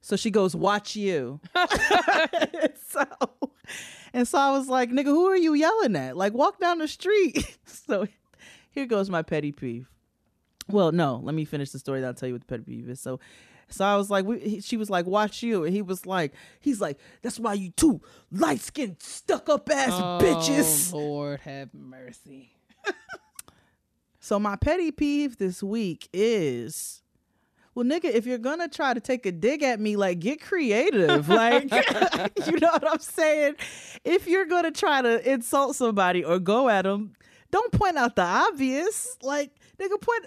So 0.00 0.16
she 0.16 0.30
goes, 0.30 0.56
watch 0.56 0.96
you. 0.96 1.40
so, 2.88 3.04
and 4.14 4.26
so 4.26 4.38
I 4.38 4.50
was 4.52 4.66
like, 4.66 4.90
nigga, 4.90 5.04
who 5.04 5.26
are 5.26 5.36
you 5.36 5.52
yelling 5.52 5.94
at? 5.94 6.16
Like, 6.16 6.32
walk 6.32 6.58
down 6.58 6.78
the 6.78 6.88
street. 6.88 7.58
so 7.66 8.08
here 8.70 8.86
goes 8.86 9.10
my 9.10 9.22
petty 9.22 9.52
peeve. 9.52 9.90
Well, 10.68 10.92
no, 10.92 11.20
let 11.22 11.34
me 11.34 11.44
finish 11.44 11.70
the 11.70 11.78
story. 11.78 12.00
Then 12.00 12.08
I'll 12.08 12.14
tell 12.14 12.28
you 12.28 12.34
what 12.34 12.42
the 12.42 12.46
petty 12.46 12.62
peeve 12.62 12.88
is. 12.88 13.00
So, 13.00 13.18
so 13.68 13.84
I 13.84 13.96
was 13.96 14.10
like, 14.10 14.24
we, 14.24 14.38
he, 14.38 14.60
she 14.60 14.76
was 14.76 14.88
like, 14.90 15.06
watch 15.06 15.42
you. 15.42 15.64
And 15.64 15.74
he 15.74 15.82
was 15.82 16.06
like, 16.06 16.32
he's 16.60 16.80
like, 16.80 16.98
that's 17.22 17.38
why 17.38 17.54
you 17.54 17.70
two 17.70 18.00
light 18.30 18.60
skinned, 18.60 18.96
stuck 19.00 19.48
up 19.48 19.68
ass 19.70 19.90
oh, 19.92 20.18
bitches. 20.22 20.92
Oh, 20.92 20.98
Lord 20.98 21.40
have 21.40 21.74
mercy. 21.74 22.52
So 24.22 24.38
my 24.38 24.54
petty 24.54 24.92
peeve 24.92 25.38
this 25.38 25.62
week 25.62 26.08
is 26.12 27.02
well 27.74 27.86
nigga 27.86 28.04
if 28.04 28.26
you're 28.26 28.38
gonna 28.38 28.68
try 28.68 28.92
to 28.92 29.00
take 29.00 29.24
a 29.24 29.32
dig 29.32 29.62
at 29.62 29.80
me 29.80 29.96
like 29.96 30.20
get 30.20 30.40
creative 30.40 31.28
like 31.28 31.64
you 32.46 32.58
know 32.58 32.70
what 32.70 32.90
i'm 32.90 32.98
saying 32.98 33.54
if 34.04 34.26
you're 34.26 34.44
gonna 34.44 34.70
try 34.70 35.00
to 35.00 35.32
insult 35.32 35.74
somebody 35.74 36.22
or 36.22 36.38
go 36.38 36.68
at 36.68 36.82
them 36.82 37.14
don't 37.50 37.72
point 37.72 37.96
out 37.96 38.16
the 38.16 38.22
obvious 38.22 39.16
like 39.22 39.50
nigga 39.78 40.00
point 40.00 40.26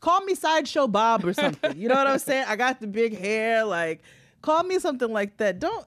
call 0.00 0.20
me 0.22 0.34
sideshow 0.34 0.86
bob 0.86 1.24
or 1.24 1.32
something 1.32 1.76
you 1.76 1.88
know 1.88 1.94
what 1.94 2.06
i'm 2.06 2.18
saying 2.30 2.44
i 2.48 2.56
got 2.56 2.80
the 2.80 2.86
big 2.86 3.18
hair 3.18 3.64
like 3.64 4.02
call 4.42 4.62
me 4.62 4.78
something 4.78 5.12
like 5.12 5.36
that 5.38 5.58
don't 5.58 5.86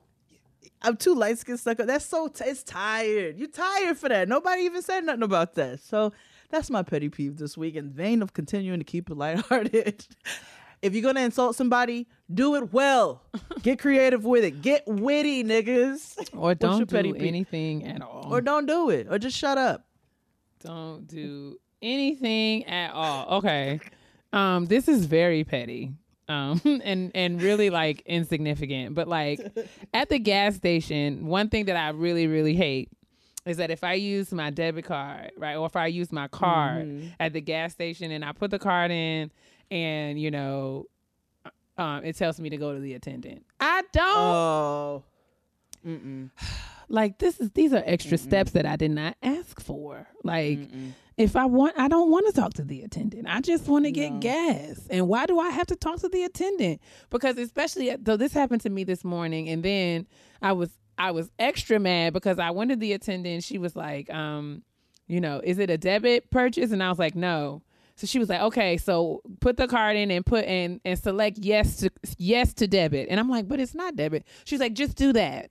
I'm 0.82 0.96
too 0.98 1.16
light 1.16 1.38
skinned 1.40 1.60
stuck 1.60 1.80
up. 1.80 1.88
That's 1.88 2.06
so 2.06 2.28
t- 2.28 2.46
it's 2.46 2.64
tired. 2.64 3.40
You 3.40 3.48
tired 3.48 3.98
for 3.98 4.10
that. 4.10 4.28
Nobody 4.28 4.64
even 4.64 4.82
said 4.82 5.06
nothing 5.06 5.24
about 5.24 5.56
that. 5.56 5.80
So 5.80 6.14
that's 6.50 6.70
my 6.70 6.84
petty 6.84 7.10
peeve 7.10 7.38
this 7.38 7.58
week. 7.58 7.76
In 7.76 7.90
vain 7.90 8.22
of 8.22 8.34
continuing 8.34 8.80
to 8.80 8.84
keep 8.84 9.10
it 9.10 9.18
lighthearted. 9.18 10.06
if 10.82 10.94
you're 10.94 11.04
gonna 11.04 11.22
insult 11.22 11.56
somebody, 11.56 12.08
do 12.32 12.56
it 12.56 12.72
well. 12.72 13.24
Get 13.64 13.80
creative 13.80 14.24
with 14.24 14.44
it. 14.44 14.62
Get 14.62 14.84
witty, 14.88 15.44
niggas. 15.44 16.30
Or 16.34 16.54
don't 16.54 16.88
do 16.88 17.16
anything 17.16 17.86
at 17.86 18.02
all. 18.02 18.28
Or 18.32 18.42
don't 18.42 18.68
do 18.68 18.90
it. 18.90 19.08
Or 19.10 19.18
just 19.18 19.38
shut 19.38 19.58
up. 19.58 19.87
Don't 20.64 21.08
do 21.08 21.58
anything 21.82 22.66
at 22.66 22.92
all. 22.92 23.38
Okay. 23.38 23.80
Um, 24.34 24.66
this 24.66 24.88
is 24.88 25.06
very 25.06 25.44
petty. 25.44 25.94
Um, 26.30 26.62
and 26.84 27.12
and 27.16 27.42
really 27.42 27.70
like 27.70 28.02
insignificant. 28.06 28.96
But 28.96 29.08
like 29.08 29.40
at 29.94 30.10
the 30.10 30.20
gas 30.20 30.56
station, 30.56 31.28
one 31.28 31.50
thing 31.50 31.66
that 31.66 31.78
I 31.78 31.90
really, 31.90 32.28
really 32.28 32.56
hate 32.56 32.90
is 33.46 33.58
that 33.58 33.72
if 33.72 33.84
I 33.84 33.94
use 33.94 34.34
my 34.34 34.50
debit 34.50 34.84
card, 34.86 35.32
right, 35.38 35.56
or 35.56 35.66
if 35.68 35.76
I 35.78 35.88
use 35.88 36.12
my 36.12 36.28
card 36.28 37.14
at 37.20 37.32
the 37.32 37.40
gas 37.40 37.72
station 37.72 38.12
and 38.12 38.26
I 38.26 38.34
put 38.34 38.52
the 38.52 38.60
card 38.60 38.92
in 38.92 39.32
and, 39.72 40.20
you 40.20 40.32
know, 40.32 40.88
um, 41.78 42.04
it 42.04 42.18
tells 42.18 42.42
me 42.42 42.50
to 42.50 42.58
go 42.58 42.74
to 42.74 42.80
the 42.82 42.94
attendant. 42.96 43.46
I 43.62 43.84
don't 43.94 44.04
Oh. 44.06 45.04
like 46.90 47.18
this 47.20 47.40
is 47.40 47.52
these 47.52 47.74
are 47.74 47.84
extra 47.86 48.18
steps 48.18 48.52
that 48.52 48.66
I 48.66 48.76
did 48.76 48.92
not 48.92 49.16
ask 49.22 49.60
for. 49.62 50.08
Like 50.24 50.60
if 51.18 51.36
I 51.36 51.46
want 51.46 51.74
I 51.78 51.88
don't 51.88 52.10
want 52.12 52.28
to 52.28 52.34
talk 52.34 52.54
to 52.56 52.64
the 52.64 52.82
attendant. 52.84 53.28
I 53.28 53.42
just 53.42 53.68
want 53.68 53.86
to 53.86 53.92
get 53.92 54.20
gas. 54.20 54.88
And 54.90 55.08
why 55.08 55.26
do 55.26 55.40
I 55.40 55.50
have 55.50 55.68
to 55.68 55.76
talk 55.76 56.00
to 56.02 56.10
the 56.10 56.24
attendant? 56.24 56.82
Because 57.10 57.38
especially 57.38 57.96
though 58.00 58.18
this 58.18 58.34
happened 58.34 58.62
to 58.62 58.70
me 58.70 58.84
this 58.84 59.04
morning 59.04 59.50
and 59.50 59.64
then 59.64 60.08
I 60.42 60.54
was 60.54 60.70
I 60.98 61.12
was 61.12 61.30
extra 61.38 61.80
mad 61.80 62.14
because 62.14 62.40
I 62.40 62.52
went 62.52 62.72
to 62.72 62.76
the 62.76 62.94
attendant 62.94 63.44
she 63.44 63.58
was 63.58 63.76
like 63.76 64.10
um 64.14 64.64
you 65.08 65.22
know, 65.22 65.42
is 65.44 65.58
it 65.58 65.70
a 65.70 65.78
debit 65.78 66.30
purchase? 66.32 66.72
And 66.72 66.84
I 66.84 66.90
was 66.90 67.00
like, 67.00 67.16
no. 67.16 67.62
So 67.96 68.06
she 68.06 68.20
was 68.20 68.30
like, 68.30 68.42
okay, 68.42 68.78
so 68.78 69.22
put 69.40 69.58
the 69.58 69.68
card 69.68 69.96
in 69.96 70.12
and 70.12 70.24
put 70.24 70.46
in 70.46 70.80
and 70.86 71.00
select 71.00 71.40
yes 71.40 71.78
to 71.78 71.90
yes 72.18 72.54
to 72.56 72.68
debit. 72.68 73.08
And 73.10 73.20
I'm 73.20 73.30
like, 73.30 73.48
but 73.48 73.60
it's 73.60 73.74
not 73.74 73.96
debit. 73.96 74.26
She's 74.46 74.60
like, 74.60 74.74
just 74.74 74.96
do 74.96 75.14
that. 75.14 75.50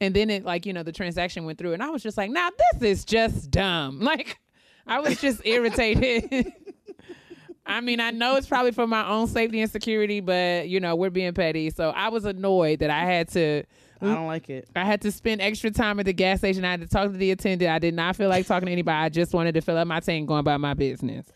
And 0.00 0.14
then 0.14 0.30
it 0.30 0.44
like, 0.44 0.66
you 0.66 0.72
know, 0.72 0.82
the 0.82 0.92
transaction 0.92 1.44
went 1.44 1.58
through 1.58 1.74
and 1.74 1.82
I 1.82 1.90
was 1.90 2.02
just 2.02 2.16
like, 2.16 2.30
nah, 2.30 2.50
this 2.80 2.82
is 2.82 3.04
just 3.04 3.50
dumb. 3.50 4.00
Like 4.10 4.38
I 4.86 5.00
was 5.00 5.20
just 5.20 5.42
irritated. 5.44 6.52
I 7.66 7.80
mean, 7.80 8.00
I 8.00 8.10
know 8.10 8.36
it's 8.36 8.48
probably 8.48 8.72
for 8.72 8.86
my 8.86 9.06
own 9.06 9.28
safety 9.28 9.60
and 9.60 9.70
security, 9.70 10.20
but 10.20 10.68
you 10.68 10.80
know, 10.80 10.96
we're 10.96 11.10
being 11.10 11.34
petty. 11.34 11.70
So 11.70 11.90
I 11.90 12.08
was 12.08 12.24
annoyed 12.24 12.80
that 12.80 12.90
I 12.90 13.04
had 13.04 13.28
to 13.28 13.62
I 14.02 14.14
don't 14.14 14.26
like 14.26 14.48
it. 14.48 14.68
I 14.74 14.84
had 14.84 15.02
to 15.02 15.12
spend 15.12 15.42
extra 15.42 15.70
time 15.70 16.00
at 16.00 16.06
the 16.06 16.12
gas 16.12 16.38
station. 16.38 16.64
I 16.64 16.70
had 16.70 16.80
to 16.80 16.86
talk 16.86 17.12
to 17.12 17.18
the 17.18 17.32
attendant. 17.32 17.70
I 17.70 17.78
did 17.78 17.94
not 17.94 18.16
feel 18.16 18.30
like 18.30 18.46
talking 18.46 18.66
to 18.66 18.72
anybody. 18.72 18.96
I 18.96 19.10
just 19.10 19.34
wanted 19.34 19.52
to 19.52 19.60
fill 19.60 19.76
up 19.76 19.86
my 19.86 20.00
tank, 20.00 20.26
going 20.26 20.40
about 20.40 20.60
my 20.60 20.72
business. 20.74 21.26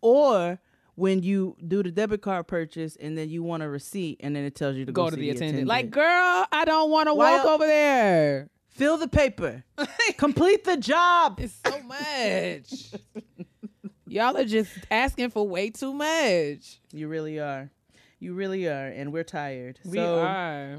Or 0.00 0.58
when 0.96 1.22
you 1.22 1.56
do 1.66 1.82
the 1.82 1.90
debit 1.90 2.22
card 2.22 2.46
purchase 2.48 2.96
and 2.96 3.16
then 3.16 3.28
you 3.28 3.42
want 3.42 3.62
a 3.62 3.68
receipt 3.68 4.18
and 4.20 4.34
then 4.34 4.44
it 4.44 4.54
tells 4.54 4.76
you 4.76 4.84
to 4.86 4.92
go, 4.92 5.04
Go 5.04 5.10
to 5.10 5.16
the 5.16 5.30
attendant. 5.30 5.50
attendant. 5.50 5.68
Like, 5.68 5.90
girl, 5.90 6.46
I 6.50 6.64
don't 6.64 6.90
want 6.90 7.08
to 7.08 7.14
walk 7.14 7.44
over 7.44 7.66
there. 7.66 8.48
Fill 8.70 8.96
the 8.96 9.08
paper. 9.08 9.62
Complete 10.18 10.64
the 10.64 10.76
job. 10.76 11.38
It's 11.40 11.54
so 11.64 11.80
much. 11.82 12.92
Y'all 14.08 14.36
are 14.36 14.44
just 14.44 14.70
asking 14.90 15.30
for 15.30 15.46
way 15.46 15.70
too 15.70 15.92
much. 15.92 16.80
You 16.92 17.08
really 17.08 17.38
are. 17.40 17.70
You 18.18 18.34
really 18.34 18.66
are. 18.66 18.86
And 18.86 19.12
we're 19.12 19.24
tired. 19.24 19.78
We 19.84 19.98
so 19.98 20.20
are. 20.20 20.78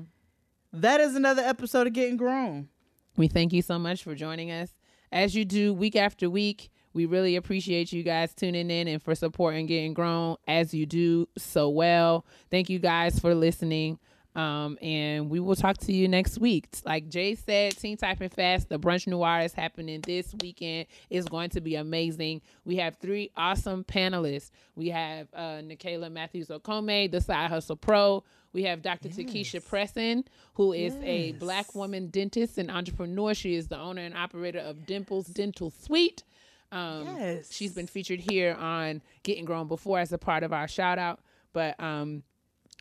that 0.74 1.00
is 1.00 1.16
another 1.16 1.44
episode 1.44 1.88
of 1.88 1.94
Getting 1.94 2.18
Grown. 2.18 2.70
We 3.18 3.28
thank 3.28 3.54
you 3.54 3.62
so 3.62 3.78
much 3.78 4.04
for 4.04 4.16
joining 4.16 4.52
us. 4.52 4.70
As 5.12 5.36
you 5.36 5.46
do 5.46 5.74
week 5.74 5.96
after 5.96 6.30
week, 6.30 6.70
we 6.98 7.06
really 7.06 7.36
appreciate 7.36 7.94
you 7.94 8.02
guys 8.02 8.34
tuning 8.34 8.72
in 8.72 8.88
and 8.88 9.04
for 9.04 9.14
supporting 9.14 9.68
Getting 9.68 9.94
Grown 9.94 10.36
as 10.48 10.74
you 10.74 10.88
do 10.88 11.30
so 11.38 11.70
well. 11.70 12.26
Thank 12.50 12.72
you 12.72 12.80
guys 12.80 13.20
for 13.20 13.36
listening. 13.36 14.00
Um, 14.36 14.80
and 14.82 15.30
we 15.30 15.40
will 15.40 15.56
talk 15.56 15.78
to 15.80 15.94
you 15.94 16.08
next 16.08 16.40
week. 16.40 16.68
Like 16.86 17.08
Jay 17.08 17.36
said, 17.36 17.78
Teen 17.78 17.98
Typing 17.98 18.30
Fast, 18.30 18.70
the 18.70 18.80
Brunch 18.80 19.06
Noir 19.06 19.42
is 19.42 19.54
happening 19.54 20.02
this 20.02 20.34
weekend. 20.42 20.88
It's 21.12 21.28
going 21.28 21.52
to 21.52 21.62
be 21.62 21.76
amazing. 21.76 22.42
We 22.66 22.78
have 22.78 22.96
three 22.96 23.30
awesome 23.38 23.84
panelists. 23.84 24.50
We 24.76 24.90
have 24.90 25.28
uh, 25.36 25.62
Nicaila 25.62 26.12
Matthews 26.12 26.48
Okome, 26.48 27.12
the 27.12 27.22
Side 27.22 27.52
Hustle 27.52 27.76
Pro. 27.76 28.24
We 28.54 28.64
have 28.64 28.82
Dr. 28.82 29.10
Takesha 29.10 29.64
Presson, 29.64 30.24
who 30.56 30.74
is 30.74 30.96
a 31.04 31.34
black 31.34 31.76
woman 31.76 32.08
dentist 32.08 32.58
and 32.58 32.72
entrepreneur. 32.72 33.36
She 33.36 33.54
is 33.54 33.68
the 33.68 33.78
owner 33.78 34.02
and 34.02 34.18
operator 34.18 34.60
of 34.60 34.88
Dimples 34.88 35.28
Dental 35.28 35.70
Suite. 35.70 36.24
Um, 36.72 37.06
Yes. 37.18 37.54
She's 37.54 37.74
been 37.74 37.88
featured 37.88 38.20
here 38.20 38.54
on 38.56 39.02
Getting 39.24 39.46
Grown 39.46 39.68
before 39.68 40.00
as 40.00 40.12
a 40.12 40.18
part 40.18 40.44
of 40.44 40.52
our 40.54 40.68
shout 40.68 41.00
out. 41.00 41.20
But 41.54 41.80
um, 41.80 42.24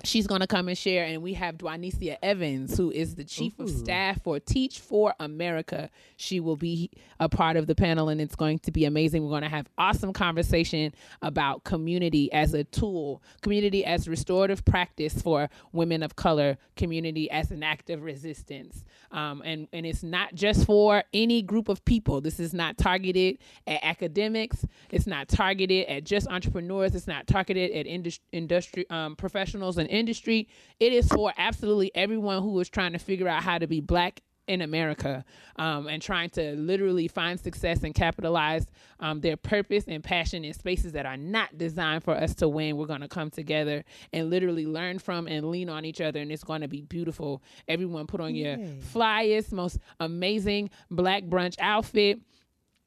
she's 0.04 0.26
going 0.26 0.40
to 0.40 0.46
come 0.46 0.68
and 0.68 0.76
share. 0.76 1.04
And 1.04 1.22
we 1.22 1.34
have 1.34 1.56
Dwanicia 1.56 2.16
Evans, 2.22 2.76
who 2.76 2.90
is 2.90 3.14
the 3.14 3.24
chief 3.24 3.58
of 3.58 3.70
staff 3.70 4.22
for 4.22 4.38
Teach 4.38 4.80
for 4.80 5.14
America. 5.18 5.90
She 6.16 6.40
will 6.40 6.56
be 6.56 6.90
a 7.18 7.28
part 7.28 7.56
of 7.56 7.66
the 7.66 7.74
panel, 7.74 8.08
and 8.08 8.20
it's 8.20 8.36
going 8.36 8.58
to 8.60 8.70
be 8.70 8.84
amazing. 8.84 9.22
We're 9.22 9.30
going 9.30 9.42
to 9.42 9.48
have 9.48 9.68
awesome 9.78 10.12
conversation 10.12 10.94
about 11.22 11.64
community 11.64 12.32
as 12.32 12.54
a 12.54 12.64
tool, 12.64 13.22
community 13.42 13.84
as 13.84 14.08
restorative 14.08 14.64
practice 14.64 15.20
for 15.20 15.48
women 15.72 16.02
of 16.02 16.16
color, 16.16 16.58
community 16.76 17.30
as 17.30 17.50
an 17.50 17.62
act 17.62 17.90
of 17.90 18.02
resistance. 18.02 18.84
Um, 19.12 19.42
and, 19.44 19.68
and 19.72 19.86
it's 19.86 20.02
not 20.02 20.34
just 20.34 20.66
for 20.66 21.04
any 21.14 21.40
group 21.42 21.68
of 21.68 21.84
people. 21.84 22.20
This 22.20 22.38
is 22.38 22.52
not 22.52 22.76
targeted 22.76 23.38
at 23.66 23.80
academics. 23.82 24.66
It's 24.90 25.06
not 25.06 25.28
targeted 25.28 25.86
at 25.86 26.04
just 26.04 26.28
entrepreneurs. 26.28 26.94
It's 26.94 27.06
not 27.06 27.26
targeted 27.26 27.70
at 27.72 27.86
indus- 27.86 28.20
industry 28.32 28.88
um, 28.90 29.16
professionals 29.16 29.78
and 29.78 29.85
industry. 29.86 30.48
It 30.80 30.92
is 30.92 31.08
for 31.08 31.32
absolutely 31.36 31.90
everyone 31.94 32.42
who 32.42 32.58
is 32.60 32.68
trying 32.68 32.92
to 32.92 32.98
figure 32.98 33.28
out 33.28 33.42
how 33.42 33.58
to 33.58 33.66
be 33.66 33.80
black 33.80 34.22
in 34.46 34.62
America 34.62 35.24
um, 35.56 35.88
and 35.88 36.00
trying 36.00 36.30
to 36.30 36.54
literally 36.56 37.08
find 37.08 37.38
success 37.38 37.82
and 37.82 37.94
capitalize 37.94 38.66
um, 39.00 39.20
their 39.20 39.36
purpose 39.36 39.84
and 39.88 40.02
passion 40.02 40.44
in 40.44 40.52
spaces 40.52 40.92
that 40.92 41.06
are 41.06 41.16
not 41.16 41.56
designed 41.58 42.04
for 42.04 42.14
us 42.14 42.34
to 42.36 42.48
win. 42.48 42.76
We're 42.76 42.86
going 42.86 43.00
to 43.00 43.08
come 43.08 43.30
together 43.30 43.84
and 44.12 44.30
literally 44.30 44.66
learn 44.66 44.98
from 44.98 45.26
and 45.26 45.50
lean 45.50 45.68
on 45.68 45.84
each 45.84 46.00
other, 46.00 46.20
and 46.20 46.30
it's 46.30 46.44
going 46.44 46.60
to 46.60 46.68
be 46.68 46.82
beautiful. 46.82 47.42
Everyone 47.68 48.06
put 48.06 48.20
on 48.20 48.34
your 48.34 48.56
flyest, 48.94 49.52
most 49.52 49.78
amazing 50.00 50.70
black 50.90 51.24
brunch 51.24 51.56
outfit. 51.58 52.20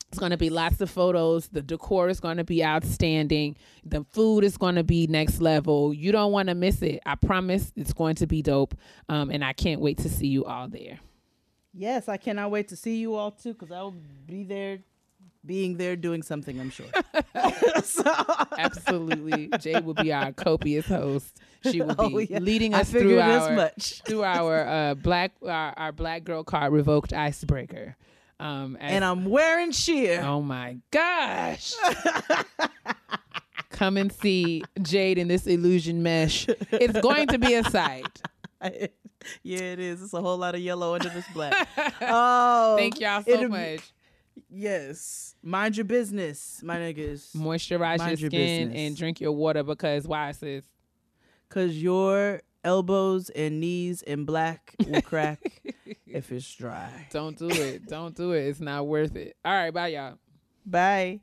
It's 0.09 0.17
going 0.17 0.31
to 0.31 0.37
be 0.37 0.49
lots 0.49 0.81
of 0.81 0.89
photos. 0.89 1.49
The 1.49 1.61
decor 1.61 2.09
is 2.09 2.19
going 2.19 2.37
to 2.37 2.43
be 2.43 2.63
outstanding. 2.65 3.55
The 3.85 4.03
food 4.11 4.43
is 4.43 4.57
going 4.57 4.73
to 4.75 4.83
be 4.83 5.05
next 5.07 5.39
level. 5.39 5.93
You 5.93 6.11
don't 6.11 6.31
want 6.31 6.49
to 6.49 6.55
miss 6.55 6.81
it. 6.81 6.99
I 7.05 7.13
promise 7.15 7.71
it's 7.75 7.93
going 7.93 8.15
to 8.15 8.25
be 8.27 8.41
dope. 8.41 8.73
Um, 9.07 9.29
and 9.29 9.43
I 9.45 9.53
can't 9.53 9.81
wait 9.81 9.99
to 9.99 10.09
see 10.09 10.25
you 10.27 10.45
all 10.45 10.67
there. 10.67 10.99
Yes, 11.73 12.09
I 12.09 12.17
cannot 12.17 12.49
wait 12.49 12.69
to 12.69 12.75
see 12.75 12.97
you 12.97 13.13
all 13.13 13.29
too, 13.31 13.53
because 13.53 13.71
I 13.71 13.81
will 13.83 13.93
be 14.25 14.43
there, 14.43 14.79
being 15.45 15.77
there, 15.77 15.95
doing 15.95 16.23
something. 16.23 16.59
I'm 16.59 16.71
sure. 16.71 16.87
Absolutely. 18.57 19.49
Jay 19.59 19.79
will 19.79 19.93
be 19.93 20.11
our 20.11 20.31
copious 20.33 20.87
host. 20.87 21.39
She 21.69 21.81
will 21.81 21.93
be 21.95 22.15
Oh, 22.15 22.17
yeah. 22.19 22.39
leading 22.39 22.73
us 22.73 22.89
through 22.89 23.19
our 23.19 23.69
through 23.79 24.23
our 24.23 24.67
uh, 24.67 24.95
black 24.95 25.33
our, 25.45 25.73
our 25.77 25.91
black 25.91 26.23
girl 26.23 26.43
card 26.43 26.73
revoked 26.73 27.13
icebreaker. 27.13 27.95
Um, 28.39 28.77
as- 28.79 28.93
and 28.93 29.03
I'm 29.03 29.25
wearing 29.25 29.71
sheer. 29.71 30.21
Oh 30.23 30.41
my 30.41 30.77
gosh. 30.91 31.73
Come 33.71 33.97
and 33.97 34.11
see 34.11 34.63
Jade 34.81 35.17
in 35.17 35.27
this 35.27 35.47
illusion 35.47 36.03
mesh. 36.03 36.47
It's 36.71 36.99
going 37.01 37.27
to 37.27 37.37
be 37.37 37.53
a 37.53 37.63
sight. 37.63 38.21
yeah, 38.61 39.59
it 39.59 39.79
is. 39.79 40.01
It's 40.01 40.13
a 40.13 40.21
whole 40.21 40.37
lot 40.37 40.55
of 40.55 40.61
yellow 40.61 40.95
under 40.95 41.09
this 41.09 41.25
black. 41.33 41.67
Oh, 42.01 42.75
Thank 42.77 42.99
y'all 42.99 43.23
so 43.23 43.47
much. 43.47 43.93
Yes, 44.49 45.35
mind 45.43 45.77
your 45.77 45.85
business, 45.85 46.61
my 46.63 46.77
niggas. 46.77 47.35
Moisturize 47.35 47.99
Mind 47.99 48.19
your 48.19 48.29
your 48.31 48.31
skin 48.31 48.67
business. 48.69 48.87
and 48.87 48.97
drink 48.97 49.21
your 49.21 49.31
water 49.33 49.63
because 49.63 50.07
why, 50.07 50.31
sis? 50.31 50.63
Cause 51.49 51.73
your 51.75 52.41
elbows 52.63 53.29
and 53.29 53.59
knees 53.59 54.01
in 54.01 54.25
black 54.25 54.75
will 54.87 55.01
crack 55.01 55.61
if 56.07 56.31
it's 56.31 56.53
dry. 56.55 57.07
Don't 57.11 57.37
do 57.37 57.49
it. 57.49 57.87
Don't 57.87 58.15
do 58.15 58.31
it. 58.33 58.47
It's 58.47 58.59
not 58.59 58.87
worth 58.87 59.15
it. 59.15 59.35
All 59.43 59.53
right, 59.53 59.73
bye, 59.73 59.87
y'all. 59.87 60.17
Bye. 60.65 61.21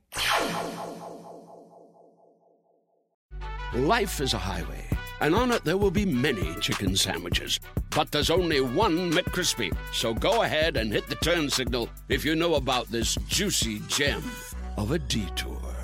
Life 3.74 4.20
is 4.20 4.32
a 4.32 4.38
highway, 4.38 4.84
and 5.20 5.34
on 5.34 5.50
it 5.50 5.64
there 5.64 5.76
will 5.76 5.90
be 5.90 6.06
many 6.06 6.54
chicken 6.60 6.96
sandwiches. 6.96 7.60
But 7.90 8.10
there's 8.10 8.30
only 8.30 8.60
one 8.60 9.12
McCrispy. 9.12 9.76
So 9.92 10.14
go 10.14 10.42
ahead 10.42 10.76
and 10.76 10.92
hit 10.92 11.08
the 11.08 11.14
turn 11.16 11.50
signal 11.50 11.88
if 12.08 12.24
you 12.24 12.36
know 12.36 12.54
about 12.54 12.86
this 12.88 13.16
juicy 13.28 13.80
gem 13.88 14.22
of 14.76 14.92
a 14.92 14.98
detour. 14.98 15.75